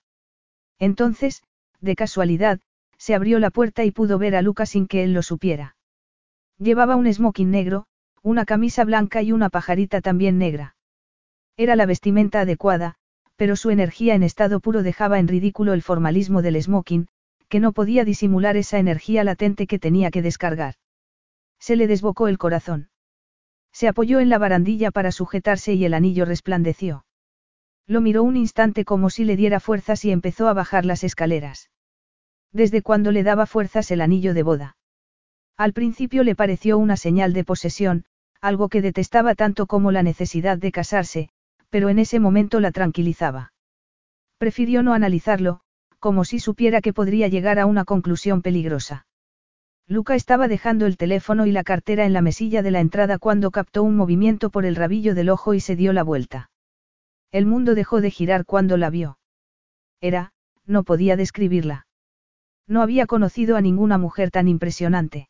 [0.80, 1.44] Entonces,
[1.80, 2.60] de casualidad,
[2.98, 5.76] se abrió la puerta y pudo ver a Luca sin que él lo supiera.
[6.58, 7.86] Llevaba un smoking negro,
[8.22, 10.76] una camisa blanca y una pajarita también negra.
[11.58, 12.96] Era la vestimenta adecuada,
[13.36, 17.08] pero su energía en estado puro dejaba en ridículo el formalismo del smoking,
[17.50, 20.76] que no podía disimular esa energía latente que tenía que descargar.
[21.60, 22.90] Se le desbocó el corazón.
[23.72, 27.06] Se apoyó en la barandilla para sujetarse y el anillo resplandeció.
[27.88, 31.70] Lo miró un instante como si le diera fuerzas y empezó a bajar las escaleras.
[32.52, 34.78] Desde cuando le daba fuerzas el anillo de boda.
[35.58, 38.06] Al principio le pareció una señal de posesión,
[38.42, 41.30] algo que detestaba tanto como la necesidad de casarse,
[41.70, 43.54] pero en ese momento la tranquilizaba.
[44.38, 45.62] Prefirió no analizarlo,
[46.00, 49.06] como si supiera que podría llegar a una conclusión peligrosa.
[49.88, 53.52] Luca estaba dejando el teléfono y la cartera en la mesilla de la entrada cuando
[53.52, 56.50] captó un movimiento por el rabillo del ojo y se dio la vuelta.
[57.32, 59.18] El mundo dejó de girar cuando la vio.
[60.02, 60.34] Era,
[60.66, 61.88] no podía describirla.
[62.68, 65.28] No había conocido a ninguna mujer tan impresionante.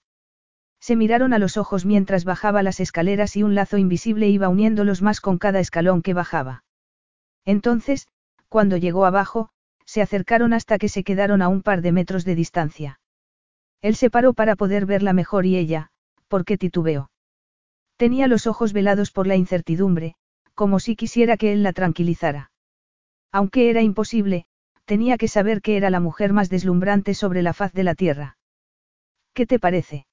[0.84, 5.02] Se miraron a los ojos mientras bajaba las escaleras y un lazo invisible iba uniéndolos
[5.02, 6.66] más con cada escalón que bajaba.
[7.46, 8.10] Entonces,
[8.50, 9.48] cuando llegó abajo,
[9.86, 13.00] se acercaron hasta que se quedaron a un par de metros de distancia.
[13.82, 15.88] Él se paró para poder verla mejor y ella,
[16.28, 17.10] porque titubeó.
[17.96, 20.16] Tenía los ojos velados por la incertidumbre,
[20.54, 22.52] como si quisiera que él la tranquilizara.
[23.32, 24.48] Aunque era imposible,
[24.84, 28.38] tenía que saber que era la mujer más deslumbrante sobre la faz de la tierra.
[29.34, 30.08] ¿Qué te parece?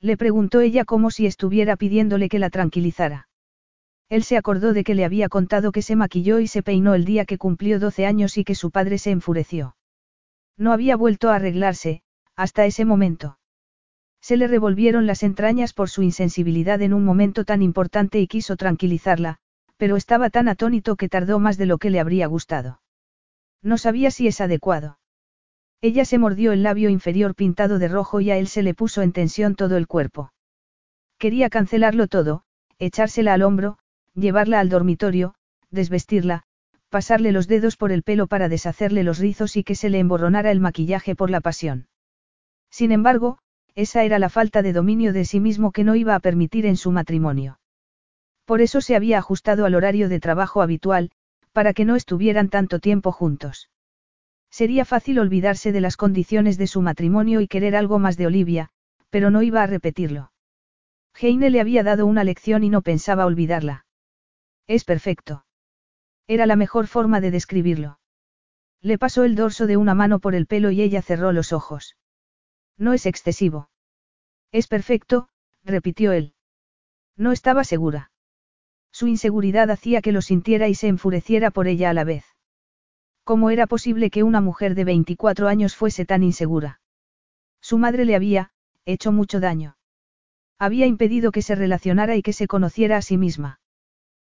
[0.00, 3.28] Le preguntó ella como si estuviera pidiéndole que la tranquilizara.
[4.08, 7.04] Él se acordó de que le había contado que se maquilló y se peinó el
[7.04, 9.76] día que cumplió 12 años y que su padre se enfureció.
[10.56, 12.02] No había vuelto a arreglarse,
[12.36, 13.38] hasta ese momento.
[14.20, 18.56] Se le revolvieron las entrañas por su insensibilidad en un momento tan importante y quiso
[18.56, 19.38] tranquilizarla,
[19.76, 22.80] pero estaba tan atónito que tardó más de lo que le habría gustado.
[23.62, 24.98] No sabía si es adecuado.
[25.80, 29.02] Ella se mordió el labio inferior pintado de rojo y a él se le puso
[29.02, 30.32] en tensión todo el cuerpo.
[31.18, 32.42] Quería cancelarlo todo,
[32.78, 33.78] echársela al hombro,
[34.14, 35.34] llevarla al dormitorio,
[35.70, 36.44] desvestirla,
[36.88, 40.50] pasarle los dedos por el pelo para deshacerle los rizos y que se le emborronara
[40.50, 41.88] el maquillaje por la pasión.
[42.70, 43.38] Sin embargo,
[43.74, 46.76] esa era la falta de dominio de sí mismo que no iba a permitir en
[46.76, 47.60] su matrimonio.
[48.46, 51.10] Por eso se había ajustado al horario de trabajo habitual,
[51.52, 53.68] para que no estuvieran tanto tiempo juntos.
[54.58, 58.70] Sería fácil olvidarse de las condiciones de su matrimonio y querer algo más de Olivia,
[59.10, 60.32] pero no iba a repetirlo.
[61.14, 63.84] Heine le había dado una lección y no pensaba olvidarla.
[64.66, 65.44] Es perfecto.
[66.26, 67.98] Era la mejor forma de describirlo.
[68.80, 71.98] Le pasó el dorso de una mano por el pelo y ella cerró los ojos.
[72.78, 73.68] No es excesivo.
[74.52, 75.28] Es perfecto,
[75.64, 76.32] repitió él.
[77.14, 78.10] No estaba segura.
[78.90, 82.35] Su inseguridad hacía que lo sintiera y se enfureciera por ella a la vez.
[83.26, 86.80] ¿Cómo era posible que una mujer de 24 años fuese tan insegura?
[87.60, 88.52] Su madre le había,
[88.84, 89.76] hecho mucho daño.
[90.60, 93.58] Había impedido que se relacionara y que se conociera a sí misma.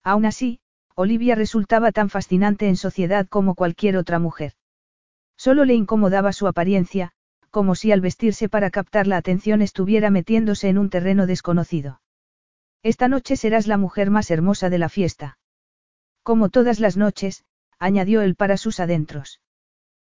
[0.03, 0.59] Aún así,
[0.95, 4.53] Olivia resultaba tan fascinante en sociedad como cualquier otra mujer.
[5.37, 7.11] Solo le incomodaba su apariencia,
[7.51, 12.01] como si al vestirse para captar la atención estuviera metiéndose en un terreno desconocido.
[12.81, 15.37] Esta noche serás la mujer más hermosa de la fiesta.
[16.23, 17.43] Como todas las noches,
[17.79, 19.41] añadió él para sus adentros.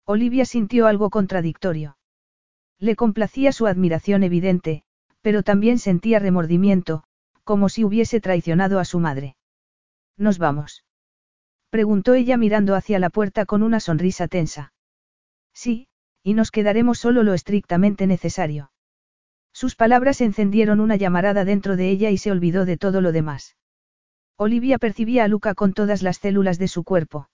[0.05, 1.97] Olivia sintió algo contradictorio.
[2.77, 4.83] Le complacía su admiración evidente,
[5.21, 7.03] pero también sentía remordimiento,
[7.43, 9.37] como si hubiese traicionado a su madre.
[10.17, 10.83] ¿Nos vamos?
[11.69, 14.73] preguntó ella mirando hacia la puerta con una sonrisa tensa.
[15.53, 15.87] Sí,
[16.21, 18.71] y nos quedaremos solo lo estrictamente necesario.
[19.53, 23.55] Sus palabras encendieron una llamarada dentro de ella y se olvidó de todo lo demás.
[24.35, 27.29] Olivia percibía a Luca con todas las células de su cuerpo.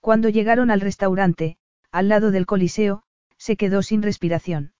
[0.00, 1.56] Cuando llegaron al restaurante,
[1.90, 3.02] al lado del Coliseo,
[3.36, 4.72] se quedó sin respiración.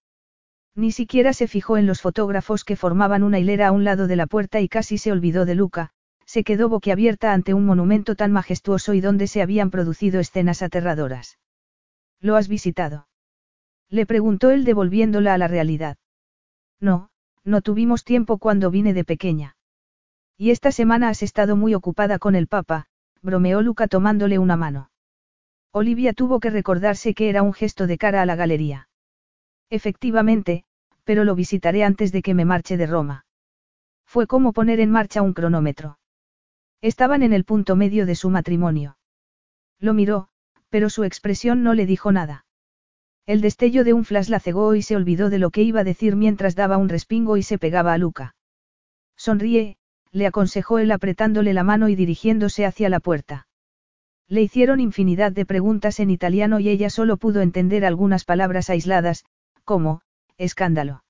[0.75, 4.17] Ni siquiera se fijó en los fotógrafos que formaban una hilera a un lado de
[4.17, 5.91] la puerta y casi se olvidó de Luca,
[6.25, 11.39] se quedó boquiabierta ante un monumento tan majestuoso y donde se habían producido escenas aterradoras.
[12.21, 13.09] ¿Lo has visitado?
[13.89, 15.97] Le preguntó él devolviéndola a la realidad.
[16.81, 17.11] No,
[17.45, 19.57] no tuvimos tiempo cuando vine de pequeña.
[20.37, 22.87] Y esta semana has estado muy ocupada con el Papa,
[23.23, 24.91] bromeó Luca tomándole una mano.
[25.73, 28.89] Olivia tuvo que recordarse que era un gesto de cara a la galería.
[29.71, 30.65] Efectivamente,
[31.05, 33.27] pero lo visitaré antes de que me marche de Roma.
[34.07, 35.99] Fue como poner en marcha un cronómetro.
[36.81, 38.97] Estaban en el punto medio de su matrimonio.
[39.79, 40.29] Lo miró,
[40.71, 42.47] pero su expresión no le dijo nada.
[43.27, 45.85] El destello de un flash la cegó y se olvidó de lo que iba a
[45.85, 48.37] decir mientras daba un respingo y se pegaba a Luca.
[49.17, 49.77] Sonríe,
[50.13, 53.48] le aconsejó él apretándole la mano y dirigiéndose hacia la puerta.
[54.29, 59.25] Le hicieron infinidad de preguntas en italiano y ella solo pudo entender algunas palabras aisladas,
[59.65, 60.03] como,
[60.37, 61.03] escándalo.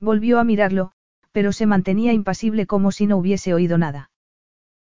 [0.00, 0.90] Volvió a mirarlo,
[1.30, 4.10] pero se mantenía impasible como si no hubiese oído nada.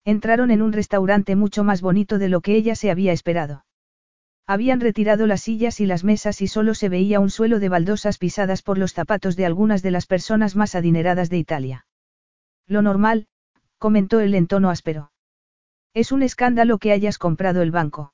[0.03, 3.65] Entraron en un restaurante mucho más bonito de lo que ella se había esperado.
[4.45, 8.19] Habían retirado las sillas y las mesas y solo se veía un suelo de baldosas
[8.19, 11.87] pisadas por los zapatos de algunas de las personas más adineradas de Italia.
[12.67, 13.27] Lo normal,
[13.79, 15.11] comentó él en tono áspero.
[15.95, 18.13] Es un escándalo que hayas comprado el banco.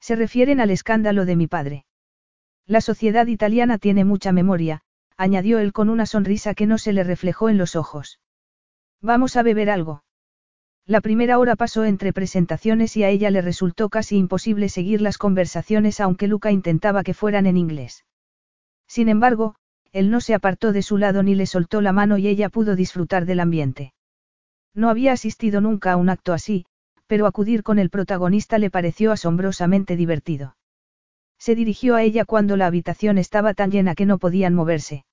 [0.00, 1.86] Se refieren al escándalo de mi padre.
[2.66, 4.82] La sociedad italiana tiene mucha memoria,
[5.16, 8.20] añadió él con una sonrisa que no se le reflejó en los ojos.
[9.00, 10.04] Vamos a beber algo.
[10.84, 15.16] La primera hora pasó entre presentaciones y a ella le resultó casi imposible seguir las
[15.16, 18.04] conversaciones aunque Luca intentaba que fueran en inglés.
[18.86, 19.54] Sin embargo,
[19.92, 22.76] él no se apartó de su lado ni le soltó la mano y ella pudo
[22.76, 23.94] disfrutar del ambiente.
[24.74, 26.66] No había asistido nunca a un acto así,
[27.10, 30.54] pero acudir con el protagonista le pareció asombrosamente divertido.
[31.40, 35.04] Se dirigió a ella cuando la habitación estaba tan llena que no podían moverse.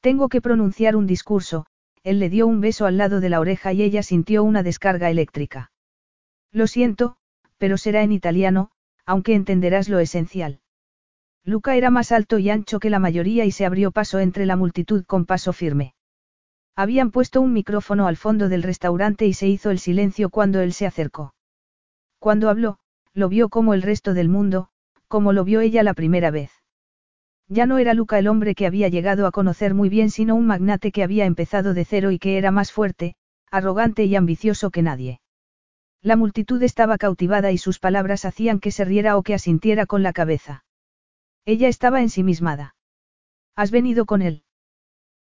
[0.00, 1.66] Tengo que pronunciar un discurso,
[2.04, 5.10] él le dio un beso al lado de la oreja y ella sintió una descarga
[5.10, 5.72] eléctrica.
[6.52, 7.18] Lo siento,
[7.58, 8.70] pero será en italiano,
[9.04, 10.60] aunque entenderás lo esencial.
[11.44, 14.56] Luca era más alto y ancho que la mayoría y se abrió paso entre la
[14.56, 15.92] multitud con paso firme.
[16.80, 20.72] Habían puesto un micrófono al fondo del restaurante y se hizo el silencio cuando él
[20.72, 21.34] se acercó.
[22.18, 22.78] Cuando habló,
[23.12, 24.70] lo vio como el resto del mundo,
[25.06, 26.52] como lo vio ella la primera vez.
[27.48, 30.46] Ya no era Luca el hombre que había llegado a conocer muy bien, sino un
[30.46, 33.14] magnate que había empezado de cero y que era más fuerte,
[33.50, 35.20] arrogante y ambicioso que nadie.
[36.00, 40.02] La multitud estaba cautivada y sus palabras hacían que se riera o que asintiera con
[40.02, 40.64] la cabeza.
[41.44, 42.74] Ella estaba ensimismada.
[43.54, 44.44] ¿Has venido con él?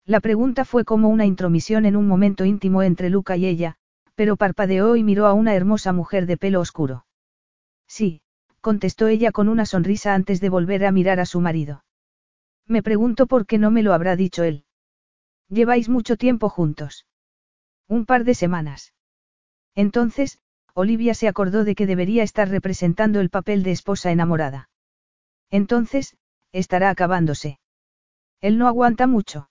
[0.05, 3.75] La pregunta fue como una intromisión en un momento íntimo entre Luca y ella,
[4.15, 7.05] pero parpadeó y miró a una hermosa mujer de pelo oscuro.
[7.87, 8.21] Sí,
[8.61, 11.83] contestó ella con una sonrisa antes de volver a mirar a su marido.
[12.67, 14.65] Me pregunto por qué no me lo habrá dicho él.
[15.49, 17.07] Lleváis mucho tiempo juntos.
[17.87, 18.93] Un par de semanas.
[19.73, 20.39] Entonces,
[20.73, 24.69] Olivia se acordó de que debería estar representando el papel de esposa enamorada.
[25.49, 26.15] Entonces,
[26.51, 27.59] estará acabándose.
[28.41, 29.48] Él no aguanta mucho.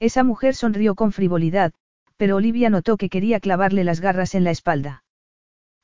[0.00, 1.72] Esa mujer sonrió con frivolidad,
[2.16, 5.04] pero Olivia notó que quería clavarle las garras en la espalda.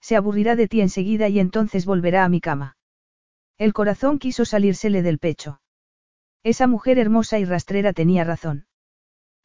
[0.01, 2.77] Se aburrirá de ti enseguida y entonces volverá a mi cama.
[3.59, 5.61] El corazón quiso salírsele del pecho.
[6.43, 8.67] Esa mujer hermosa y rastrera tenía razón.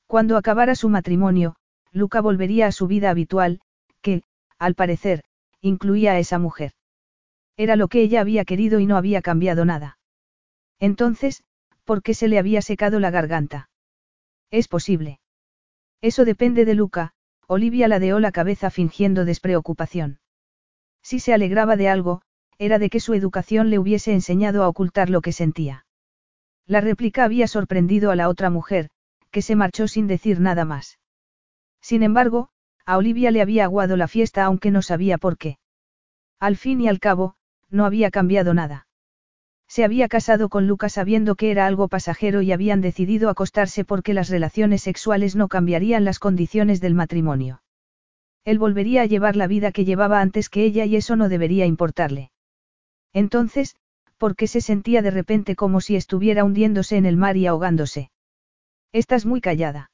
[0.08, 1.56] Cuando acabara su matrimonio,
[1.92, 3.60] Luca volvería a su vida habitual,
[4.02, 4.24] que,
[4.58, 5.24] al parecer,
[5.62, 6.74] incluía a esa mujer.
[7.58, 9.98] Era lo que ella había querido y no había cambiado nada.
[10.80, 11.44] Entonces,
[11.84, 13.70] ¿por qué se le había secado la garganta?
[14.52, 15.20] Es posible.
[16.02, 17.14] Eso depende de Luca,
[17.48, 20.20] Olivia ladeó la cabeza fingiendo despreocupación.
[21.02, 22.22] Si se alegraba de algo,
[22.58, 25.86] era de que su educación le hubiese enseñado a ocultar lo que sentía.
[26.66, 28.90] La réplica había sorprendido a la otra mujer,
[29.30, 30.98] que se marchó sin decir nada más.
[31.82, 32.50] Sin embargo,
[32.86, 35.60] a Olivia le había aguado la fiesta aunque no sabía por qué.
[36.40, 37.36] Al fin y al cabo,
[37.70, 38.85] no había cambiado nada.
[39.76, 44.14] Se había casado con Lucas sabiendo que era algo pasajero y habían decidido acostarse porque
[44.14, 47.62] las relaciones sexuales no cambiarían las condiciones del matrimonio.
[48.46, 51.66] Él volvería a llevar la vida que llevaba antes que ella y eso no debería
[51.66, 52.32] importarle.
[53.12, 53.76] Entonces,
[54.18, 58.12] ¿por qué se sentía de repente como si estuviera hundiéndose en el mar y ahogándose?
[58.94, 59.92] Estás muy callada.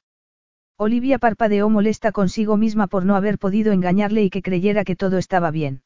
[0.77, 5.18] Olivia parpadeó molesta consigo misma por no haber podido engañarle y que creyera que todo
[5.18, 5.82] estaba bien.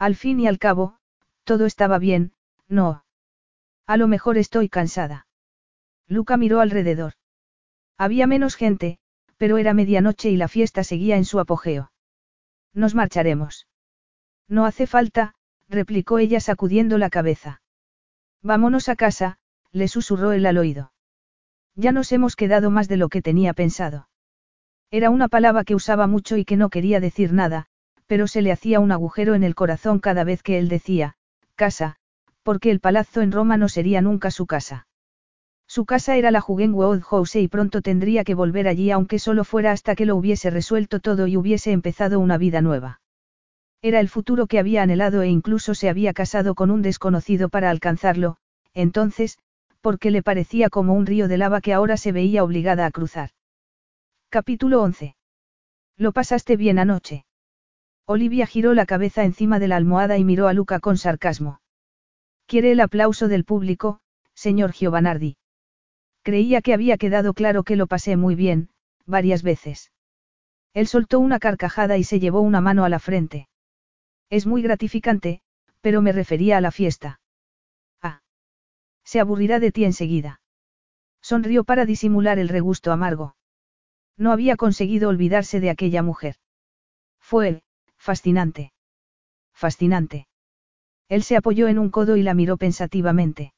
[0.00, 0.96] Al fin y al cabo,
[1.44, 2.32] todo estaba bien,
[2.66, 3.03] no.
[3.86, 5.26] A lo mejor estoy cansada.
[6.08, 7.14] Luca miró alrededor.
[7.98, 8.98] Había menos gente,
[9.36, 11.92] pero era medianoche y la fiesta seguía en su apogeo.
[12.72, 13.66] Nos marcharemos.
[14.48, 15.34] No hace falta,
[15.68, 17.62] replicó ella sacudiendo la cabeza.
[18.42, 19.38] Vámonos a casa,
[19.72, 20.92] le susurró él al oído.
[21.74, 24.08] Ya nos hemos quedado más de lo que tenía pensado.
[24.90, 27.66] Era una palabra que usaba mucho y que no quería decir nada,
[28.06, 31.16] pero se le hacía un agujero en el corazón cada vez que él decía,
[31.56, 31.96] casa,
[32.44, 34.86] porque el palazzo en Roma no sería nunca su casa.
[35.66, 39.72] Su casa era la Jugenwood House y pronto tendría que volver allí aunque solo fuera
[39.72, 43.00] hasta que lo hubiese resuelto todo y hubiese empezado una vida nueva.
[43.82, 47.70] Era el futuro que había anhelado e incluso se había casado con un desconocido para
[47.70, 48.36] alcanzarlo,
[48.74, 49.38] entonces,
[49.80, 53.30] porque le parecía como un río de lava que ahora se veía obligada a cruzar.
[54.28, 55.16] Capítulo 11.
[55.96, 57.24] ¿Lo pasaste bien anoche?
[58.06, 61.60] Olivia giró la cabeza encima de la almohada y miró a Luca con sarcasmo.
[62.46, 64.00] Quiere el aplauso del público,
[64.34, 65.36] señor Giovanardi.
[66.22, 68.70] Creía que había quedado claro que lo pasé muy bien,
[69.06, 69.92] varias veces.
[70.72, 73.48] Él soltó una carcajada y se llevó una mano a la frente.
[74.30, 75.40] Es muy gratificante,
[75.80, 77.20] pero me refería a la fiesta.
[78.02, 78.22] Ah.
[79.04, 80.40] Se aburrirá de ti enseguida.
[81.22, 83.36] Sonrió para disimular el regusto amargo.
[84.16, 86.36] No había conseguido olvidarse de aquella mujer.
[87.20, 87.62] Fue,
[87.96, 88.72] fascinante.
[89.54, 90.26] Fascinante.
[91.08, 93.54] Él se apoyó en un codo y la miró pensativamente.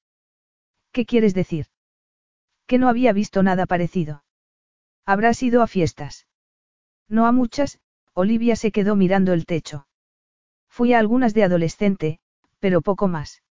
[0.92, 1.66] ¿Qué quieres decir?
[2.66, 4.25] Que no había visto nada parecido.
[5.05, 6.26] Habrás ido a fiestas.
[7.08, 7.78] No a muchas,
[8.12, 9.86] Olivia se quedó mirando el techo.
[10.68, 12.18] Fui a algunas de adolescente,
[12.58, 13.42] pero poco más.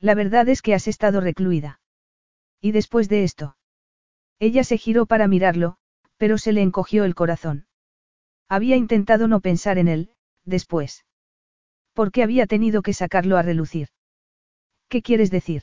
[0.00, 1.80] La verdad es que has estado recluida.
[2.60, 3.56] ¿Y después de esto?
[4.40, 5.76] Ella se giró para mirarlo,
[6.16, 7.66] pero se le encogió el corazón.
[8.48, 10.10] Había intentado no pensar en él,
[10.44, 11.04] después.
[11.92, 13.88] ¿Por qué había tenido que sacarlo a relucir?
[14.88, 15.62] ¿Qué quieres decir?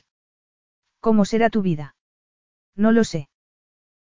[1.00, 1.96] ¿Cómo será tu vida?
[2.76, 3.28] No lo sé.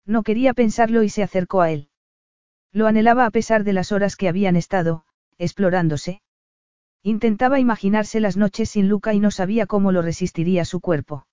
[0.05, 1.89] No quería pensarlo y se acercó a él.
[2.73, 5.05] Lo anhelaba a pesar de las horas que habían estado,
[5.39, 6.23] explorándose.
[7.03, 11.27] Intentaba imaginarse las noches sin Luca y no sabía cómo lo resistiría su cuerpo.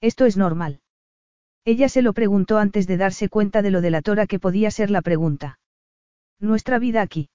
[0.00, 0.80] Esto es normal.
[1.64, 5.02] Ella se lo preguntó antes de darse cuenta de lo delatora que podía ser la
[5.02, 5.60] pregunta.
[6.40, 7.30] Nuestra vida aquí.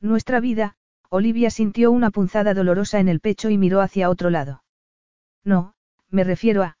[0.00, 0.76] Nuestra vida,
[1.10, 4.62] Olivia sintió una punzada dolorosa en el pecho y miró hacia otro lado.
[5.44, 5.74] No,
[6.10, 6.78] me refiero a...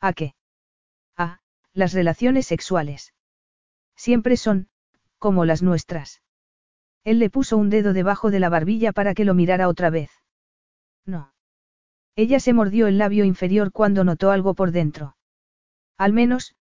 [0.00, 0.34] ¿A qué?
[1.16, 1.40] A,
[1.72, 3.12] las relaciones sexuales.
[3.96, 4.68] Siempre son,
[5.18, 6.22] como las nuestras.
[7.04, 10.10] Él le puso un dedo debajo de la barbilla para que lo mirara otra vez.
[11.04, 11.32] No.
[12.14, 15.16] Ella se mordió el labio inferior cuando notó algo por dentro.
[15.96, 16.54] Al menos,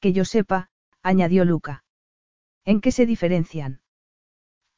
[0.00, 0.70] que yo sepa,
[1.02, 1.84] añadió Luca.
[2.64, 3.80] ¿En qué se diferencian?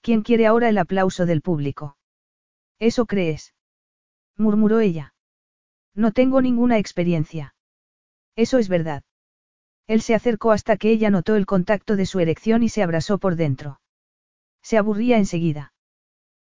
[0.07, 1.97] ¿Quién quiere ahora el aplauso del público?
[2.79, 3.55] ¿Eso crees?
[4.37, 5.15] murmuró ella.
[5.97, 7.57] No tengo ninguna experiencia.
[8.37, 9.03] Eso es verdad.
[9.89, 13.19] Él se acercó hasta que ella notó el contacto de su erección y se abrazó
[13.19, 13.81] por dentro.
[14.63, 15.73] Se aburría enseguida.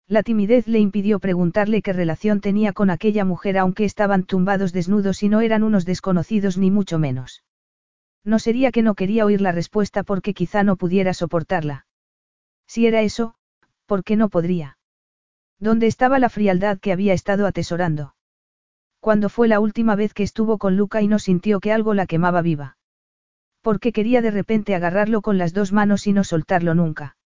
[0.06, 5.22] La timidez le impidió preguntarle qué relación tenía con aquella mujer aunque estaban tumbados desnudos
[5.22, 7.44] y no eran unos desconocidos ni mucho menos.
[8.24, 11.84] No sería que no quería oír la respuesta porque quizá no pudiera soportarla.
[12.66, 13.34] Si era eso,
[13.90, 14.78] ¿Por qué no podría?
[15.58, 18.14] ¿Dónde estaba la frialdad que había estado atesorando?
[19.00, 22.06] Cuando fue la última vez que estuvo con Luca y no sintió que algo la
[22.06, 22.76] quemaba viva?
[23.62, 27.16] Porque quería de repente agarrarlo con las dos manos y no soltarlo nunca.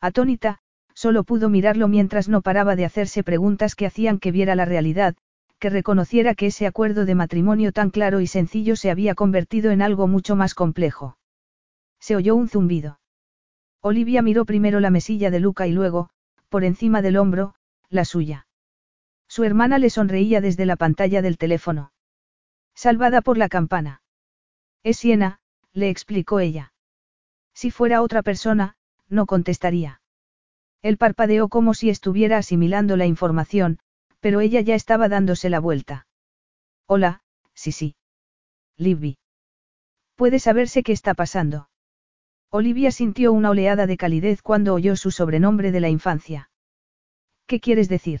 [0.00, 0.58] Atónita,
[0.94, 5.14] solo pudo mirarlo mientras no paraba de hacerse preguntas que hacían que viera la realidad,
[5.60, 9.80] que reconociera que ese acuerdo de matrimonio tan claro y sencillo se había convertido en
[9.80, 11.18] algo mucho más complejo.
[12.00, 12.98] Se oyó un zumbido.
[13.86, 16.08] Olivia miró primero la mesilla de Luca y luego,
[16.48, 17.54] por encima del hombro,
[17.90, 18.46] la suya.
[19.28, 21.92] Su hermana le sonreía desde la pantalla del teléfono.
[22.74, 24.00] Salvada por la campana.
[24.84, 25.38] Es Siena,
[25.74, 26.72] le explicó ella.
[27.52, 28.76] Si fuera otra persona,
[29.10, 30.00] no contestaría.
[30.80, 33.80] Él parpadeó como si estuviera asimilando la información,
[34.18, 36.06] pero ella ya estaba dándose la vuelta.
[36.86, 37.20] Hola,
[37.52, 37.96] sí, sí.
[38.78, 39.18] Libby.
[40.14, 41.68] ¿Puede saberse qué está pasando?
[42.56, 46.50] Olivia sintió una oleada de calidez cuando oyó su sobrenombre de la infancia.
[47.48, 48.20] ¿Qué quieres decir?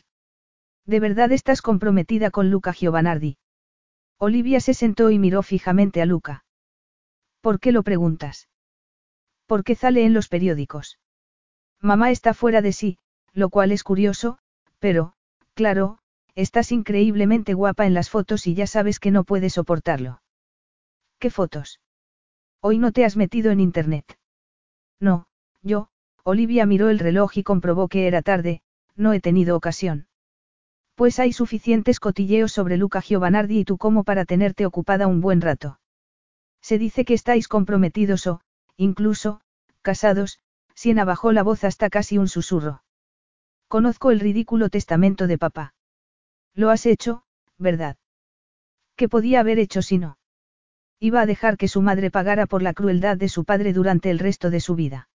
[0.84, 3.36] ¿De verdad estás comprometida con Luca Giovanardi?
[4.18, 6.44] Olivia se sentó y miró fijamente a Luca.
[7.42, 8.48] ¿Por qué lo preguntas?
[9.46, 10.98] Porque sale en los periódicos.
[11.80, 12.98] Mamá está fuera de sí,
[13.34, 14.38] lo cual es curioso,
[14.80, 15.12] pero,
[15.54, 15.98] claro,
[16.34, 20.22] estás increíblemente guapa en las fotos y ya sabes que no puedes soportarlo.
[21.20, 21.78] ¿Qué fotos?
[22.60, 24.18] Hoy no te has metido en internet.
[25.00, 25.26] No,
[25.62, 25.88] yo,
[26.22, 28.62] Olivia miró el reloj y comprobó que era tarde,
[28.96, 30.06] no he tenido ocasión.
[30.94, 35.40] Pues hay suficientes cotilleos sobre Luca Giovanardi y tú como para tenerte ocupada un buen
[35.40, 35.80] rato.
[36.60, 38.40] Se dice que estáis comprometidos o,
[38.76, 39.40] incluso,
[39.82, 40.38] casados,
[40.74, 42.82] Siena bajó la voz hasta casi un susurro.
[43.68, 45.74] Conozco el ridículo testamento de papá.
[46.54, 47.24] Lo has hecho,
[47.58, 47.96] ¿verdad?
[48.96, 50.16] ¿Qué podía haber hecho si no?
[51.04, 54.18] Iba a dejar que su madre pagara por la crueldad de su padre durante el
[54.18, 55.10] resto de su vida.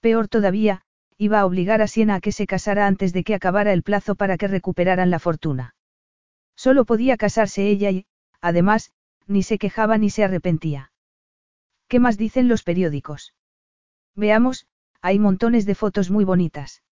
[0.00, 0.86] Peor todavía,
[1.18, 4.14] iba a obligar a Siena a que se casara antes de que acabara el plazo
[4.14, 5.74] para que recuperaran la fortuna.
[6.56, 8.06] Solo podía casarse ella y,
[8.40, 8.90] además,
[9.26, 10.92] ni se quejaba ni se arrepentía.
[11.88, 13.34] ¿Qué más dicen los periódicos?
[14.16, 14.66] Veamos,
[15.02, 16.82] hay montones de fotos muy bonitas.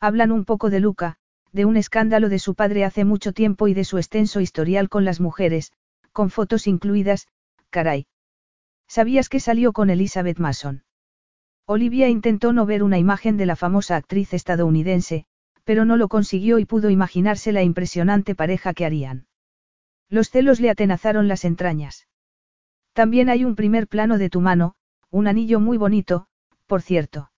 [0.00, 1.16] Hablan un poco de Luca,
[1.52, 5.06] de un escándalo de su padre hace mucho tiempo y de su extenso historial con
[5.06, 5.72] las mujeres,
[6.12, 7.26] con fotos incluidas,
[7.70, 8.06] caray.
[8.88, 10.84] ¿Sabías que salió con Elizabeth Mason?
[11.66, 15.26] Olivia intentó no ver una imagen de la famosa actriz estadounidense,
[15.64, 19.26] pero no lo consiguió y pudo imaginarse la impresionante pareja que harían.
[20.08, 22.08] Los celos le atenazaron las entrañas.
[22.94, 24.74] También hay un primer plano de tu mano,
[25.10, 26.26] un anillo muy bonito,
[26.66, 27.30] por cierto.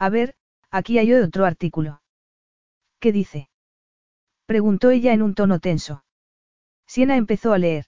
[0.00, 0.34] A ver,
[0.70, 2.02] aquí hay otro artículo.
[2.98, 3.48] ¿Qué dice?
[4.46, 6.04] Preguntó ella en un tono tenso.
[6.86, 7.86] Siena empezó a leer.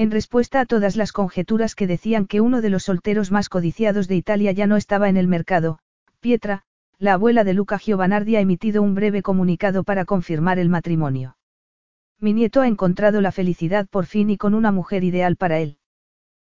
[0.00, 4.08] En respuesta a todas las conjeturas que decían que uno de los solteros más codiciados
[4.08, 5.78] de Italia ya no estaba en el mercado,
[6.20, 6.62] Pietra,
[6.96, 11.36] la abuela de Luca Giovanardi ha emitido un breve comunicado para confirmar el matrimonio.
[12.18, 15.76] Mi nieto ha encontrado la felicidad por fin y con una mujer ideal para él.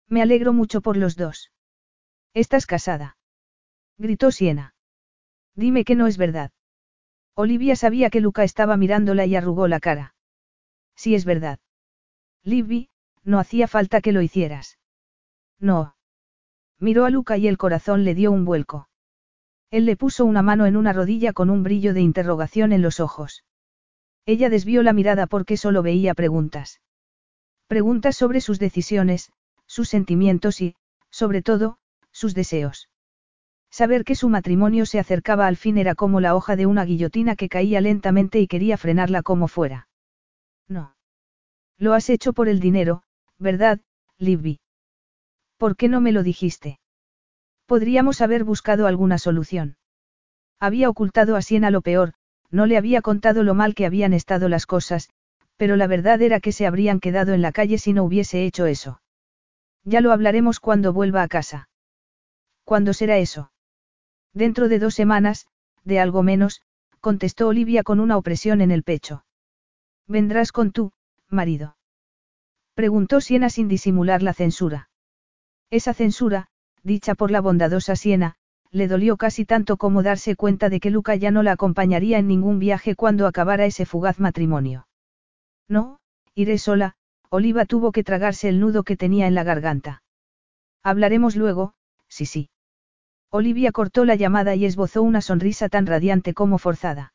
[0.08, 1.52] Me alegro mucho por los dos.
[2.34, 3.16] ¿Estás casada?
[3.96, 4.74] Gritó Siena.
[5.54, 6.50] Dime que no es verdad.
[7.36, 10.16] Olivia sabía que Luca estaba mirándola y arrugó la cara.
[10.96, 11.60] Sí es verdad.
[12.42, 12.88] Libby,
[13.26, 14.78] no hacía falta que lo hicieras.
[15.58, 15.96] No.
[16.78, 18.88] Miró a Luca y el corazón le dio un vuelco.
[19.70, 23.00] Él le puso una mano en una rodilla con un brillo de interrogación en los
[23.00, 23.44] ojos.
[24.24, 26.80] Ella desvió la mirada porque solo veía preguntas.
[27.66, 29.32] Preguntas sobre sus decisiones,
[29.66, 30.76] sus sentimientos y,
[31.10, 31.78] sobre todo,
[32.12, 32.88] sus deseos.
[33.70, 37.34] Saber que su matrimonio se acercaba al fin era como la hoja de una guillotina
[37.34, 39.88] que caía lentamente y quería frenarla como fuera.
[40.68, 40.94] No.
[41.76, 43.02] Lo has hecho por el dinero,
[43.38, 43.80] ¿verdad,
[44.18, 44.60] Libby?
[45.58, 46.78] ¿Por qué no me lo dijiste?
[47.66, 49.76] Podríamos haber buscado alguna solución.
[50.60, 52.14] Había ocultado a Siena lo peor,
[52.50, 55.10] no le había contado lo mal que habían estado las cosas,
[55.56, 58.66] pero la verdad era que se habrían quedado en la calle si no hubiese hecho
[58.66, 59.00] eso.
[59.84, 61.68] Ya lo hablaremos cuando vuelva a casa.
[62.64, 63.52] ¿Cuándo será eso?
[64.32, 65.46] Dentro de dos semanas,
[65.84, 66.62] de algo menos,
[67.00, 69.24] contestó Olivia con una opresión en el pecho.
[70.06, 70.92] Vendrás con tú,
[71.28, 71.75] marido.
[72.76, 74.90] Preguntó Siena sin disimular la censura.
[75.70, 76.48] Esa censura,
[76.82, 78.34] dicha por la bondadosa Siena,
[78.70, 82.28] le dolió casi tanto como darse cuenta de que Luca ya no la acompañaría en
[82.28, 84.86] ningún viaje cuando acabara ese fugaz matrimonio.
[85.68, 86.00] No,
[86.34, 86.96] iré sola,
[87.30, 90.02] Oliva tuvo que tragarse el nudo que tenía en la garganta.
[90.82, 91.72] Hablaremos luego,
[92.08, 92.50] sí sí.
[93.30, 97.14] Olivia cortó la llamada y esbozó una sonrisa tan radiante como forzada.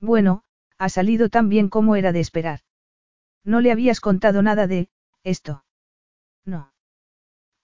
[0.00, 0.42] Bueno,
[0.76, 2.62] ha salido tan bien como era de esperar.
[3.44, 4.88] No le habías contado nada de,
[5.24, 5.64] esto.
[6.44, 6.72] No.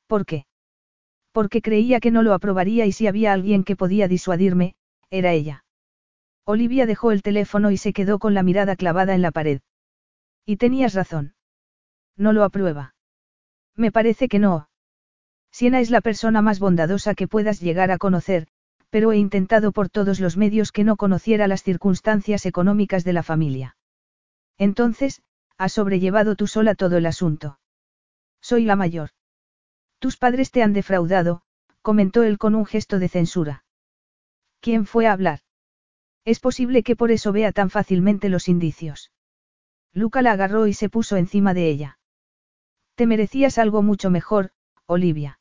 [0.06, 0.46] ¿Por qué?
[1.32, 4.74] Porque creía que no lo aprobaría y si había alguien que podía disuadirme,
[5.10, 5.64] era ella.
[6.44, 9.60] Olivia dejó el teléfono y se quedó con la mirada clavada en la pared.
[10.46, 11.34] Y tenías razón.
[12.16, 12.94] No lo aprueba.
[13.76, 14.68] Me parece que no.
[15.52, 18.48] Siena es la persona más bondadosa que puedas llegar a conocer,
[18.90, 23.22] pero he intentado por todos los medios que no conociera las circunstancias económicas de la
[23.22, 23.76] familia.
[24.56, 25.22] Entonces,
[25.58, 27.58] has sobrellevado tú sola todo el asunto.
[28.40, 29.10] Soy la mayor.
[29.98, 31.42] Tus padres te han defraudado,
[31.82, 33.64] comentó él con un gesto de censura.
[34.60, 35.40] ¿Quién fue a hablar?
[36.24, 39.12] Es posible que por eso vea tan fácilmente los indicios.
[39.92, 41.98] Luca la agarró y se puso encima de ella.
[42.94, 44.50] Te merecías algo mucho mejor,
[44.86, 45.40] Olivia.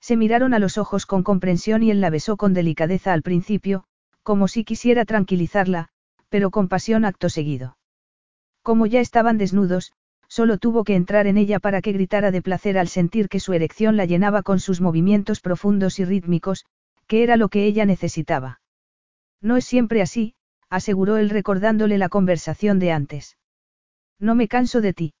[0.00, 3.84] Se miraron a los ojos con comprensión y él la besó con delicadeza al principio,
[4.22, 5.88] como si quisiera tranquilizarla,
[6.28, 7.77] pero con pasión acto seguido.
[8.68, 9.92] Como ya estaban desnudos,
[10.28, 13.54] solo tuvo que entrar en ella para que gritara de placer al sentir que su
[13.54, 16.66] erección la llenaba con sus movimientos profundos y rítmicos,
[17.06, 18.60] que era lo que ella necesitaba.
[19.40, 20.34] No es siempre así,
[20.68, 23.38] aseguró él recordándole la conversación de antes.
[24.20, 25.14] No me canso de ti.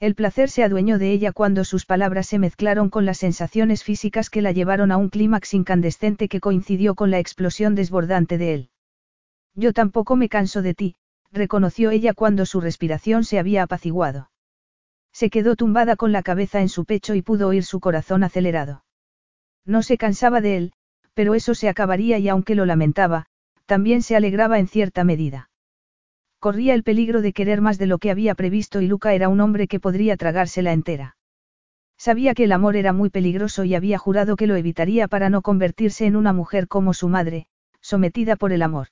[0.00, 4.30] El placer se adueñó de ella cuando sus palabras se mezclaron con las sensaciones físicas
[4.30, 8.70] que la llevaron a un clímax incandescente que coincidió con la explosión desbordante de él.
[9.54, 10.96] Yo tampoco me canso de ti,
[11.32, 14.30] reconoció ella cuando su respiración se había apaciguado.
[15.12, 18.84] Se quedó tumbada con la cabeza en su pecho y pudo oír su corazón acelerado.
[19.64, 20.72] No se cansaba de él,
[21.14, 23.26] pero eso se acabaría y aunque lo lamentaba,
[23.66, 25.50] también se alegraba en cierta medida.
[26.38, 29.40] Corría el peligro de querer más de lo que había previsto y Luca era un
[29.40, 31.16] hombre que podría tragársela entera.
[31.96, 35.40] Sabía que el amor era muy peligroso y había jurado que lo evitaría para no
[35.42, 37.46] convertirse en una mujer como su madre,
[37.80, 38.88] sometida por el amor.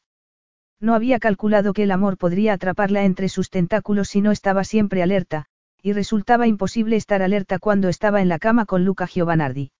[0.81, 5.03] No había calculado que el amor podría atraparla entre sus tentáculos si no estaba siempre
[5.03, 5.47] alerta,
[5.83, 9.73] y resultaba imposible estar alerta cuando estaba en la cama con Luca Giovanardi.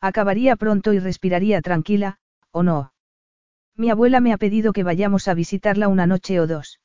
[0.00, 2.18] Acabaría pronto y respiraría tranquila,
[2.50, 2.92] ¿o no?
[3.74, 6.80] Mi abuela me ha pedido que vayamos a visitarla una noche o dos.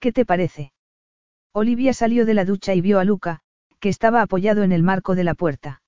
[0.00, 0.72] ¿Qué te parece?
[1.52, 3.40] Olivia salió de la ducha y vio a Luca,
[3.80, 5.82] que estaba apoyado en el marco de la puerta.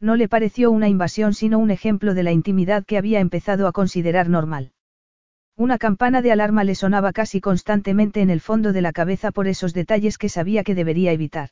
[0.00, 3.72] No le pareció una invasión sino un ejemplo de la intimidad que había empezado a
[3.72, 4.72] considerar normal.
[5.58, 9.48] Una campana de alarma le sonaba casi constantemente en el fondo de la cabeza por
[9.48, 11.50] esos detalles que sabía que debería evitar.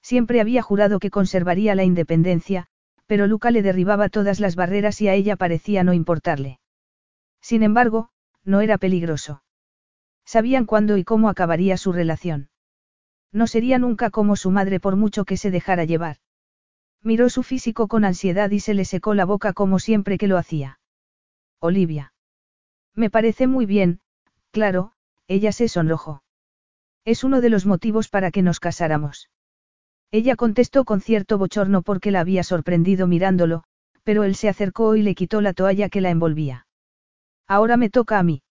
[0.00, 2.68] Siempre había jurado que conservaría la independencia,
[3.08, 6.60] pero Luca le derribaba todas las barreras y a ella parecía no importarle.
[7.40, 8.10] Sin embargo,
[8.44, 9.42] no era peligroso.
[10.24, 12.48] Sabían cuándo y cómo acabaría su relación.
[13.32, 16.18] No sería nunca como su madre por mucho que se dejara llevar.
[17.02, 20.38] Miró su físico con ansiedad y se le secó la boca como siempre que lo
[20.38, 20.78] hacía.
[21.58, 22.12] Olivia.
[22.96, 24.00] Me parece muy bien,
[24.50, 24.92] claro,
[25.28, 26.22] ella se sonrojó.
[27.04, 29.28] Es uno de los motivos para que nos casáramos.
[30.10, 33.64] Ella contestó con cierto bochorno porque la había sorprendido mirándolo,
[34.02, 36.66] pero él se acercó y le quitó la toalla que la envolvía.
[37.46, 38.42] Ahora me toca a mí.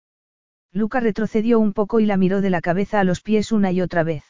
[0.72, 3.80] Luca retrocedió un poco y la miró de la cabeza a los pies una y
[3.80, 4.24] otra vez.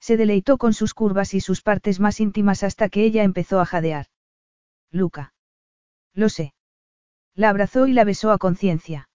[0.00, 3.64] Se deleitó con sus curvas y sus partes más íntimas hasta que ella empezó a
[3.64, 4.08] jadear.
[4.90, 5.32] Luca.
[6.12, 6.52] Lo sé.
[7.34, 9.08] La abrazó y la besó a conciencia.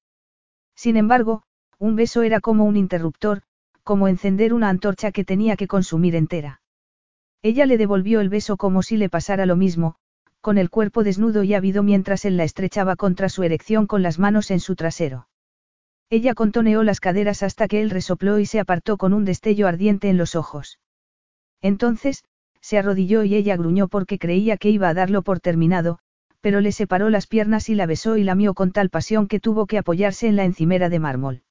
[0.80, 1.42] Sin embargo,
[1.78, 3.42] un beso era como un interruptor,
[3.84, 6.62] como encender una antorcha que tenía que consumir entera.
[7.42, 9.96] Ella le devolvió el beso como si le pasara lo mismo,
[10.40, 14.20] con el cuerpo desnudo y ávido mientras él la estrechaba contra su erección con las
[14.20, 15.28] manos en su trasero.
[16.10, 20.08] Ella contoneó las caderas hasta que él resopló y se apartó con un destello ardiente
[20.08, 20.80] en los ojos.
[21.62, 22.24] Entonces,
[22.62, 26.00] se arrodilló y ella gruñó porque creía que iba a darlo por terminado,
[26.42, 29.66] pero le separó las piernas y la besó y lamió con tal pasión que tuvo
[29.66, 31.44] que apoyarse en la encimera de mármol.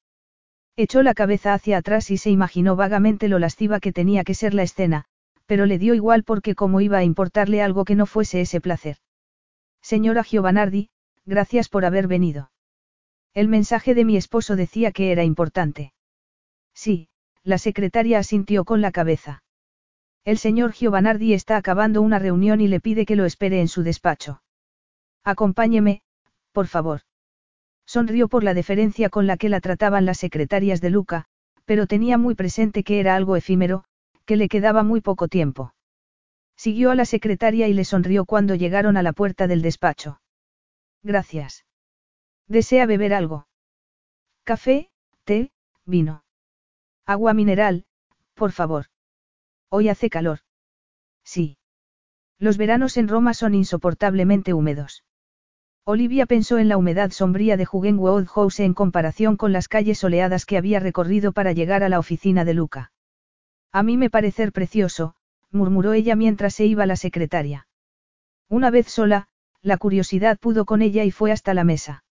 [0.76, 4.54] Echó la cabeza hacia atrás y se imaginó vagamente lo lasciva que tenía que ser
[4.54, 5.04] la escena,
[5.46, 8.98] pero le dio igual porque cómo iba a importarle algo que no fuese ese placer.
[9.82, 10.90] Señora Giovanardi,
[11.24, 12.50] gracias por haber venido.
[13.34, 15.92] El mensaje de mi esposo decía que era importante.
[16.74, 17.08] Sí,
[17.42, 19.42] la secretaria asintió con la cabeza.
[20.24, 23.82] El señor Giovanardi está acabando una reunión y le pide que lo espere en su
[23.82, 24.42] despacho.
[25.32, 26.00] Acompáñeme,
[26.52, 27.02] por favor.
[27.84, 31.26] Sonrió por la deferencia con la que la trataban las secretarias de Luca,
[31.66, 33.84] pero tenía muy presente que era algo efímero,
[34.24, 35.74] que le quedaba muy poco tiempo.
[36.56, 40.18] Siguió a la secretaria y le sonrió cuando llegaron a la puerta del despacho.
[41.02, 41.66] Gracias.
[42.46, 43.48] ¿Desea beber algo?
[44.44, 44.88] Café,
[45.24, 45.50] té,
[45.84, 46.24] vino.
[47.04, 47.84] Agua mineral,
[48.32, 48.86] por favor.
[49.68, 50.38] Hoy hace calor.
[51.22, 51.58] Sí.
[52.38, 55.04] Los veranos en Roma son insoportablemente húmedos.
[55.90, 60.44] Olivia pensó en la humedad sombría de Jugenwood House en comparación con las calles soleadas
[60.44, 62.92] que había recorrido para llegar a la oficina de Luca.
[63.72, 65.14] A mí me parecer precioso,
[65.50, 67.68] murmuró ella mientras se iba la secretaria.
[68.50, 69.28] Una vez sola,
[69.62, 72.04] la curiosidad pudo con ella y fue hasta la mesa.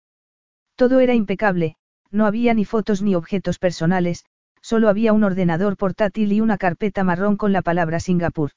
[0.78, 1.76] Todo era impecable,
[2.12, 4.24] no había ni fotos ni objetos personales,
[4.62, 8.52] solo había un ordenador portátil y una carpeta marrón con la palabra Singapur.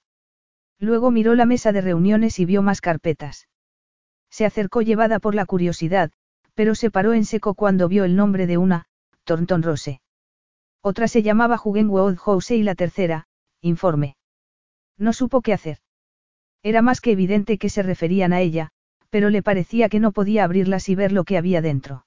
[0.78, 3.48] Luego miró la mesa de reuniones y vio más carpetas.
[4.30, 6.10] Se acercó llevada por la curiosidad,
[6.54, 8.86] pero se paró en seco cuando vio el nombre de una,
[9.24, 10.00] Thornton Rose.
[10.82, 13.26] Otra se llamaba Jugenwood House y la tercera,
[13.60, 14.16] Informe.
[14.96, 15.78] No supo qué hacer.
[16.62, 18.70] Era más que evidente que se referían a ella,
[19.10, 22.06] pero le parecía que no podía abrirlas y ver lo que había dentro.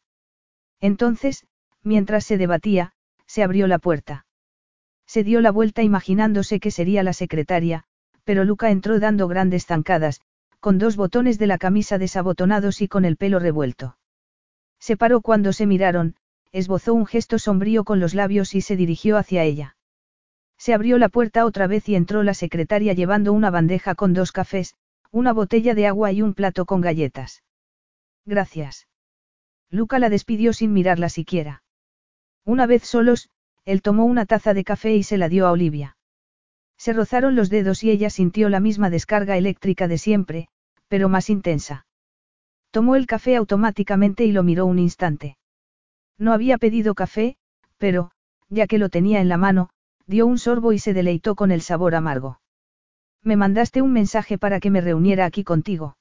[0.79, 1.45] Entonces,
[1.83, 2.93] mientras se debatía,
[3.25, 4.25] se abrió la puerta.
[5.05, 7.85] Se dio la vuelta imaginándose que sería la secretaria,
[8.23, 10.21] pero Luca entró dando grandes zancadas,
[10.61, 13.97] con dos botones de la camisa desabotonados y con el pelo revuelto.
[14.79, 16.15] Se paró cuando se miraron,
[16.51, 19.75] esbozó un gesto sombrío con los labios y se dirigió hacia ella.
[20.57, 24.31] Se abrió la puerta otra vez y entró la secretaria llevando una bandeja con dos
[24.31, 24.75] cafés,
[25.09, 27.43] una botella de agua y un plato con galletas.
[28.25, 28.87] Gracias.
[29.71, 31.63] Luca la despidió sin mirarla siquiera.
[32.45, 33.29] Una vez solos,
[33.65, 35.97] él tomó una taza de café y se la dio a Olivia.
[36.81, 40.47] Se rozaron los dedos y ella sintió la misma descarga eléctrica de siempre,
[40.87, 41.85] pero más intensa.
[42.71, 45.37] Tomó el café automáticamente y lo miró un instante.
[46.17, 47.37] No había pedido café,
[47.77, 48.09] pero,
[48.49, 49.69] ya que lo tenía en la mano,
[50.07, 52.41] dio un sorbo y se deleitó con el sabor amargo.
[53.21, 55.97] Me mandaste un mensaje para que me reuniera aquí contigo.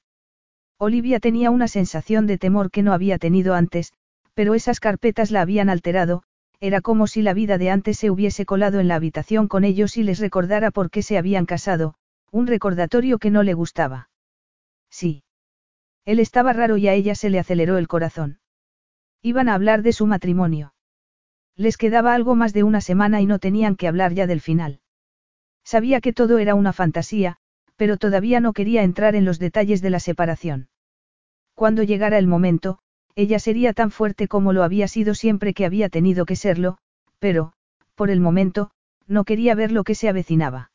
[0.79, 3.93] Olivia tenía una sensación de temor que no había tenido antes,
[4.33, 6.23] pero esas carpetas la habían alterado,
[6.61, 9.97] era como si la vida de antes se hubiese colado en la habitación con ellos
[9.97, 11.95] y les recordara por qué se habían casado,
[12.31, 14.09] un recordatorio que no le gustaba.
[14.91, 15.23] Sí.
[16.05, 18.39] Él estaba raro y a ella se le aceleró el corazón.
[19.23, 20.75] Iban a hablar de su matrimonio.
[21.55, 24.81] Les quedaba algo más de una semana y no tenían que hablar ya del final.
[25.63, 27.37] Sabía que todo era una fantasía,
[27.75, 30.69] pero todavía no quería entrar en los detalles de la separación.
[31.55, 32.79] Cuando llegara el momento,
[33.15, 36.77] ella sería tan fuerte como lo había sido siempre que había tenido que serlo,
[37.19, 37.53] pero,
[37.95, 38.71] por el momento,
[39.07, 40.71] no quería ver lo que se avecinaba.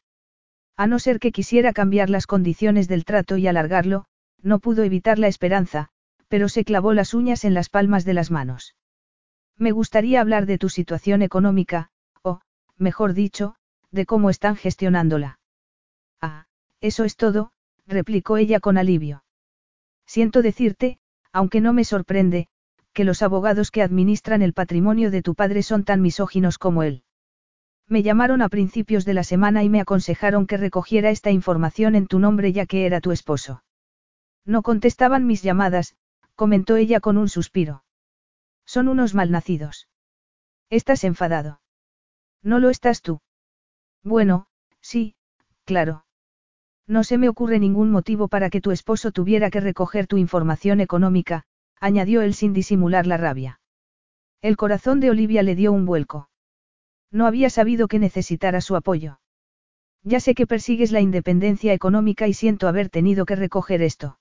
[0.77, 4.05] A no ser que quisiera cambiar las condiciones del trato y alargarlo,
[4.43, 5.89] no pudo evitar la esperanza,
[6.29, 8.75] pero se clavó las uñas en las palmas de las manos.
[9.57, 11.89] Me gustaría hablar de tu situación económica,
[12.23, 12.41] o,
[12.77, 13.57] mejor dicho,
[13.91, 15.39] de cómo están gestionándola.
[16.21, 16.47] Ah,
[16.81, 17.53] eso es todo,
[17.87, 19.25] replicó ella con alivio.
[20.07, 20.99] Siento decirte,
[21.37, 22.49] aunque no me sorprende,
[22.95, 27.03] que los abogados que administran el patrimonio de tu padre son tan misóginos como él.
[27.87, 32.07] Me llamaron a principios de la semana y me aconsejaron que recogiera esta información en
[32.07, 33.63] tu nombre ya que era tu esposo.
[34.47, 35.95] No contestaban mis llamadas,
[36.37, 37.85] comentó ella con un suspiro.
[38.65, 39.89] Son unos malnacidos.
[40.71, 41.61] Estás enfadado.
[42.43, 43.21] No lo estás tú.
[44.03, 44.47] Bueno,
[44.81, 45.17] sí,
[45.67, 46.06] claro.
[46.87, 50.81] No se me ocurre ningún motivo para que tu esposo tuviera que recoger tu información
[50.81, 51.45] económica,
[51.81, 53.61] añadió él sin disimular la rabia.
[54.41, 56.29] El corazón de Olivia le dio un vuelco.
[57.11, 59.21] No había sabido que necesitara su apoyo.
[60.05, 64.19] Ya sé que persigues la independencia económica y siento haber tenido que recoger esto.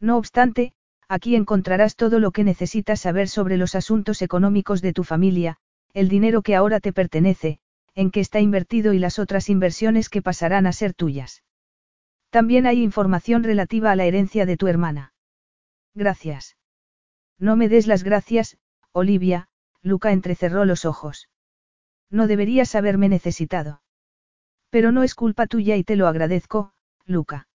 [0.00, 0.72] No obstante,
[1.08, 5.58] aquí encontrarás todo lo que necesitas saber sobre los asuntos económicos de tu familia,
[5.94, 7.60] el dinero que ahora te pertenece,
[7.94, 11.44] en qué está invertido y las otras inversiones que pasarán a ser tuyas.
[12.30, 15.12] También hay información relativa a la herencia de tu hermana.
[15.94, 16.56] Gracias.
[17.38, 18.58] No me des las gracias,
[18.92, 19.48] Olivia,
[19.82, 21.28] Luca entrecerró los ojos.
[22.10, 23.82] No deberías haberme necesitado.
[24.70, 26.72] Pero no es culpa tuya y te lo agradezco,
[27.04, 27.48] Luca.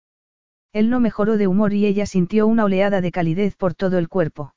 [0.72, 4.08] Él no mejoró de humor y ella sintió una oleada de calidez por todo el
[4.08, 4.54] cuerpo.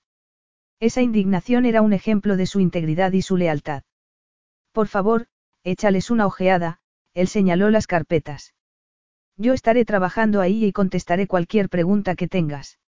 [0.80, 3.84] Esa indignación era un ejemplo de su integridad y su lealtad.
[4.72, 5.28] Por favor,
[5.64, 6.80] échales una ojeada,
[7.14, 8.53] él señaló las carpetas.
[9.38, 12.80] Yo estaré trabajando ahí y contestaré cualquier pregunta que tengas.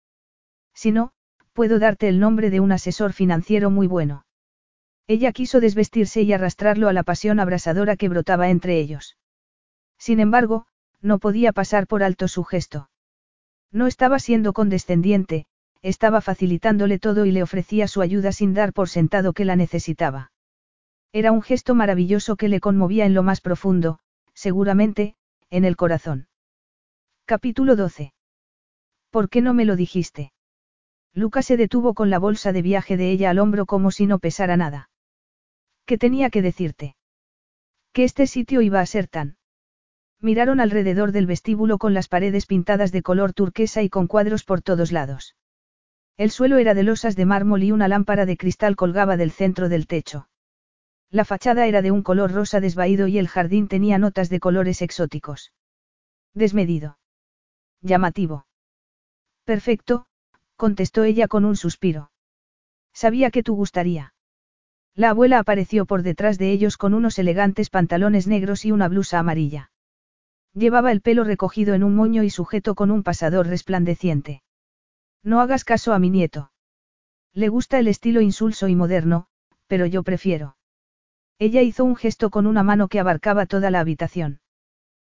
[0.74, 1.12] Si no,
[1.52, 4.26] puedo darte el nombre de un asesor financiero muy bueno.
[5.08, 9.16] Ella quiso desvestirse y arrastrarlo a la pasión abrasadora que brotaba entre ellos.
[9.98, 10.66] Sin embargo,
[11.00, 12.90] no podía pasar por alto su gesto.
[13.72, 15.46] No estaba siendo condescendiente,
[15.82, 20.32] estaba facilitándole todo y le ofrecía su ayuda sin dar por sentado que la necesitaba.
[21.12, 23.98] Era un gesto maravilloso que le conmovía en lo más profundo,
[24.34, 25.16] seguramente,
[25.50, 26.28] en el corazón.
[27.28, 28.12] Capítulo 12.
[29.10, 30.30] ¿Por qué no me lo dijiste?
[31.12, 34.20] Lucas se detuvo con la bolsa de viaje de ella al hombro como si no
[34.20, 34.90] pesara nada.
[35.86, 36.94] ¿Qué tenía que decirte?
[37.92, 39.38] Que este sitio iba a ser tan.
[40.20, 44.62] Miraron alrededor del vestíbulo con las paredes pintadas de color turquesa y con cuadros por
[44.62, 45.34] todos lados.
[46.16, 49.68] El suelo era de losas de mármol y una lámpara de cristal colgaba del centro
[49.68, 50.28] del techo.
[51.10, 54.80] La fachada era de un color rosa desvaído y el jardín tenía notas de colores
[54.80, 55.52] exóticos.
[56.32, 56.98] Desmedido.
[57.86, 58.46] Llamativo.
[59.44, 60.06] Perfecto,
[60.56, 62.10] contestó ella con un suspiro.
[62.92, 64.12] Sabía que tú gustaría.
[64.96, 69.20] La abuela apareció por detrás de ellos con unos elegantes pantalones negros y una blusa
[69.20, 69.70] amarilla.
[70.52, 74.42] Llevaba el pelo recogido en un moño y sujeto con un pasador resplandeciente.
[75.22, 76.50] No hagas caso a mi nieto.
[77.34, 79.28] Le gusta el estilo insulso y moderno,
[79.68, 80.56] pero yo prefiero.
[81.38, 84.40] Ella hizo un gesto con una mano que abarcaba toda la habitación.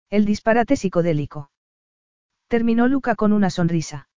[0.08, 1.51] El disparate psicodélico.
[2.52, 4.10] Terminó Luca con una sonrisa.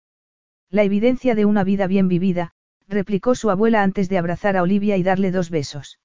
[0.72, 2.56] La evidencia de una vida bien vivida,
[2.88, 6.00] replicó su abuela antes de abrazar a Olivia y darle dos besos.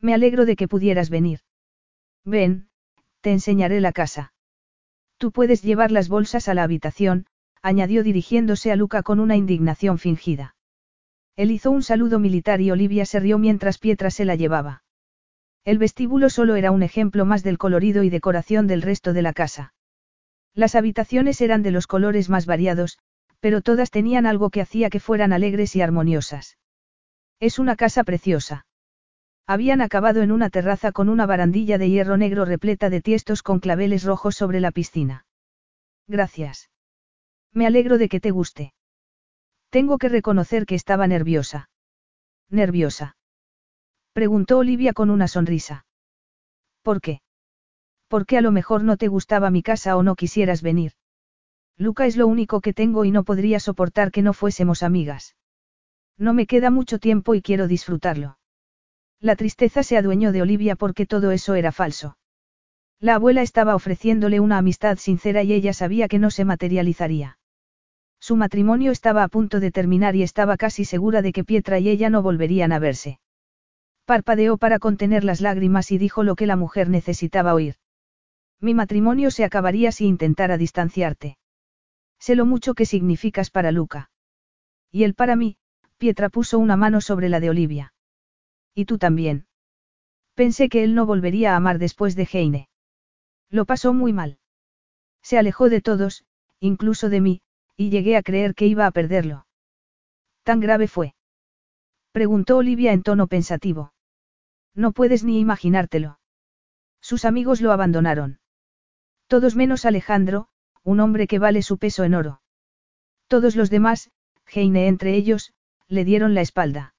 [0.00, 1.40] Me alegro de que pudieras venir.
[2.24, 2.70] Ven,
[3.20, 4.32] te enseñaré la casa.
[5.18, 7.26] Tú puedes llevar las bolsas a la habitación,
[7.60, 10.56] añadió dirigiéndose a Luca con una indignación fingida.
[11.36, 14.84] Él hizo un saludo militar y Olivia se rió mientras Pietra se la llevaba.
[15.66, 19.34] El vestíbulo solo era un ejemplo más del colorido y decoración del resto de la
[19.34, 19.74] casa.
[20.54, 22.98] Las habitaciones eran de los colores más variados,
[23.40, 26.58] pero todas tenían algo que hacía que fueran alegres y armoniosas.
[27.40, 28.66] Es una casa preciosa.
[29.46, 33.58] Habían acabado en una terraza con una barandilla de hierro negro repleta de tiestos con
[33.58, 35.26] claveles rojos sobre la piscina.
[36.06, 36.70] Gracias.
[37.52, 38.74] Me alegro de que te guste.
[39.70, 41.68] Tengo que reconocer que estaba nerviosa.
[42.48, 43.16] ¿Nerviosa?
[44.12, 45.86] Preguntó Olivia con una sonrisa.
[46.82, 47.22] ¿Por qué?
[48.12, 50.92] Porque a lo mejor no te gustaba mi casa o no quisieras venir.
[51.78, 55.34] Luca es lo único que tengo y no podría soportar que no fuésemos amigas.
[56.18, 58.36] No me queda mucho tiempo y quiero disfrutarlo.
[59.18, 62.18] La tristeza se adueñó de Olivia porque todo eso era falso.
[63.00, 67.38] La abuela estaba ofreciéndole una amistad sincera y ella sabía que no se materializaría.
[68.20, 71.88] Su matrimonio estaba a punto de terminar y estaba casi segura de que Pietra y
[71.88, 73.20] ella no volverían a verse.
[74.04, 77.76] Parpadeó para contener las lágrimas y dijo lo que la mujer necesitaba oír.
[78.62, 81.36] Mi matrimonio se acabaría si intentara distanciarte.
[82.20, 84.10] Sé lo mucho que significas para Luca.
[84.92, 85.56] Y él para mí,
[85.98, 87.92] Pietra puso una mano sobre la de Olivia.
[88.72, 89.46] Y tú también.
[90.34, 92.68] Pensé que él no volvería a amar después de Heine.
[93.50, 94.38] Lo pasó muy mal.
[95.22, 96.24] Se alejó de todos,
[96.60, 97.42] incluso de mí,
[97.76, 99.46] y llegué a creer que iba a perderlo.
[100.44, 101.16] ¿Tan grave fue?
[102.12, 103.92] Preguntó Olivia en tono pensativo.
[104.72, 106.20] No puedes ni imaginártelo.
[107.00, 108.38] Sus amigos lo abandonaron.
[109.26, 110.48] Todos menos Alejandro,
[110.84, 112.42] un hombre que vale su peso en oro.
[113.28, 114.10] Todos los demás,
[114.46, 115.52] Heine entre ellos,
[115.88, 116.94] le dieron la espalda.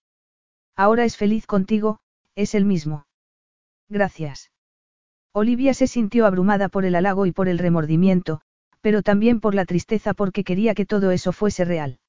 [0.76, 2.00] Ahora es feliz contigo,
[2.36, 3.06] es el mismo.
[3.90, 4.52] Gracias.
[5.32, 8.42] Olivia se sintió abrumada por el halago y por el remordimiento,
[8.82, 12.00] pero también por la tristeza porque quería que todo eso fuese real.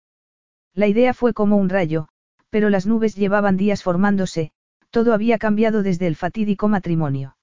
[0.75, 2.09] La idea fue como un rayo,
[2.51, 4.53] pero las nubes llevaban días formándose,
[4.91, 7.37] todo había cambiado desde el fatídico matrimonio.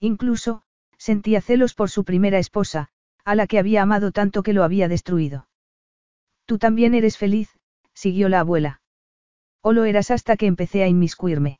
[0.00, 0.62] Incluso,
[0.98, 2.88] sentía celos por su primera esposa,
[3.24, 5.48] a la que había amado tanto que lo había destruido.
[6.44, 7.50] Tú también eres feliz,
[7.92, 8.80] siguió la abuela.
[9.62, 11.58] O lo eras hasta que empecé a inmiscuirme.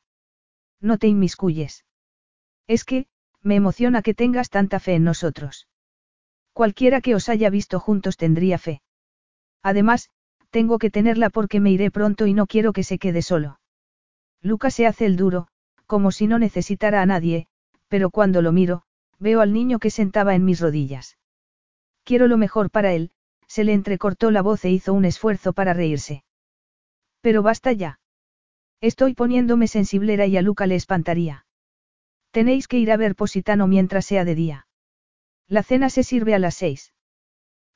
[0.81, 1.85] No te inmiscuyes.
[2.69, 3.07] Es que,
[3.43, 5.69] me emociona que tengas tanta fe en nosotros.
[6.53, 8.81] Cualquiera que os haya visto juntos tendría fe.
[9.63, 10.11] Además,
[10.51, 13.61] tengo que tenerla porque me iré pronto y no quiero que se quede solo.
[14.41, 15.49] Lucas se hace el duro,
[15.87, 17.49] como si no necesitara a nadie,
[17.89, 18.85] pero cuando lo miro,
[19.19, 21.19] veo al niño que sentaba en mis rodillas.
[22.05, 23.11] Quiero lo mejor para él,
[23.47, 26.25] se le entrecortó la voz e hizo un esfuerzo para reírse.
[27.21, 28.01] Pero basta ya.
[28.81, 31.47] Estoy poniéndome sensiblera y a Luca le espantaría.
[32.31, 34.67] Tenéis que ir a ver Positano mientras sea de día.
[35.49, 36.93] La cena se sirve a las seis.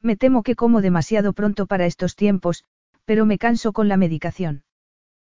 [0.00, 2.64] Me temo que como demasiado pronto para estos tiempos,
[3.04, 4.64] pero me canso con la medicación.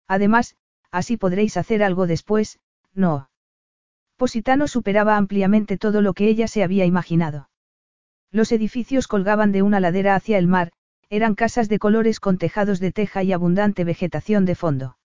[0.08, 0.56] Además,
[0.92, 2.60] así podréis hacer algo después,
[2.94, 3.31] no.
[4.22, 7.50] Positano superaba ampliamente todo lo que ella se había imaginado.
[8.32, 10.74] Los edificios colgaban de una ladera hacia el mar,
[11.10, 14.96] eran casas de colores con tejados de teja y abundante vegetación de fondo.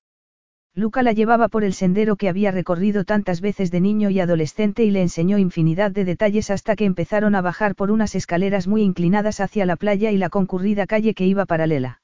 [0.74, 4.84] Luca la llevaba por el sendero que había recorrido tantas veces de niño y adolescente
[4.84, 8.82] y le enseñó infinidad de detalles hasta que empezaron a bajar por unas escaleras muy
[8.82, 12.02] inclinadas hacia la playa y la concurrida calle que iba paralela.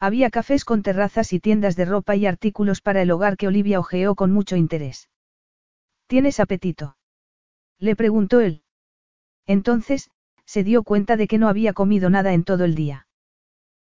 [0.00, 3.78] Había cafés con terrazas y tiendas de ropa y artículos para el hogar que Olivia
[3.78, 5.08] ojeó con mucho interés.
[6.14, 6.96] ¿Tienes apetito?
[7.80, 8.62] Le preguntó él.
[9.48, 10.12] Entonces,
[10.44, 13.08] se dio cuenta de que no había comido nada en todo el día.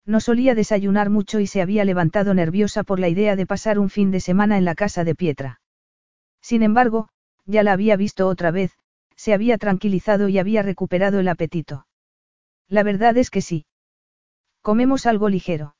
[0.06, 3.90] No solía desayunar mucho y se había levantado nerviosa por la idea de pasar un
[3.90, 5.60] fin de semana en la casa de Pietra.
[6.40, 7.10] Sin embargo,
[7.44, 8.78] ya la había visto otra vez,
[9.14, 11.86] se había tranquilizado y había recuperado el apetito.
[12.66, 13.66] La verdad es que sí.
[14.62, 15.76] Comemos algo ligero.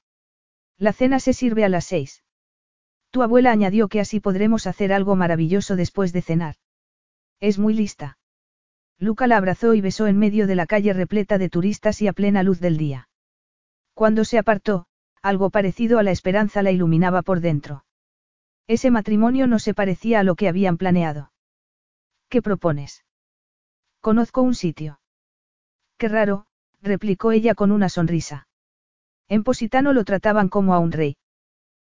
[0.76, 2.22] La cena se sirve a las seis.
[3.12, 6.56] Tu abuela añadió que así podremos hacer algo maravilloso después de cenar.
[7.40, 8.16] Es muy lista.
[8.98, 12.14] Luca la abrazó y besó en medio de la calle repleta de turistas y a
[12.14, 13.10] plena luz del día.
[13.92, 14.86] Cuando se apartó,
[15.20, 17.84] algo parecido a la esperanza la iluminaba por dentro.
[18.66, 21.32] Ese matrimonio no se parecía a lo que habían planeado.
[22.30, 23.04] ¿Qué propones?
[24.00, 25.00] Conozco un sitio.
[25.98, 26.46] Qué raro,
[26.80, 28.48] replicó ella con una sonrisa.
[29.28, 31.16] En Positano lo trataban como a un rey.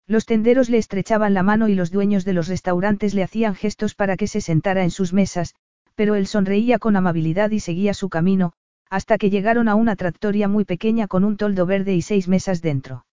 [0.07, 3.95] Los tenderos le estrechaban la mano y los dueños de los restaurantes le hacían gestos
[3.95, 5.55] para que se sentara en sus mesas,
[5.95, 8.53] pero él sonreía con amabilidad y seguía su camino,
[8.89, 12.61] hasta que llegaron a una tractoria muy pequeña con un toldo verde y seis mesas
[12.61, 13.05] dentro.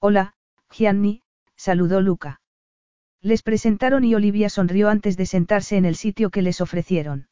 [0.00, 0.34] Hola,
[0.70, 1.22] Gianni,
[1.56, 2.40] saludó Luca.
[3.20, 7.28] Les presentaron y Olivia sonrió antes de sentarse en el sitio que les ofrecieron.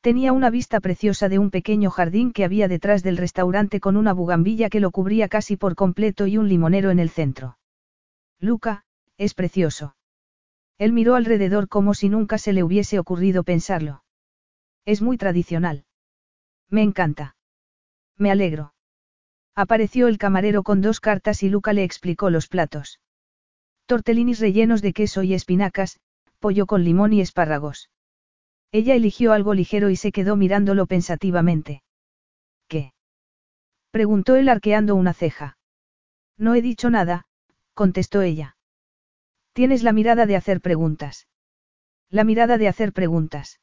[0.00, 4.12] Tenía una vista preciosa de un pequeño jardín que había detrás del restaurante con una
[4.12, 7.56] bugambilla que lo cubría casi por completo y un limonero en el centro.
[8.40, 8.84] Luca,
[9.16, 9.96] es precioso.
[10.78, 14.04] Él miró alrededor como si nunca se le hubiese ocurrido pensarlo.
[14.84, 15.84] Es muy tradicional.
[16.68, 17.36] Me encanta.
[18.16, 18.74] Me alegro.
[19.54, 23.00] Apareció el camarero con dos cartas y Luca le explicó los platos.
[23.86, 26.00] Tortellinis rellenos de queso y espinacas,
[26.40, 27.90] pollo con limón y espárragos.
[28.72, 31.82] Ella eligió algo ligero y se quedó mirándolo pensativamente.
[32.66, 32.92] ¿Qué?
[33.92, 35.56] preguntó él arqueando una ceja.
[36.36, 37.26] No he dicho nada,
[37.74, 38.56] contestó ella.
[39.52, 41.28] Tienes la mirada de hacer preguntas.
[42.10, 43.60] La mirada de hacer preguntas.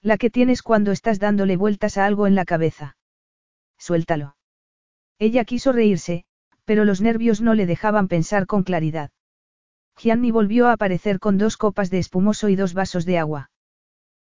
[0.00, 2.96] La que tienes cuando estás dándole vueltas a algo en la cabeza.
[3.78, 4.36] Suéltalo.
[5.18, 6.24] Ella quiso reírse,
[6.64, 9.10] pero los nervios no le dejaban pensar con claridad.
[9.96, 13.50] Gianni volvió a aparecer con dos copas de espumoso y dos vasos de agua.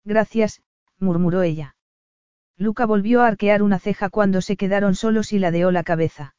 [0.05, 0.61] Gracias,
[0.99, 1.75] murmuró ella.
[2.57, 6.35] Luca volvió a arquear una ceja cuando se quedaron solos y ladeó la cabeza.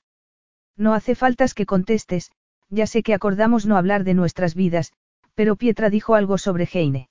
[0.76, 2.30] No hace faltas que contestes,
[2.70, 4.92] ya sé que acordamos no hablar de nuestras vidas,
[5.34, 7.08] pero Pietra dijo algo sobre Heine.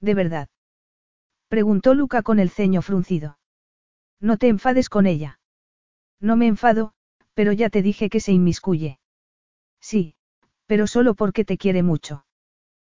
[0.00, 0.48] ¿De verdad?
[1.48, 3.38] Preguntó Luca con el ceño fruncido.
[4.20, 5.40] No te enfades con ella.
[6.20, 6.92] No me enfado,
[7.34, 8.98] pero ya te dije que se inmiscuye.
[9.80, 10.14] Sí,
[10.66, 12.24] pero solo porque te quiere mucho.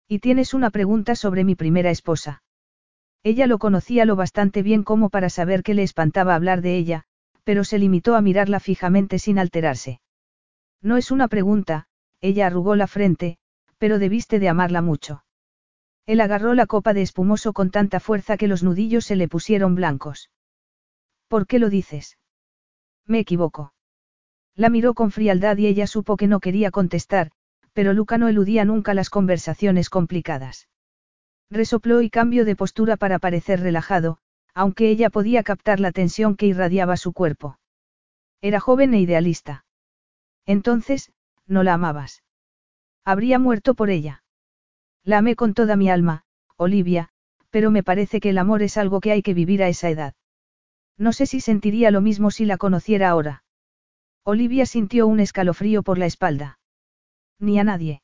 [0.08, 2.42] Y tienes una pregunta sobre mi primera esposa.
[3.22, 7.04] Ella lo conocía lo bastante bien como para saber que le espantaba hablar de ella,
[7.44, 10.00] pero se limitó a mirarla fijamente sin alterarse.
[10.82, 11.88] No es una pregunta,
[12.22, 13.38] ella arrugó la frente,
[13.78, 15.24] pero debiste de amarla mucho.
[16.06, 19.76] Él agarró la copa de espumoso con tanta fuerza que los nudillos se le pusieron
[19.76, 20.32] blancos.
[21.28, 22.18] ¿Por qué lo dices?
[23.06, 23.74] Me equivoco.
[24.56, 27.32] La miró con frialdad y ella supo que no quería contestar,
[27.74, 30.68] pero Luca no eludía nunca las conversaciones complicadas.
[31.50, 34.18] Resopló y cambió de postura para parecer relajado,
[34.54, 37.60] aunque ella podía captar la tensión que irradiaba su cuerpo.
[38.42, 39.66] Era joven e idealista.
[40.50, 41.12] Entonces,
[41.46, 42.24] no la amabas.
[43.06, 44.24] Habría muerto por ella.
[45.04, 46.24] La amé con toda mi alma,
[46.58, 47.10] Olivia,
[47.52, 50.16] pero me parece que el amor es algo que hay que vivir a esa edad.
[50.98, 53.44] No sé si sentiría lo mismo si la conociera ahora.
[54.24, 56.58] Olivia sintió un escalofrío por la espalda.
[57.38, 58.02] Ni a nadie.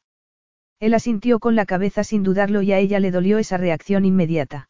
[0.79, 4.69] Él asintió con la cabeza sin dudarlo y a ella le dolió esa reacción inmediata.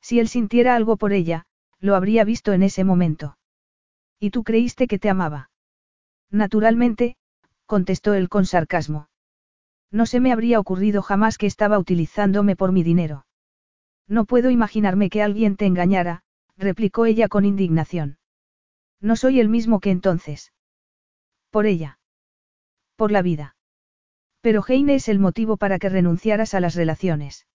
[0.00, 1.44] Si él sintiera algo por ella,
[1.78, 3.36] lo habría visto en ese momento.
[4.18, 5.50] ¿Y tú creíste que te amaba?
[6.30, 7.16] Naturalmente,
[7.66, 9.08] contestó él con sarcasmo.
[9.90, 13.26] No se me habría ocurrido jamás que estaba utilizándome por mi dinero.
[14.08, 16.22] No puedo imaginarme que alguien te engañara,
[16.56, 18.18] replicó ella con indignación.
[19.00, 20.52] No soy el mismo que entonces.
[21.50, 21.98] Por ella.
[22.96, 23.56] Por la vida.
[24.40, 27.46] Pero Heine es el motivo para que renunciaras a las relaciones.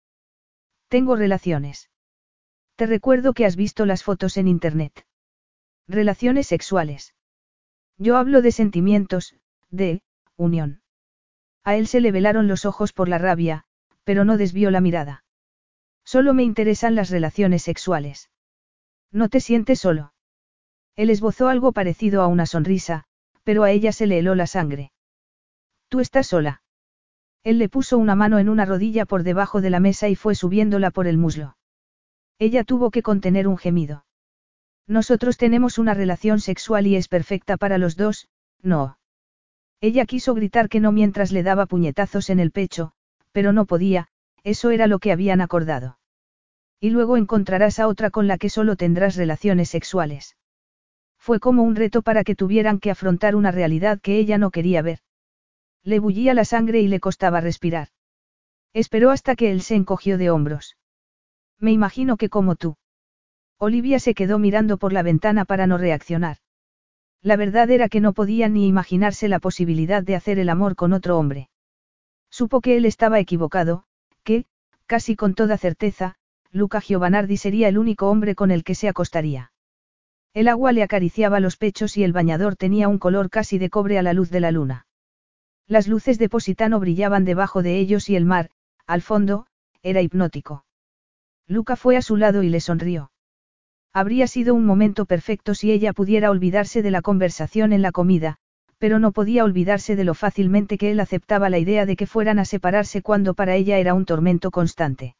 [0.88, 1.90] Tengo relaciones.
[2.75, 5.06] Te recuerdo que has visto las fotos en Internet.
[5.88, 7.16] Relaciones sexuales.
[8.01, 9.35] Yo hablo de sentimientos,
[9.69, 10.01] de,
[10.35, 10.81] unión.
[11.63, 13.65] A él se le velaron los ojos por la rabia,
[14.03, 15.23] pero no desvió la mirada.
[16.03, 18.31] Solo me interesan las relaciones sexuales.
[19.11, 20.13] No te sientes solo.
[20.95, 23.03] Él esbozó algo parecido a una sonrisa,
[23.43, 24.91] pero a ella se le heló la sangre.
[25.88, 26.63] Tú estás sola.
[27.43, 30.33] Él le puso una mano en una rodilla por debajo de la mesa y fue
[30.33, 31.55] subiéndola por el muslo.
[32.39, 34.05] Ella tuvo que contener un gemido.
[34.91, 38.27] Nosotros tenemos una relación sexual y es perfecta para los dos,
[38.61, 38.97] no.
[39.79, 42.91] Ella quiso gritar que no mientras le daba puñetazos en el pecho,
[43.31, 44.09] pero no podía,
[44.43, 45.97] eso era lo que habían acordado.
[46.81, 50.35] Y luego encontrarás a otra con la que solo tendrás relaciones sexuales.
[51.17, 54.81] Fue como un reto para que tuvieran que afrontar una realidad que ella no quería
[54.81, 54.99] ver.
[55.83, 57.87] Le bullía la sangre y le costaba respirar.
[58.73, 60.75] Esperó hasta que él se encogió de hombros.
[61.59, 62.75] Me imagino que como tú.
[63.64, 66.38] Olivia se quedó mirando por la ventana para no reaccionar.
[67.22, 70.93] La verdad era que no podía ni imaginarse la posibilidad de hacer el amor con
[70.93, 71.48] otro hombre.
[72.31, 73.83] Supo que él estaba equivocado,
[74.23, 74.45] que,
[74.88, 76.15] casi con toda certeza,
[76.49, 79.51] Luca Giovanardi sería el único hombre con el que se acostaría.
[80.33, 83.99] El agua le acariciaba los pechos y el bañador tenía un color casi de cobre
[83.99, 84.88] a la luz de la luna.
[85.67, 88.49] Las luces de Positano brillaban debajo de ellos y el mar,
[88.88, 89.45] al fondo,
[89.83, 90.65] era hipnótico.
[91.45, 93.11] Luca fue a su lado y le sonrió.
[93.93, 98.37] Habría sido un momento perfecto si ella pudiera olvidarse de la conversación en la comida,
[98.77, 102.39] pero no podía olvidarse de lo fácilmente que él aceptaba la idea de que fueran
[102.39, 105.15] a separarse cuando para ella era un tormento constante.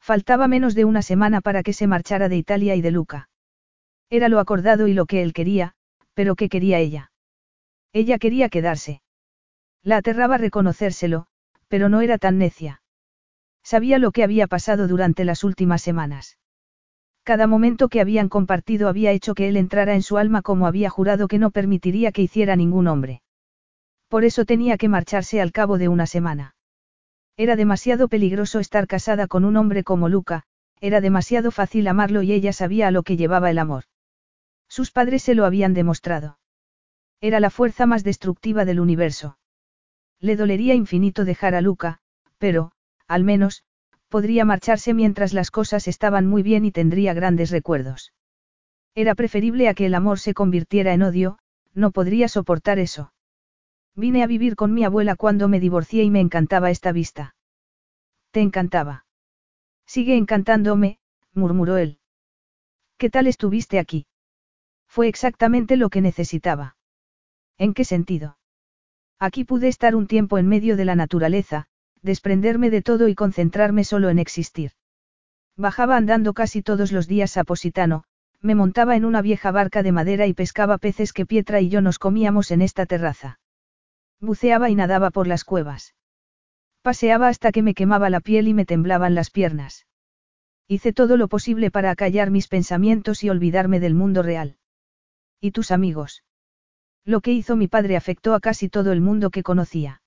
[0.00, 3.28] Faltaba menos de una semana para que se marchara de Italia y de Luca.
[4.10, 5.74] Era lo acordado y lo que él quería,
[6.14, 7.10] pero ¿qué quería ella?
[7.92, 9.02] Ella quería quedarse.
[9.82, 11.26] La aterraba reconocérselo,
[11.68, 12.82] pero no era tan necia.
[13.62, 16.36] Sabía lo que había pasado durante las últimas semanas.
[17.24, 20.90] Cada momento que habían compartido había hecho que él entrara en su alma como había
[20.90, 23.22] jurado que no permitiría que hiciera ningún hombre.
[24.08, 26.54] Por eso tenía que marcharse al cabo de una semana.
[27.38, 30.44] Era demasiado peligroso estar casada con un hombre como Luca,
[30.80, 33.84] era demasiado fácil amarlo y ella sabía a lo que llevaba el amor.
[34.68, 36.38] Sus padres se lo habían demostrado.
[37.22, 39.38] Era la fuerza más destructiva del universo.
[40.20, 42.00] Le dolería infinito dejar a Luca,
[42.36, 42.72] pero,
[43.08, 43.64] al menos,
[44.14, 48.12] podría marcharse mientras las cosas estaban muy bien y tendría grandes recuerdos.
[48.94, 51.38] Era preferible a que el amor se convirtiera en odio,
[51.72, 53.12] no podría soportar eso.
[53.96, 57.34] Vine a vivir con mi abuela cuando me divorcié y me encantaba esta vista.
[58.30, 59.04] ¿Te encantaba?
[59.84, 61.00] Sigue encantándome,
[61.32, 61.98] murmuró él.
[62.98, 64.06] ¿Qué tal estuviste aquí?
[64.86, 66.76] Fue exactamente lo que necesitaba.
[67.58, 68.38] ¿En qué sentido?
[69.18, 71.66] Aquí pude estar un tiempo en medio de la naturaleza,
[72.04, 74.72] desprenderme de todo y concentrarme solo en existir.
[75.56, 78.04] Bajaba andando casi todos los días a Positano,
[78.40, 81.80] me montaba en una vieja barca de madera y pescaba peces que Pietra y yo
[81.80, 83.40] nos comíamos en esta terraza.
[84.20, 85.94] Buceaba y nadaba por las cuevas.
[86.82, 89.86] Paseaba hasta que me quemaba la piel y me temblaban las piernas.
[90.68, 94.56] Hice todo lo posible para acallar mis pensamientos y olvidarme del mundo real.
[95.40, 96.22] ¿Y tus amigos?
[97.06, 100.02] Lo que hizo mi padre afectó a casi todo el mundo que conocía.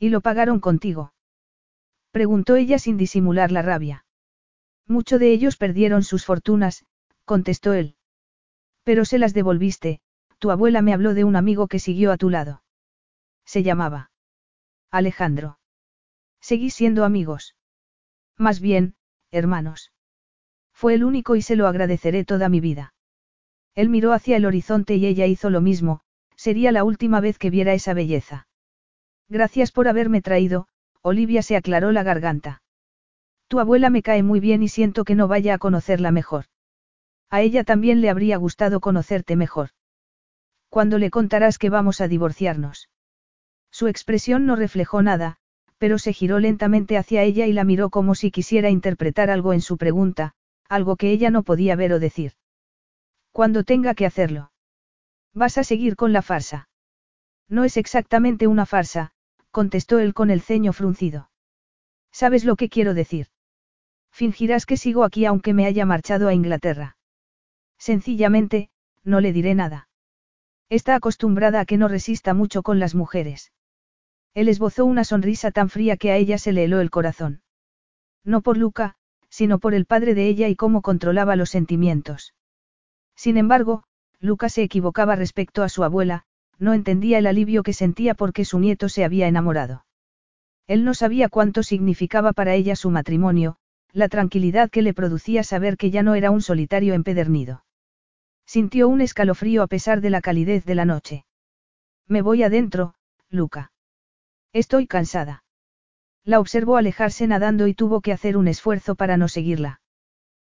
[0.00, 1.12] ¿Y lo pagaron contigo?
[2.10, 4.06] Preguntó ella sin disimular la rabia.
[4.88, 6.86] Mucho de ellos perdieron sus fortunas,
[7.26, 7.96] contestó él.
[8.82, 10.00] Pero se las devolviste,
[10.38, 12.62] tu abuela me habló de un amigo que siguió a tu lado.
[13.44, 14.10] Se llamaba.
[14.90, 15.58] Alejandro.
[16.40, 17.54] Seguí siendo amigos.
[18.38, 18.94] Más bien,
[19.30, 19.92] hermanos.
[20.72, 22.94] Fue el único y se lo agradeceré toda mi vida.
[23.74, 26.00] Él miró hacia el horizonte y ella hizo lo mismo,
[26.36, 28.48] sería la última vez que viera esa belleza.
[29.30, 30.66] Gracias por haberme traído,
[31.02, 32.62] Olivia se aclaró la garganta.
[33.46, 36.46] Tu abuela me cae muy bien y siento que no vaya a conocerla mejor.
[37.30, 39.70] A ella también le habría gustado conocerte mejor.
[40.68, 42.88] ¿Cuándo le contarás que vamos a divorciarnos?
[43.70, 45.36] Su expresión no reflejó nada,
[45.78, 49.60] pero se giró lentamente hacia ella y la miró como si quisiera interpretar algo en
[49.60, 50.34] su pregunta,
[50.68, 52.32] algo que ella no podía ver o decir.
[53.30, 54.50] Cuando tenga que hacerlo.
[55.34, 56.68] Vas a seguir con la farsa.
[57.48, 59.12] No es exactamente una farsa,
[59.50, 61.30] contestó él con el ceño fruncido.
[62.12, 63.28] ¿Sabes lo que quiero decir?
[64.10, 66.96] Fingirás que sigo aquí aunque me haya marchado a Inglaterra.
[67.78, 68.70] Sencillamente,
[69.04, 69.88] no le diré nada.
[70.68, 73.52] Está acostumbrada a que no resista mucho con las mujeres.
[74.34, 77.42] Él esbozó una sonrisa tan fría que a ella se le heló el corazón.
[78.24, 78.96] No por Luca,
[79.28, 82.34] sino por el padre de ella y cómo controlaba los sentimientos.
[83.16, 83.84] Sin embargo,
[84.20, 86.24] Luca se equivocaba respecto a su abuela,
[86.60, 89.86] no entendía el alivio que sentía porque su nieto se había enamorado.
[90.68, 93.56] Él no sabía cuánto significaba para ella su matrimonio,
[93.92, 97.64] la tranquilidad que le producía saber que ya no era un solitario empedernido.
[98.46, 101.24] Sintió un escalofrío a pesar de la calidez de la noche.
[102.06, 102.94] Me voy adentro,
[103.30, 103.72] Luca.
[104.52, 105.44] Estoy cansada.
[106.24, 109.80] La observó alejarse nadando y tuvo que hacer un esfuerzo para no seguirla.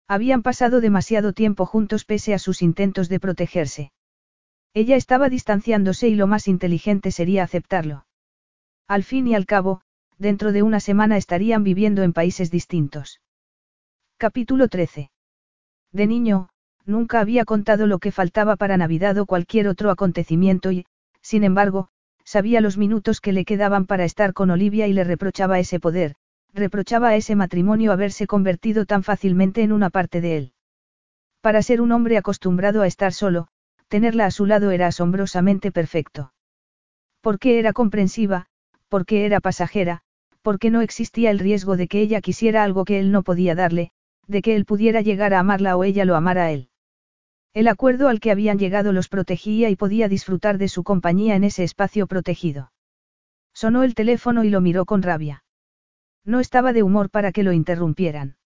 [0.06, 3.92] Habían pasado demasiado tiempo juntos pese a sus intentos de protegerse.
[4.76, 8.04] Ella estaba distanciándose y lo más inteligente sería aceptarlo.
[8.86, 9.80] Al fin y al cabo,
[10.18, 13.22] dentro de una semana estarían viviendo en países distintos.
[14.18, 15.10] Capítulo 13.
[15.92, 16.50] De niño,
[16.84, 20.84] nunca había contado lo que faltaba para Navidad o cualquier otro acontecimiento y,
[21.22, 21.88] sin embargo,
[22.22, 26.16] sabía los minutos que le quedaban para estar con Olivia y le reprochaba ese poder,
[26.52, 30.52] reprochaba a ese matrimonio haberse convertido tan fácilmente en una parte de él.
[31.40, 33.48] Para ser un hombre acostumbrado a estar solo,
[33.88, 36.32] tenerla a su lado era asombrosamente perfecto.
[37.20, 38.46] Porque era comprensiva,
[38.88, 40.02] porque era pasajera,
[40.42, 43.90] porque no existía el riesgo de que ella quisiera algo que él no podía darle,
[44.26, 46.68] de que él pudiera llegar a amarla o ella lo amara a él.
[47.52, 51.44] El acuerdo al que habían llegado los protegía y podía disfrutar de su compañía en
[51.44, 52.70] ese espacio protegido.
[53.54, 55.42] Sonó el teléfono y lo miró con rabia.
[56.24, 58.36] No estaba de humor para que lo interrumpieran.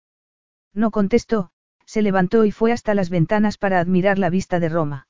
[0.72, 1.50] No contestó,
[1.84, 5.08] se levantó y fue hasta las ventanas para admirar la vista de Roma.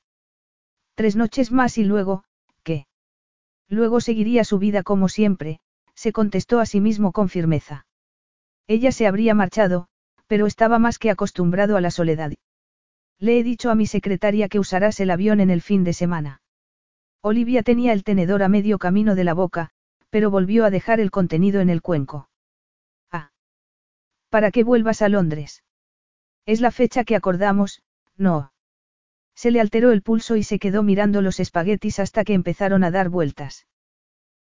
[0.95, 2.23] Tres noches más y luego,
[2.63, 2.85] ¿qué?
[3.67, 5.59] Luego seguiría su vida como siempre,
[5.95, 7.85] se contestó a sí mismo con firmeza.
[8.67, 9.87] Ella se habría marchado,
[10.27, 12.31] pero estaba más que acostumbrado a la soledad.
[13.19, 16.41] Le he dicho a mi secretaria que usarás el avión en el fin de semana.
[17.21, 19.69] Olivia tenía el tenedor a medio camino de la boca,
[20.09, 22.29] pero volvió a dejar el contenido en el cuenco.
[23.11, 23.31] Ah.
[24.29, 25.63] Para que vuelvas a Londres.
[26.45, 27.83] Es la fecha que acordamos,
[28.17, 28.51] no.
[29.41, 32.91] Se le alteró el pulso y se quedó mirando los espaguetis hasta que empezaron a
[32.91, 33.65] dar vueltas.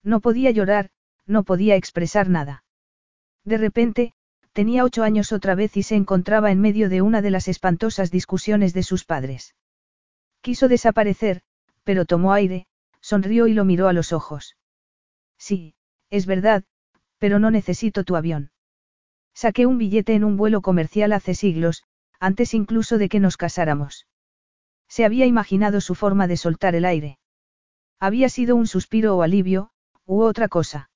[0.02, 0.90] No podía llorar,
[1.26, 2.64] no podía expresar nada.
[3.44, 4.14] De repente,
[4.56, 8.10] Tenía ocho años otra vez y se encontraba en medio de una de las espantosas
[8.10, 9.54] discusiones de sus padres.
[10.40, 11.42] Quiso desaparecer,
[11.84, 12.66] pero tomó aire,
[13.02, 14.56] sonrió y lo miró a los ojos.
[15.36, 15.74] Sí,
[16.08, 16.64] es verdad,
[17.18, 18.50] pero no necesito tu avión.
[19.34, 21.84] Saqué un billete en un vuelo comercial hace siglos,
[22.18, 24.06] antes incluso de que nos casáramos.
[24.88, 27.18] Se había imaginado su forma de soltar el aire.
[27.98, 29.70] Había sido un suspiro o alivio,
[30.04, 30.90] u otra cosa.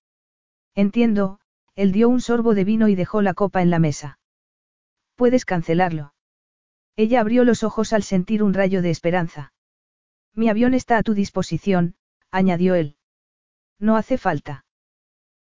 [0.75, 1.41] Entiendo,
[1.75, 4.19] él dio un sorbo de vino y dejó la copa en la mesa.
[5.17, 6.15] Puedes cancelarlo.
[6.97, 9.52] Ella abrió los ojos al sentir un rayo de esperanza.
[10.35, 11.97] Mi avión está a tu disposición,
[12.31, 12.97] añadió él.
[13.78, 14.65] No hace falta.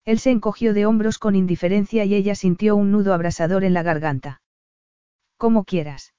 [0.05, 3.83] Él se encogió de hombros con indiferencia y ella sintió un nudo abrasador en la
[3.83, 4.41] garganta.
[5.37, 6.13] Como quieras.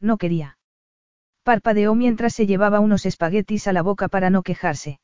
[0.00, 0.58] No quería.
[1.44, 4.98] Parpadeó mientras se llevaba unos espaguetis a la boca para no quejarse.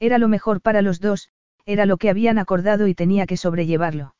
[0.00, 1.28] Era lo mejor para los dos,
[1.64, 4.16] era lo que habían acordado y tenía que sobrellevarlo.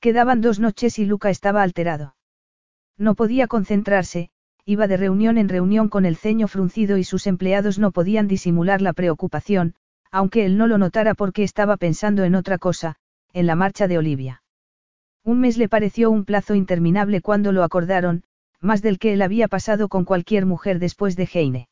[0.00, 2.14] Quedaban dos noches y Luca estaba alterado.
[2.98, 4.30] No podía concentrarse,
[4.66, 8.82] iba de reunión en reunión con el ceño fruncido y sus empleados no podían disimular
[8.82, 9.74] la preocupación,
[10.10, 12.96] aunque él no lo notara porque estaba pensando en otra cosa,
[13.32, 14.42] en la marcha de Olivia.
[15.24, 18.24] Un mes le pareció un plazo interminable cuando lo acordaron,
[18.60, 21.68] más del que él había pasado con cualquier mujer después de Heine.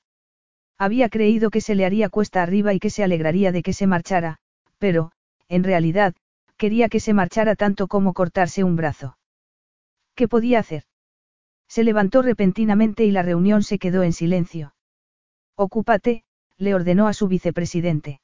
[0.79, 3.87] Había creído que se le haría cuesta arriba y que se alegraría de que se
[3.87, 4.39] marchara,
[4.79, 5.13] pero,
[5.49, 6.15] en realidad,
[6.57, 9.19] quería que se marchara tanto como cortarse un brazo.
[10.15, 10.85] ¿Qué podía hacer?
[11.69, 14.75] Se levantó repentinamente y la reunión se quedó en silencio.
[15.57, 16.25] Ocúpate,
[16.57, 18.21] le ordenó a su vicepresidente.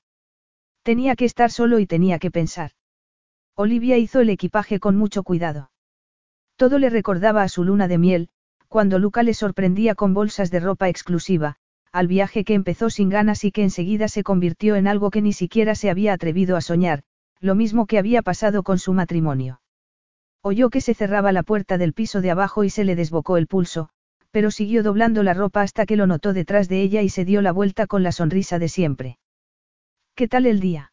[0.83, 2.73] Tenía que estar solo y tenía que pensar.
[3.55, 5.71] Olivia hizo el equipaje con mucho cuidado.
[6.57, 8.29] Todo le recordaba a su luna de miel,
[8.75, 11.55] cuando Luca le sorprendía con bolsas de ropa exclusiva,
[11.93, 15.33] al viaje que empezó sin ganas y que enseguida se convirtió en algo que ni
[15.33, 17.05] siquiera se había atrevido a soñar,
[17.39, 19.61] lo mismo que había pasado con su matrimonio.
[20.43, 23.47] Oyó que se cerraba la puerta del piso de abajo y se le desbocó el
[23.47, 23.91] pulso,
[24.33, 27.43] pero siguió doblando la ropa hasta que lo notó detrás de ella y se dio
[27.43, 29.19] la vuelta con la sonrisa de siempre.
[30.17, 30.91] ¿Qué tal el día?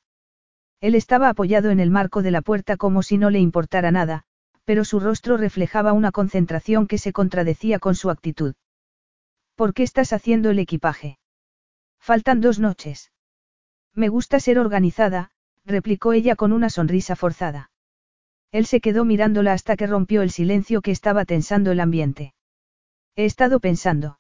[0.81, 4.25] Él estaba apoyado en el marco de la puerta como si no le importara nada,
[4.71, 8.53] pero su rostro reflejaba una concentración que se contradecía con su actitud.
[9.55, 11.19] ¿Por qué estás haciendo el equipaje?
[11.99, 13.11] Faltan dos noches.
[13.93, 15.31] Me gusta ser organizada,
[15.65, 17.69] replicó ella con una sonrisa forzada.
[18.53, 22.33] Él se quedó mirándola hasta que rompió el silencio que estaba tensando el ambiente.
[23.17, 24.19] He estado pensando.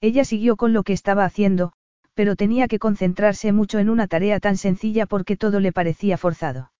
[0.00, 1.74] Ella siguió con lo que estaba haciendo,
[2.14, 6.72] pero tenía que concentrarse mucho en una tarea tan sencilla porque todo le parecía forzado.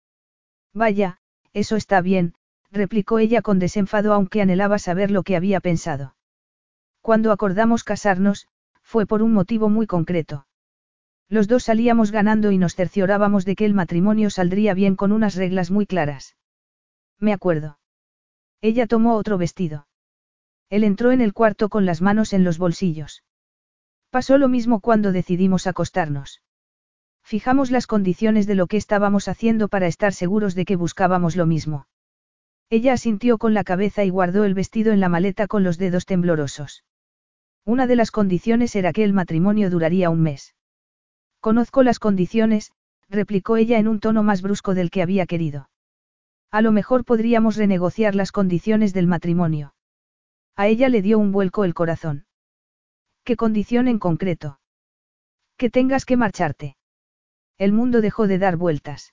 [0.75, 1.19] Vaya,
[1.53, 2.35] eso está bien,
[2.71, 6.15] replicó ella con desenfado aunque anhelaba saber lo que había pensado.
[7.01, 8.47] Cuando acordamos casarnos,
[8.83, 10.47] fue por un motivo muy concreto.
[11.29, 15.37] Los dos salíamos ganando y nos cerciorábamos de que el matrimonio saldría bien con unas
[15.37, 16.37] reglas muy claras.
[17.19, 17.79] Me acuerdo.
[18.61, 19.87] Ella tomó otro vestido.
[20.69, 23.25] Él entró en el cuarto con las manos en los bolsillos.
[24.11, 26.43] Pasó lo mismo cuando decidimos acostarnos.
[27.23, 31.47] Fijamos las condiciones de lo que estábamos haciendo para estar seguros de que buscábamos lo
[31.47, 31.87] mismo.
[32.71, 36.07] Ella asintió con la cabeza y guardó el vestido en la maleta con los dedos
[36.07, 36.85] temblorosos.
[37.65, 40.55] Una de las condiciones era que el matrimonio duraría un mes.
[41.41, 42.71] Conozco las condiciones,
[43.09, 45.69] replicó ella en un tono más brusco del que había querido.
[46.53, 49.75] A lo mejor podríamos renegociar las condiciones del matrimonio.
[50.55, 52.27] A ella le dio un vuelco el corazón.
[53.25, 54.61] ¿Qué condición en concreto?
[55.57, 56.77] Que tengas que marcharte.
[57.59, 59.13] El mundo dejó de dar vueltas.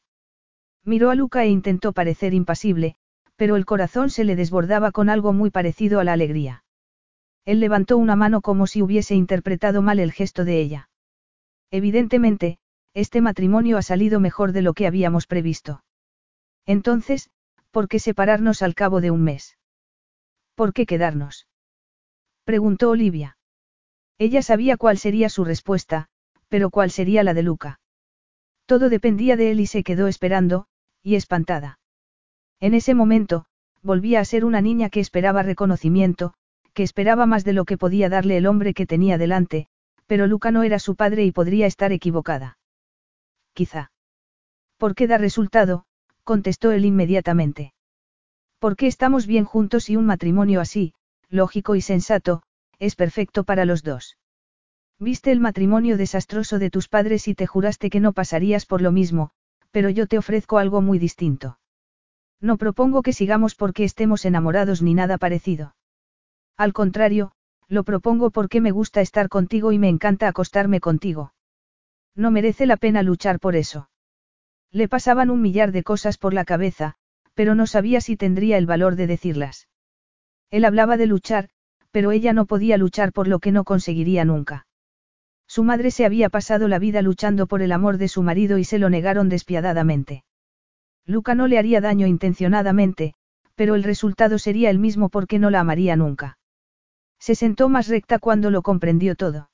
[0.84, 2.98] Miró a Luca e intentó parecer impasible,
[3.38, 6.64] pero el corazón se le desbordaba con algo muy parecido a la alegría.
[7.46, 10.90] Él levantó una mano como si hubiese interpretado mal el gesto de ella.
[11.72, 12.60] Evidentemente,
[12.94, 15.84] este matrimonio ha salido mejor de lo que habíamos previsto.
[16.66, 17.30] Entonces,
[17.72, 19.58] ¿por qué separarnos al cabo de un mes?
[20.56, 21.48] ¿Por qué quedarnos?
[22.44, 23.38] Preguntó Olivia.
[24.18, 26.10] Ella sabía cuál sería su respuesta,
[26.50, 27.80] pero cuál sería la de Luca.
[28.66, 30.68] Todo dependía de él y se quedó esperando,
[31.04, 31.80] y espantada.
[32.60, 33.46] En ese momento,
[33.84, 36.34] volvía a ser una niña que esperaba reconocimiento,
[36.74, 39.68] que esperaba más de lo que podía darle el hombre que tenía delante,
[40.08, 42.58] pero Luca no era su padre y podría estar equivocada.
[43.54, 43.92] Quizá.
[44.78, 45.86] ¿Por qué da resultado?
[46.24, 47.74] contestó él inmediatamente.
[48.60, 50.94] Porque estamos bien juntos y un matrimonio así,
[51.30, 52.42] lógico y sensato,
[52.80, 54.18] es perfecto para los dos.
[55.00, 58.92] Viste el matrimonio desastroso de tus padres y te juraste que no pasarías por lo
[58.92, 59.32] mismo,
[59.72, 61.60] pero yo te ofrezco algo muy distinto.
[62.40, 65.76] No propongo que sigamos porque estemos enamorados ni nada parecido.
[66.56, 67.32] Al contrario,
[67.68, 71.34] lo propongo porque me gusta estar contigo y me encanta acostarme contigo.
[72.16, 73.90] No merece la pena luchar por eso.
[74.72, 76.96] Le pasaban un millar de cosas por la cabeza,
[77.34, 79.68] pero no sabía si tendría el valor de decirlas.
[80.50, 81.50] Él hablaba de luchar,
[81.92, 84.68] pero ella no podía luchar por lo que no conseguiría nunca.
[85.48, 88.64] Su madre se había pasado la vida luchando por el amor de su marido y
[88.64, 90.24] se lo negaron despiadadamente.
[91.08, 93.16] Luca no le haría daño intencionadamente,
[93.56, 96.38] pero el resultado sería el mismo porque no la amaría nunca.
[97.18, 99.50] Se sentó más recta cuando lo comprendió todo.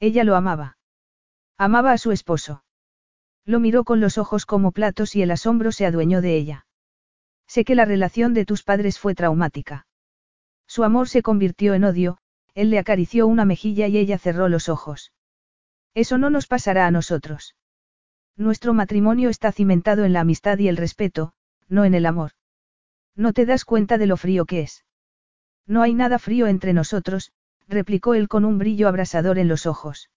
[0.00, 0.76] Ella lo amaba.
[1.56, 2.64] Amaba a su esposo.
[3.46, 6.66] Lo miró con los ojos como platos y el asombro se adueñó de ella.
[7.46, 9.86] Sé que la relación de tus padres fue traumática.
[10.66, 12.18] Su amor se convirtió en odio,
[12.54, 15.12] él le acarició una mejilla y ella cerró los ojos.
[15.94, 17.54] Eso no nos pasará a nosotros.
[18.36, 21.32] Nuestro matrimonio está cimentado en la amistad y el respeto,
[21.68, 22.32] no en el amor.
[23.14, 24.84] No te das cuenta de lo frío que es.
[25.66, 27.32] No hay nada frío entre nosotros,
[27.68, 30.10] replicó él con un brillo abrasador en los ojos.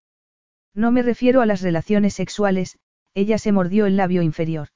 [0.73, 2.79] No me refiero a las relaciones sexuales,
[3.13, 4.69] ella se mordió el labio inferior.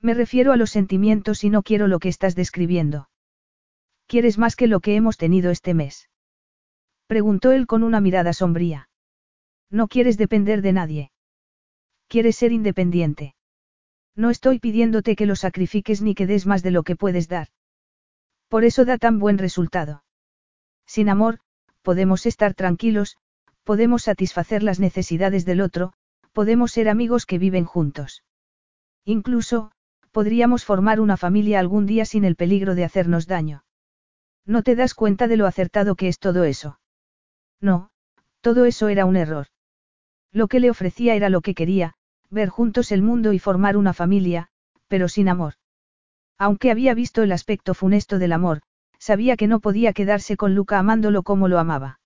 [0.00, 3.08] Me refiero a los sentimientos y no quiero lo que estás describiendo.
[4.06, 6.10] ¿Quieres más que lo que hemos tenido este mes?
[7.06, 8.88] Preguntó él con una mirada sombría.
[9.70, 11.10] No quieres depender de nadie.
[12.14, 13.34] Quieres ser independiente.
[14.14, 17.48] No estoy pidiéndote que lo sacrifiques ni que des más de lo que puedes dar.
[18.46, 20.04] Por eso da tan buen resultado.
[20.86, 21.40] Sin amor,
[21.82, 23.16] podemos estar tranquilos,
[23.64, 25.92] podemos satisfacer las necesidades del otro,
[26.30, 28.22] podemos ser amigos que viven juntos.
[29.04, 29.72] Incluso,
[30.12, 33.64] podríamos formar una familia algún día sin el peligro de hacernos daño.
[34.46, 36.78] No te das cuenta de lo acertado que es todo eso.
[37.60, 37.90] No,
[38.40, 39.48] todo eso era un error.
[40.30, 41.96] Lo que le ofrecía era lo que quería,
[42.34, 44.48] ver juntos el mundo y formar una familia,
[44.88, 45.54] pero sin amor.
[46.36, 48.60] Aunque había visto el aspecto funesto del amor,
[48.98, 52.00] sabía que no podía quedarse con Luca amándolo como lo amaba.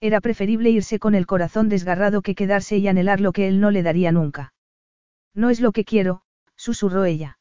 [0.00, 3.70] Era preferible irse con el corazón desgarrado que quedarse y anhelar lo que él no
[3.70, 4.52] le daría nunca.
[5.34, 6.22] No es lo que quiero,
[6.56, 7.38] susurró ella.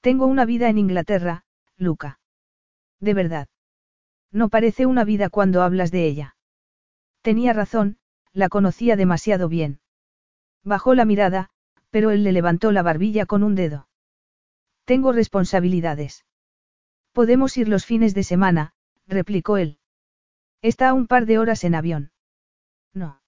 [0.00, 1.44] Tengo una vida en Inglaterra,
[1.76, 2.18] Luca.
[2.98, 3.48] De verdad.
[4.32, 6.36] No parece una vida cuando hablas de ella.
[7.22, 7.98] Tenía razón,
[8.32, 9.80] la conocía demasiado bien.
[10.64, 11.50] Bajó la mirada,
[11.90, 13.88] pero él le levantó la barbilla con un dedo.
[14.84, 16.24] Tengo responsabilidades.
[17.12, 18.72] Podemos ir los fines de semana,
[19.06, 19.78] replicó él.
[20.62, 22.12] Está a un par de horas en avión.
[22.92, 23.20] No.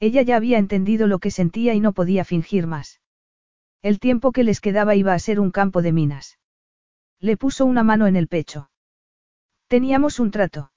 [0.00, 3.00] Ella ya había entendido lo que sentía y no podía fingir más.
[3.82, 6.38] El tiempo que les quedaba iba a ser un campo de minas.
[7.20, 8.70] Le puso una mano en el pecho.
[9.68, 10.72] Teníamos un trato.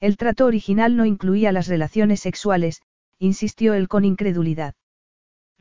[0.00, 2.82] El trato original no incluía las relaciones sexuales,
[3.18, 4.74] insistió él con incredulidad.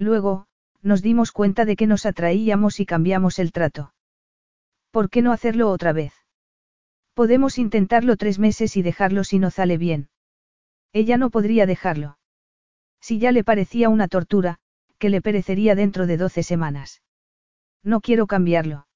[0.01, 0.47] Luego,
[0.81, 3.93] nos dimos cuenta de que nos atraíamos y cambiamos el trato.
[4.89, 6.11] ¿Por qué no hacerlo otra vez?
[7.13, 10.09] Podemos intentarlo tres meses y dejarlo si no sale bien.
[10.91, 12.17] Ella no podría dejarlo.
[12.99, 14.57] Si ya le parecía una tortura,
[14.97, 17.03] que le perecería dentro de doce semanas.
[17.83, 18.87] No quiero cambiarlo.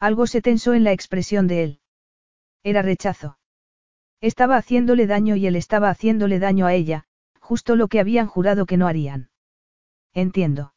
[0.00, 1.80] Algo se tensó en la expresión de él.
[2.62, 3.36] Era rechazo.
[4.22, 7.04] Estaba haciéndole daño y él estaba haciéndole daño a ella,
[7.38, 9.31] justo lo que habían jurado que no harían.
[10.14, 10.74] Entiendo.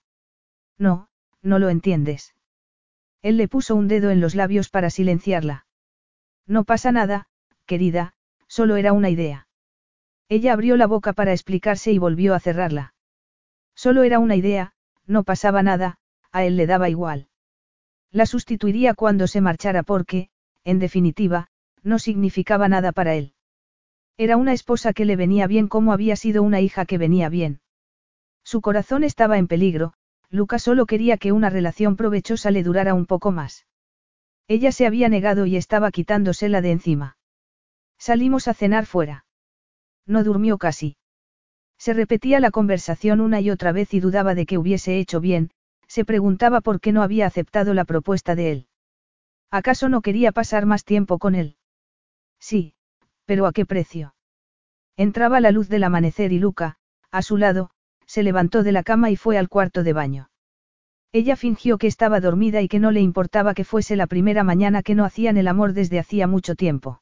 [0.77, 1.07] No,
[1.41, 2.35] no lo entiendes.
[3.21, 5.65] Él le puso un dedo en los labios para silenciarla.
[6.47, 7.27] No pasa nada,
[7.65, 8.13] querida,
[8.47, 9.47] solo era una idea.
[10.29, 12.93] Ella abrió la boca para explicarse y volvió a cerrarla.
[13.75, 14.73] Solo era una idea,
[15.05, 15.97] no pasaba nada,
[16.31, 17.27] a él le daba igual.
[18.11, 20.29] La sustituiría cuando se marchara porque,
[20.63, 21.47] en definitiva,
[21.83, 23.33] no significaba nada para él.
[24.17, 27.59] Era una esposa que le venía bien como había sido una hija que venía bien.
[28.45, 29.93] Su corazón estaba en peligro,
[30.29, 33.65] Lucas solo quería que una relación provechosa le durara un poco más.
[34.47, 37.17] Ella se había negado y estaba quitándosela de encima.
[37.97, 39.25] Salimos a cenar fuera.
[40.05, 40.97] No durmió casi.
[41.79, 45.49] Se repetía la conversación una y otra vez y dudaba de que hubiese hecho bien,
[45.87, 48.67] se preguntaba por qué no había aceptado la propuesta de él.
[49.49, 51.57] ¿Acaso no quería pasar más tiempo con él?
[52.39, 52.75] Sí,
[53.25, 54.13] pero ¿a qué precio?
[54.97, 56.77] Entraba la luz del amanecer y Luca,
[57.11, 57.71] a su lado,
[58.05, 60.29] se levantó de la cama y fue al cuarto de baño.
[61.11, 64.83] Ella fingió que estaba dormida y que no le importaba que fuese la primera mañana
[64.83, 67.01] que no hacían el amor desde hacía mucho tiempo.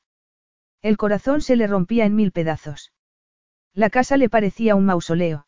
[0.81, 2.93] El corazón se le rompía en mil pedazos.
[3.73, 5.47] La casa le parecía un mausoleo.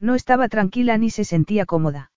[0.00, 2.10] No estaba tranquila ni se sentía cómoda.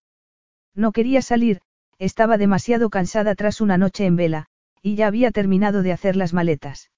[0.74, 1.62] No quería salir,
[2.00, 4.46] estaba demasiado cansada tras una noche en vela,
[4.82, 6.92] y ya había terminado de hacer las maletas.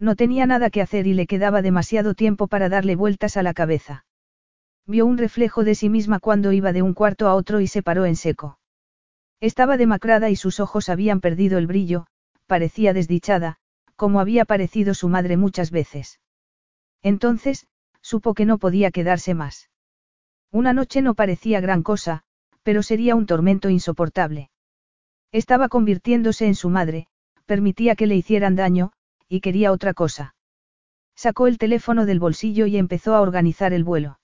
[0.00, 3.54] No tenía nada que hacer y le quedaba demasiado tiempo para darle vueltas a la
[3.54, 4.04] cabeza.
[4.86, 7.82] Vio un reflejo de sí misma cuando iba de un cuarto a otro y se
[7.82, 8.58] paró en seco.
[9.40, 12.06] Estaba demacrada y sus ojos habían perdido el brillo,
[12.46, 13.56] parecía desdichada,
[13.96, 16.20] como había parecido su madre muchas veces.
[17.02, 17.66] Entonces,
[18.02, 19.70] supo que no podía quedarse más.
[20.50, 22.22] Una noche no parecía gran cosa,
[22.62, 24.50] pero sería un tormento insoportable.
[25.32, 27.06] Estaba convirtiéndose en su madre,
[27.46, 28.92] permitía que le hicieran daño,
[29.28, 30.34] y quería otra cosa.
[31.16, 34.18] Sacó el teléfono del bolsillo y empezó a organizar el vuelo.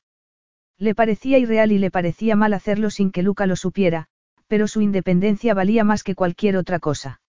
[0.80, 4.06] Le parecía irreal y le parecía mal hacerlo sin que Luca lo supiera,
[4.46, 7.20] pero su independencia valía más que cualquier otra cosa.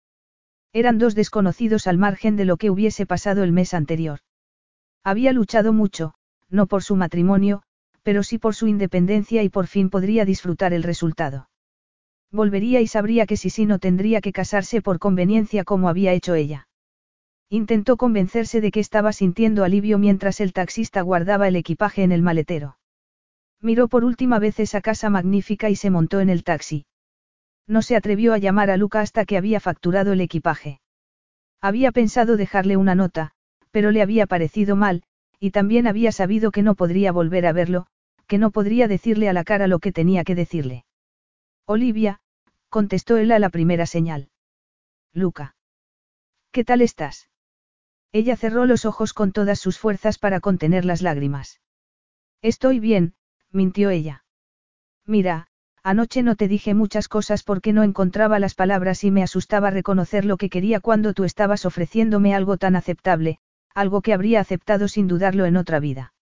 [0.71, 4.19] Eran dos desconocidos al margen de lo que hubiese pasado el mes anterior.
[5.03, 6.13] Había luchado mucho,
[6.49, 7.61] no por su matrimonio,
[8.03, 11.49] pero sí por su independencia y por fin podría disfrutar el resultado.
[12.31, 16.35] Volvería y sabría que si sí no tendría que casarse por conveniencia como había hecho
[16.35, 16.69] ella.
[17.49, 22.21] Intentó convencerse de que estaba sintiendo alivio mientras el taxista guardaba el equipaje en el
[22.21, 22.77] maletero.
[23.61, 26.85] Miró por última vez esa casa magnífica y se montó en el taxi.
[27.67, 30.81] No se atrevió a llamar a Luca hasta que había facturado el equipaje.
[31.61, 33.31] Había pensado dejarle una nota,
[33.69, 35.03] pero le había parecido mal,
[35.40, 37.85] y también había sabido que no podría volver a verlo,
[38.27, 40.85] que no podría decirle a la cara lo que tenía que decirle.
[41.65, 42.19] Olivia,
[42.69, 44.30] contestó él a la primera señal.
[45.14, 45.56] Luca.
[46.51, 47.30] ¿Qué tal estás?
[48.11, 51.61] Ella cerró los ojos con todas sus fuerzas para contener las lágrimas.
[52.41, 53.14] Estoy bien,
[53.51, 54.23] mintió ella.
[55.05, 55.47] Mira,
[55.83, 60.25] anoche no te dije muchas cosas porque no encontraba las palabras y me asustaba reconocer
[60.25, 63.39] lo que quería cuando tú estabas ofreciéndome algo tan aceptable,
[63.73, 66.13] algo que habría aceptado sin dudarlo en otra vida.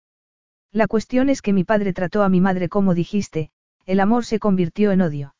[0.71, 3.51] La cuestión es que mi padre trató a mi madre como dijiste,
[3.85, 5.35] el amor se convirtió en odio.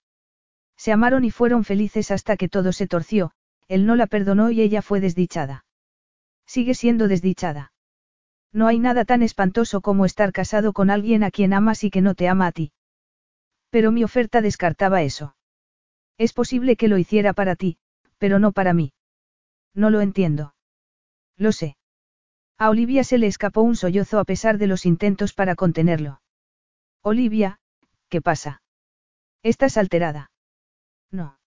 [0.76, 3.32] Se amaron y fueron felices hasta que todo se torció,
[3.68, 5.66] él no la perdonó y ella fue desdichada.
[6.46, 7.74] Sigue siendo desdichada.
[8.52, 12.02] No hay nada tan espantoso como estar casado con alguien a quien amas y que
[12.02, 12.72] no te ama a ti.
[13.70, 15.36] Pero mi oferta descartaba eso.
[16.18, 17.78] Es posible que lo hiciera para ti,
[18.18, 18.94] pero no para mí.
[19.74, 20.56] No lo entiendo.
[21.38, 21.78] Lo sé.
[22.58, 26.22] A Olivia se le escapó un sollozo a pesar de los intentos para contenerlo.
[27.02, 27.60] Olivia,
[28.10, 28.62] ¿qué pasa?
[29.44, 30.32] ¿Estás alterada?
[31.12, 31.40] No.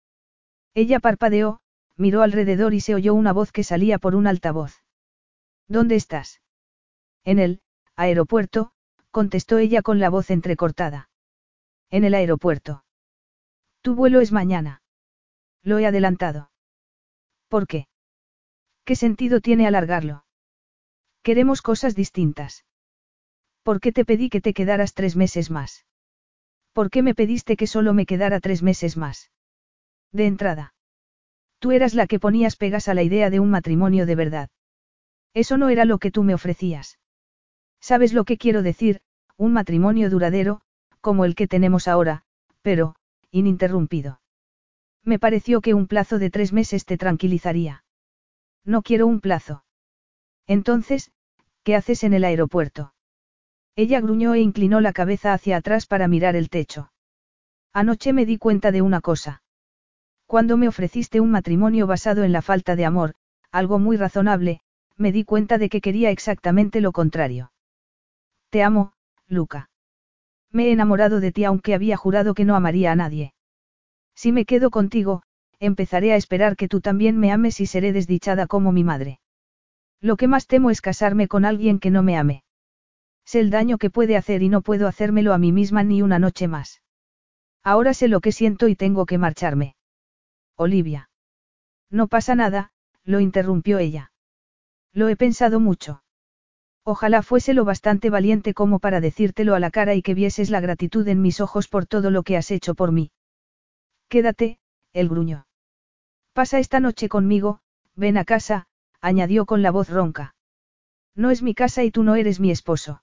[0.74, 1.60] Ella parpadeó,
[1.96, 4.82] miró alrededor y se oyó una voz que salía por un altavoz.
[5.68, 6.41] ¿Dónde estás?
[7.24, 7.62] En el
[7.96, 8.72] aeropuerto,
[9.10, 11.08] contestó ella con la voz entrecortada.
[11.90, 12.84] En el aeropuerto.
[13.82, 14.82] Tu vuelo es mañana.
[15.62, 16.50] Lo he adelantado.
[17.48, 17.86] ¿Por qué?
[18.84, 20.24] ¿Qué sentido tiene alargarlo?
[21.22, 22.64] Queremos cosas distintas.
[23.62, 25.86] ¿Por qué te pedí que te quedaras tres meses más?
[26.72, 29.30] ¿Por qué me pediste que solo me quedara tres meses más?
[30.10, 30.74] De entrada.
[31.60, 34.50] Tú eras la que ponías pegas a la idea de un matrimonio de verdad.
[35.34, 36.98] Eso no era lo que tú me ofrecías.
[37.82, 39.00] ¿Sabes lo que quiero decir?
[39.36, 40.60] Un matrimonio duradero,
[41.00, 42.22] como el que tenemos ahora,
[42.62, 42.94] pero,
[43.32, 44.20] ininterrumpido.
[45.04, 47.84] Me pareció que un plazo de tres meses te tranquilizaría.
[48.64, 49.64] No quiero un plazo.
[50.46, 51.10] Entonces,
[51.64, 52.94] ¿qué haces en el aeropuerto?
[53.74, 56.92] Ella gruñó e inclinó la cabeza hacia atrás para mirar el techo.
[57.72, 59.42] Anoche me di cuenta de una cosa.
[60.26, 63.14] Cuando me ofreciste un matrimonio basado en la falta de amor,
[63.50, 64.60] algo muy razonable,
[64.96, 67.51] me di cuenta de que quería exactamente lo contrario.
[68.52, 68.92] Te amo,
[69.28, 69.70] Luca.
[70.50, 73.32] Me he enamorado de ti aunque había jurado que no amaría a nadie.
[74.14, 75.22] Si me quedo contigo,
[75.58, 79.20] empezaré a esperar que tú también me ames y seré desdichada como mi madre.
[80.02, 82.44] Lo que más temo es casarme con alguien que no me ame.
[83.24, 86.18] Sé el daño que puede hacer y no puedo hacérmelo a mí misma ni una
[86.18, 86.82] noche más.
[87.62, 89.76] Ahora sé lo que siento y tengo que marcharme.
[90.56, 91.08] Olivia.
[91.88, 92.70] No pasa nada,
[93.02, 94.12] lo interrumpió ella.
[94.92, 96.02] Lo he pensado mucho.
[96.84, 100.60] Ojalá fuese lo bastante valiente como para decírtelo a la cara y que vieses la
[100.60, 103.12] gratitud en mis ojos por todo lo que has hecho por mí.
[104.08, 104.58] Quédate,
[104.92, 105.46] el gruñó.
[106.32, 107.60] Pasa esta noche conmigo,
[107.94, 108.66] ven a casa,
[109.00, 110.34] añadió con la voz ronca.
[111.14, 113.02] No es mi casa y tú no eres mi esposo.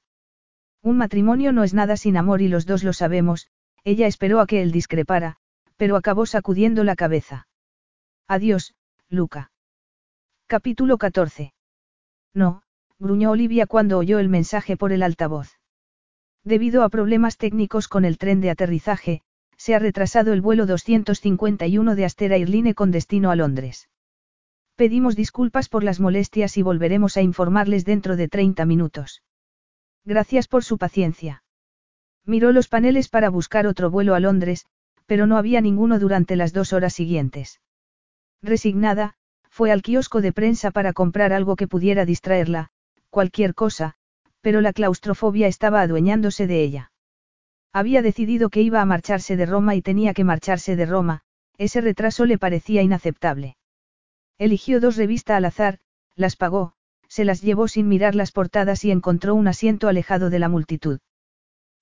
[0.82, 3.48] Un matrimonio no es nada sin amor y los dos lo sabemos,
[3.84, 5.38] ella esperó a que él discrepara,
[5.78, 7.48] pero acabó sacudiendo la cabeza.
[8.28, 8.76] Adiós,
[9.10, 9.52] Luca.
[10.48, 11.54] Capítulo 14.
[12.34, 12.64] No,
[13.00, 15.58] gruñó Olivia cuando oyó el mensaje por el altavoz.
[16.44, 19.22] Debido a problemas técnicos con el tren de aterrizaje,
[19.58, 23.90] se ha retrasado el vuelo 251 de Aster Airline con destino a Londres.
[24.76, 29.24] Pedimos disculpas por las molestias y volveremos a informarles dentro de 30 minutos.
[30.06, 31.44] Gracias por su paciencia.
[32.26, 34.66] Miró los paneles para buscar otro vuelo a Londres,
[35.06, 37.60] pero no había ninguno durante las dos horas siguientes.
[38.42, 39.16] Resignada,
[39.50, 42.72] fue al kiosco de prensa para comprar algo que pudiera distraerla,
[43.10, 43.96] cualquier cosa,
[44.42, 46.92] pero la claustrofobia estaba adueñándose de ella.
[47.74, 51.22] Había decidido que iba a marcharse de Roma y tenía que marcharse de Roma,
[51.58, 53.58] ese retraso le parecía inaceptable.
[54.38, 55.80] Eligió dos revistas al azar,
[56.16, 56.74] las pagó,
[57.08, 61.00] se las llevó sin mirar las portadas y encontró un asiento alejado de la multitud.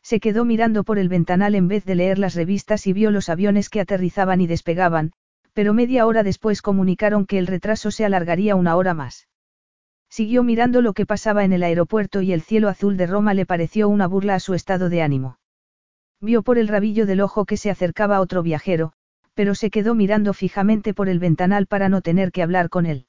[0.01, 3.29] Se quedó mirando por el ventanal en vez de leer las revistas y vio los
[3.29, 5.11] aviones que aterrizaban y despegaban,
[5.53, 9.27] pero media hora después comunicaron que el retraso se alargaría una hora más.
[10.09, 13.45] Siguió mirando lo que pasaba en el aeropuerto y el cielo azul de Roma le
[13.45, 15.39] pareció una burla a su estado de ánimo.
[16.21, 18.93] Vio por el rabillo del ojo que se acercaba otro viajero,
[19.33, 23.05] pero se quedó mirando fijamente por el ventanal para no tener que hablar con él.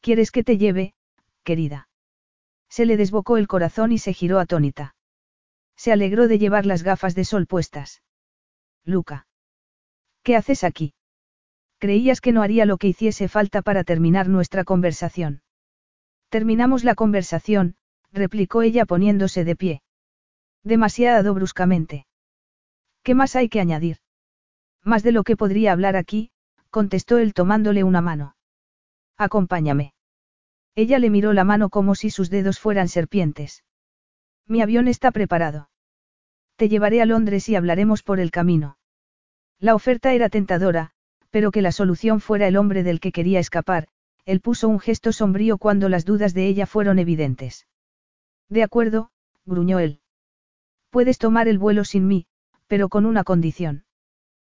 [0.00, 0.94] ¿Quieres que te lleve,
[1.42, 1.88] querida?
[2.68, 4.94] Se le desbocó el corazón y se giró atónita.
[5.76, 8.02] Se alegró de llevar las gafas de sol puestas.
[8.84, 9.26] Luca.
[10.22, 10.94] ¿Qué haces aquí?
[11.78, 15.42] Creías que no haría lo que hiciese falta para terminar nuestra conversación.
[16.32, 17.74] Terminamos la conversación,
[18.10, 19.82] replicó ella poniéndose de pie.
[20.64, 22.06] Demasiado bruscamente.
[23.02, 23.98] ¿Qué más hay que añadir?
[24.82, 26.30] Más de lo que podría hablar aquí,
[26.70, 28.34] contestó él tomándole una mano.
[29.18, 29.92] Acompáñame.
[30.74, 33.62] Ella le miró la mano como si sus dedos fueran serpientes.
[34.46, 35.68] Mi avión está preparado.
[36.56, 38.78] Te llevaré a Londres y hablaremos por el camino.
[39.58, 40.92] La oferta era tentadora,
[41.28, 43.88] pero que la solución fuera el hombre del que quería escapar,
[44.24, 47.66] él puso un gesto sombrío cuando las dudas de ella fueron evidentes.
[48.48, 49.10] De acuerdo,
[49.44, 50.00] gruñó él.
[50.90, 52.26] Puedes tomar el vuelo sin mí,
[52.66, 53.84] pero con una condición.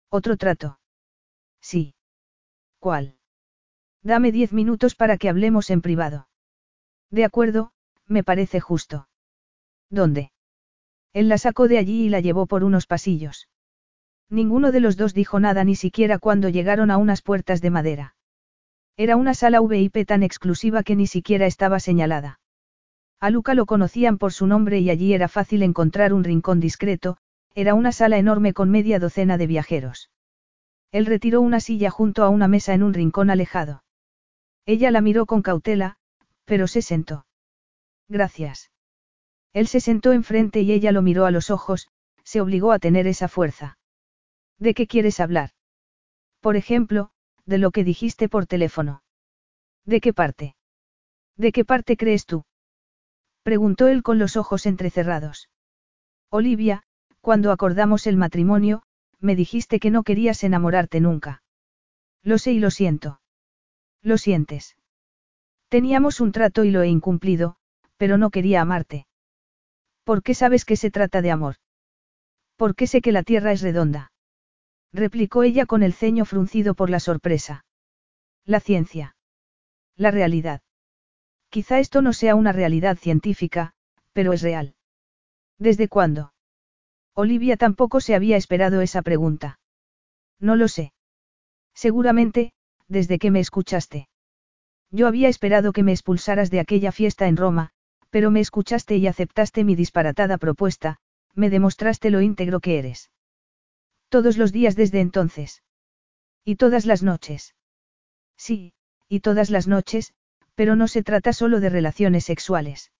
[0.09, 0.79] ¿Otro trato?
[1.61, 1.95] Sí.
[2.79, 3.17] ¿Cuál?
[4.03, 6.27] Dame diez minutos para que hablemos en privado.
[7.09, 7.71] De acuerdo,
[8.05, 9.07] me parece justo.
[9.89, 10.31] ¿Dónde?
[11.13, 13.47] Él la sacó de allí y la llevó por unos pasillos.
[14.29, 18.14] Ninguno de los dos dijo nada ni siquiera cuando llegaron a unas puertas de madera.
[18.97, 22.39] Era una sala VIP tan exclusiva que ni siquiera estaba señalada.
[23.19, 27.17] A Luca lo conocían por su nombre y allí era fácil encontrar un rincón discreto,
[27.53, 30.11] era una sala enorme con media docena de viajeros.
[30.91, 33.83] Él retiró una silla junto a una mesa en un rincón alejado.
[34.65, 35.97] Ella la miró con cautela,
[36.45, 37.25] pero se sentó.
[38.07, 38.71] Gracias.
[39.53, 41.89] Él se sentó enfrente y ella lo miró a los ojos,
[42.23, 43.77] se obligó a tener esa fuerza.
[44.57, 45.51] ¿De qué quieres hablar?
[46.41, 47.11] Por ejemplo,
[47.45, 49.03] de lo que dijiste por teléfono.
[49.85, 50.55] ¿De qué parte?
[51.37, 52.45] ¿De qué parte crees tú?
[53.43, 55.49] Preguntó él con los ojos entrecerrados.
[56.29, 56.83] Olivia,
[57.21, 58.83] cuando acordamos el matrimonio,
[59.19, 61.43] me dijiste que no querías enamorarte nunca.
[62.23, 63.21] Lo sé y lo siento.
[64.01, 64.75] Lo sientes.
[65.69, 67.57] Teníamos un trato y lo he incumplido,
[67.97, 69.07] pero no quería amarte.
[70.03, 71.55] ¿Por qué sabes que se trata de amor?
[72.55, 74.11] ¿Por qué sé que la tierra es redonda?
[74.95, 77.65] Replicó ella con el ceño fruncido por la sorpresa.
[78.45, 79.15] La ciencia.
[79.97, 80.61] La realidad.
[81.49, 83.73] Quizá esto no sea una realidad científica,
[84.13, 84.75] pero es real.
[85.59, 86.33] ¿Desde cuándo?
[87.13, 89.59] Olivia tampoco se había esperado esa pregunta.
[90.39, 90.93] No lo sé.
[91.73, 92.53] Seguramente,
[92.87, 94.09] desde que me escuchaste.
[94.91, 97.71] Yo había esperado que me expulsaras de aquella fiesta en Roma,
[98.09, 100.97] pero me escuchaste y aceptaste mi disparatada propuesta,
[101.33, 103.11] me demostraste lo íntegro que eres.
[104.15, 105.61] Todos los días desde entonces.
[106.45, 107.53] Y todas las noches.
[108.37, 108.71] Sí,
[109.09, 110.13] y todas las noches,
[110.55, 112.93] pero no se trata solo de relaciones sexuales.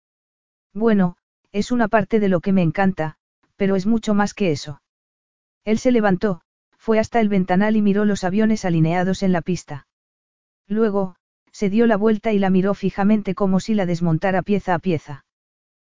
[0.73, 1.15] Bueno,
[1.53, 3.15] es una parte de lo que me encanta,
[3.55, 4.81] pero es mucho más que eso.
[5.63, 6.41] Él se levantó,
[6.77, 9.87] fue hasta el ventanal y miró los aviones alineados en la pista.
[10.67, 11.15] Luego,
[11.53, 15.23] se dio la vuelta y la miró fijamente como si la desmontara pieza a pieza.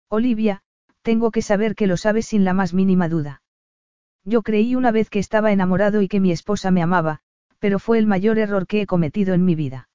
[0.08, 0.62] Olivia,
[1.02, 3.42] tengo que saber que lo sabes sin la más mínima duda.
[4.30, 7.22] Yo creí una vez que estaba enamorado y que mi esposa me amaba,
[7.58, 9.90] pero fue el mayor error que he cometido en mi vida.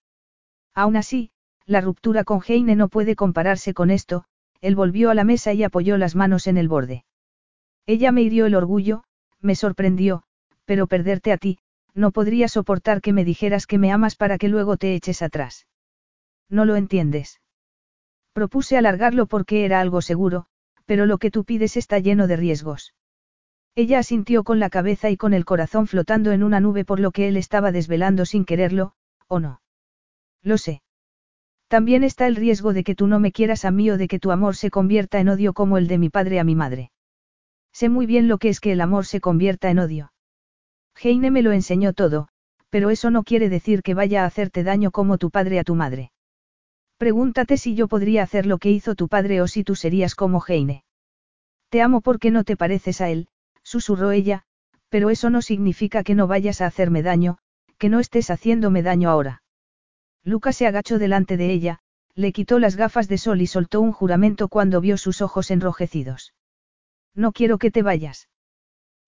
[0.74, 1.30] Aún así,
[1.66, 4.24] la ruptura con Heine no puede compararse con esto,
[4.60, 7.04] él volvió a la mesa y apoyó las manos en el borde.
[7.86, 9.04] Ella me hirió el orgullo,
[9.40, 10.24] me sorprendió,
[10.64, 11.58] pero perderte a ti,
[11.94, 15.68] no podría soportar que me dijeras que me amas para que luego te eches atrás.
[16.48, 17.40] No lo entiendes.
[18.32, 20.46] Propuse alargarlo porque era algo seguro,
[20.86, 22.94] pero lo que tú pides está lleno de riesgos.
[23.76, 27.10] Ella asintió con la cabeza y con el corazón flotando en una nube por lo
[27.10, 28.94] que él estaba desvelando sin quererlo,
[29.26, 29.60] ¿o no?
[30.42, 30.82] Lo sé.
[31.66, 34.20] También está el riesgo de que tú no me quieras a mí o de que
[34.20, 36.92] tu amor se convierta en odio como el de mi padre a mi madre.
[37.72, 40.12] Sé muy bien lo que es que el amor se convierta en odio.
[40.94, 42.28] Heine me lo enseñó todo,
[42.70, 45.74] pero eso no quiere decir que vaya a hacerte daño como tu padre a tu
[45.74, 46.12] madre.
[46.96, 50.44] Pregúntate si yo podría hacer lo que hizo tu padre o si tú serías como
[50.46, 50.84] Heine.
[51.70, 53.26] Te amo porque no te pareces a él,
[53.64, 54.44] susurró ella,
[54.88, 57.38] pero eso no significa que no vayas a hacerme daño,
[57.78, 59.42] que no estés haciéndome daño ahora.
[60.22, 61.80] Lucas se agachó delante de ella,
[62.14, 66.34] le quitó las gafas de sol y soltó un juramento cuando vio sus ojos enrojecidos.
[67.14, 68.28] No quiero que te vayas.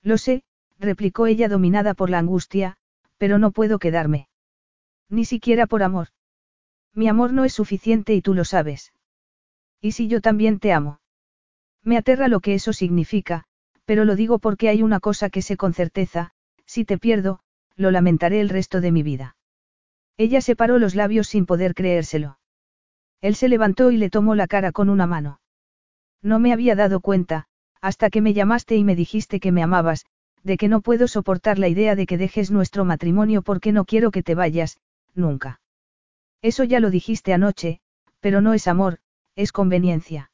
[0.02, 0.42] Lo sé,
[0.78, 2.76] replicó ella dominada por la angustia,
[3.16, 4.28] pero no puedo quedarme.
[5.08, 6.08] Ni siquiera por amor.
[6.92, 8.92] Mi amor no es suficiente y tú lo sabes.
[9.80, 11.00] ¿Y si yo también te amo?
[11.82, 13.44] Me aterra lo que eso significa,
[13.86, 16.32] pero lo digo porque hay una cosa que sé con certeza,
[16.66, 17.40] si te pierdo,
[17.76, 19.36] lo lamentaré el resto de mi vida.
[20.18, 22.38] Ella separó los labios sin poder creérselo.
[23.20, 25.40] Él se levantó y le tomó la cara con una mano.
[26.22, 27.46] No me había dado cuenta,
[27.80, 30.04] hasta que me llamaste y me dijiste que me amabas,
[30.42, 34.10] de que no puedo soportar la idea de que dejes nuestro matrimonio porque no quiero
[34.10, 34.78] que te vayas,
[35.14, 35.60] nunca.
[36.42, 37.80] Eso ya lo dijiste anoche,
[38.20, 38.98] pero no es amor,
[39.34, 40.30] es conveniencia.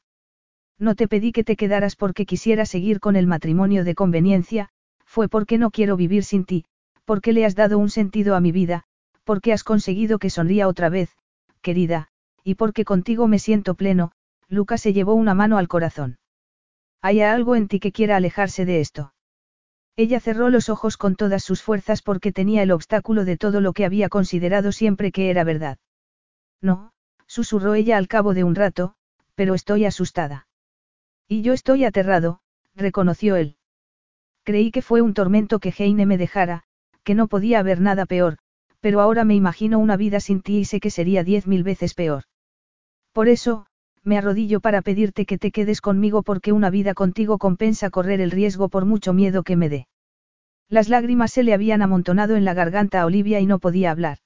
[0.83, 4.67] No te pedí que te quedaras porque quisiera seguir con el matrimonio de conveniencia,
[5.05, 6.65] fue porque no quiero vivir sin ti,
[7.05, 8.83] porque le has dado un sentido a mi vida,
[9.23, 11.15] porque has conseguido que sonría otra vez,
[11.61, 12.09] querida,
[12.43, 14.11] y porque contigo me siento pleno,
[14.49, 16.17] Lucas se llevó una mano al corazón.
[17.01, 19.13] ¿Hay algo en ti que quiera alejarse de esto?
[19.95, 23.71] Ella cerró los ojos con todas sus fuerzas porque tenía el obstáculo de todo lo
[23.71, 25.77] que había considerado siempre que era verdad.
[26.61, 26.91] No,
[27.25, 28.95] susurró ella al cabo de un rato,
[29.35, 30.45] pero estoy asustada.
[31.33, 32.41] Y yo estoy aterrado,
[32.75, 33.55] reconoció él.
[34.43, 36.61] Creí que fue un tormento que Heine me dejara,
[37.03, 38.37] que no podía haber nada peor,
[38.81, 41.95] pero ahora me imagino una vida sin ti y sé que sería diez mil veces
[41.95, 42.25] peor.
[43.13, 43.65] Por eso,
[44.03, 48.29] me arrodillo para pedirte que te quedes conmigo porque una vida contigo compensa correr el
[48.29, 49.87] riesgo por mucho miedo que me dé.
[50.69, 54.19] Las lágrimas se le habían amontonado en la garganta a Olivia y no podía hablar.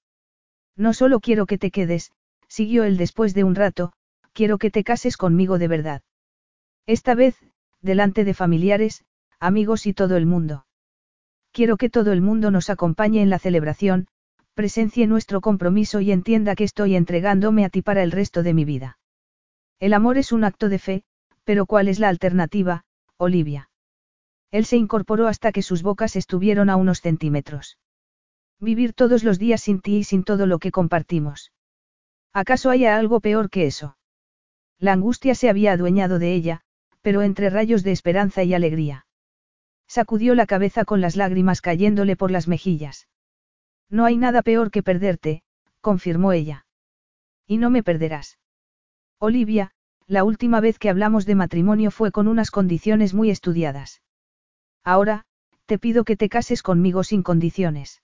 [0.76, 2.12] No solo quiero que te quedes,
[2.50, 3.94] siguió él después de un rato,
[4.34, 6.02] quiero que te cases conmigo de verdad.
[6.88, 7.36] Esta vez,
[7.82, 9.04] delante de familiares,
[9.42, 10.66] amigos y todo el mundo.
[11.52, 14.08] Quiero que todo el mundo nos acompañe en la celebración,
[14.54, 18.64] presencie nuestro compromiso y entienda que estoy entregándome a ti para el resto de mi
[18.64, 19.00] vida.
[19.82, 21.04] El amor es un acto de fe,
[21.44, 22.86] pero ¿cuál es la alternativa,
[23.18, 23.70] Olivia?
[24.52, 27.78] Él se incorporó hasta que sus bocas estuvieron a unos centímetros.
[28.62, 31.52] Vivir todos los días sin ti y sin todo lo que compartimos.
[32.32, 33.98] ¿Acaso haya algo peor que eso?
[34.80, 36.64] La angustia se había adueñado de ella,
[37.08, 39.06] pero entre rayos de esperanza y alegría.
[39.88, 43.08] Sacudió la cabeza con las lágrimas cayéndole por las mejillas.
[43.90, 45.42] No hay nada peor que perderte,
[45.80, 46.66] confirmó ella.
[47.48, 48.40] Y no me perderás.
[49.20, 49.72] Olivia,
[50.06, 54.02] la última vez que hablamos de matrimonio fue con unas condiciones muy estudiadas.
[54.84, 55.24] Ahora,
[55.66, 58.02] te pido que te cases conmigo sin condiciones.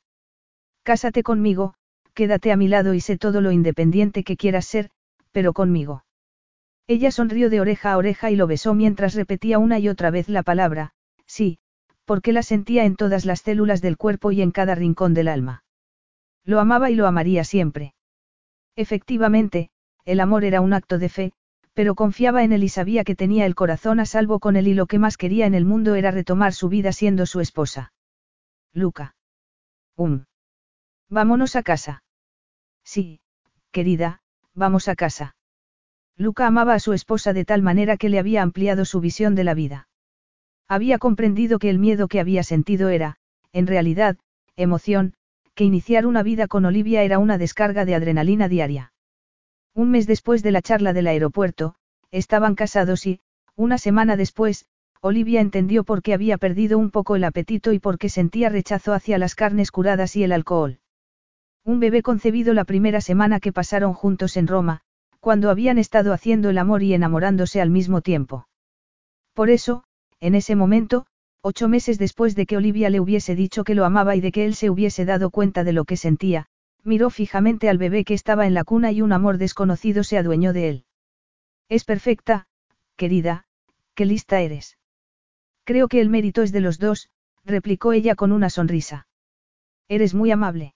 [0.84, 1.74] Cásate conmigo,
[2.14, 4.92] quédate a mi lado y sé todo lo independiente que quieras ser,
[5.34, 6.06] pero conmigo.
[6.88, 10.28] Ella sonrió de oreja a oreja y lo besó mientras repetía una y otra vez
[10.28, 10.92] la palabra,
[11.26, 11.60] sí,
[12.06, 15.64] porque la sentía en todas las células del cuerpo y en cada rincón del alma.
[16.44, 17.94] Lo amaba y lo amaría siempre.
[18.76, 19.70] Efectivamente,
[20.04, 21.34] el amor era un acto de fe,
[21.74, 24.74] pero confiaba en él y sabía que tenía el corazón a salvo con él y
[24.74, 27.94] lo que más quería en el mundo era retomar su vida siendo su esposa.
[28.74, 29.16] Luca.
[29.96, 30.26] Um.
[31.10, 32.04] Vámonos a casa.
[32.84, 33.22] Sí,
[33.72, 34.22] querida,
[34.54, 35.36] vamos a casa.
[36.18, 39.44] Luca amaba a su esposa de tal manera que le había ampliado su visión de
[39.44, 39.88] la vida.
[40.68, 43.18] Había comprendido que el miedo que había sentido era,
[43.52, 44.18] en realidad,
[44.56, 45.14] emoción,
[45.56, 48.94] que iniciar una vida con Olivia era una descarga de adrenalina diaria.
[49.74, 51.76] Un mes después de la charla del aeropuerto,
[52.12, 53.20] estaban casados y,
[53.56, 54.66] una semana después,
[55.02, 58.94] Olivia entendió por qué había perdido un poco el apetito y por qué sentía rechazo
[58.94, 60.80] hacia las carnes curadas y el alcohol.
[61.66, 64.82] Un bebé concebido la primera semana que pasaron juntos en Roma,
[65.24, 68.50] cuando habían estado haciendo el amor y enamorándose al mismo tiempo.
[69.34, 69.86] Por eso,
[70.20, 71.06] en ese momento,
[71.40, 74.44] ocho meses después de que Olivia le hubiese dicho que lo amaba y de que
[74.44, 76.48] él se hubiese dado cuenta de lo que sentía,
[76.84, 80.52] miró fijamente al bebé que estaba en la cuna y un amor desconocido se adueñó
[80.52, 80.86] de él.
[81.70, 82.48] Es perfecta,
[82.98, 83.46] querida,
[83.96, 84.78] qué lista eres.
[85.64, 87.08] Creo que el mérito es de los dos,
[87.46, 89.08] replicó ella con una sonrisa.
[89.88, 90.76] Eres muy amable.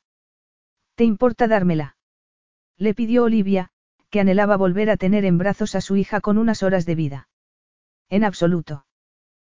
[0.95, 1.97] ¿Te importa dármela?
[2.77, 3.71] Le pidió Olivia,
[4.09, 7.29] que anhelaba volver a tener en brazos a su hija con unas horas de vida.
[8.09, 8.85] En absoluto.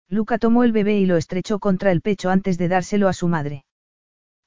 [0.09, 3.29] Luca tomó el bebé y lo estrechó contra el pecho antes de dárselo a su
[3.29, 3.65] madre.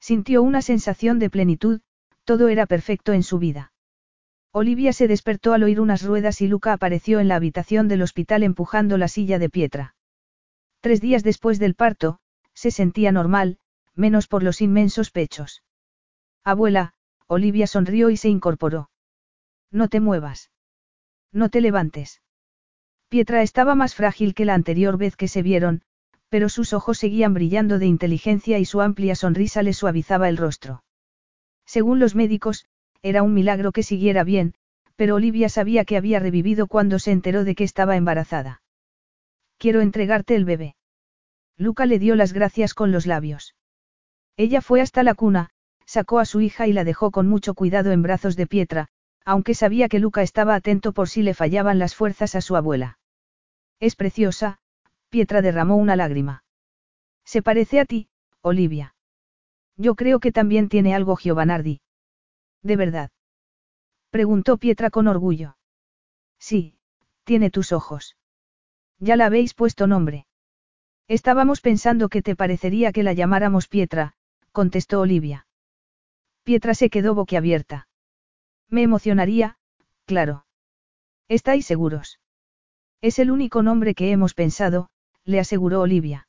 [0.00, 1.80] Sintió una sensación de plenitud,
[2.24, 3.72] todo era perfecto en su vida.
[4.50, 8.42] Olivia se despertó al oír unas ruedas y Luca apareció en la habitación del hospital
[8.42, 9.94] empujando la silla de Pietra.
[10.80, 12.18] Tres días después del parto,
[12.52, 13.58] se sentía normal,
[13.94, 15.62] menos por los inmensos pechos.
[16.44, 16.94] Abuela,
[17.28, 18.90] Olivia sonrió y se incorporó.
[19.72, 20.50] No te muevas.
[21.32, 22.20] No te levantes.
[23.08, 25.82] Pietra estaba más frágil que la anterior vez que se vieron,
[26.28, 30.84] pero sus ojos seguían brillando de inteligencia y su amplia sonrisa le suavizaba el rostro.
[31.66, 32.66] Según los médicos,
[33.02, 34.54] era un milagro que siguiera bien,
[34.96, 38.62] pero Olivia sabía que había revivido cuando se enteró de que estaba embarazada.
[39.58, 40.76] Quiero entregarte el bebé.
[41.56, 43.54] Luca le dio las gracias con los labios.
[44.36, 45.50] Ella fue hasta la cuna,
[45.86, 48.88] sacó a su hija y la dejó con mucho cuidado en brazos de Pietra,
[49.24, 52.98] aunque sabía que Luca estaba atento por si le fallaban las fuerzas a su abuela.
[53.80, 54.58] Es preciosa,
[55.08, 56.44] Pietra derramó una lágrima.
[57.24, 58.08] Se parece a ti,
[58.40, 58.94] Olivia.
[59.76, 61.80] Yo creo que también tiene algo Giovanardi.
[62.62, 63.10] ¿De verdad?
[64.10, 65.56] Preguntó Pietra con orgullo.
[66.38, 66.76] Sí,
[67.24, 68.16] tiene tus ojos.
[68.98, 70.26] Ya la habéis puesto nombre.
[71.08, 74.14] Estábamos pensando que te parecería que la llamáramos Pietra,
[74.52, 75.46] contestó Olivia.
[76.42, 77.88] Pietra se quedó boquiabierta.
[78.72, 79.58] Me emocionaría,
[80.06, 80.46] claro.
[81.28, 82.20] ¿Estáis seguros?
[83.02, 84.88] Es el único nombre que hemos pensado,
[85.24, 86.26] le aseguró Olivia.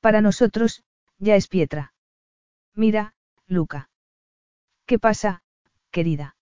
[0.00, 0.84] Para nosotros,
[1.18, 1.94] ya es Pietra.
[2.74, 3.14] Mira,
[3.46, 3.88] Luca.
[4.84, 5.42] ¿Qué pasa,
[5.90, 6.36] querida?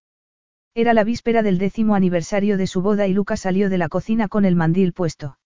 [0.74, 4.26] Era la víspera del décimo aniversario de su boda y Luca salió de la cocina
[4.26, 5.38] con el mandil puesto.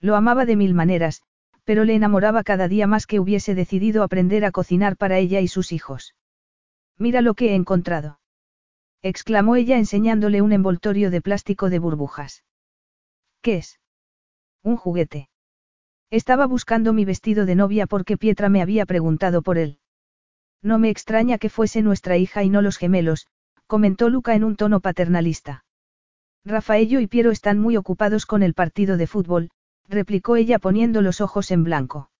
[0.00, 1.22] Lo amaba de mil maneras,
[1.64, 5.48] pero le enamoraba cada día más que hubiese decidido aprender a cocinar para ella y
[5.48, 6.14] sus hijos.
[6.98, 8.20] Mira lo que he encontrado.
[9.02, 12.44] Exclamó ella enseñándole un envoltorio de plástico de burbujas.
[13.42, 13.80] ¿Qué es?
[14.62, 15.28] Un juguete.
[16.10, 19.78] Estaba buscando mi vestido de novia porque Pietra me había preguntado por él.
[20.62, 23.26] No me extraña que fuese nuestra hija y no los gemelos,
[23.66, 25.64] comentó Luca en un tono paternalista.
[26.44, 29.50] Rafaello y Piero están muy ocupados con el partido de fútbol,
[29.88, 32.10] replicó ella poniendo los ojos en blanco.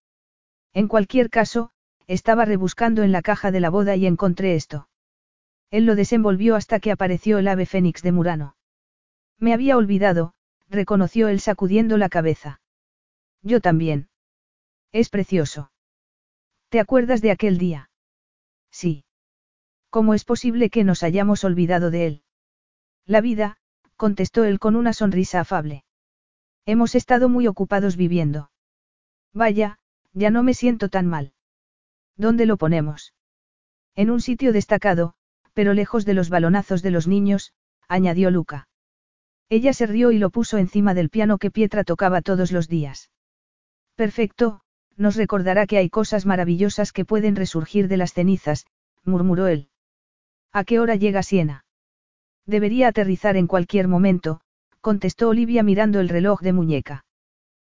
[0.73, 1.71] En cualquier caso,
[2.07, 4.87] estaba rebuscando en la caja de la boda y encontré esto.
[5.69, 8.55] Él lo desenvolvió hasta que apareció el ave fénix de Murano.
[9.37, 10.33] Me había olvidado,
[10.69, 12.61] reconoció él sacudiendo la cabeza.
[13.41, 14.09] Yo también.
[14.91, 15.71] Es precioso.
[16.69, 17.89] ¿Te acuerdas de aquel día?
[18.71, 19.05] Sí.
[19.89, 22.23] ¿Cómo es posible que nos hayamos olvidado de él?
[23.05, 23.57] La vida,
[23.95, 25.85] contestó él con una sonrisa afable.
[26.65, 28.51] Hemos estado muy ocupados viviendo.
[29.33, 29.79] Vaya,
[30.13, 31.33] ya no me siento tan mal.
[32.17, 33.13] ¿Dónde lo ponemos?
[33.95, 35.15] En un sitio destacado,
[35.57, 37.51] pero lejos de los balonazos de los niños,
[37.87, 38.67] añadió Luca.
[39.49, 43.09] Ella se rió y lo puso encima del piano que Pietra tocaba todos los días.
[43.95, 44.61] Perfecto,
[44.97, 48.67] nos recordará que hay cosas maravillosas que pueden resurgir de las cenizas,
[49.03, 49.69] murmuró él.
[50.53, 51.65] ¿A qué hora llega Siena?
[52.45, 54.41] Debería aterrizar en cualquier momento,
[54.79, 57.05] contestó Olivia mirando el reloj de muñeca.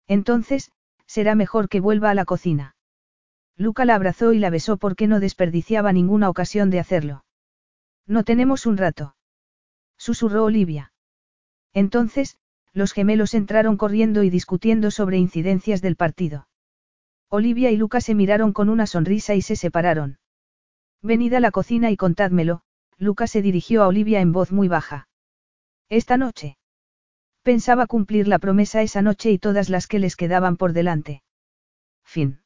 [0.08, 0.72] Entonces,
[1.06, 2.74] será mejor que vuelva a la cocina.
[3.56, 7.22] Luca la abrazó y la besó porque no desperdiciaba ninguna ocasión de hacerlo.
[8.08, 9.14] No tenemos un rato.
[9.98, 10.92] Susurró Olivia.
[11.74, 12.38] Entonces,
[12.72, 16.48] los gemelos entraron corriendo y discutiendo sobre incidencias del partido.
[17.28, 20.18] Olivia y Luca se miraron con una sonrisa y se separaron.
[21.02, 22.62] Venid a la cocina y contádmelo,
[22.96, 25.08] Luca se dirigió a Olivia en voz muy baja.
[25.90, 26.56] Esta noche.
[27.42, 31.22] Pensaba cumplir la promesa esa noche y todas las que les quedaban por delante.
[32.04, 32.40] Fin.